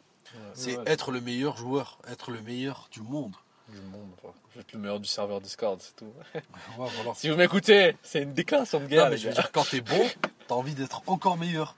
C'est 0.53 0.77
Ouais, 0.77 0.83
être 0.87 1.11
le 1.11 1.21
meilleur 1.21 1.55
joueur, 1.57 1.99
être 2.07 2.31
le 2.31 2.41
meilleur 2.41 2.87
du 2.91 3.01
monde. 3.01 3.35
Du 3.69 3.79
monde. 3.81 4.11
quoi. 4.21 4.33
Je 4.51 4.55
vais 4.55 4.61
être 4.61 4.73
le 4.73 4.79
meilleur 4.79 4.99
du 4.99 5.07
serveur 5.07 5.41
Discord, 5.41 5.79
c'est 5.81 5.95
tout. 5.95 6.11
Ouais, 6.33 6.41
voilà. 6.77 7.13
Si 7.15 7.29
vous 7.29 7.35
m'écoutez, 7.35 7.95
c'est 8.03 8.23
une 8.23 8.33
déclaration 8.33 8.79
de 8.79 8.85
guerre. 8.87 9.05
Non, 9.05 9.09
mais 9.11 9.15
les 9.15 9.21
je 9.21 9.27
veux 9.29 9.33
dire, 9.33 9.51
quand 9.51 9.63
t'es 9.69 9.81
bon, 9.81 10.07
t'as 10.47 10.55
envie 10.55 10.75
d'être 10.75 11.01
encore 11.07 11.37
meilleur. 11.37 11.75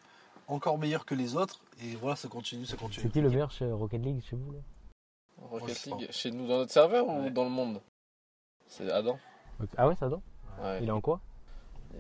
Encore 0.48 0.78
meilleur 0.78 1.06
que 1.06 1.14
les 1.16 1.36
autres. 1.36 1.60
Et 1.84 1.96
voilà, 1.96 2.16
ça 2.16 2.28
continue, 2.28 2.66
ça 2.66 2.72
C'est 2.72 2.78
continue. 2.80 3.10
qui 3.10 3.22
le 3.22 3.30
meilleur 3.30 3.52
chez 3.52 3.70
Rocket 3.72 4.02
League 4.04 4.22
chez 4.30 4.36
vous 4.36 4.52
là 4.54 4.60
Rocket 5.40 5.86
League, 5.86 6.08
chez 6.12 6.32
nous 6.32 6.48
dans 6.48 6.58
notre 6.58 6.72
serveur 6.72 7.08
ou 7.08 7.24
Ouais. 7.24 7.30
dans 7.32 7.44
le 7.44 7.50
monde? 7.50 7.82
C'est 8.68 8.90
Adam. 8.92 9.20
Ah 9.78 9.88
ouais, 9.88 9.96
donne 10.00 10.22
Ouais. 10.62 10.80
Il 10.82 10.88
est 10.88 10.92
en 10.92 11.02
quoi? 11.02 11.20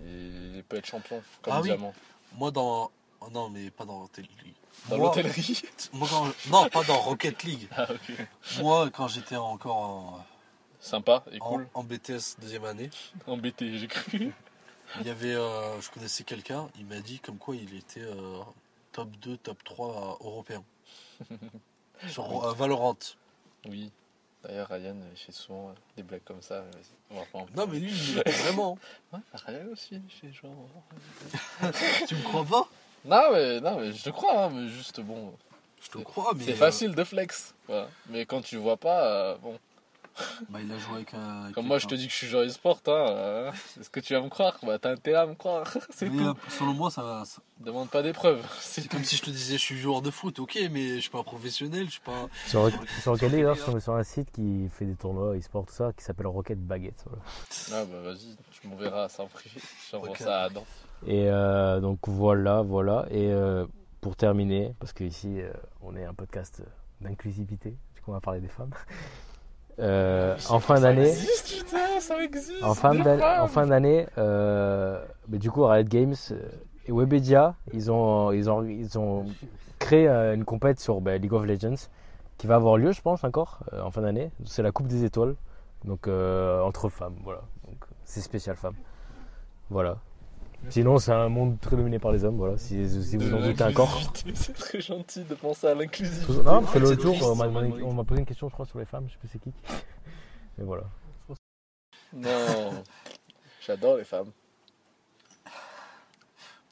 Il 0.05 0.63
peut 0.67 0.77
être 0.77 0.85
champion, 0.85 1.21
comme 1.41 1.53
Ah 1.53 1.61
oui. 1.61 1.67
diamant. 1.69 1.93
Moi, 2.33 2.51
dans. 2.51 2.89
oh 3.21 3.29
non, 3.31 3.49
mais 3.49 3.69
pas 3.69 3.85
dans 3.85 3.99
Rocket 3.99 4.25
League. 4.43 4.55
Dans 4.89 4.97
Moi- 4.97 5.07
l'hôtellerie 5.07 5.61
moi, 5.93 6.07
quand- 6.09 6.31
Non, 6.49 6.69
pas 6.69 6.83
dans 6.83 6.97
Rocket 6.99 7.43
League. 7.43 7.67
Ah. 7.75 7.87
Moi, 8.59 8.89
quand 8.91 9.07
j'étais 9.07 9.35
encore 9.35 9.75
en, 9.77 10.25
Sympa 10.79 11.23
et 11.31 11.41
en- 11.41 11.45
cool. 11.49 11.67
en 11.73 11.83
BTS 11.83 12.37
deuxième 12.39 12.65
année, 12.65 12.89
Embêté, 13.27 13.77
j'ai 13.77 13.87
cru. 13.87 14.31
il 15.01 15.05
y 15.07 15.09
avait, 15.09 15.33
euh, 15.35 15.81
je 15.81 15.89
connaissais 15.89 16.23
quelqu'un, 16.23 16.69
il 16.79 16.85
m'a 16.85 16.99
dit 16.99 17.19
comme 17.19 17.37
quoi 17.37 17.55
il 17.55 17.75
était 17.75 18.01
euh, 18.01 18.39
top 18.93 19.09
2, 19.21 19.37
top 19.37 19.61
3 19.63 20.17
européen. 20.21 20.63
Sur 22.09 22.45
euh, 22.45 22.53
Valorant. 22.53 22.95
Oui. 23.67 23.91
D'ailleurs, 24.43 24.67
Ryan, 24.69 24.95
il 25.11 25.17
fait 25.17 25.31
souvent 25.31 25.69
euh, 25.69 25.73
des 25.97 26.03
blagues 26.03 26.23
comme 26.23 26.41
ça. 26.43 26.63
en 27.33 27.45
Non, 27.55 27.65
mais 27.67 27.79
lui, 27.79 27.91
il 27.91 28.31
vraiment. 28.31 28.77
Ouais, 29.11 29.19
Ryan 29.33 29.65
aussi, 29.73 29.95
il 29.95 30.11
fait 30.11 30.31
genre. 30.31 30.53
tu 32.07 32.15
me 32.15 32.21
crois 32.23 32.45
pas? 32.45 32.69
Non, 33.05 33.31
mais, 33.31 33.59
non, 33.61 33.79
mais 33.79 33.91
je 33.93 34.03
te 34.03 34.09
crois, 34.09 34.45
hein, 34.45 34.49
mais 34.53 34.67
juste 34.67 34.99
bon. 35.01 35.33
Je 35.81 35.89
te 35.89 35.97
crois, 36.03 36.33
mais. 36.35 36.43
C'est 36.43 36.51
euh, 36.53 36.55
facile 36.55 36.95
de 36.95 37.03
flex. 37.03 37.53
Voilà. 37.67 37.87
Mais 38.09 38.25
quand 38.25 38.41
tu 38.41 38.57
vois 38.57 38.77
pas, 38.77 39.05
euh, 39.05 39.37
bon. 39.37 39.57
Bah, 40.49 40.59
il 40.59 40.71
a 40.71 40.79
joué 40.79 40.95
avec 40.95 41.13
un. 41.13 41.43
avec 41.43 41.53
Comme 41.53 41.67
moi, 41.67 41.77
je 41.77 41.85
te 41.85 41.93
dis 41.93 42.07
que 42.07 42.11
je 42.11 42.17
suis 42.17 42.27
joueur 42.27 42.43
e-sport, 42.43 42.79
hein, 42.87 42.91
euh, 42.91 43.51
est-ce 43.79 43.89
que 43.91 43.99
tu 43.99 44.13
vas 44.15 44.21
me 44.21 44.29
croire? 44.29 44.57
Bah, 44.63 44.79
t'as 44.79 44.89
intérêt 44.91 45.19
à 45.19 45.25
me 45.27 45.35
croire, 45.35 45.71
c'est 45.91 46.09
tout. 46.09 46.19
euh, 46.25 46.33
selon 46.49 46.73
moi, 46.73 46.89
ça, 46.89 47.23
ça- 47.25 47.39
Demande 47.59 47.89
pas 47.91 48.01
d'épreuves. 48.01 48.43
C'est 48.59 48.81
c'est 48.81 48.87
comme 48.87 49.03
si 49.03 49.15
je 49.17 49.21
te 49.23 49.29
disais 49.29 49.57
je 49.57 49.61
suis 49.63 49.77
joueur 49.77 50.01
de 50.01 50.09
foot, 50.11 50.39
ok, 50.39 50.57
mais 50.71 50.95
je 50.95 50.99
suis 51.01 51.09
pas 51.11 51.19
un 51.19 51.23
professionnel, 51.23 51.85
je 51.85 51.91
suis 51.91 52.01
pas. 52.01 52.27
Sur, 52.47 52.69
sur 53.01 53.11
Rocket 53.13 53.31
League, 53.31 53.41
d'ailleurs, 53.41 53.57
sur, 53.57 53.81
sur 53.81 53.93
un 53.93 54.03
site 54.03 54.31
qui 54.31 54.67
fait 54.69 54.85
des 54.85 54.95
tournois 54.95 55.35
e-sport, 55.37 55.65
tout 55.67 55.73
ça, 55.73 55.91
qui 55.95 56.03
s'appelle 56.03 56.27
Rocket 56.27 56.59
Baguette. 56.59 57.03
voilà. 57.05 57.23
Ah 57.71 57.85
bah 57.85 58.01
vas-y, 58.01 58.35
tu 58.51 58.67
m'enverras 58.67 59.07
ça 59.09 59.23
en 59.23 59.27
privé. 59.27 59.59
J'envoie 59.91 60.15
ça 60.15 60.41
à 60.41 60.43
Adam. 60.45 60.65
Et 61.05 61.29
euh, 61.29 61.79
donc 61.79 61.99
voilà, 62.07 62.61
voilà. 62.61 63.05
Et 63.11 63.31
euh, 63.31 63.65
pour 64.01 64.15
terminer, 64.15 64.73
parce 64.79 64.93
qu'ici, 64.93 65.39
on 65.81 65.95
est 65.95 66.05
un 66.05 66.13
podcast 66.13 66.63
d'inclusivité, 67.01 67.75
du 67.95 68.01
coup, 68.01 68.11
on 68.11 68.13
va 68.13 68.21
parler 68.21 68.41
des 68.41 68.47
femmes. 68.47 68.71
Euh, 69.79 70.35
en 70.49 70.59
fin 70.59 70.79
d'année, 70.79 71.13
en 72.63 72.73
fin 72.73 72.95
d'année, 72.95 73.23
en 73.23 73.47
fin 73.47 73.67
d'année, 73.67 74.07
euh, 74.17 75.05
mais 75.27 75.37
du 75.37 75.51
coup, 75.51 75.63
Riot 75.63 75.83
Games 75.83 76.15
euh, 76.31 76.49
et 76.87 76.91
Webedia, 76.91 77.53
ils 77.73 77.91
ont, 77.91 78.31
ils 78.31 78.49
ont, 78.49 78.63
ils 78.63 78.97
ont 78.97 79.25
créé 79.77 80.07
euh, 80.07 80.33
une 80.33 80.45
compète 80.45 80.79
sur 80.79 80.99
bah, 80.99 81.17
League 81.17 81.33
of 81.33 81.45
Legends 81.45 81.75
qui 82.39 82.47
va 82.47 82.55
avoir 82.55 82.77
lieu, 82.77 82.91
je 82.91 83.01
pense, 83.01 83.23
encore 83.23 83.59
euh, 83.73 83.81
en 83.83 83.91
fin 83.91 84.01
d'année. 84.01 84.31
C'est 84.45 84.63
la 84.63 84.71
Coupe 84.71 84.87
des 84.87 85.03
Étoiles, 85.03 85.35
donc 85.85 86.07
euh, 86.07 86.59
entre 86.61 86.89
femmes, 86.89 87.15
voilà. 87.23 87.41
Donc 87.67 87.77
c'est 88.03 88.21
spécial 88.21 88.55
femmes, 88.55 88.75
voilà. 89.69 89.97
Sinon, 90.69 90.97
c'est 90.97 91.11
un 91.13 91.29
monde 91.29 91.59
très 91.61 91.75
dominé 91.77 91.97
par 91.99 92.11
les 92.11 92.25
hommes, 92.25 92.37
voilà. 92.37 92.57
Si, 92.57 92.89
si 93.03 93.15
vous 93.17 93.33
en 93.33 93.39
doutez 93.41 93.63
encore. 93.63 94.01
C'est 94.35 94.53
très 94.53 94.81
gentil 94.81 95.23
de 95.23 95.33
penser 95.35 95.67
à 95.67 95.75
l'inclusivité. 95.75 96.33
Non, 96.33 96.43
parce 96.43 96.65
que 96.65 96.71
fait, 96.71 96.79
l'autre 96.79 96.95
c'est 96.95 97.01
jour, 97.19 97.31
on 97.31 97.35
m'a 97.35 97.43
c'est 97.45 97.49
demandé- 97.51 97.69
vraiment 97.69 97.89
on 97.89 97.93
m'a 97.93 98.03
posé 98.03 98.19
une 98.19 98.25
question, 98.25 98.49
je 98.49 98.53
crois, 98.53 98.65
sur 98.65 98.77
les 98.79 98.85
femmes, 98.85 99.05
je 99.07 99.13
sais 99.13 99.17
plus 99.19 99.29
c'est 99.31 99.39
qui. 99.39 99.53
Mais 100.57 100.65
voilà. 100.65 100.83
Non, 102.13 102.83
j'adore 103.65 103.97
les 103.97 104.03
femmes. 104.03 104.31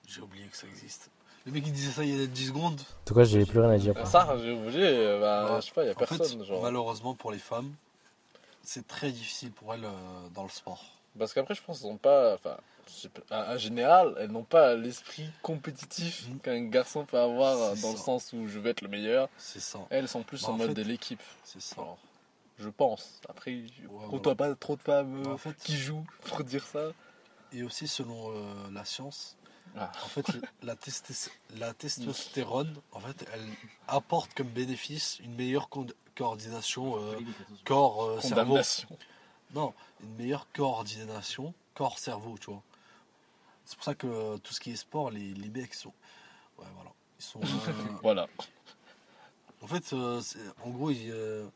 J'ai 0.07 0.21
oublié 0.21 0.45
que 0.47 0.57
ça 0.57 0.67
existe. 0.67 1.09
Le 1.45 1.51
mec 1.51 1.63
il 1.67 1.73
disait 1.73 1.91
ça 1.91 2.03
il 2.03 2.19
y 2.19 2.23
a 2.23 2.27
10 2.27 2.47
secondes. 2.47 2.79
En 2.81 3.05
tout 3.05 3.13
cas, 3.13 3.23
j'ai 3.23 3.45
plus 3.45 3.59
rien 3.59 3.69
à 3.69 3.77
dire. 3.77 3.93
pour 3.93 4.07
Ça, 4.07 4.35
j'ai 4.41 4.51
oublié, 4.51 4.83
euh, 4.87 5.19
bah, 5.19 5.53
Ouais. 5.55 5.61
je 5.61 5.67
sais 5.67 5.73
pas, 5.73 5.83
y 5.85 5.89
a 5.89 5.91
En 5.91 5.93
fait, 6.05 6.17
personne. 6.17 6.43
genre. 6.43 6.61
malheureusement 6.63 7.13
pour 7.13 7.31
les 7.31 7.37
femmes, 7.37 7.71
c'est 8.63 8.87
très 8.87 9.11
difficile 9.11 9.51
pour 9.51 9.73
elles 9.73 9.85
euh, 9.85 9.89
dans 10.33 10.43
le 10.43 10.49
sport. 10.49 10.83
Parce 11.19 11.33
qu'après, 11.33 11.53
je 11.55 11.61
pense 11.63 11.81
pas. 11.81 11.85
Enfin, 11.85 11.97
je 11.99 12.35
sais 12.35 12.41
pas, 12.43 12.55
en 13.31 13.57
général, 13.57 14.15
elles 14.19 14.31
n'ont 14.31 14.43
pas 14.43 14.75
l'esprit 14.75 15.29
compétitif 15.41 16.27
qu'un 16.43 16.63
garçon 16.65 17.05
peut 17.05 17.19
avoir 17.19 17.57
euh, 17.57 17.75
dans 17.81 17.91
le 17.91 17.97
sens 17.97 18.31
où 18.33 18.47
je 18.47 18.59
vais 18.59 18.71
être 18.71 18.81
le 18.81 18.87
meilleur. 18.89 19.29
C'est 19.37 19.59
ça. 19.61 19.79
Elles 19.89 20.07
sont 20.07 20.23
plus 20.23 20.41
Bah, 20.43 20.49
en 20.49 20.53
en 20.53 20.57
mode 20.57 20.73
de 20.73 20.81
l'équipe. 20.83 21.21
C'est 21.43 21.61
ça. 21.61 21.75
Alors, 21.81 21.97
je 22.59 22.69
pense. 22.69 23.19
Après, 23.29 23.51
Ouais, 23.89 24.07
côtoie 24.09 24.35
pas 24.35 24.53
trop 24.55 24.75
de 24.75 24.81
femmes 24.81 25.23
Bah, 25.23 25.29
euh, 25.31 25.33
en 25.33 25.37
fait- 25.37 25.55
qui 25.57 25.77
jouent 25.77 26.05
pour 26.25 26.43
dire 26.43 26.65
ça. 26.65 26.91
Et 27.53 27.63
aussi 27.63 27.87
selon 27.87 28.31
euh, 28.31 28.43
la 28.73 28.83
science, 28.85 29.37
Ah. 29.77 29.91
en 30.03 30.07
fait 30.07 30.25
la, 30.63 30.75
la 31.57 31.73
testostérone, 31.73 32.75
en 32.91 32.99
fait, 32.99 33.25
elle 33.33 33.45
apporte 33.87 34.33
comme 34.33 34.47
bénéfice 34.49 35.19
une 35.19 35.35
meilleure 35.35 35.69
coordination 36.15 36.97
euh, 37.01 37.17
corps 37.65 38.03
euh, 38.03 38.19
cerveau. 38.19 38.41
Condamnation. 38.43 38.87
Non, 39.53 39.73
une 40.03 40.15
meilleure 40.15 40.47
coordination 40.53 41.53
corps-cerveau, 41.75 42.37
tu 42.39 42.51
vois. 42.51 42.61
C'est 43.65 43.75
pour 43.75 43.83
ça 43.83 43.95
que 43.95 44.07
euh, 44.07 44.37
tout 44.37 44.53
ce 44.53 44.59
qui 44.59 44.71
est 44.71 44.75
sport, 44.75 45.11
les, 45.11 45.33
les 45.33 45.49
mecs 45.49 45.73
sont. 45.73 45.91
Ouais, 46.59 46.65
voilà. 46.75 46.91
Ils 47.19 47.23
sont. 47.23 47.41
euh, 47.43 47.71
Voilà. 48.03 48.27
en 49.61 49.67
fait, 49.67 49.93
euh, 49.93 50.21
en 50.63 50.69
gros, 50.69 50.91
euh, 50.91 51.47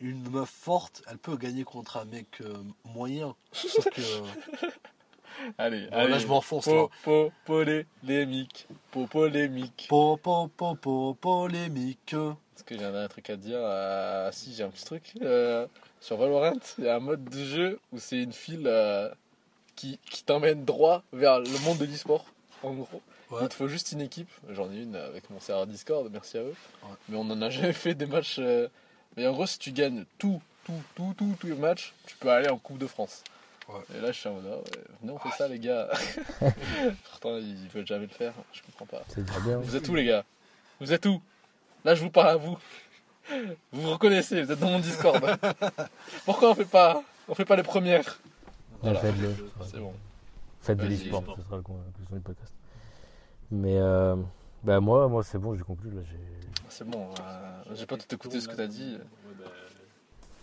une 0.00 0.28
meuf 0.30 0.50
forte, 0.50 1.02
elle 1.08 1.18
peut 1.18 1.36
gagner 1.36 1.64
contre 1.64 1.96
un 1.98 2.04
mec 2.04 2.26
euh, 2.40 2.56
moyen. 2.84 3.34
Sauf 3.52 3.84
que. 3.90 4.00
euh, 4.00 4.70
Allez, 5.58 5.86
bon, 5.86 5.96
allez. 5.96 6.10
là, 6.10 6.18
je 6.18 6.26
m'enfonce 6.26 6.66
là. 6.66 6.72
Po, 6.72 6.90
po, 7.02 7.32
polémique. 7.46 8.66
Po, 8.90 9.06
polémique. 9.06 9.86
Po, 9.88 10.16
po, 10.16 10.48
po, 10.48 10.74
po, 10.76 11.14
polémique. 11.14 12.12
Est-ce 12.14 12.64
que 12.64 12.76
j'ai 12.78 12.84
un 12.84 13.08
truc 13.08 13.30
à 13.30 13.36
dire? 13.36 13.58
Ah, 13.64 14.28
Si, 14.30 14.52
j'ai 14.54 14.62
un 14.62 14.68
petit 14.70 14.84
truc. 14.84 15.14
Euh, 15.22 15.66
sur 16.00 16.16
Valorant, 16.18 16.52
il 16.78 16.84
y 16.84 16.88
a 16.88 16.96
un 16.96 17.00
mode 17.00 17.24
de 17.24 17.44
jeu 17.44 17.80
où 17.92 17.98
c'est 17.98 18.22
une 18.22 18.32
file 18.32 18.66
euh, 18.66 19.08
qui, 19.76 19.98
qui 20.10 20.22
t'emmène 20.24 20.64
droit 20.64 21.02
vers 21.12 21.38
le 21.40 21.58
monde 21.64 21.78
de 21.78 21.84
l'e-sport, 21.84 22.24
en 22.62 22.72
gros. 22.72 23.02
Ouais. 23.30 23.38
Il 23.42 23.48
te 23.48 23.54
faut 23.54 23.68
juste 23.68 23.92
une 23.92 24.00
équipe. 24.02 24.28
J'en 24.50 24.70
ai 24.70 24.82
une 24.82 24.94
avec 24.96 25.30
mon 25.30 25.40
serveur 25.40 25.66
Discord, 25.66 26.08
merci 26.12 26.36
à 26.36 26.42
eux. 26.42 26.54
Ouais. 26.84 26.90
Mais 27.08 27.16
on 27.16 27.24
n'en 27.24 27.40
a 27.40 27.48
jamais 27.50 27.72
fait 27.72 27.94
des 27.94 28.06
matchs. 28.06 28.36
euh, 28.38 28.68
Mais 29.16 29.26
en 29.26 29.32
gros, 29.32 29.46
si 29.46 29.58
tu 29.58 29.72
gagnes 29.72 30.04
tout, 30.18 30.40
tout, 30.64 30.72
tout, 30.94 31.14
tout, 31.16 31.34
tous 31.40 31.46
les 31.46 31.54
matchs, 31.54 31.94
tu 32.06 32.14
peux 32.16 32.30
aller 32.30 32.50
en 32.50 32.58
Coupe 32.58 32.78
de 32.78 32.86
France. 32.86 33.24
Ouais. 33.68 33.80
Et 33.96 34.00
là, 34.00 34.12
je 34.12 34.18
suis 34.18 34.28
en 34.28 34.34
mode, 34.34 34.50
ah 34.52 34.56
ouais, 34.56 34.84
venez, 35.00 35.12
on 35.12 35.18
fait 35.18 35.30
ça, 35.36 35.48
les 35.48 35.58
gars. 35.58 35.88
Pourtant, 37.10 37.36
ils 37.38 37.68
veulent 37.68 37.86
jamais 37.86 38.06
le 38.06 38.12
faire. 38.12 38.34
Je 38.52 38.60
comprends 38.62 38.86
pas. 38.86 39.02
C'est 39.08 39.24
déjà 39.24 39.40
bien. 39.40 39.58
Vous 39.58 39.76
êtes 39.76 39.88
où 39.88 39.94
les 39.94 40.04
gars? 40.04 40.24
Vous 40.80 40.92
êtes 40.92 41.06
où? 41.06 41.22
Là 41.84 41.94
je 41.94 42.02
vous 42.02 42.10
parle 42.10 42.28
à 42.28 42.36
vous. 42.36 42.56
Vous 43.72 43.82
vous 43.82 43.90
reconnaissez, 43.90 44.42
vous 44.42 44.52
êtes 44.52 44.58
dans 44.58 44.70
mon 44.70 44.78
Discord. 44.80 45.20
Pourquoi 46.24 46.50
on 46.50 46.54
fait 46.54 46.64
pas 46.64 47.02
on 47.28 47.34
fait 47.34 47.44
pas 47.44 47.56
les 47.56 47.62
premières? 47.62 48.20
Voilà. 48.82 49.00
Faites-le. 49.00 49.34
C'est 49.70 49.78
bon. 49.78 49.92
Faites 50.60 50.78
de 50.78 50.86
l'e-sport, 50.86 51.20
e-sport. 51.22 51.36
ce 51.38 51.42
sera 51.42 51.56
la 51.56 51.62
conclusion 51.62 52.16
du 52.16 52.20
podcast. 52.20 52.54
Mais 53.50 53.76
euh, 53.78 54.16
bah 54.62 54.80
moi, 54.80 55.08
moi 55.08 55.22
c'est 55.24 55.38
bon, 55.38 55.54
j'ai 55.56 55.62
conclu. 55.64 55.90
Là, 55.90 56.02
j'ai- 56.08 56.48
C'est 56.68 56.88
bon, 56.88 57.10
euh, 57.20 57.62
j'ai 57.74 57.84
pas 57.86 57.96
tout 57.96 58.14
écouté 58.14 58.40
ce 58.40 58.48
que 58.48 58.54
t'as 58.54 58.66
dit. 58.68 58.96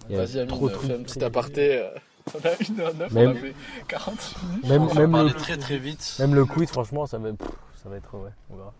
Vas-y 0.09 0.39
Amine, 0.39 0.47
trop 0.47 0.69
fais 0.69 0.93
un 0.93 1.03
petit 1.03 1.23
aparté. 1.23 1.79
euh, 1.81 1.89
On 2.35 2.47
a 2.47 2.51
une 2.69 2.79
heure 2.81 2.93
neuf, 2.95 3.11
Même- 3.11 3.29
on 3.29 3.31
a 3.31 3.35
fait 3.39 3.55
40 3.87 4.43
minutes. 4.43 4.67
Même, 4.67 4.81
On 4.83 4.85
va 4.87 5.01
même, 5.01 5.11
parler 5.11 5.29
le, 5.33 5.35
très 5.39 5.57
très 5.57 5.77
vite. 5.79 6.15
même 6.19 6.35
le 6.35 6.45
quiz, 6.45 6.69
franchement, 6.69 7.05
ça 7.07 7.17
va, 7.17 7.33
pff, 7.33 7.47
ça 7.81 7.89
va 7.89 7.95
être 7.97 8.13
ouais, 8.17 8.29
on 8.51 8.55
verra. 8.57 8.73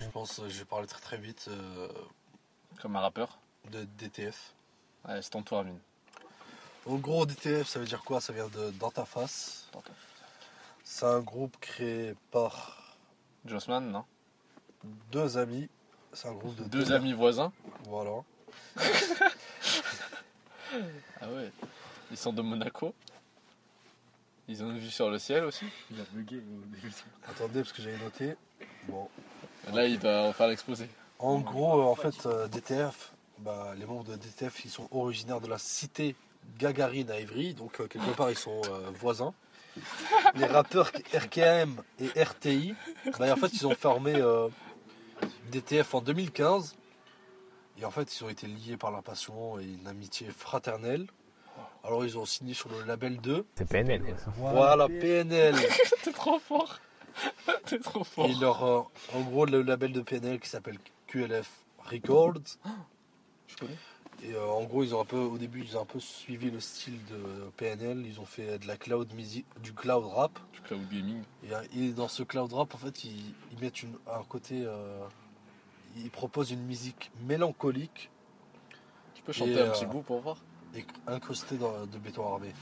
Je 0.00 0.06
pense 0.08 0.38
que 0.38 0.48
je 0.48 0.58
vais 0.58 0.64
parler 0.64 0.86
très 0.86 1.00
très 1.00 1.16
vite 1.16 1.46
euh, 1.50 1.88
Comme 2.80 2.94
un 2.96 3.00
rappeur. 3.00 3.38
de 3.72 3.84
DTF. 3.98 4.54
Allez, 5.04 5.22
c'est 5.22 5.30
ton 5.30 5.42
tour 5.42 5.58
Amine. 5.58 5.78
En 6.86 6.96
gros, 6.96 7.26
DTF, 7.26 7.66
ça 7.66 7.78
veut 7.80 7.86
dire 7.86 8.02
quoi? 8.04 8.20
Ça 8.20 8.32
vient 8.32 8.48
de 8.48 8.70
Dans 8.78 8.90
ta 8.90 9.04
face. 9.04 9.68
Dans 9.72 9.80
ta 9.80 9.90
C'est 10.84 11.06
un 11.06 11.20
groupe 11.20 11.56
créé 11.60 12.14
par 12.30 12.96
Jossman, 13.44 13.90
non? 13.90 14.04
deux 15.10 15.36
amis. 15.36 15.68
C'est 16.12 16.28
un 16.28 16.34
groupe 16.34 16.54
de 16.56 16.64
Deux 16.64 16.92
amis 16.92 17.12
voisins? 17.12 17.52
Voilà. 17.84 18.12
Ah 21.20 21.28
ouais. 21.30 21.50
Ils 22.10 22.16
sont 22.16 22.32
de 22.32 22.42
Monaco. 22.42 22.92
Ils 24.48 24.62
ont 24.62 24.70
une 24.70 24.78
vue 24.78 24.90
sur 24.90 25.08
le 25.08 25.18
ciel 25.18 25.44
aussi? 25.44 25.64
Il 25.90 26.00
a 26.00 26.04
bugué 26.12 26.36
au 26.36 26.66
début. 26.66 26.92
Attendez, 27.26 27.62
parce 27.62 27.72
que 27.72 27.80
j'avais 27.80 27.96
noté. 27.98 28.36
Bon. 28.88 29.08
Là, 29.72 29.86
il 29.86 29.98
doit 29.98 30.32
faire 30.34 30.48
l'exposé. 30.48 30.88
En 31.18 31.38
gros, 31.38 31.80
euh, 31.80 31.84
en 31.84 31.94
fait, 31.94 32.26
euh, 32.26 32.46
DTF, 32.48 33.12
bah, 33.38 33.74
les 33.76 33.86
membres 33.86 34.04
de 34.04 34.16
DTF, 34.16 34.64
ils 34.66 34.70
sont 34.70 34.88
originaires 34.90 35.40
de 35.40 35.48
la 35.48 35.58
cité 35.58 36.14
Gagarine 36.58 37.10
à 37.10 37.18
Évry, 37.18 37.54
donc 37.54 37.80
euh, 37.80 37.86
quelque 37.86 38.10
part, 38.16 38.30
ils 38.30 38.38
sont 38.38 38.62
euh, 38.70 38.90
voisins. 38.94 39.34
Les 40.36 40.46
rappeurs 40.46 40.90
RKM 41.14 41.82
et 42.00 42.22
RTI, 42.22 42.74
bah, 43.18 43.32
en 43.32 43.36
fait, 43.36 43.52
ils 43.52 43.66
ont 43.66 43.74
formé 43.74 44.14
euh, 44.14 44.48
DTF 45.50 45.94
en 45.94 46.00
2015. 46.00 46.76
Et 47.78 47.84
en 47.84 47.90
fait, 47.90 48.16
ils 48.16 48.24
ont 48.24 48.28
été 48.28 48.46
liés 48.46 48.76
par 48.76 48.90
la 48.90 49.02
passion 49.02 49.58
et 49.58 49.64
une 49.64 49.86
amitié 49.86 50.28
fraternelle. 50.30 51.06
Alors, 51.84 52.04
ils 52.04 52.18
ont 52.18 52.24
signé 52.24 52.54
sur 52.54 52.70
le 52.70 52.82
label 52.84 53.18
2. 53.20 53.46
C'est 53.54 53.68
PNL. 53.68 54.16
Voilà, 54.36 54.88
PNL. 54.88 55.54
T'es 56.02 56.12
trop 56.12 56.38
fort. 56.38 56.80
T'es 57.66 57.78
trop 57.78 58.02
fort. 58.02 58.26
Et 58.26 58.34
leur, 58.34 58.64
euh, 58.64 58.82
en 59.14 59.20
gros, 59.20 59.44
le 59.46 59.62
label 59.62 59.92
de 59.92 60.00
PNL 60.00 60.40
qui 60.40 60.48
s'appelle 60.48 60.78
QLF 61.06 61.48
Records. 61.78 62.58
Je 63.46 63.56
connais. 63.56 63.76
Et 64.22 64.32
euh, 64.34 64.46
en 64.46 64.64
gros, 64.64 64.82
ils 64.82 64.94
ont 64.94 65.00
un 65.00 65.04
peu, 65.04 65.18
au 65.18 65.38
début, 65.38 65.62
ils 65.62 65.76
ont 65.76 65.82
un 65.82 65.86
peu 65.86 66.00
suivi 66.00 66.50
le 66.50 66.60
style 66.60 66.98
de 67.06 67.50
PNL. 67.56 68.04
Ils 68.06 68.20
ont 68.20 68.24
fait 68.24 68.58
de 68.58 68.66
la 68.66 68.76
cloud 68.76 69.12
music, 69.14 69.46
du 69.62 69.72
cloud 69.72 70.04
rap. 70.04 70.38
Du 70.52 70.60
cloud 70.62 70.88
gaming. 70.90 71.22
Et, 71.44 71.54
euh, 71.54 71.62
et 71.76 71.90
dans 71.92 72.08
ce 72.08 72.22
cloud 72.22 72.52
rap, 72.52 72.74
en 72.74 72.78
fait, 72.78 73.04
ils, 73.04 73.34
ils 73.52 73.60
mettent 73.60 73.82
une, 73.82 73.94
un 74.12 74.22
côté, 74.24 74.62
euh, 74.64 75.06
ils 75.96 76.10
proposent 76.10 76.50
une 76.50 76.64
musique 76.64 77.10
mélancolique 77.26 78.10
Tu 79.14 79.22
peux 79.22 79.32
chanter 79.32 79.52
Et, 79.54 79.60
un 79.60 79.70
petit 79.70 79.86
bout 79.86 80.02
pour 80.02 80.20
voir? 80.20 80.36
et 80.74 80.84
incrustée 81.06 81.56
dans, 81.56 81.86
de 81.86 81.98
béton 81.98 82.26
armé. 82.34 82.52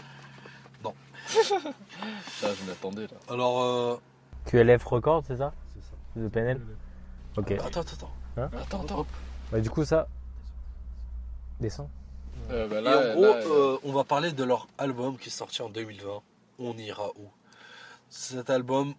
Ça, 1.29 2.49
je 2.55 2.65
m'attendais 2.69 3.03
là. 3.07 3.17
Alors, 3.31 3.63
euh, 3.63 3.97
QLF 4.45 4.85
Record, 4.85 5.25
c'est 5.27 5.37
ça? 5.39 5.55
C'est 5.73 5.83
ça. 5.83 5.97
De 6.17 6.29
PNL 6.29 6.61
Ok. 7.37 7.53
attends, 7.53 7.81
attends, 7.81 7.81
attends. 7.81 8.13
Attends, 8.61 8.83
attends. 8.83 9.07
Bah, 9.51 9.61
du 9.61 9.71
coup, 9.71 9.85
ça. 9.85 10.07
Descends. 11.65 11.89
Euh, 12.51 12.69
bah 12.69 12.81
Et 12.81 12.83
là, 12.83 12.99
en 12.99 13.15
gros, 13.15 13.23
là, 13.23 13.37
euh, 13.47 13.79
on 13.85 13.93
va 13.93 14.05
parler 14.05 14.33
de 14.33 14.45
leur 14.45 14.69
album 14.77 15.17
qui 15.17 15.29
est 15.29 15.33
sorti 15.33 15.63
en 15.63 15.71
2020. 15.71 16.21
On 16.59 16.77
ira 16.77 17.09
où? 17.17 17.31
Cet 18.11 18.51
album, 18.51 18.93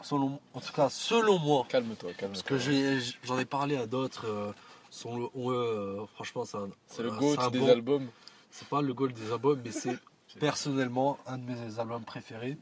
selon, 0.00 0.38
en 0.54 0.60
tout 0.60 0.72
cas 0.72 0.88
selon 0.88 1.40
moi, 1.40 1.66
calme-toi, 1.68 2.10
parce 2.10 2.16
calme-toi. 2.20 2.42
que 2.44 2.58
j'ai- 2.58 3.00
j'en 3.24 3.36
ai 3.40 3.44
parlé 3.44 3.76
à 3.76 3.86
d'autres 3.88 4.26
euh, 4.28 4.52
Son, 4.92 5.16
le- 5.18 5.28
ouais, 5.34 5.54
euh, 5.56 6.06
franchement, 6.14 6.44
c'est 6.44 6.56
un. 6.56 6.68
C'est 6.86 7.02
le 7.02 7.10
un 7.10 7.50
des 7.50 7.58
bon- 7.60 7.68
albums. 7.68 8.06
C'est 8.52 8.66
pas 8.68 8.80
le 8.82 8.92
goal 8.94 9.12
des 9.12 9.32
albums, 9.32 9.60
mais 9.64 9.70
c'est 9.72 9.98
personnellement 10.40 11.18
un 11.26 11.38
de 11.38 11.44
mes 11.50 11.78
albums 11.80 12.04
préférés. 12.04 12.58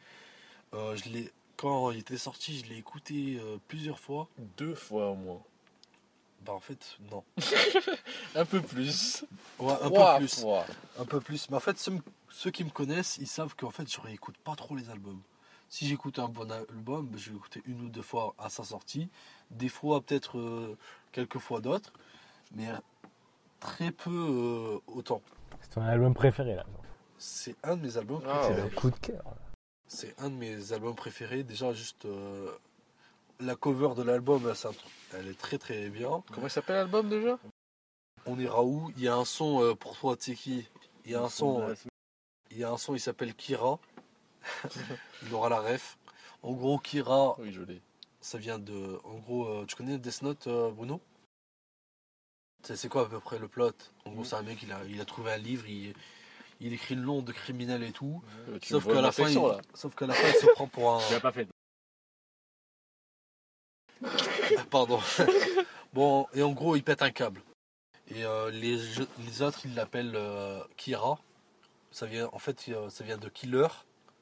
Euh, 0.75 0.95
je 0.97 1.09
l'ai, 1.11 1.31
quand 1.57 1.91
il 1.91 1.99
était 2.01 2.17
sorti, 2.19 2.59
je 2.59 2.71
l'ai 2.71 2.77
écouté 2.79 3.39
euh, 3.43 3.57
plusieurs 3.69 3.99
fois. 3.99 4.29
Deux 4.59 4.75
fois 4.75 5.09
au 5.11 5.15
moins. 5.15 5.41
Bah 6.45 6.53
en 6.53 6.61
fait, 6.61 6.97
non. 7.11 7.25
Un 8.35 8.45
peu 8.45 8.61
plus. 8.63 9.25
Ouais, 9.59 9.73
un 9.83 9.91
Trois 9.91 10.15
peu 10.15 10.21
plus. 10.27 10.41
fois. 10.41 10.65
Un 10.99 11.05
peu 11.05 11.21
plus. 11.21 11.51
Mais 11.51 11.57
en 11.57 11.61
fait, 11.61 11.79
ceux, 11.79 11.93
ceux 12.31 12.51
qui 12.51 12.65
me 12.65 12.71
connaissent, 12.71 13.19
ils 13.19 13.27
savent 13.27 13.55
qu'en 13.57 13.71
fait, 13.71 13.91
je 13.93 14.01
réécoute 14.01 14.37
pas 14.39 14.55
trop 14.57 14.77
les 14.77 14.89
albums. 14.91 15.21
Si 15.69 15.87
j'écoute 15.87 16.19
un 16.19 16.29
bon 16.29 16.51
album, 16.51 17.11
je 17.17 17.29
vais 17.29 17.35
l'écouter 17.35 17.63
une 17.67 17.83
ou 17.83 17.89
deux 17.91 18.03
fois 18.03 18.35
à 18.39 18.49
sa 18.49 18.65
sortie. 18.65 19.11
Des 19.51 19.69
fois, 19.69 20.01
peut-être 20.01 20.39
euh, 20.39 20.79
quelques 21.13 21.39
fois 21.39 21.61
d'autres. 21.61 21.93
Mais 22.53 22.69
très 23.61 23.91
peu 23.91 24.11
euh, 24.11 24.79
autant. 24.87 25.21
C'est 25.61 25.71
ton 25.71 25.83
album 25.83 26.15
préféré 26.15 26.55
là. 26.55 26.65
C'est 27.19 27.57
un 27.65 27.77
de 27.77 27.83
mes 27.83 27.97
albums 27.99 28.23
Ah, 28.27 28.39
préférés. 28.39 28.55
C'est 28.63 28.71
le 28.71 28.77
coup 28.81 28.91
de 28.91 28.97
cœur. 28.97 29.23
là. 29.25 29.35
C'est 29.89 30.15
un 30.21 30.31
de 30.31 30.35
mes 30.37 30.73
albums 30.73 30.95
préférés. 30.95 31.43
Déjà, 31.43 31.73
juste 31.75 32.05
euh, 32.07 32.51
la 33.41 33.57
cover 33.57 33.95
de 33.97 34.03
l'album, 34.03 34.53
truc- 34.53 34.77
elle 35.15 35.29
est 35.29 35.39
très 35.39 35.59
très 35.59 35.89
bien. 35.91 36.23
Comment 36.33 36.47
il 36.47 36.51
s'appelle 36.51 36.77
l'album 36.77 37.09
déjà? 37.09 37.39
On 38.27 38.39
ira 38.39 38.63
où 38.65 38.91
Il 38.97 39.03
y 39.03 39.09
a 39.09 39.15
un 39.15 39.25
son 39.25 39.63
euh, 39.63 39.75
pour 39.75 39.97
toi, 39.97 40.17
tu 40.17 40.25
sais 40.33 40.35
qui 40.35 40.67
Il 41.05 41.13
y 41.13 41.15
a 41.15 41.23
un 41.23 41.29
son, 41.29 41.63
euh, 41.63 41.75
il 42.51 42.59
y 42.59 42.65
a 42.65 42.71
un 42.71 42.77
son, 42.77 42.95
il 42.95 43.01
s'appelle 43.01 43.35
Kira. 43.35 43.79
il 45.23 45.33
aura 45.35 45.49
la 45.49 45.61
ref. 45.61 45.99
En 46.43 46.53
gros, 46.53 46.79
Kira, 46.79 47.39
Oui, 47.41 47.53
je 47.53 47.63
l'ai. 47.63 47.81
ça 48.21 48.39
vient 48.39 48.59
de. 48.59 49.01
En 49.05 49.19
gros, 49.19 49.47
euh, 49.47 49.65
tu 49.67 49.77
connais 49.77 49.99
Death 49.99 50.23
Note, 50.23 50.47
euh, 50.47 50.71
Bruno? 50.71 51.01
C'est 52.65 52.89
quoi 52.89 53.03
à 53.03 53.07
peu 53.07 53.21
près 53.21 53.39
le 53.39 53.49
plot? 53.49 53.73
En 54.05 54.11
gros, 54.11 54.21
Mhm. 54.21 54.25
c'est 54.25 54.37
un 54.37 54.43
mec, 54.43 54.63
il 54.63 54.73
a, 54.73 54.85
il 54.85 55.01
a 55.01 55.05
trouvé 55.05 55.33
un 55.33 55.39
livre, 55.39 55.67
il, 55.69 55.95
il 56.61 56.73
écrit 56.73 56.97
le 56.97 57.03
nom 57.03 57.23
de 57.23 57.33
criminel 57.33 57.83
et 57.83 57.93
tout. 57.93 58.23
Euh, 58.49 58.59
Sauf 58.63 58.87
qu'à 58.87 59.01
la 59.01 59.13
fin, 59.13 59.29
il, 59.29 59.39
la 59.39 60.15
fin, 60.15 60.29
il 60.29 60.35
se 60.35 60.47
prend 60.53 60.67
pour 60.67 60.93
un. 60.93 60.99
Tu 61.07 61.13
l'as 61.15 61.21
pas 61.21 61.33
fait. 61.33 61.49
Pardon. 64.71 65.01
bon, 65.93 66.27
et 66.35 66.43
en 66.43 66.53
gros, 66.53 66.77
il 66.77 66.83
pète 66.83 67.03
un 67.03 67.11
câble. 67.11 67.41
Et 68.09 68.25
euh, 68.25 68.51
les, 68.51 68.79
jeux- 68.79 69.09
les 69.19 69.43
autres, 69.43 69.61
ils 69.65 69.75
l'appellent 69.75 70.15
euh, 70.17 70.63
Kira. 70.77 71.19
Ça 71.91 72.07
vient, 72.07 72.29
en 72.33 72.39
fait, 72.39 72.65
euh, 72.69 72.89
ça 72.91 73.05
vient 73.05 73.17
de 73.19 73.29
killer. 73.29 73.67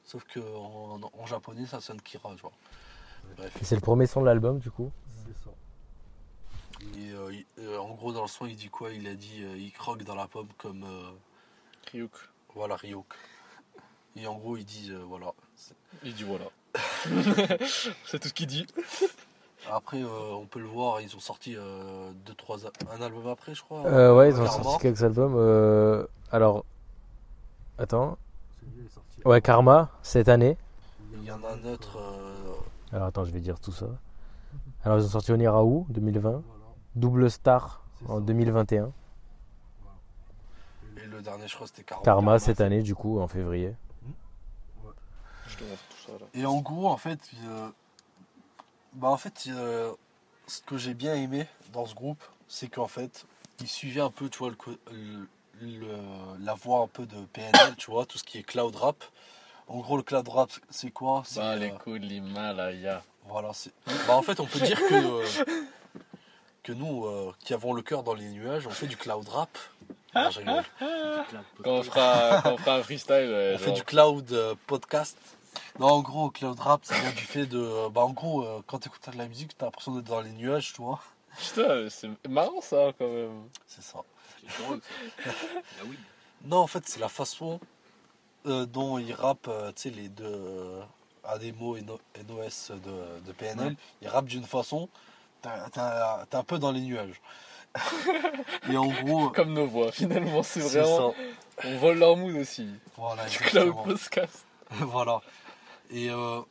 Sauf 0.03 0.23
que 0.23 0.39
en, 0.39 0.99
en 1.01 1.25
japonais, 1.25 1.65
ça 1.65 1.81
sonne 1.81 2.01
Kira, 2.01 2.33
tu 2.35 2.41
vois. 2.41 2.51
Bref. 3.35 3.53
Et 3.61 3.65
C'est 3.65 3.75
le 3.75 3.81
premier 3.81 4.07
son 4.07 4.21
de 4.21 4.25
l'album 4.25 4.59
du 4.59 4.71
coup. 4.71 4.91
C'est 5.25 5.43
ça. 5.43 5.51
Et 6.97 7.11
euh, 7.11 7.33
il- 7.33 7.45
euh, 7.59 7.77
en 7.79 7.93
gros, 7.93 8.13
dans 8.13 8.21
le 8.21 8.27
son, 8.29 8.45
il 8.45 8.55
dit 8.55 8.69
quoi? 8.69 8.91
Il 8.93 9.05
a 9.07 9.15
dit 9.15 9.43
euh, 9.43 9.57
il 9.57 9.71
croque 9.73 10.03
dans 10.03 10.15
la 10.15 10.27
pomme 10.27 10.47
comme 10.57 10.83
euh, 10.83 11.11
Ryuk. 11.91 12.11
voilà 12.55 12.75
Ryuk. 12.77 13.05
Et 14.15 14.25
en 14.27 14.35
gros, 14.35 14.55
il 14.57 14.65
dit 14.65 14.91
euh, 14.91 15.03
voilà. 15.05 15.33
Il 16.03 16.13
dit 16.13 16.23
voilà. 16.23 16.45
C'est 18.05 18.19
tout 18.19 18.29
ce 18.29 18.33
qu'il 18.33 18.47
dit. 18.47 18.65
Après, 19.71 20.01
euh, 20.01 20.07
on 20.33 20.45
peut 20.45 20.59
le 20.59 20.65
voir, 20.67 21.01
ils 21.01 21.15
ont 21.15 21.19
sorti 21.19 21.55
euh, 21.57 22.11
deux, 22.25 22.33
trois, 22.35 22.57
un 22.91 23.01
album 23.01 23.27
après, 23.27 23.53
je 23.53 23.61
crois. 23.61 23.85
Euh, 23.85 24.15
ouais, 24.15 24.29
ils 24.29 24.39
ont 24.39 24.45
Karma. 24.45 24.63
sorti 24.63 24.79
quelques 24.81 25.03
albums. 25.03 25.35
euh, 25.35 26.05
Alors, 26.31 26.63
attends. 27.77 28.17
Ouais, 29.25 29.41
Karma 29.41 29.89
cette 30.03 30.29
année. 30.29 30.57
Il 31.13 31.23
y 31.25 31.31
en 31.31 31.43
a 31.43 31.51
un 31.53 31.63
autre. 31.65 31.97
euh, 31.99 32.95
Alors 32.95 33.07
attends, 33.07 33.25
je 33.25 33.31
vais 33.31 33.41
dire 33.41 33.59
tout 33.59 33.71
ça. 33.73 33.87
Alors 34.83 34.99
ils 34.99 35.05
ont 35.05 35.09
sorti 35.09 35.31
Oniraou 35.33 35.85
2020, 35.89 36.29
Voilà. 36.29 36.43
Double 36.95 37.29
Star 37.29 37.81
en 38.07 38.15
ça. 38.19 38.21
2021, 38.21 38.91
et 40.97 41.05
le 41.07 41.21
dernier, 41.21 41.47
je 41.47 41.55
crois, 41.55 41.67
c'était 41.67 41.83
Karma. 41.83 42.03
Karma 42.03 42.39
cette 42.39 42.61
année 42.61 42.81
du 42.81 42.95
coup 42.95 43.19
en 43.19 43.27
février. 43.27 43.73
Je 45.47 45.57
te 45.57 45.63
montre 45.63 45.81
tout 45.89 45.97
ça 46.05 46.11
là. 46.19 46.25
Et 46.33 46.45
en 46.45 46.59
gros, 46.61 46.87
en 46.87 46.97
fait, 46.97 47.19
euh, 47.45 47.69
bah 48.97 49.07
en 49.09 49.17
fait, 49.17 49.45
euh, 49.47 49.91
ce 50.47 50.61
que 50.61 50.77
j'ai 50.77 50.93
bien 50.93 51.15
aimé 51.15 51.47
dans 51.73 51.85
ce 51.85 51.93
groupe, 51.95 52.23
c'est 52.47 52.67
qu'en 52.67 52.87
fait, 52.87 53.25
ils 53.61 53.67
suivaient 53.67 54.01
un 54.01 54.09
peu, 54.11 54.29
tu 54.29 54.39
vois, 54.39 54.51
le, 55.61 55.87
la 56.41 56.53
voie 56.53 56.81
un 56.81 56.87
peu 56.87 57.05
de 57.05 57.17
PNL, 57.33 57.75
tu 57.77 57.91
vois, 57.91 58.05
tout 58.05 58.17
ce 58.17 58.23
qui 58.23 58.37
est 58.37 58.43
cloud 58.43 58.75
rap. 58.75 59.03
En 59.67 59.79
gros, 59.79 59.97
le 59.97 60.03
cloud 60.03 60.27
rap, 60.29 60.49
c'est 60.69 60.91
quoi? 60.91 61.23
C'est 61.25 61.39
Bah, 61.39 61.55
les 61.55 61.71
euh, 61.71 61.77
coups 61.77 61.99
de 61.99 62.05
l'Himalaya. 62.05 63.03
voilà, 63.27 63.51
c'est. 63.53 63.71
Bah 64.07 64.15
en 64.15 64.21
fait, 64.21 64.39
on 64.39 64.45
peut 64.45 64.59
dire 64.59 64.79
que 64.79 64.93
euh, 64.93 65.25
que 66.63 66.71
nous, 66.71 67.05
euh, 67.05 67.33
qui 67.39 67.53
avons 67.53 67.73
le 67.73 67.81
cœur 67.81 68.03
dans 68.03 68.13
les 68.13 68.29
nuages, 68.29 68.65
on 68.67 68.71
fait 68.71 68.87
du 68.87 68.97
cloud 68.97 69.27
rap. 69.27 69.57
Non. 70.15 70.63
Quand 71.63 71.71
on 71.71 71.83
fera, 71.83 72.41
quand 72.41 72.53
on 72.53 72.57
fera 72.57 72.75
un 72.77 72.83
freestyle, 72.83 73.51
On 73.55 73.57
fait 73.59 73.71
du 73.73 73.83
cloud 73.83 74.55
podcast. 74.65 75.17
Non, 75.79 75.87
en 75.87 76.01
gros, 76.01 76.29
cloud 76.29 76.59
rap, 76.59 76.83
ça 76.85 76.95
vient 76.99 77.11
du 77.11 77.23
fait 77.23 77.45
de. 77.45 77.59
euh, 77.59 77.89
Bah, 77.89 78.01
en 78.01 78.09
gros, 78.11 78.43
euh, 78.43 78.61
quand 78.67 78.79
tu 78.79 78.87
écoutes 78.89 79.09
de 79.11 79.17
la 79.17 79.27
musique, 79.27 79.57
t'as 79.57 79.65
l'impression 79.65 79.93
d'être 79.95 80.05
dans 80.05 80.21
les 80.21 80.31
nuages, 80.31 80.73
tu 80.73 80.81
vois. 80.81 80.99
Putain, 81.37 81.87
c'est 81.89 82.09
marrant 82.29 82.61
ça 82.61 82.91
quand 82.97 83.07
même. 83.07 83.43
C'est 83.67 83.83
ça. 83.83 83.99
C'est 84.47 84.63
drôle, 84.63 84.81
ça. 85.23 85.31
Oui. 85.85 85.97
Non, 86.45 86.57
en 86.57 86.67
fait, 86.67 86.87
c'est 86.87 86.99
la 86.99 87.09
façon 87.09 87.59
euh, 88.45 88.65
dont 88.65 88.97
ils 88.97 89.13
rappent, 89.13 89.47
euh, 89.49 89.71
tu 89.75 89.83
sais, 89.83 89.89
les 89.89 90.09
deux 90.09 90.23
euh, 90.25 90.81
ADMO 91.23 91.75
et 91.77 91.81
No- 91.81 91.99
NOS 92.27 92.71
de, 92.71 93.19
de 93.25 93.31
PNL. 93.33 93.75
Ils 94.01 94.07
rappent 94.07 94.25
d'une 94.25 94.45
façon, 94.45 94.89
t'as- 95.41 95.69
t'as- 95.71 96.25
t'es 96.29 96.37
un 96.37 96.43
peu 96.43 96.57
dans 96.57 96.71
les 96.71 96.81
nuages. 96.81 97.19
et 98.71 98.77
en 98.77 98.87
gros, 98.87 99.29
Comme 99.29 99.53
nos 99.53 99.67
voix, 99.67 99.91
finalement, 99.91 100.41
c'est 100.43 100.61
vraiment. 100.61 101.11
ça. 101.13 101.17
On 101.65 101.77
vole 101.77 101.99
leur 101.99 102.15
mood 102.17 102.35
aussi. 102.35 102.67
Voilà, 102.95 103.25
Du 103.25 103.37
cloud 103.39 103.75
podcast. 103.83 104.45
voilà. 104.71 105.21
Et, 105.89 106.09
euh, 106.09 106.41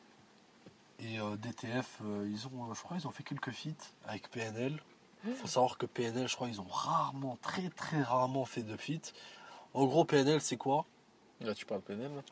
et 1.00 1.18
euh, 1.18 1.36
DTF, 1.36 1.98
euh, 2.04 2.28
ils 2.30 2.46
ont, 2.46 2.72
je 2.74 2.80
crois, 2.82 2.96
ils 2.96 3.06
ont 3.06 3.10
fait 3.10 3.22
quelques 3.22 3.50
feats 3.50 3.92
avec 4.06 4.30
PNL. 4.30 4.80
Il 5.26 5.34
faut 5.34 5.48
savoir 5.48 5.76
que 5.76 5.86
PNL, 5.86 6.28
je 6.28 6.36
crois, 6.36 6.48
ils 6.48 6.60
ont 6.60 6.68
rarement, 6.68 7.36
très 7.42 7.68
très 7.70 8.00
rarement 8.02 8.44
fait 8.44 8.62
de 8.62 8.76
feats. 8.76 9.12
En 9.74 9.84
gros, 9.86 10.04
PNL, 10.04 10.40
c'est 10.40 10.56
quoi? 10.56 10.86
Là, 11.40 11.54
tu 11.54 11.66
parles 11.66 11.82
PNL 11.82 12.14
là? 12.14 12.22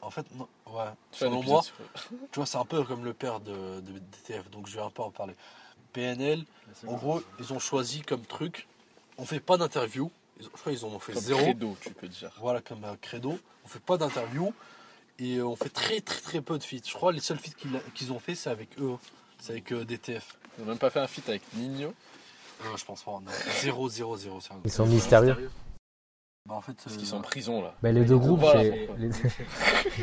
En 0.00 0.10
fait, 0.10 0.24
non, 0.36 0.48
ouais. 0.68 0.84
Selon 1.12 1.42
moi, 1.42 1.62
sur- 1.62 1.74
tu 2.30 2.36
vois, 2.36 2.46
c'est 2.46 2.58
un 2.58 2.64
peu 2.64 2.84
comme 2.84 3.04
le 3.04 3.12
père 3.12 3.40
de, 3.40 3.80
de 3.80 3.98
DTF, 3.98 4.48
donc 4.50 4.68
je 4.68 4.76
vais 4.76 4.82
un 4.82 4.90
peu 4.90 5.02
en 5.02 5.10
parler. 5.10 5.34
PNL, 5.92 6.44
en 6.86 6.94
gros, 6.94 7.20
ils 7.38 7.52
ont 7.52 7.58
choisi 7.58 8.02
comme 8.02 8.22
truc, 8.22 8.66
on 9.18 9.24
fait 9.24 9.40
pas 9.40 9.56
d'interview. 9.56 10.10
Je 10.40 10.48
crois 10.48 10.72
qu'ils 10.72 10.84
en 10.84 10.88
ont 10.88 10.98
fait 10.98 11.12
Comme 11.12 11.22
zéro. 11.22 11.40
credo, 11.42 11.76
tu 11.80 11.92
peux 11.92 12.08
dire. 12.08 12.32
Voilà, 12.38 12.60
comme 12.60 12.84
un 12.84 12.96
credo. 12.96 13.38
On 13.64 13.68
fait 13.68 13.82
pas 13.82 13.96
d'interview 13.96 14.52
et 15.18 15.36
euh, 15.36 15.46
on 15.46 15.56
fait 15.56 15.68
très 15.68 16.00
très 16.00 16.20
très 16.20 16.40
peu 16.40 16.58
de 16.58 16.62
feats. 16.64 16.86
Je 16.86 16.92
crois 16.94 17.10
que 17.10 17.16
les 17.16 17.22
seuls 17.22 17.38
feats 17.38 17.54
qu'ils 17.94 18.12
ont 18.12 18.18
fait, 18.18 18.34
c'est 18.34 18.50
avec 18.50 18.78
eux. 18.80 18.96
C'est 19.38 19.52
avec 19.52 19.72
euh, 19.72 19.84
DTF. 19.84 20.36
Ils 20.58 20.62
n'ont 20.64 20.70
même 20.70 20.78
pas 20.78 20.90
fait 20.90 21.00
un 21.00 21.06
feat 21.06 21.28
avec 21.28 21.42
Nino. 21.54 21.92
Je 22.76 22.84
pense 22.84 23.02
pas. 23.02 23.12
non. 23.12 23.22
Zéro, 23.60 23.88
zéro, 23.88 24.16
zéro. 24.16 24.40
c'est 24.40 24.52
un- 24.52 24.60
Ils 24.64 24.70
sont 24.72 24.86
mystérieux. 24.86 25.50
Bah, 26.48 26.54
en 26.54 26.60
fait, 26.60 26.74
Parce 26.74 26.94
euh, 26.94 26.98
qu'ils 26.98 27.06
sont 27.08 27.16
en 27.18 27.22
prison 27.22 27.62
là. 27.62 27.74
Bah, 27.82 27.90
les 27.92 28.04
deux 28.04 28.18
groupes, 28.18 28.40
Voilà, 28.40 28.62
les... 28.62 28.88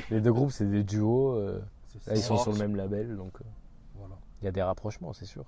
les 0.09 0.21
deux 0.21 0.33
groupes, 0.33 0.51
c'est 0.51 0.69
des 0.69 0.83
duos. 0.83 1.35
euh, 1.35 1.61
Là, 2.07 2.15
ils 2.15 2.21
sont 2.23 2.38
sur 2.38 2.51
le 2.51 2.57
même 2.57 2.75
label, 2.75 3.15
donc 3.15 3.33
euh, 3.41 3.45
Voilà. 3.95 4.15
il 4.41 4.45
y 4.45 4.47
a 4.47 4.51
des 4.51 4.61
rapprochements, 4.63 5.13
c'est 5.13 5.25
sûr. 5.25 5.45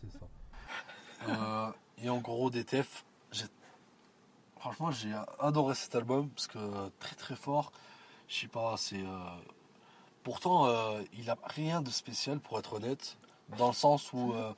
C'est 0.00 0.10
ça. 0.18 0.18
Euh, 1.28 1.70
et 2.02 2.10
en 2.10 2.18
gros, 2.18 2.50
DTF, 2.50 3.04
franchement, 4.58 4.90
j'ai 4.90 5.12
adoré 5.38 5.74
cet 5.74 5.94
album 5.94 6.28
parce 6.30 6.46
que 6.46 6.58
très 6.98 7.16
très 7.16 7.36
fort. 7.36 7.72
Je 8.28 8.40
sais 8.40 8.48
pas, 8.48 8.74
c'est. 8.76 9.00
euh, 9.02 9.18
Pourtant, 10.24 10.66
euh, 10.66 11.02
il 11.16 11.30
a 11.30 11.36
rien 11.44 11.80
de 11.80 11.90
spécial 11.90 12.40
pour 12.40 12.58
être 12.58 12.72
honnête, 12.74 13.16
dans 13.58 13.68
le 13.68 13.72
sens 13.74 14.12
où. 14.12 14.32
euh, 14.34 14.52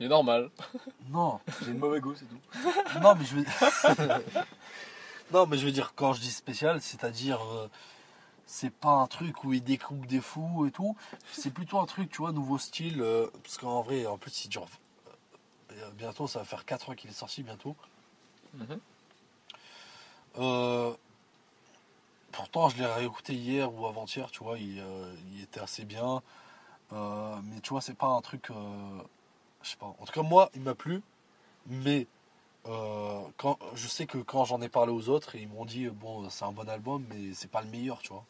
Il 0.00 0.06
est 0.06 0.08
normal. 0.08 0.50
Non, 1.10 1.40
J'ai 1.62 1.72
une 1.72 1.78
mauvaise 1.78 2.00
go, 2.00 2.14
c'est 2.14 2.26
tout. 2.26 2.40
non, 3.02 3.14
mais 3.16 3.24
je 3.24 3.36
veux. 3.36 3.44
non, 5.32 5.46
mais 5.46 5.58
je 5.58 5.64
veux 5.66 5.72
dire, 5.72 5.94
quand 5.96 6.12
je 6.12 6.20
dis 6.20 6.30
spécial, 6.30 6.80
c'est-à-dire. 6.80 7.40
c'est 8.46 8.70
pas 8.72 8.92
un 8.92 9.06
truc 9.08 9.42
où 9.44 9.52
il 9.52 9.62
découpe 9.64 10.06
des 10.06 10.20
fous 10.20 10.66
et 10.66 10.70
tout. 10.70 10.94
C'est 11.32 11.50
plutôt 11.50 11.80
un 11.80 11.86
truc, 11.86 12.10
tu 12.10 12.18
vois, 12.18 12.30
nouveau 12.32 12.58
style. 12.58 13.00
euh, 13.02 13.26
parce 13.42 13.58
qu'en 13.58 13.82
vrai, 13.82 14.06
en 14.06 14.16
plus, 14.18 14.44
il 14.44 14.48
dure. 14.48 14.66
euh, 15.72 15.90
bientôt, 15.98 16.26
ça 16.28 16.38
va 16.40 16.44
faire 16.44 16.64
4 16.64 16.90
ans 16.90 16.94
qu'il 16.94 17.10
est 17.10 17.14
sorti, 17.14 17.42
bientôt. 17.42 17.74
Mhm. 18.54 18.78
Euh, 20.38 20.94
pourtant, 22.32 22.68
je 22.68 22.78
l'ai 22.78 22.86
réécouté 22.86 23.34
hier 23.34 23.72
ou 23.72 23.86
avant-hier, 23.86 24.30
tu 24.30 24.42
vois, 24.42 24.58
il, 24.58 24.80
euh, 24.80 25.14
il 25.32 25.42
était 25.42 25.60
assez 25.60 25.84
bien. 25.84 26.22
Euh, 26.92 27.36
mais 27.44 27.60
tu 27.60 27.70
vois, 27.70 27.80
c'est 27.80 27.94
pas 27.94 28.08
un 28.08 28.20
truc. 28.20 28.50
euh, 28.50 28.54
je 29.62 29.70
sais 29.70 29.76
pas. 29.76 29.86
En 29.86 30.04
tout 30.04 30.12
cas, 30.12 30.22
moi, 30.22 30.50
il 30.54 30.62
m'a 30.62 30.74
plu. 30.74 31.02
Mais 31.66 32.06
quand, 32.64 33.58
je 33.74 33.86
sais 33.88 34.06
que 34.06 34.18
quand 34.18 34.44
j'en 34.44 34.60
ai 34.62 34.68
parlé 34.68 34.92
aux 34.92 35.08
autres, 35.08 35.36
ils 35.36 35.48
m'ont 35.48 35.64
dit 35.64 35.88
bon, 35.88 36.28
c'est 36.30 36.44
un 36.44 36.52
bon 36.52 36.68
album, 36.68 37.04
mais 37.08 37.34
c'est 37.34 37.50
pas 37.50 37.62
le 37.62 37.68
meilleur, 37.68 37.98
tu 38.00 38.08
vois. 38.08 38.24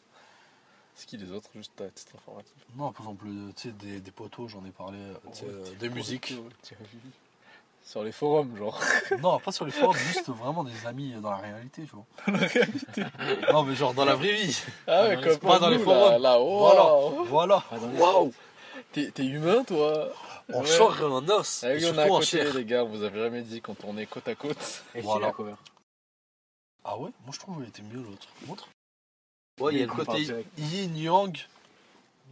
C'est 0.95 1.07
qui 1.07 1.17
les 1.17 1.31
autres 1.31 1.49
Juste 1.55 1.81
à 1.81 1.89
titre 1.89 2.15
informatif? 2.15 2.53
Non, 2.75 2.91
par 2.91 3.01
exemple, 3.01 3.25
tu 3.55 3.69
sais, 3.69 3.71
des, 3.71 3.99
des 3.99 4.11
poteaux, 4.11 4.47
j'en 4.47 4.63
ai 4.65 4.71
parlé, 4.71 4.99
tu 5.31 5.39
sais, 5.39 5.45
euh, 5.47 5.75
de 5.79 5.87
musique. 5.87 6.35
Sur 7.85 8.03
les 8.03 8.11
forums, 8.11 8.55
genre. 8.57 8.79
Non, 9.21 9.39
pas 9.39 9.51
sur 9.51 9.65
les 9.65 9.71
forums, 9.71 9.95
juste 9.97 10.29
vraiment 10.29 10.63
des 10.63 10.85
amis 10.87 11.11
dans 11.21 11.31
la 11.31 11.37
réalité, 11.37 11.83
tu 11.83 11.89
vois. 11.95 12.05
Dans 12.27 12.33
la 12.39 12.47
réalité 12.47 13.03
Non, 13.51 13.63
mais 13.63 13.75
genre 13.75 13.93
dans 13.93 14.05
la 14.05 14.15
vraie 14.15 14.33
vie. 14.33 14.57
Ah 14.87 15.03
ouais, 15.03 15.09
ouais, 15.09 15.15
comme 15.23 15.37
comme 15.39 15.49
pas 15.49 15.59
dans 15.59 15.69
les 15.69 15.79
forums. 15.79 16.21
Là, 16.21 16.39
oh. 16.39 17.25
Voilà, 17.25 17.25
voilà. 17.27 17.63
Ah, 17.71 17.75
Waouh 17.99 18.33
T'es 18.93 19.11
t'es 19.11 19.25
humain, 19.25 19.63
toi 19.63 20.09
En 20.53 20.61
Ouais. 20.61 20.65
chair 20.67 21.01
et 21.01 21.03
en 21.05 21.27
os. 21.29 21.63
Ah 21.63 21.69
et 21.69 21.73
on 21.73 21.77
est 21.77 21.81
surtout 21.81 21.99
à 21.99 22.03
en 22.05 22.07
côté, 22.19 22.25
chair. 22.25 22.53
les 22.53 22.65
gars, 22.65 22.83
on 22.83 22.89
vous 22.89 23.03
avait 23.03 23.19
jamais 23.19 23.41
dit 23.41 23.61
quand 23.61 23.75
on 23.85 23.97
est 23.97 24.05
côte 24.05 24.27
à 24.27 24.35
côte. 24.35 24.83
Et 24.95 25.01
Voilà. 25.01 25.01
voilà. 25.01 25.27
la 25.27 25.31
cover. 25.33 25.53
Ah 26.85 26.97
ouais 26.97 27.09
Moi 27.25 27.31
je 27.33 27.39
trouve 27.39 27.57
qu'il 27.59 27.67
était 27.67 27.81
mieux 27.83 28.01
l'autre. 28.03 28.27
Montre. 28.47 28.67
Ouais, 29.59 29.73
il 29.73 29.79
y 29.79 29.83
a 29.83 29.85
le 29.85 29.91
On 29.91 29.95
côté 29.95 30.23
direct. 30.23 30.49
yin 30.57 30.95
yang, 30.97 31.37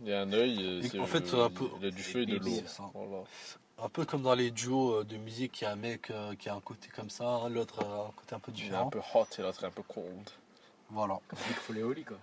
Il 0.03 0.10
y 0.10 0.14
a 0.14 0.22
un 0.22 0.34
œil, 0.34 0.82
euh, 0.95 1.02
en 1.02 1.06
fait, 1.06 1.34
un 1.36 1.49
peu- 1.49 1.69
il 1.80 1.88
a 1.88 1.91
du 1.91 2.02
feu 2.03 2.22
et 2.22 2.26
de 2.26 2.38
l'eau. 2.38 2.64
Voilà. 2.94 3.23
Un 3.81 3.89
peu 3.89 4.05
comme 4.05 4.21
dans 4.21 4.35
les 4.35 4.51
duos 4.51 4.99
euh, 4.99 5.03
de 5.03 5.17
musique, 5.17 5.61
il 5.61 5.63
y 5.63 5.67
a 5.67 5.71
un 5.71 5.75
mec 5.75 6.11
euh, 6.11 6.35
qui 6.35 6.49
a 6.49 6.53
un 6.55 6.61
côté 6.61 6.89
comme 6.89 7.09
ça, 7.09 7.25
hein, 7.27 7.49
l'autre 7.49 7.83
un 7.83 8.11
côté 8.15 8.35
un 8.35 8.39
peu 8.39 8.51
Il 8.55 8.61
est 8.61 8.63
un 8.67 8.85
différent. 8.85 8.89
peu 8.89 8.99
hot 9.13 9.25
et 9.37 9.41
l'autre 9.41 9.63
est 9.63 9.67
un 9.67 9.71
peu 9.71 9.83
cold. 9.83 10.29
Voilà. 10.89 11.19
Big 11.47 11.55
Foley 11.57 11.83
Oli, 11.83 12.03
quoi. 12.03 12.17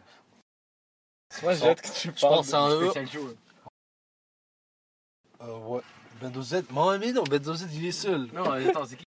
Moi, 1.43 1.55
j'ai 1.55 1.69
hâte 1.69 1.81
que 1.83 1.89
tu 1.89 2.13
Je 2.15 2.21
parles. 2.21 2.37
pense 2.37 2.55
à 2.55 2.61
un 2.61 2.71
E. 2.71 2.85
Spécial 2.91 3.05
duo. 3.07 3.35
Euh, 5.41 5.59
ouais. 5.67 5.81
Bendo 6.21 6.43
Z. 6.43 6.65
Mais 6.71 6.99
mais 6.99 7.13
non, 7.13 7.23
Bendo 7.25 7.55
Z 7.55 7.67
il 7.73 7.87
est 7.87 7.93
seul. 7.93 8.29
Non, 8.33 8.51
attends, 8.51 8.85
c'est 8.87 8.97
qui 8.97 9.05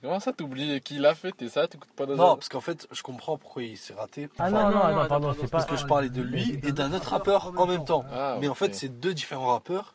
Comment 0.00 0.18
ça, 0.18 0.32
t'oublies 0.32 0.80
qui 0.80 0.98
l'a 0.98 1.14
fait? 1.14 1.40
Et 1.42 1.48
ça, 1.48 1.68
t'écoutes 1.68 1.92
pas 1.92 2.06
de 2.06 2.16
Non, 2.16 2.34
parce 2.34 2.48
qu'en 2.48 2.60
fait, 2.60 2.88
je 2.90 3.02
comprends 3.04 3.38
pourquoi 3.38 3.62
il 3.62 3.78
s'est 3.78 3.94
raté. 3.94 4.28
Ah 4.36 4.48
Enfin, 4.48 4.50
non, 4.50 4.70
non, 4.70 4.88
non, 4.88 5.02
non, 5.02 5.06
pardon, 5.08 5.32
c'est 5.40 5.48
Parce 5.48 5.64
pas. 5.64 5.70
que 5.70 5.76
je 5.80 5.86
parlais 5.86 6.08
de 6.08 6.20
lui 6.22 6.54
et 6.64 6.72
d'un 6.72 6.92
autre 6.92 7.10
rappeur 7.10 7.56
en 7.56 7.66
même 7.66 7.84
temps. 7.84 8.04
Ah, 8.10 8.36
Mais 8.40 8.48
en 8.48 8.52
ok. 8.52 8.58
fait, 8.58 8.74
c'est 8.74 8.88
deux 8.88 9.14
différents 9.14 9.52
rappeurs. 9.52 9.94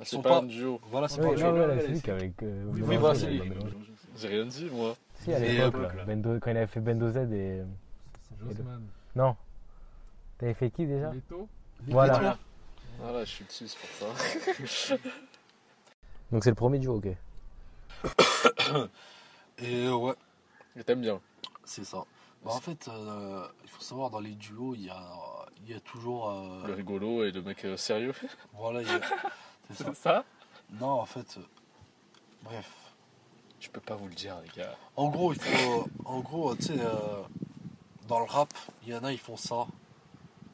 Ah, 0.00 0.02
Ils 0.02 0.06
c'est 0.06 0.16
sont 0.16 0.22
pas 0.22 0.28
pas- 0.30 0.38
un 0.38 0.42
duo. 0.44 0.80
Voilà, 0.90 1.08
c'est 1.08 1.20
Oui, 1.20 1.30
pas 1.30 1.36
jeu. 1.36 1.46
ouais, 1.46 1.50
ouais, 1.52 1.66
là, 1.66 1.74
ouais, 1.74 1.80
c'est 1.80 1.88
lui 1.88 1.96
c'est- 1.96 2.02
qui 2.02 2.10
avec. 2.10 2.42
euh, 2.42 2.64
Oui, 2.68 2.96
voilà, 2.96 3.14
c'est 3.18 3.26
lui. 3.30 3.42
J'ai 4.16 4.28
rien 4.28 4.46
dit, 4.46 4.68
moi. 4.72 4.96
Si, 5.14 5.32
à 5.32 5.38
Et, 5.40 5.56
l'époque, 5.56 5.94
là, 5.94 6.04
Bendo, 6.04 6.38
quand 6.40 6.50
il 6.50 6.56
avait 6.56 6.66
fait 6.68 6.80
Bendo 6.80 7.10
Z 7.10 7.16
et. 7.32 7.62
C'est 8.22 8.38
Jossman. 8.38 8.82
Non. 9.16 9.36
T'avais 10.38 10.54
fait 10.54 10.70
qui 10.70 10.86
déjà 10.86 11.10
Leto 11.12 11.48
Voilà. 11.88 12.38
Voilà, 13.00 13.24
je 13.24 13.30
suis 13.30 13.44
petit, 13.44 13.68
c'est 13.68 13.78
pour 13.78 14.14
ça. 14.88 14.96
Donc 16.30 16.44
c'est 16.44 16.50
le 16.50 16.54
premier 16.56 16.78
duo, 16.78 16.96
ok. 16.96 17.06
Et 19.58 19.86
euh, 19.86 19.94
ouais, 19.96 20.14
Mais 20.76 20.84
t'aimes 20.84 21.00
bien. 21.00 21.20
c'est 21.64 21.84
ça. 21.84 22.04
Bah, 22.44 22.52
en 22.52 22.60
fait, 22.60 22.86
euh, 22.88 23.44
il 23.64 23.70
faut 23.70 23.82
savoir, 23.82 24.10
dans 24.10 24.20
les 24.20 24.34
duos, 24.34 24.74
il 24.74 24.84
y 24.86 24.90
a, 24.90 25.00
il 25.64 25.70
y 25.72 25.74
a 25.74 25.80
toujours. 25.80 26.30
euh, 26.30 26.66
Le 26.68 26.74
rigolo 26.74 27.24
et 27.24 27.32
le 27.32 27.42
mec 27.42 27.64
euh, 27.64 27.76
sérieux. 27.76 28.12
Voilà, 28.54 28.82
il 28.82 28.88
y 28.88 28.90
a- 28.90 29.00
c'est 29.70 29.84
ça. 29.84 29.94
Ça 29.94 30.24
Non, 30.72 31.00
en 31.00 31.06
fait, 31.06 31.36
euh, 31.38 31.42
bref. 32.42 32.70
Je 33.60 33.68
peux 33.68 33.80
pas 33.80 33.96
vous 33.96 34.06
le 34.06 34.14
dire, 34.14 34.36
les 34.40 34.62
gars. 34.62 34.76
En 34.96 35.08
gros, 35.08 35.32
il 35.32 35.40
faut. 35.40 35.88
En 36.04 36.20
gros, 36.20 36.54
tu 36.54 36.62
sais, 36.62 36.76
euh, 36.78 37.22
dans 38.06 38.20
le 38.20 38.24
rap, 38.24 38.52
il 38.84 38.90
y 38.90 38.94
en 38.94 39.02
a, 39.02 39.12
ils 39.12 39.18
font 39.18 39.36
ça 39.36 39.66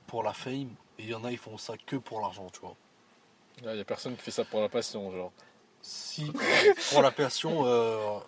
pour 0.06 0.22
la 0.22 0.32
fame, 0.32 0.70
et 0.98 1.02
il 1.02 1.08
y 1.08 1.14
en 1.14 1.24
a, 1.24 1.30
ils 1.30 1.38
font 1.38 1.58
ça 1.58 1.74
que 1.76 1.96
pour 1.96 2.20
l'argent, 2.20 2.48
tu 2.50 2.60
vois. 2.60 2.76
Là, 3.62 3.74
y 3.74 3.80
a 3.80 3.84
personne 3.84 4.16
qui 4.16 4.22
fait 4.22 4.30
ça 4.30 4.44
pour 4.44 4.60
la 4.60 4.68
passion, 4.68 5.10
genre. 5.12 5.32
Si, 5.82 6.32
pour 6.90 7.02
la 7.02 7.10
passion, 7.10 7.66
euh. 7.66 8.18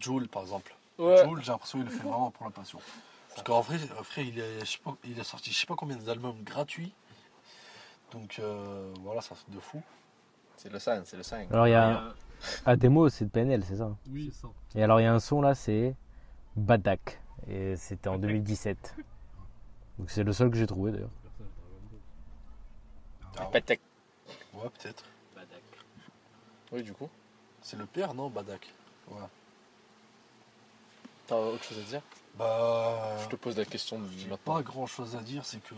Joule, 0.00 0.28
par 0.28 0.42
exemple. 0.42 0.74
Ouais. 0.98 1.22
Joule, 1.24 1.42
j'ai 1.42 1.52
l'impression 1.52 1.78
qu'il 1.78 1.88
le 1.88 1.94
fait 1.94 2.02
vraiment 2.02 2.30
pour 2.30 2.46
la 2.46 2.52
passion. 2.52 2.78
Parce 3.28 3.42
qu'en 3.42 3.60
vrai, 3.60 3.78
frère, 3.78 4.24
il, 4.24 4.38
est, 4.38 4.60
je 4.60 4.72
sais 4.72 4.78
pas, 4.78 4.96
il 5.04 5.18
a 5.18 5.24
sorti 5.24 5.52
je 5.52 5.58
sais 5.58 5.66
pas 5.66 5.74
combien 5.74 5.96
d'albums 5.96 6.42
gratuits. 6.42 6.92
Donc 8.12 8.38
euh, 8.38 8.92
voilà, 9.00 9.20
ça 9.20 9.34
c'est 9.34 9.54
de 9.54 9.60
fou. 9.60 9.82
C'est 10.56 10.70
le 10.70 10.78
5, 10.78 11.02
c'est 11.06 11.16
le 11.16 11.22
5. 11.22 11.50
Alors 11.50 11.66
il 11.66 11.70
y 11.70 11.74
a. 11.74 12.14
Ah, 12.66 12.76
démo, 12.76 13.08
c'est 13.08 13.24
de 13.24 13.30
PNL, 13.30 13.64
c'est 13.64 13.76
ça 13.76 13.96
Oui, 14.10 14.30
c'est 14.32 14.42
ça. 14.42 14.48
Et 14.74 14.82
alors 14.82 15.00
il 15.00 15.04
y 15.04 15.06
a 15.06 15.12
un 15.12 15.20
son 15.20 15.40
là, 15.40 15.54
c'est 15.54 15.94
Badak. 16.56 17.20
Et 17.48 17.76
c'était 17.76 18.08
en 18.08 18.18
2017. 18.18 18.96
Donc 19.98 20.10
c'est 20.10 20.24
le 20.24 20.32
seul 20.32 20.50
que 20.50 20.56
j'ai 20.56 20.66
trouvé 20.66 20.92
d'ailleurs. 20.92 21.10
N'a 23.36 23.42
Ah 23.42 23.50
ouais, 23.52 23.60
peut-être. 23.60 25.04
Badak. 25.34 25.62
Oui, 26.72 26.82
du 26.82 26.92
coup. 26.92 27.08
C'est 27.60 27.76
le 27.76 27.86
père, 27.86 28.14
non, 28.14 28.28
Badak? 28.28 28.72
Ouais. 29.08 29.16
T'as 31.26 31.36
autre 31.36 31.62
chose 31.62 31.78
à 31.78 31.82
dire? 31.82 32.02
Bah. 32.36 33.16
Je 33.22 33.28
te 33.28 33.36
pose 33.36 33.56
la 33.56 33.64
question 33.64 33.98
maintenant. 33.98 34.38
pas 34.44 34.62
grand 34.62 34.86
chose 34.86 35.16
à 35.16 35.20
dire, 35.20 35.44
c'est 35.44 35.62
que. 35.62 35.74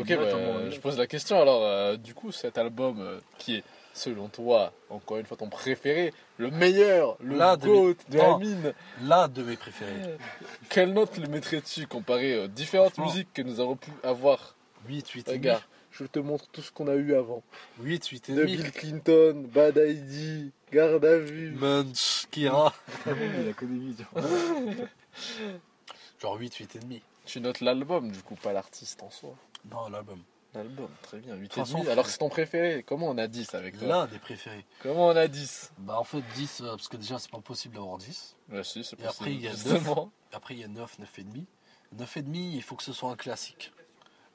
Ok, 0.00 0.08
bah, 0.08 0.36
mot, 0.36 0.70
je 0.70 0.80
pose 0.80 0.98
la 0.98 1.06
question 1.06 1.40
alors. 1.40 1.62
euh, 1.64 1.96
du 1.96 2.14
coup, 2.14 2.32
cet 2.32 2.58
album 2.58 3.00
euh, 3.00 3.20
qui 3.38 3.56
est, 3.56 3.64
selon 3.92 4.28
toi, 4.28 4.72
encore 4.90 5.18
une 5.18 5.26
fois 5.26 5.36
ton 5.36 5.48
préféré, 5.48 6.12
le 6.38 6.50
meilleur, 6.50 7.16
le 7.20 7.36
L'un 7.36 7.56
de 7.56 7.66
GOAT 7.66 7.94
de 8.08 8.18
la 8.18 8.28
Non. 8.30 8.38
mine, 8.38 8.74
L'un 9.02 9.28
de 9.28 9.42
mes 9.42 9.56
préférés. 9.56 10.16
quelle 10.68 10.92
note 10.92 11.16
le 11.18 11.28
mettrais-tu 11.28 11.86
comparé 11.86 12.38
aux 12.40 12.48
différentes 12.48 12.94
Franchement. 12.94 13.12
musiques 13.12 13.32
que 13.32 13.42
nous 13.42 13.60
avons 13.60 13.76
pu 13.76 13.90
avoir? 14.02 14.54
8, 14.88 15.08
8 15.10 15.20
et 15.20 15.22
demi. 15.32 15.38
Regarde, 15.38 15.62
je 15.92 16.04
te 16.04 16.18
montre 16.18 16.46
tout 16.48 16.60
ce 16.60 16.72
qu'on 16.72 16.88
a 16.88 16.94
eu 16.94 17.14
avant. 17.14 17.42
8, 17.80 18.06
8 18.08 18.28
et 18.30 18.32
De 18.34 18.40
demi. 18.40 18.56
Bill 18.56 18.72
Clinton, 18.72 19.48
Bad 19.54 19.76
ID, 19.76 20.50
Garde 20.72 21.04
à 21.04 21.18
vue. 21.18 21.52
Munch, 21.52 22.26
Kira. 22.32 22.74
Il 23.06 23.48
a 23.48 23.52
que 23.52 23.64
des 23.64 23.78
vidéos. 23.78 24.06
Genre 26.20 26.36
8, 26.38 26.54
8 26.54 26.76
et 26.76 26.78
demi. 26.80 27.02
Tu 27.26 27.40
notes 27.40 27.60
l'album, 27.60 28.10
du 28.10 28.20
coup, 28.22 28.34
pas 28.34 28.52
l'artiste 28.52 29.02
en 29.02 29.10
soi. 29.10 29.34
Non, 29.70 29.88
l'album. 29.88 30.22
L'album, 30.54 30.88
très 31.02 31.18
bien, 31.18 31.34
8 31.34 31.48
toute 31.48 31.58
façon, 31.64 31.78
et 31.78 31.80
demi. 31.80 31.90
Alors 31.92 32.06
c'est 32.06 32.18
ton 32.18 32.28
préféré. 32.28 32.84
Comment 32.86 33.08
on 33.08 33.18
a 33.18 33.26
10 33.26 33.54
avec 33.54 33.76
toi? 33.78 33.88
L'un 33.88 34.06
des 34.06 34.20
préférés. 34.20 34.64
Comment 34.80 35.06
on 35.08 35.16
a 35.16 35.26
10 35.26 35.72
Bah 35.78 35.98
en 35.98 36.04
fait 36.04 36.22
10, 36.36 36.60
euh, 36.60 36.68
parce 36.70 36.86
que 36.86 36.96
déjà 36.96 37.18
c'est 37.18 37.30
pas 37.30 37.40
possible 37.40 37.74
d'avoir 37.74 37.98
10. 37.98 38.36
Bah 38.48 38.62
si, 38.62 38.84
c'est 38.84 39.00
Et 39.00 39.04
après, 39.06 39.32
il 39.32 39.40
y 39.40 39.48
a 39.48 39.50
possible, 39.50 39.70
justement. 39.78 40.12
Après 40.32 40.54
il 40.54 40.60
y 40.60 40.64
a 40.64 40.68
9, 40.68 40.98
9 41.00 41.18
et 41.18 41.24
demi. 41.24 41.46
9 41.92 42.16
et 42.18 42.22
demi, 42.22 42.54
il 42.54 42.62
faut 42.62 42.76
que 42.76 42.84
ce 42.84 42.92
soit 42.92 43.10
un 43.10 43.16
classique. 43.16 43.72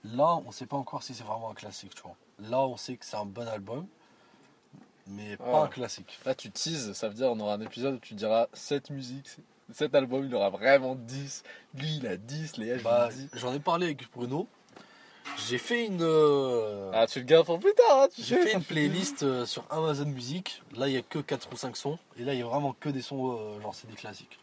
Là, 0.04 0.36
on 0.46 0.52
sait 0.52 0.66
pas 0.66 0.78
encore 0.78 1.04
si 1.04 1.14
c'est 1.14 1.24
vraiment 1.24 1.52
un 1.52 1.54
classique, 1.54 1.96
tu 1.96 2.02
vois. 2.02 2.16
Là, 2.40 2.62
on 2.62 2.76
sait 2.78 2.98
que 2.98 3.06
c'est 3.06 3.18
un 3.18 3.26
bon 3.26 3.48
album, 3.48 3.86
mais 5.08 5.38
pas 5.38 5.46
Ah. 5.62 5.64
un 5.64 5.68
classique. 5.68 6.20
Là, 6.26 6.36
tu 6.36 6.52
teases, 6.52 6.92
ça 6.94 7.08
veut 7.08 7.16
dire 7.16 7.32
on 7.32 7.40
aura 7.40 7.54
un 7.54 7.62
épisode 7.62 7.96
où 7.96 8.00
tu 8.00 8.14
diras 8.14 8.48
cette 8.54 8.90
musique, 8.90 9.28
cet 9.72 9.96
album, 9.96 10.26
il 10.26 10.36
aura 10.36 10.50
vraiment 10.50 10.96
10. 10.96 11.44
Lui, 11.76 11.98
il 11.98 12.08
a 12.08 12.18
10, 12.18 12.58
Léa, 12.58 12.78
je 12.78 12.84
Bah, 12.84 13.10
j'en 13.34 13.54
ai 13.54 13.60
parlé 13.60 13.86
avec 13.88 14.12
Bruno. 14.12 14.48
J'ai 15.38 15.58
fait 15.58 15.86
une 15.86 16.02
euh, 16.02 16.92
Ah, 16.94 17.08
tu 17.08 17.20
le 17.20 17.26
gardes 17.26 17.46
pour 17.46 17.60
plus 17.60 17.74
tard, 17.74 18.02
hein, 18.04 18.08
tu 18.14 18.22
j'ai 18.22 18.36
sais. 18.36 18.48
fait 18.48 18.54
une 18.58 18.64
playlist 18.64 19.24
euh, 19.24 19.46
sur 19.46 19.64
Amazon 19.70 20.06
Music. 20.06 20.62
Là, 20.78 20.88
il 20.88 20.94
y 20.94 20.98
a 20.98 21.02
que 21.02 21.20
4 21.20 21.50
ou 21.52 21.56
5 21.56 21.76
sons 21.76 21.98
et 22.20 22.24
là, 22.24 22.34
il 22.34 22.40
y 22.40 22.44
a 22.44 22.46
vraiment 22.46 22.76
que 22.80 22.90
des 22.90 23.02
sons 23.02 23.32
euh, 23.32 23.62
genre 23.62 23.74
c'est 23.74 23.90
des 23.90 23.96
classiques. 23.96 24.38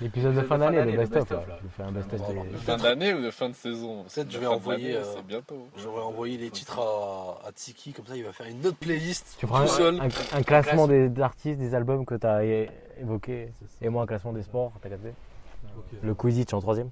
L'épisode 0.00 0.34
de 0.34 0.42
fin 0.42 0.58
d'année, 0.58 0.82
le 0.82 0.96
best-of 1.06 1.30
là. 1.30 1.58
Je 1.62 1.68
fais 1.68 1.82
un 1.84 1.92
best-of 1.92 2.20
Voilà. 2.20 2.42
des- 2.42 2.50
De 2.50 2.56
fin 2.56 2.76
d'année 2.76 3.14
ou 3.14 3.22
de 3.22 3.30
fin 3.30 3.48
de 3.48 3.54
saison 3.54 4.02
Peut-être 4.04 4.26
que 4.26 4.34
je 4.34 4.38
vais 4.38 4.46
envoyer, 4.46 4.96
euh, 4.96 5.04
C'est 5.16 5.24
bientôt. 5.24 5.68
J'aurais 5.76 6.02
envoyé 6.02 6.38
les 6.38 6.50
titres 6.50 6.80
à, 6.80 7.46
à 7.46 7.52
Tiki, 7.52 7.92
comme 7.92 8.06
ça 8.06 8.16
il 8.16 8.24
va 8.24 8.32
faire 8.32 8.46
une 8.46 8.66
autre 8.66 8.78
playlist 8.78 9.36
Tu 9.38 9.46
prends 9.46 9.58
tout 9.64 9.64
un, 9.72 9.76
seul. 9.76 10.00
un- 10.00 10.36
un 10.38 10.42
classement 10.42 10.88
des 10.88 11.08
artistes, 11.20 11.58
des 11.58 11.74
albums 11.74 12.04
que 12.04 12.16
tu 12.16 12.26
as 12.26 12.42
évoqués, 13.00 13.52
et 13.80 13.88
moi 13.88 14.02
un 14.02 14.06
classement 14.06 14.32
des 14.32 14.42
sports, 14.42 14.72
t'as 14.82 14.88
capté. 14.88 15.12
Le 16.02 16.14
Quidditch 16.14 16.52
en 16.52 16.60
troisième. 16.60 16.90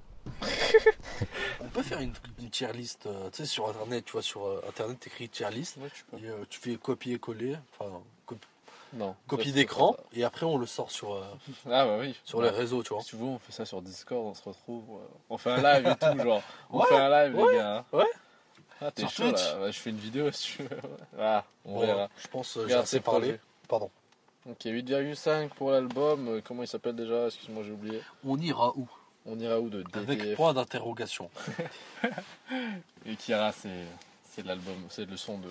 On 1.61 1.67
peut 1.69 1.83
faire 1.83 1.99
une, 1.99 2.13
une 2.39 2.49
tier 2.49 2.71
list, 2.73 3.05
euh, 3.05 3.29
tu 3.31 3.37
sais, 3.37 3.45
sur 3.45 3.69
internet, 3.69 4.05
tu 4.05 4.13
vois, 4.13 4.21
sur 4.21 4.45
euh, 4.45 4.61
internet, 4.67 4.99
t'écris 4.99 5.29
tier 5.29 5.49
list, 5.51 5.77
Ouais, 5.77 5.89
tu 5.93 6.03
peux. 6.05 6.17
et 6.17 6.29
euh, 6.29 6.43
tu 6.49 6.59
fais 6.59 6.75
copier-coller, 6.75 7.57
enfin, 7.79 8.01
Non. 8.93 9.15
copie 9.27 9.51
d'écran, 9.51 9.95
et 10.13 10.23
après 10.23 10.45
on 10.45 10.57
le 10.57 10.65
sort 10.65 10.91
sur, 10.91 11.13
euh. 11.13 11.23
Ah, 11.67 11.85
bah 11.85 11.97
oui. 11.99 12.15
sur 12.25 12.39
Ouais. 12.39 12.45
les 12.45 12.51
réseaux, 12.57 12.83
tu 12.83 12.93
vois. 12.93 13.01
Si 13.01 13.09
tu 13.09 13.15
veux, 13.17 13.25
on 13.25 13.39
fait 13.39 13.51
ça 13.51 13.65
sur 13.65 13.81
Discord, 13.81 14.25
on 14.25 14.33
se 14.33 14.43
retrouve. 14.43 14.83
euh, 14.99 15.05
On 15.29 15.37
fait 15.37 15.51
un 15.51 15.61
live 15.61 15.87
et 15.87 15.95
tout, 15.95 16.23
genre. 16.23 16.41
On 16.71 16.79
Ouais, 16.79 16.85
fait 16.87 16.95
un 16.97 17.09
live, 17.09 17.35
ouais, 17.37 17.51
les 17.51 17.57
gars. 17.57 17.77
hein. 17.77 17.85
ouais. 17.97 18.05
Ah, 18.83 18.89
t'es 18.91 19.03
Sur 19.03 19.11
chaud 19.11 19.23
Twitch. 19.29 19.43
là. 19.45 19.61
Ouais, 19.61 19.71
je 19.71 19.79
fais 19.79 19.89
une 19.91 19.97
vidéo 19.99 20.31
si 20.31 20.57
tu 20.57 20.63
veux. 20.63 20.69
Voilà, 21.13 21.45
on 21.65 21.75
Bon, 21.75 21.81
verra. 21.81 22.09
je 22.17 22.27
pense 22.29 22.57
euh, 22.57 22.61
j'ai 22.61 22.65
Regarde 22.65 22.83
assez 22.83 22.99
parlé. 22.99 23.39
Pardon. 23.67 23.91
Ok, 24.49 24.61
8,5 24.65 25.49
pour 25.49 25.69
l'album. 25.69 26.27
Euh, 26.29 26.41
Comment 26.43 26.63
il 26.63 26.67
s'appelle 26.67 26.95
déjà? 26.95 27.27
Excuse-moi, 27.27 27.61
j'ai 27.63 27.71
oublié. 27.71 28.01
On 28.25 28.39
ira 28.39 28.71
où? 28.75 28.89
On 29.25 29.39
ira 29.39 29.59
où 29.59 29.69
de 29.69 29.83
Avec 29.93 30.19
DTF 30.19 30.35
point 30.35 30.53
d'interrogation. 30.53 31.29
Et 33.05 33.15
Kira, 33.15 33.51
c'est 33.51 33.85
c'est 34.29 34.45
l'album, 34.45 34.75
c'est 34.89 35.05
le 35.05 35.17
son 35.17 35.37
de 35.37 35.49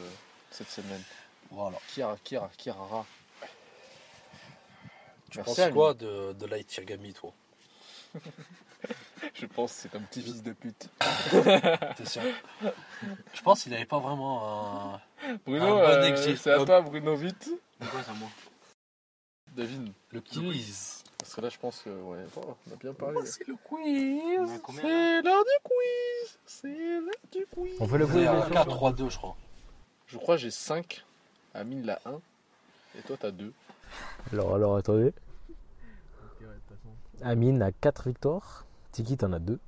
cette 0.50 0.70
semaine. 0.70 1.02
Voilà. 1.50 1.78
Kira, 1.88 2.16
Kira, 2.24 2.50
Kirara. 2.56 3.06
Tu 5.30 5.38
Merci 5.38 5.60
penses 5.60 5.72
quoi 5.72 5.94
de, 5.94 6.32
de 6.32 6.46
Light 6.46 6.66
Tirgami, 6.66 7.12
toi? 7.12 7.32
Je 9.34 9.46
pense 9.46 9.74
que 9.74 9.78
c'est 9.82 9.94
un 9.94 10.00
petit 10.00 10.22
fils 10.22 10.42
de 10.42 10.52
pute. 10.52 10.88
T'es 11.96 12.06
sûr? 12.06 12.22
Je 13.34 13.42
pense 13.42 13.62
qu'il 13.62 13.74
avait 13.74 13.84
pas 13.84 13.98
vraiment 13.98 14.94
un. 14.94 15.00
Bruno, 15.44 15.66
Un 15.66 15.70
bon 15.70 15.78
euh, 15.78 16.02
exil. 16.04 16.38
c'est 16.38 16.50
à 16.50 16.64
toi, 16.64 16.80
Bruno, 16.80 17.14
vite. 17.14 17.50
Pourquoi 17.78 18.02
c'est 18.02 18.10
à 18.10 18.14
moi? 18.14 18.30
Devine. 19.54 19.92
Le 20.10 20.20
quiz. 20.20 21.04
Parce 21.20 21.34
que 21.34 21.40
là, 21.42 21.48
je 21.50 21.58
pense 21.58 21.82
que, 21.82 21.90
ouais, 21.90 22.18
oh, 22.36 22.56
on 22.68 22.72
a 22.72 22.76
bien 22.76 22.92
parlé. 22.94 23.18
C'est 23.24 23.46
le 23.46 23.54
quiz. 23.62 24.60
C'est 24.74 25.22
l'heure 25.22 25.44
du 25.44 25.60
quiz 25.62 26.38
C'est 26.46 26.68
l'heure 26.68 27.14
du 27.32 27.46
quiz 27.46 27.76
On 27.78 27.86
fait 27.86 27.98
le 27.98 28.04
Vous 28.04 28.14
quiz 28.14 28.26
avez 28.26 28.36
bien 28.36 28.42
un 28.42 28.46
sûr 28.46 28.54
4, 28.54 28.68
3, 28.68 28.92
2, 28.92 29.10
je 29.10 29.16
crois. 29.16 29.36
Je 30.06 30.18
crois 30.18 30.36
que 30.36 30.42
j'ai 30.42 30.50
5. 30.50 31.04
Amine 31.54 31.84
l'a 31.86 32.00
1. 32.04 32.12
Et 32.98 33.02
toi, 33.02 33.16
t'as 33.20 33.30
2. 33.30 33.52
Alors, 34.32 34.54
alors, 34.54 34.76
attendez. 34.76 35.08
Ok, 35.08 35.12
ouais, 36.40 36.46
de 36.46 36.52
toute 36.54 36.76
façon. 36.76 36.88
Amine 37.22 37.62
a 37.62 37.70
4 37.72 38.08
victoires. 38.08 38.64
Tiki, 38.92 39.16
t'en 39.16 39.32
as 39.32 39.38
2. 39.38 39.58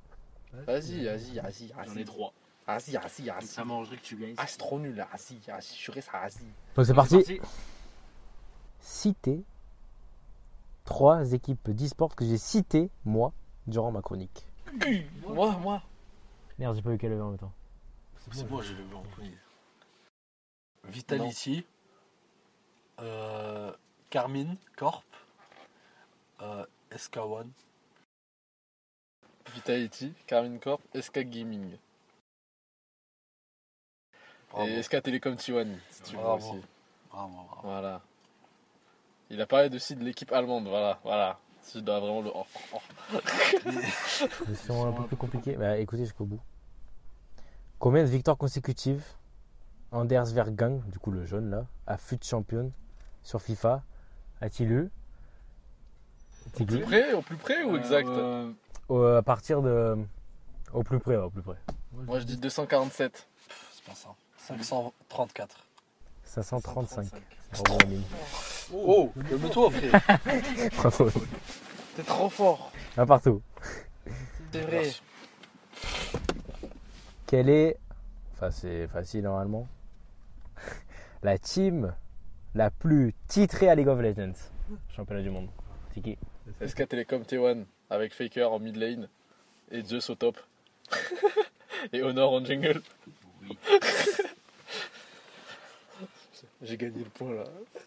Vas-y, 0.67 1.05
vas-y, 1.05 1.39
vas-y, 1.39 1.67
J'en 1.69 1.81
ai 1.83 1.95
vas-y. 1.95 2.05
trois. 2.05 2.33
Vas-y, 2.67 2.91
vas-y, 2.93 3.27
vas-y. 3.27 3.45
ça 3.45 3.65
m'arrangerait 3.65 3.97
que 3.97 4.01
tu 4.03 4.15
gagnes. 4.15 4.35
Ah, 4.37 4.47
c'est 4.47 4.57
trop 4.57 4.79
nul 4.79 4.95
là. 4.95 5.07
Vas-y, 5.11 5.37
vas-y, 5.47 5.75
je 5.77 5.91
reste, 5.91 6.09
vas-y. 6.11 6.45
Donc, 6.75 6.85
c'est 6.85 6.93
parti. 6.93 7.39
Citer 8.81 9.43
3 10.85 11.33
équipes 11.33 11.69
d'e-sport 11.71 12.15
que 12.15 12.25
j'ai 12.25 12.37
citées, 12.37 12.89
moi, 13.05 13.33
durant 13.67 13.91
ma 13.91 14.01
chronique. 14.01 14.45
Moi, 15.27 15.51
moi. 15.57 15.81
Merde, 16.59 16.75
j'ai 16.75 16.81
pas 16.81 16.91
eu 16.91 16.97
qu'elle 16.97 17.13
avait 17.13 17.21
en 17.21 17.29
même 17.29 17.39
temps. 17.39 17.53
C'est 18.31 18.49
moi, 18.49 18.61
j'ai 18.61 18.73
le 18.73 18.83
vu 18.83 18.95
en 18.95 19.01
premier. 19.03 19.37
Vitality, 20.85 21.65
euh, 22.99 23.71
Carmine, 24.09 24.57
Corp, 24.75 25.05
euh, 26.41 26.65
SK1, 26.91 27.47
Vitality, 29.53 30.13
Carmine 30.27 30.59
Corp, 30.59 30.81
SK 30.99 31.19
Gaming. 31.29 31.77
bravo, 34.51 34.67
Et 34.67 34.81
SK 34.83 35.01
Telecom 35.03 35.35
T1, 35.35 35.77
si 35.89 36.01
tu 36.03 36.15
veux 36.15 36.21
Bravo. 36.21 36.49
aussi. 36.51 36.61
bravo, 37.09 37.33
bravo. 37.33 37.61
Voilà. 37.63 38.01
Il 39.33 39.41
a 39.41 39.47
parlé 39.47 39.75
aussi 39.75 39.95
de 39.95 40.03
l'équipe 40.03 40.31
allemande, 40.31 40.67
voilà, 40.67 40.99
voilà. 41.03 41.39
Si 41.63 41.79
je 41.79 41.83
dois 41.83 41.99
vraiment 41.99 42.21
le. 42.21 42.29
oh, 42.35 42.45
oh, 42.73 42.77
oh. 43.15 43.19
Question 44.45 44.85
un 44.87 44.91
peu 44.91 45.03
plus 45.07 45.15
compliquée. 45.15 45.55
Bah, 45.55 45.77
écoutez 45.79 46.03
jusqu'au 46.03 46.25
bout. 46.25 46.39
Combien 47.79 48.03
de 48.03 48.09
victoires 48.09 48.37
consécutives 48.37 49.03
Anders 49.91 50.25
Vergang, 50.27 50.81
du 50.89 50.99
coup 50.99 51.11
le 51.11 51.25
jaune 51.25 51.49
là, 51.49 51.65
a 51.87 51.97
fut 51.97 52.19
champion 52.23 52.71
sur 53.23 53.41
FIFA? 53.41 53.81
A-t-il 54.41 54.71
eu? 54.71 54.91
Au 56.59 56.63
plus 56.65 56.79
près, 56.81 57.13
au 57.13 57.21
plus 57.21 57.37
près 57.37 57.63
ou 57.63 57.75
exact? 57.77 58.07
Euh, 58.09 58.51
Au- 58.89 59.01
À 59.03 59.23
partir 59.23 59.61
de. 59.63 59.97
Au 60.73 60.83
plus 60.83 60.99
près, 60.99 61.15
au 61.15 61.29
plus 61.31 61.41
près. 61.41 61.57
Moi 61.93 62.19
je 62.19 62.25
dis 62.25 62.37
247. 62.37 63.27
C'est 63.73 63.83
pas 63.85 63.95
ça. 63.95 64.09
534. 64.37 65.65
535. 66.23 67.05
135. 67.53 67.91
Amine. 68.73 68.85
Oh, 68.87 69.11
calme-toi, 69.29 69.71
frère. 69.71 70.01
Bravo. 70.77 71.09
T'es 71.95 72.03
trop 72.03 72.29
fort. 72.29 72.71
Un 72.97 73.05
partout. 73.05 73.41
C'est 74.51 74.61
vrai. 74.61 74.91
Quelle 77.27 77.49
est. 77.49 77.77
Enfin, 78.33 78.51
c'est 78.51 78.87
facile 78.87 79.23
normalement. 79.23 79.67
La 81.23 81.37
team 81.37 81.93
la 82.55 82.69
plus 82.69 83.13
titrée 83.27 83.69
à 83.69 83.75
League 83.75 83.87
of 83.87 83.99
Legends. 83.99 84.33
Championnat 84.95 85.21
du 85.21 85.29
monde. 85.29 85.47
Tiki. 85.93 86.17
SK 86.65 86.87
Telecom 86.87 87.23
T1 87.23 87.65
avec 87.89 88.13
Faker 88.13 88.51
en 88.51 88.59
mid 88.59 88.75
lane 88.75 89.07
et 89.71 89.81
Zeus 89.83 90.09
au 90.09 90.15
top? 90.15 90.39
et 91.93 92.01
Honor 92.01 92.33
en 92.33 92.45
jungle? 92.45 92.81
Oui. 93.41 93.57
J'ai 96.63 96.77
gagné 96.77 97.03
le 97.03 97.09
point 97.09 97.33
là. 97.33 97.43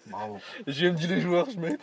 Bravo. 0.06 0.38
J'ai 0.66 0.86
même 0.86 0.94
dit 0.96 1.06
les 1.06 1.20
joueurs, 1.20 1.48
je 1.50 1.58
mets. 1.58 1.78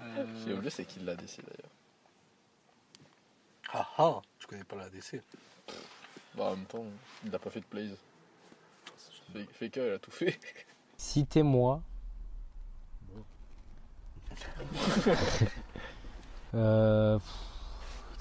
Euh, 0.00 0.26
J'ai 0.46 0.52
oublié 0.54 0.70
c'est 0.70 0.84
qui 0.84 1.00
l'a 1.00 1.16
décidé 1.16 1.46
d'ailleurs. 1.48 1.70
Ah 3.72 3.88
ah, 3.98 4.22
je 4.38 4.46
connais 4.46 4.62
pas 4.64 4.76
la 4.76 4.88
DC. 4.88 5.20
Bah, 6.36 6.44
en 6.44 6.56
même 6.56 6.66
temps, 6.66 6.84
il 7.24 7.30
n'a 7.30 7.38
pas 7.38 7.50
fait 7.50 7.60
de 7.60 7.64
plays. 7.64 7.90
Fa- 9.32 9.38
Faker 9.58 9.86
il 9.86 9.92
a 9.94 9.98
tout 9.98 10.10
fait. 10.12 10.38
Citez-moi. 10.96 11.82
euh, 16.54 17.18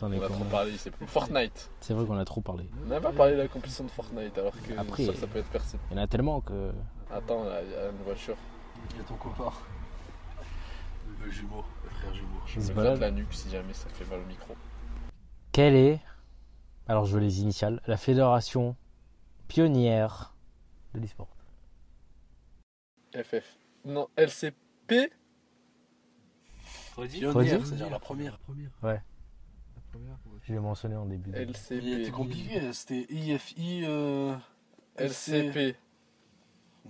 On 0.04 0.22
a 0.22 0.28
trop 0.30 0.44
parlé, 0.46 0.72
c'est 0.78 0.92
plus 0.92 1.08
Fortnite. 1.08 1.72
C'est 1.80 1.94
vrai 1.94 2.06
qu'on 2.06 2.18
a 2.18 2.26
trop 2.26 2.42
parlé. 2.42 2.70
On 2.84 2.88
n'a 2.90 3.00
pas 3.02 3.12
parlé 3.12 3.34
de 3.34 3.38
la 3.38 3.48
compétition 3.48 3.84
de 3.84 3.92
Fortnite 3.92 4.38
alors 4.38 4.54
que 4.54 4.78
Après- 4.78 5.06
ça, 5.06 5.14
ça 5.16 5.28
peut 5.28 5.40
être 5.40 5.50
percé. 5.50 5.78
Il 5.92 5.98
y 5.98 6.00
en 6.00 6.04
a 6.04 6.08
tellement 6.08 6.42
que. 6.42 6.72
Attends, 7.12 7.44
il 7.64 7.72
y 7.72 7.76
a 7.76 7.90
une 7.90 8.04
voiture. 8.04 8.36
Il 8.92 8.98
y 8.98 9.00
a 9.00 9.04
ton 9.04 9.16
copain. 9.16 9.52
Le 11.24 11.32
jumeau, 11.32 11.64
le 11.84 11.90
frère 11.90 12.14
jumeau. 12.14 12.40
Je 12.46 12.60
me 12.60 12.74
balade. 12.74 13.00
la 13.00 13.12
nuque 13.12 13.34
si 13.34 13.50
jamais 13.50 13.74
ça 13.74 13.88
fait 13.90 14.06
mal 14.10 14.20
au 14.20 14.26
micro. 14.26 14.56
Quelle 15.54 15.76
est, 15.76 16.02
alors 16.88 17.06
je 17.06 17.14
veux 17.14 17.22
les 17.22 17.42
initiales, 17.42 17.82
la 17.88 17.96
fédération 17.98 18.76
pionnière 19.48 20.34
de 20.94 21.00
l'e-sport 21.00 21.30
FF. 23.14 23.58
Non, 23.86 24.10
LCP 24.18 25.12
Redis 26.98 27.20
Pionnière, 27.20 27.66
c'est-à-dire 27.66 27.90
la 27.90 28.00
première. 28.00 28.34
La 28.34 28.38
première. 28.40 28.70
Ouais. 28.82 29.02
Première. 29.94 30.18
Je 30.42 30.54
l'ai 30.54 30.60
mentionné 30.60 30.96
en 30.96 31.06
début. 31.06 31.30
de- 31.32 31.38
Il 31.38 31.50
LCP. 31.50 32.02
était 32.02 32.12
compliqué, 32.12 32.74
c'était 32.74 33.06
IFI. 33.10 33.84
Euh, 33.86 34.36
LCP. 34.98 35.76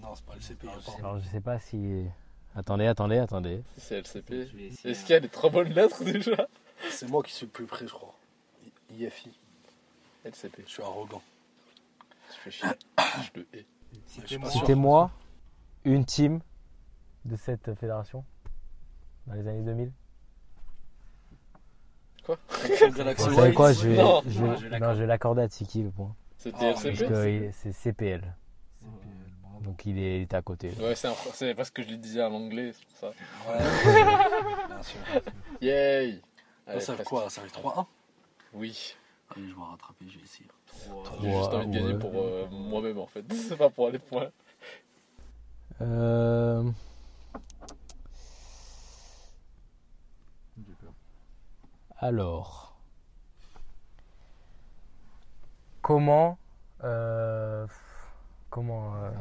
Non, 0.01 0.15
c'est 0.15 0.25
pas 0.25 0.35
LCP. 0.35 0.67
Alors, 0.99 1.19
je 1.19 1.27
sais 1.27 1.41
pas 1.41 1.59
si. 1.59 2.05
Attendez, 2.55 2.85
attendez, 2.87 3.17
attendez. 3.17 3.61
Si 3.75 3.81
c'est 3.81 3.97
LCP. 3.99 4.31
Est-ce 4.33 4.87
hein. 4.87 4.93
qu'il 5.05 5.09
y 5.09 5.13
a 5.13 5.19
les 5.19 5.29
trois 5.29 5.49
bonnes 5.49 5.69
lettres 5.73 6.03
déjà 6.03 6.47
C'est 6.89 7.09
moi 7.09 7.21
qui 7.23 7.31
suis 7.33 7.45
le 7.45 7.51
plus 7.51 7.65
près, 7.65 7.85
je 7.87 7.93
crois. 7.93 8.15
I- 8.91 9.03
IFI. 9.03 9.31
LCP. 10.25 10.63
Je 10.65 10.71
suis 10.71 10.81
arrogant. 10.83 11.21
Tu 12.31 12.39
fais 12.39 12.51
chier. 12.51 12.69
je 13.35 13.39
le 13.41 13.47
hais. 13.53 13.65
Citez-moi. 14.07 14.49
Citez-moi 14.49 15.11
une 15.83 16.05
team 16.05 16.39
de 17.25 17.35
cette 17.35 17.73
fédération 17.75 18.23
dans 19.27 19.33
les 19.33 19.45
années 19.47 19.61
2000. 19.61 19.91
Samsung 22.27 22.93
Galaxy 22.95 23.23
Vous 23.27 23.35
savez 23.35 23.47
White. 23.47 23.55
quoi 23.55 23.73
Je 23.73 23.87
vais, 23.89 23.97
Non. 23.97 24.23
je 24.27 24.39
Non, 24.41 24.51
vais- 24.51 24.57
je 24.57 24.63
non, 24.65 24.69
l'accorde. 24.71 24.95
je 24.95 25.01
vais 25.01 25.07
l'accorder 25.07 25.41
à 25.41 25.47
Tiki 25.49 25.83
le 25.83 25.91
point. 25.91 26.15
C'était 26.37 26.57
Ah, 26.59 26.73
Parce 26.73 26.85
LCP 26.85 27.07
que 27.07 27.29
il- 27.29 27.53
c'est 27.53 27.71
CPL. 27.73 28.21
CPL. 28.21 28.33
Donc 29.63 29.85
il 29.85 29.97
est, 29.97 30.17
il 30.17 30.21
est 30.23 30.33
à 30.33 30.41
côté. 30.41 30.71
Ouais, 30.79 30.93
c'est 30.95 31.07
un- 31.07 31.13
c'est 31.33 31.55
parce 31.55 31.69
que 31.69 31.81
je 31.83 31.89
le 31.89 31.95
disais 31.97 32.21
en 32.21 32.33
anglais, 32.33 32.73
c'est 32.73 32.85
pour 32.85 32.97
ça. 32.97 33.07
Ouais, 33.49 33.57
bien 34.67 34.83
sûr. 34.83 34.99
Yay 35.61 36.21
Allez, 36.67 36.79
ça 36.81 36.93
fait 36.93 37.03
presque. 37.03 37.09
quoi 37.09 37.29
Ça 37.29 37.41
fait 37.41 37.47
3-1 37.49 37.85
Oui. 38.53 38.95
Allez, 39.35 39.47
je 39.47 39.53
vais 39.55 39.61
rattraper, 39.61 40.05
je 40.09 40.17
vais 40.17 40.23
essayer. 40.25 40.49
Trois. 40.67 41.03
J'ai 41.21 41.31
juste 41.31 41.53
envie 41.53 41.67
de 41.67 41.73
gagner 41.73 41.93
ouais. 41.93 41.99
pour 41.99 42.11
euh, 42.15 42.45
moi-même 42.51 42.99
en 42.99 43.07
fait. 43.07 43.23
C'est 43.33 43.57
pas 43.57 43.69
pour 43.69 43.89
les 43.89 43.99
points. 43.99 44.29
Euh, 45.81 46.63
J'ai 50.57 50.73
peur. 50.81 50.91
Alors. 52.03 52.75
Comment. 55.81 56.37
euh, 56.83 57.65
comment. 58.49 58.95
euh, 58.95 59.11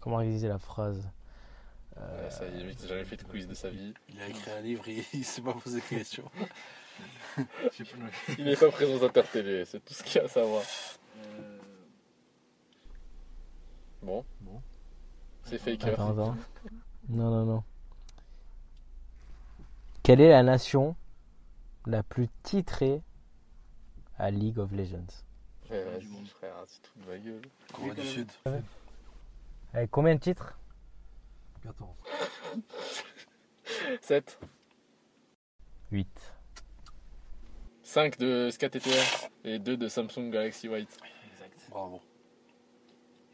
comment 0.00 0.16
réaliser 0.16 0.48
la 0.48 0.58
phrase 0.58 1.08
Ouais, 1.96 2.28
ça 2.30 2.44
y 2.46 2.48
est, 2.56 2.60
le 2.60 2.66
mec 2.66 2.80
n'a 2.80 2.86
jamais 2.88 3.04
fait 3.04 3.16
de 3.16 3.22
quiz 3.22 3.46
de 3.46 3.54
sa 3.54 3.70
vie. 3.70 3.94
Il 4.08 4.20
a 4.20 4.26
écrit 4.28 4.50
un 4.50 4.60
livre 4.60 4.86
et 4.88 5.04
il 5.12 5.24
s'est 5.24 5.42
pas 5.42 5.52
posé 5.54 5.80
de 5.80 5.84
questions. 5.86 6.28
Je 7.38 7.42
sais 7.72 7.84
pas. 7.84 8.34
Il 8.38 8.44
n'est 8.44 8.56
pas 8.56 8.70
présentateur 8.70 9.28
télé, 9.30 9.64
c'est 9.64 9.84
tout 9.84 9.94
ce 9.94 10.02
qu'il 10.02 10.16
y 10.16 10.18
a 10.20 10.24
à 10.24 10.28
savoir. 10.28 10.62
Euh, 11.18 11.58
Bon, 14.02 14.24
Bon. 14.42 14.60
c'est 15.44 15.56
Faker. 15.58 15.94
Attends, 15.94 16.10
attends. 16.10 16.36
Non, 17.08 17.30
non, 17.30 17.44
non. 17.46 17.64
Quelle 20.02 20.20
est 20.20 20.28
la 20.30 20.42
nation 20.42 20.94
la 21.86 22.02
plus 22.02 22.28
titrée 22.42 23.02
à 24.18 24.30
League 24.30 24.58
of 24.58 24.72
Legends 24.72 25.06
Ouais, 25.70 25.98
du 25.98 26.08
monde. 26.08 26.26
frère, 26.28 26.54
tu 26.66 26.78
te 26.80 26.86
fous 26.88 26.98
de 27.00 27.06
ma 27.06 27.18
gueule. 27.18 27.42
Corée 27.72 27.94
du 27.94 28.06
Sud. 28.06 28.30
Avec 29.72 29.90
combien 29.90 30.14
de 30.14 30.20
titres? 30.20 30.58
14. 31.62 31.90
7. 34.02 34.38
8. 35.90 36.08
5 37.82 38.18
de 38.18 38.50
SKTTR 38.50 39.28
et 39.44 39.58
2 39.58 39.76
de 39.76 39.88
Samsung 39.88 40.30
Galaxy 40.30 40.68
White. 40.68 40.98
Exact. 41.32 41.58
Bravo. 41.70 42.00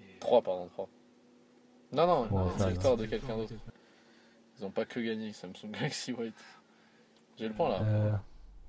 Et- 0.01 0.18
3, 0.20 0.43
pardon, 0.43 0.68
3. 0.68 0.89
Non, 1.93 2.06
non, 2.06 2.27
Bon, 2.27 2.43
une 2.44 2.48
enfin, 2.52 2.68
victoire 2.68 2.97
de 2.97 3.06
quelqu'un 3.06 3.36
d'autre. 3.36 3.55
Ils 4.59 4.64
ont 4.64 4.70
pas 4.70 4.85
que 4.85 5.01
gagné 5.01 5.32
Samsung 5.32 5.70
Galaxy 5.72 6.12
White. 6.12 6.35
J'ai 7.36 7.48
le 7.48 7.55
point 7.55 7.70
là. 7.70 7.82
Euh, 7.82 8.12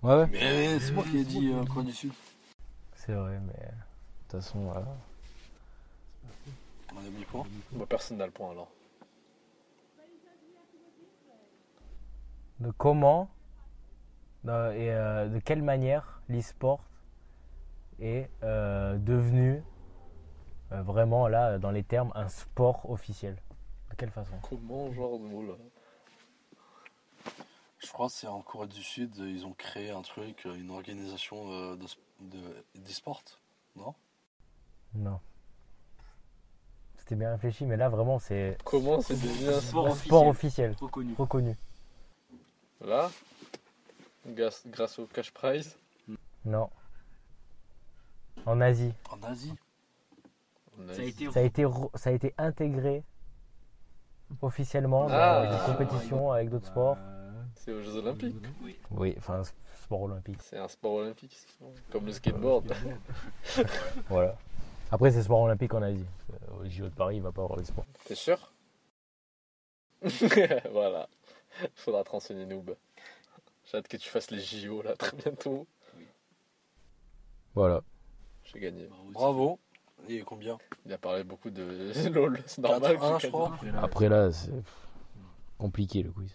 ouais, 0.03 0.15
ouais. 0.15 0.27
Mais 0.31 0.79
c'est 0.79 0.91
moi 0.91 1.03
qui 1.03 1.17
ai 1.19 1.23
dit 1.23 1.51
euh, 1.51 1.63
Corée 1.65 1.85
du 1.85 1.93
Sud. 1.93 2.13
C'est 2.95 3.13
vrai, 3.13 3.39
mais 3.39 3.53
de 3.53 3.69
toute 4.29 4.41
façon, 4.41 4.59
voilà. 4.59 4.85
On 6.93 6.99
a 6.99 7.03
demi-point. 7.03 7.45
Moi, 7.71 7.85
personne 7.87 8.17
n'a 8.17 8.25
le 8.25 8.31
point 8.31 8.51
alors. 8.51 8.69
De 12.59 12.71
comment 12.71 13.29
euh, 14.47 14.71
et 14.73 14.91
euh, 14.91 15.27
de 15.29 15.39
quelle 15.39 15.63
manière 15.63 16.21
l'e-sport 16.29 16.83
est 17.99 18.29
euh, 18.43 18.97
devenu 18.97 19.63
euh, 20.71 20.81
vraiment 20.83 21.27
là, 21.27 21.57
dans 21.57 21.71
les 21.71 21.83
termes, 21.83 22.11
un 22.13 22.27
sport 22.27 22.89
officiel? 22.89 23.35
De 23.89 23.95
quelle 23.95 24.11
façon? 24.11 24.35
Comment, 24.47 24.91
genre 24.93 25.17
de 25.17 25.25
mots 25.25 25.43
là? 25.43 25.53
Je 27.83 27.91
crois 27.91 28.07
que 28.07 28.13
c'est 28.13 28.27
en 28.27 28.41
Corée 28.41 28.67
du 28.67 28.83
Sud, 28.83 29.15
ils 29.17 29.45
ont 29.45 29.53
créé 29.53 29.89
un 29.91 30.01
truc, 30.03 30.45
une 30.45 30.69
organisation 30.69 31.51
euh, 31.51 31.75
de, 31.75 31.85
de, 32.19 32.65
d'e-sport, 32.75 33.23
non? 33.75 33.95
Non. 34.93 35.19
C'était 36.97 37.15
bien 37.15 37.31
réfléchi, 37.31 37.65
mais 37.65 37.77
là 37.77 37.89
vraiment 37.89 38.19
c'est 38.19 38.57
Comment 38.63 39.01
c'est 39.01 39.15
devenu 39.15 39.49
un 39.49 39.59
Sport 39.61 39.87
un 39.87 39.89
officiel? 39.91 40.07
sport 40.07 40.27
officiel, 40.27 40.75
Reconnu. 40.79 41.15
reconnu. 41.17 41.57
Là? 42.81 43.09
Grâce, 44.27 44.63
grâce 44.67 44.99
au 44.99 45.07
cash 45.07 45.31
prize? 45.31 45.75
Non. 46.45 46.69
En 48.45 48.61
Asie. 48.61 48.93
En 49.11 49.21
Asie? 49.23 49.53
Ça 50.93 51.01
a 51.01 51.03
été 51.05 51.31
Ça 51.31 51.39
a 51.39 51.43
été, 51.43 51.63
re- 51.63 51.97
ça 51.97 52.09
a 52.11 52.13
été 52.13 52.33
intégré 52.37 53.03
officiellement 54.41 55.07
dans 55.07 55.13
Ah. 55.13 55.47
des 55.47 55.71
compétitions 55.73 56.31
avec 56.31 56.49
d'autres 56.49 56.67
sports. 56.67 56.97
C'est 57.63 57.71
aux 57.71 57.81
Jeux 57.81 57.95
Olympiques. 57.97 58.35
Oui, 58.89 59.13
enfin 59.17 59.41
s- 59.41 59.53
sport 59.83 60.01
olympique. 60.01 60.39
C'est 60.41 60.57
un 60.57 60.67
sport 60.67 60.93
olympique, 60.93 61.37
comme 61.91 62.05
le 62.07 62.11
skateboard. 62.11 62.73
Voilà. 64.09 64.35
Après 64.91 65.11
c'est 65.11 65.21
sport 65.23 65.41
olympique 65.41 65.73
en 65.73 65.81
Asie. 65.81 66.05
Que 66.27 66.51
Au 66.53 66.69
JO 66.69 66.85
de 66.85 66.89
Paris, 66.95 67.17
il 67.17 67.21
va 67.21 67.31
pas 67.31 67.43
avoir 67.43 67.59
les 67.59 67.65
sports. 67.65 67.85
T'es 68.05 68.15
sûr? 68.15 68.51
Voilà. 70.71 71.07
Faudra 71.75 72.03
te 72.03 72.09
renseigner, 72.09 72.45
Noob. 72.45 72.75
J'ai 73.65 73.77
hâte 73.77 73.87
que 73.87 73.97
tu 73.97 74.09
fasses 74.09 74.31
les 74.31 74.39
JO 74.39 74.81
là 74.81 74.95
très 74.95 75.15
bientôt. 75.15 75.67
Voilà. 77.53 77.81
J'ai 78.45 78.59
gagné. 78.59 78.89
Bravo. 79.11 79.59
Et 80.09 80.21
combien? 80.21 80.57
Il 80.85 80.93
a 80.93 80.97
parlé 80.97 81.23
beaucoup 81.23 81.51
de 81.51 81.91
LOL, 82.09 82.39
c'est 82.47 82.61
normal. 82.61 82.95
4-1, 82.97 83.15
que 83.17 83.21
je 83.21 83.27
crois. 83.27 83.55
Après 83.83 84.09
là, 84.09 84.31
c'est 84.31 84.51
compliqué 85.59 86.01
le 86.01 86.11
quiz. 86.11 86.33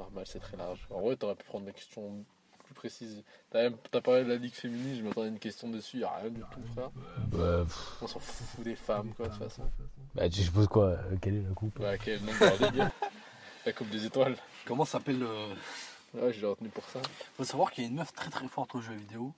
Normal, 0.00 0.24
c'est 0.26 0.40
très 0.40 0.56
large. 0.56 0.80
En 0.90 1.00
vrai, 1.00 1.14
t'aurais 1.16 1.34
pu 1.34 1.44
prendre 1.44 1.66
des 1.66 1.72
questions 1.72 2.24
plus 2.64 2.74
précises. 2.74 3.22
T'as 3.50 3.64
même- 3.64 3.76
t'as 3.90 4.00
parlé 4.00 4.24
de 4.24 4.28
la 4.30 4.36
Ligue 4.36 4.54
féminine, 4.54 4.96
je 4.96 5.02
m'attendais 5.02 5.26
à 5.26 5.30
une 5.30 5.38
question 5.38 5.68
dessus, 5.68 5.98
y 5.98 6.04
a 6.04 6.10
rien 6.16 6.30
du 6.30 6.40
tout, 6.40 6.60
frère. 6.74 6.90
Bah, 7.28 7.66
On 8.00 8.06
s'en 8.06 8.18
fout 8.20 8.64
des 8.64 8.76
femmes, 8.76 9.12
quoi, 9.14 9.26
de 9.28 9.32
toute 9.32 9.42
façon. 9.42 9.62
bah, 10.14 10.28
tu 10.30 10.42
supposes 10.42 10.68
quoi 10.68 10.86
euh, 10.86 11.16
Quelle 11.20 11.34
est 11.36 11.42
la 11.42 11.54
coupe 11.54 11.78
Ouais, 11.78 11.98
quel 12.02 12.20
nom 12.22 12.32
de 12.32 12.90
la 13.66 13.72
Coupe 13.72 13.90
des 13.90 14.06
Étoiles. 14.06 14.36
Comment 14.64 14.86
s'appelle 14.86 15.18
le. 15.18 15.28
Ouais, 16.14 16.32
je 16.32 16.40
l'ai 16.40 16.46
retenu 16.46 16.70
pour 16.70 16.84
ça. 16.88 17.00
Faut 17.36 17.44
savoir 17.44 17.70
qu'il 17.70 17.84
y 17.84 17.86
a 17.86 17.90
une 17.90 17.96
meuf 17.96 18.12
très 18.14 18.30
très 18.30 18.48
forte 18.48 18.74
aux 18.74 18.80
jeux 18.80 18.94
vidéo. 18.94 19.32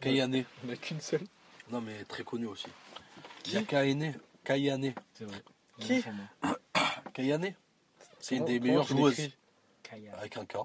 Kayane. 0.00 0.34
Il 0.34 0.66
n'y 0.66 0.72
a 0.72 0.76
qu'une 0.76 1.00
seule. 1.00 1.24
Non 1.70 1.80
mais 1.80 2.04
très 2.04 2.22
connue 2.22 2.46
aussi. 2.46 2.68
Il 3.46 3.54
y 3.54 3.56
a 3.56 3.62
Kayane. 3.64 4.14
Kayane. 4.44 4.92
C'est 5.14 5.24
vrai. 5.24 5.42
Qui? 5.80 6.04
Kayane 7.12 7.52
C'est 8.20 8.36
une 8.36 8.44
des 8.44 8.60
meilleures 8.60 8.84
joueuses. 8.86 9.30
Kaya. 9.88 10.14
Avec 10.18 10.36
un 10.36 10.44
K. 10.44 10.56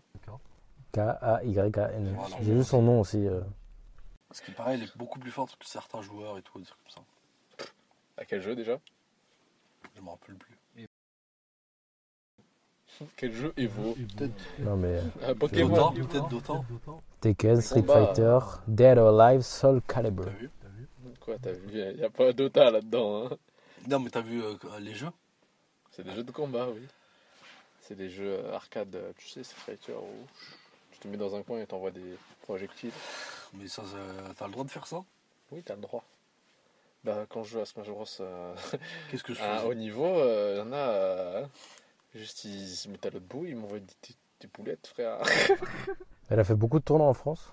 K-A-Y-A-N. 0.93 2.13
Voilà. 2.15 2.35
J'ai 2.41 2.53
vu 2.53 2.63
son 2.63 2.81
nom 2.81 2.99
aussi. 3.01 3.25
euh. 3.27 3.41
Ce 4.31 4.41
qui 4.41 4.51
paraît, 4.51 4.75
elle 4.75 4.83
est 4.83 4.97
beaucoup 4.97 5.19
plus 5.19 5.31
forte 5.31 5.55
que 5.57 5.65
certains 5.65 6.01
joueurs 6.01 6.37
et 6.37 6.41
tout, 6.41 6.59
des 6.59 6.65
trucs 6.65 6.79
comme 6.83 7.03
ça. 7.03 7.65
À 8.17 8.25
quel 8.25 8.41
jeu 8.41 8.55
déjà? 8.55 8.77
Je 9.95 10.01
me 10.01 10.09
rappelle 10.09 10.35
plus. 10.35 10.57
Quel 13.15 13.33
jeu 13.33 13.53
Evo 13.57 13.95
Non 14.59 14.75
mais 14.75 14.97
euh, 14.97 15.01
Ah, 15.25 15.33
Pokémon 15.33 15.91
Dota, 15.91 16.07
peut-être 16.07 16.27
Dota. 16.29 16.53
Tekken, 17.21 17.61
Street 17.61 17.81
Combat. 17.81 18.05
Fighter, 18.07 18.39
Dead 18.67 18.97
or 18.97 19.19
Alive, 19.19 19.41
Soul 19.41 19.81
Calibur. 19.87 20.25
T'as 20.25 20.31
vu? 20.31 20.49
Quoi, 21.19 21.37
t'as 21.39 21.51
vu? 21.51 21.69
Il 21.73 21.95
n'y 21.97 22.03
a 22.03 22.09
pas 22.09 22.31
Dota 22.33 22.69
là-dedans. 22.69 23.25
Hein. 23.25 23.37
Non 23.87 23.99
mais 23.99 24.09
t'as 24.11 24.21
vu 24.21 24.43
euh, 24.43 24.55
les 24.79 24.93
jeux? 24.93 25.09
C'est 25.89 26.03
des 26.03 26.11
jeux 26.11 26.23
de 26.23 26.31
combat, 26.31 26.67
oui. 26.69 26.85
C'est 27.91 27.97
des 27.97 28.09
jeux 28.09 28.39
euh, 28.39 28.53
arcade, 28.55 28.95
euh, 28.95 29.11
tu 29.17 29.27
sais, 29.27 29.43
Street 29.43 29.59
Fighter 29.75 29.91
où 29.91 30.25
tu 30.93 30.99
te 30.99 31.07
mets 31.09 31.17
dans 31.17 31.35
un 31.35 31.43
coin 31.43 31.59
et 31.59 31.65
t'envoies 31.65 31.91
des 31.91 32.15
projectiles. 32.43 32.93
Mais 33.53 33.67
ça, 33.67 33.83
ça- 33.83 34.33
t'as 34.37 34.45
le 34.45 34.53
droit 34.53 34.63
de 34.63 34.71
faire 34.71 34.87
ça? 34.87 35.03
Oui, 35.51 35.61
t'as 35.61 35.75
le 35.75 35.81
droit. 35.81 36.05
Bah, 37.03 37.25
quand 37.27 37.43
je 37.43 37.49
joue 37.49 37.59
à 37.59 37.65
Smash 37.65 37.89
Bros 37.89 38.05
euh, 38.21 38.55
Qu'est-ce 39.11 39.23
que 39.25 39.33
je 39.33 39.41
à 39.41 39.57
fais 39.59 39.65
haut 39.67 39.73
niveau, 39.73 40.05
il 40.05 40.57
y 40.57 40.61
en 40.61 40.71
a. 40.71 40.77
euh, 40.77 41.45
juste, 42.15 42.45
ils 42.45 42.69
se 42.69 42.87
mettent 42.87 43.05
à 43.07 43.09
l'autre 43.09 43.25
bout, 43.25 43.43
ils 43.43 43.57
m'envoient 43.57 43.79
des, 43.79 43.85
des- 44.07 44.15
des 44.39 44.47
boulettes, 44.47 44.87
frère. 44.87 45.17
Elle 46.29 46.39
a 46.39 46.45
fait 46.45 46.55
beaucoup 46.55 46.79
de 46.79 46.85
tournois 46.85 47.07
en 47.09 47.13
France, 47.13 47.51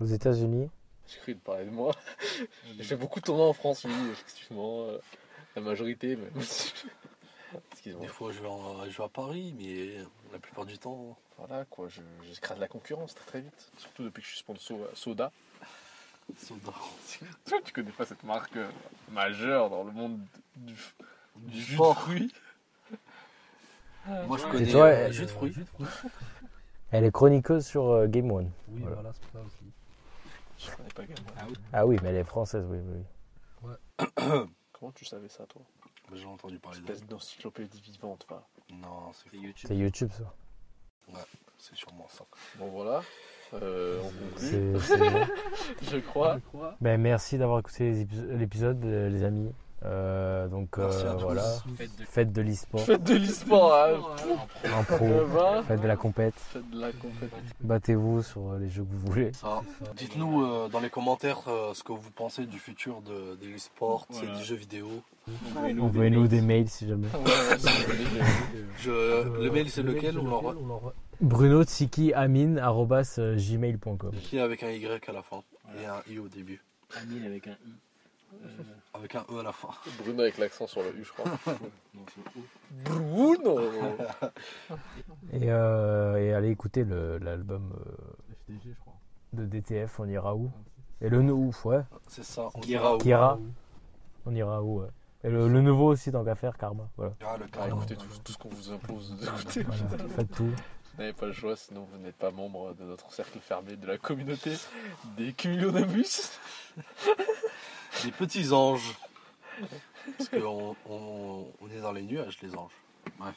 aux 0.00 0.06
États-Unis. 0.06 0.70
J'ai 1.08 1.18
cru 1.18 1.34
de 1.34 1.40
parler 1.40 1.64
de 1.64 1.70
moi. 1.70 1.92
J'ai 2.78 2.84
fait 2.84 2.96
beaucoup 2.96 3.18
de 3.18 3.24
tournois 3.24 3.48
en 3.48 3.52
France, 3.52 3.82
oui, 3.82 3.90
effectivement. 4.12 4.86
la 5.56 5.62
majorité, 5.62 6.14
même. 6.14 6.30
Des 7.84 8.06
fois 8.08 8.30
je 8.32 8.40
vais, 8.40 8.48
en- 8.48 8.84
je 8.88 8.96
vais 8.96 9.04
à 9.04 9.08
Paris, 9.08 9.54
mais 9.58 9.96
la 10.32 10.38
plupart 10.38 10.64
du 10.66 10.78
temps. 10.78 11.16
Voilà, 11.38 11.64
quoi, 11.64 11.88
je- 11.88 12.00
j'écrase 12.32 12.58
la 12.58 12.68
concurrence 12.68 13.14
très 13.14 13.24
très 13.24 13.40
vite. 13.40 13.72
Surtout 13.78 14.04
depuis 14.04 14.20
que 14.22 14.26
je 14.26 14.32
suis 14.32 14.40
sponsor 14.40 14.78
euh, 14.80 14.90
Soda. 14.94 15.32
Soda. 16.38 16.72
Toi, 17.46 17.58
tu 17.64 17.72
connais 17.72 17.90
pas 17.90 18.06
cette 18.06 18.22
marque 18.22 18.56
euh, 18.56 18.70
majeure 19.10 19.68
dans 19.70 19.82
le 19.82 19.90
monde 19.92 20.20
du, 20.56 20.74
du 21.36 21.60
jus 21.60 21.76
de 21.76 21.82
fruits 21.82 22.32
Moi 24.26 24.36
je 24.38 24.46
connais 24.46 24.70
toi, 24.70 24.86
euh, 24.86 25.06
elle- 25.06 25.12
jus 25.12 25.22
de 25.22 25.26
fruits. 25.28 25.54
Elle 26.90 27.04
est 27.04 27.10
chroniqueuse 27.12 27.64
sur 27.66 27.84
euh, 27.90 28.06
Game 28.06 28.30
One. 28.30 28.50
Oui, 28.68 28.80
Voilà. 28.82 28.94
voilà, 28.96 29.12
c'est 29.14 29.32
ça 29.32 29.38
aussi. 29.44 29.64
Je 30.58 30.76
connais 30.76 30.88
pas 30.90 31.04
Game 31.06 31.24
Boy. 31.46 31.54
Ah 31.72 31.86
oui, 31.86 31.96
mais 32.02 32.10
elle 32.10 32.16
est 32.16 32.24
française, 32.24 32.64
oui. 32.68 32.78
oui. 33.62 33.74
Comment 34.72 34.92
tu 34.92 35.04
savais 35.06 35.28
ça, 35.28 35.46
toi? 35.46 35.62
J'ai 36.14 36.26
entendu 36.26 36.58
parler 36.58 36.80
d'elle. 36.80 36.90
Espèce 36.92 37.08
d'encyclopédie 37.08 37.80
vivante, 37.80 38.26
va. 38.28 38.46
Non, 38.70 39.12
c'est. 39.12 39.36
YouTube. 39.36 39.68
C'est 39.68 39.76
YouTube 39.76 40.10
ça. 40.12 40.32
C'est 41.58 41.76
sûrement 41.76 42.06
ça. 42.08 42.24
Bon, 42.58 42.68
voilà. 42.68 43.02
Euh, 43.54 44.00
on 44.02 44.08
conclut, 44.30 44.38
C'est- 44.38 44.78
c'est 44.80 44.96
bon. 44.98 45.26
je 45.82 45.98
crois. 45.98 46.38
Ben, 46.80 47.00
merci 47.00 47.36
d'avoir 47.38 47.58
écouté 47.60 47.84
les 47.90 48.00
épis- 48.04 48.26
l'épisode, 48.38 48.82
euh, 48.84 49.08
les 49.10 49.22
amis. 49.24 49.52
Euh, 49.84 50.46
donc 50.46 50.78
euh, 50.78 50.88
voilà, 51.18 51.42
Faites 52.08 52.32
de 52.32 52.40
l'e-sport 52.40 52.80
Faites 52.82 53.02
de 53.02 53.14
l'e-sport, 53.16 53.74
hein. 53.74 53.98
en 54.78 54.84
pro, 54.84 55.08
Ça 55.08 55.22
va 55.24 55.62
faites 55.64 55.80
de 55.80 55.88
la 55.88 55.96
compète, 55.96 56.34
battez-vous 57.60 58.22
sur 58.22 58.54
les 58.54 58.68
jeux 58.68 58.84
que 58.84 58.88
vous 58.92 59.10
voulez. 59.10 59.32
Dites-nous 59.96 60.44
euh, 60.44 60.68
dans 60.68 60.78
les 60.78 60.88
commentaires 60.90 61.40
euh, 61.48 61.74
ce 61.74 61.82
que 61.82 61.90
vous 61.92 62.10
pensez 62.12 62.46
du 62.46 62.58
futur 62.60 63.00
de, 63.02 63.34
de 63.34 63.46
l'e-sport, 63.52 64.06
Voilà. 64.10 64.32
et 64.32 64.36
des 64.36 64.44
jeux 64.44 64.54
vidéo. 64.54 64.86
Envoyez-nous 65.56 66.28
des 66.28 66.40
mails 66.42 66.68
si 66.68 66.86
jamais. 66.86 67.08
Je, 68.78 69.40
le 69.42 69.50
mail 69.50 69.68
c'est 69.68 69.82
lequel 69.82 70.18
on 70.18 70.24
l'envoie 70.28 70.94
Bruno 71.20 71.62
Tsiki 71.64 72.12
Amin 72.14 72.56
arobase, 72.56 73.16
euh, 73.18 73.36
gmail.com. 73.36 74.12
Avec 74.40 74.62
un 74.62 74.70
Y 74.70 75.08
à 75.08 75.12
la 75.12 75.22
fin 75.22 75.42
et 75.80 75.86
un 75.86 76.02
I 76.12 76.18
au 76.18 76.28
début. 76.28 76.60
Amine 77.00 77.24
avec 77.26 77.46
un 77.46 77.52
I. 77.52 77.72
Euh, 78.32 78.48
Avec 78.94 79.14
un 79.14 79.24
E 79.30 79.38
à 79.40 79.42
la 79.42 79.52
fin. 79.52 79.68
Bruno 79.98 80.20
avec 80.22 80.38
l'accent 80.38 80.66
sur 80.66 80.82
le 80.82 80.94
U, 80.96 81.04
je 81.04 81.12
crois. 81.12 81.24
donc 81.94 82.10
c'est 82.14 82.38
O. 82.38 82.42
Bruno 82.84 83.60
Et, 85.32 85.50
euh, 85.50 86.16
et 86.16 86.32
allez 86.32 86.50
écouter 86.50 86.84
l'album 86.84 87.72
euh, 87.74 88.34
FDG, 88.48 88.74
je 88.74 88.80
crois. 88.80 88.94
de 89.32 89.44
DTF, 89.46 90.00
on 90.00 90.08
ira 90.08 90.34
où 90.34 90.50
Et 91.00 91.08
le 91.08 91.18
ouf, 91.20 91.64
ouais. 91.66 91.82
C'est 92.08 92.24
ça. 92.24 92.48
On 92.54 92.60
ira 92.62 92.94
où 92.94 92.98
Kira, 92.98 93.38
on 94.26 94.34
ira 94.34 94.62
où 94.62 94.80
ouais. 94.80 94.88
Et 95.24 95.30
le, 95.30 95.46
le 95.48 95.60
nouveau 95.60 95.92
aussi, 95.92 96.10
tant 96.10 96.24
qu'à 96.24 96.34
faire, 96.34 96.58
Karma. 96.58 96.88
Voilà. 96.96 97.12
Ah, 97.24 97.36
le 97.38 97.44
Ah, 97.52 97.56
carré. 97.56 97.68
écoutez 97.68 97.96
tout, 97.96 98.06
tout 98.24 98.32
ce 98.32 98.38
qu'on 98.38 98.48
vous 98.48 98.72
impose 98.72 99.14
d'écouter. 99.20 99.62
Voilà. 99.62 100.08
Faites 100.08 100.30
tout. 100.32 100.44
Vous 100.94 100.98
n'avez 100.98 101.12
pas 101.12 101.26
le 101.26 101.32
choix, 101.32 101.56
sinon 101.56 101.86
vous 101.90 101.98
n'êtes 101.98 102.16
pas 102.16 102.30
membre 102.32 102.74
de 102.74 102.82
notre 102.84 103.10
cercle 103.12 103.38
fermé 103.38 103.76
de 103.76 103.86
la 103.86 103.96
communauté 103.98 104.52
des 105.16 105.32
cumulonabus. 105.32 106.32
Des 108.04 108.10
petits 108.12 108.52
anges. 108.52 108.94
Parce 110.18 110.28
qu'on 110.30 110.74
on, 110.88 111.46
on 111.60 111.68
est 111.70 111.80
dans 111.80 111.92
les 111.92 112.02
nuages, 112.02 112.38
les 112.42 112.54
anges. 112.56 112.72
Bref. 113.18 113.34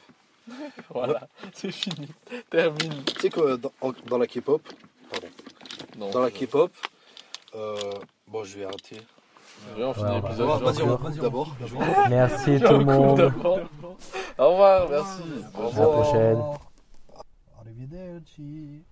Voilà, 0.90 1.28
c'est 1.52 1.70
fini. 1.72 2.08
Termine. 2.50 3.02
Tu 3.04 3.20
sais 3.20 3.30
que 3.30 3.56
dans, 3.56 3.72
en- 3.80 3.92
dans 4.06 4.18
la 4.18 4.26
K-pop, 4.26 4.62
pardon, 5.10 5.26
Non, 5.98 6.10
dans 6.10 6.20
la 6.20 6.28
je- 6.28 6.34
K-pop, 6.34 6.72
euh, 7.54 7.76
bon, 8.28 8.44
je 8.44 8.58
vais 8.58 8.64
arrêter. 8.64 9.00
Viens, 9.76 9.88
on 9.88 9.94
finit 9.94 10.06
Ouais, 10.06 10.14
l'épisode. 10.20 10.62
Vas-y, 10.62 10.76
genre. 10.78 11.00
on 11.02 11.04
coupe 11.06 11.18
d'abord. 11.20 11.56
Merci 12.10 12.60
tout 12.60 12.72
le 12.78 12.84
monde. 12.84 13.16
d'abord. 13.18 13.60
Au 14.38 14.50
revoir, 14.50 14.88
merci. 14.90 15.22
Au 15.54 15.58
À 15.58 15.62
la 15.62 15.66
revoir. 15.68 15.90
prochaine. 16.02 16.42
Arrivederci. 17.60 18.82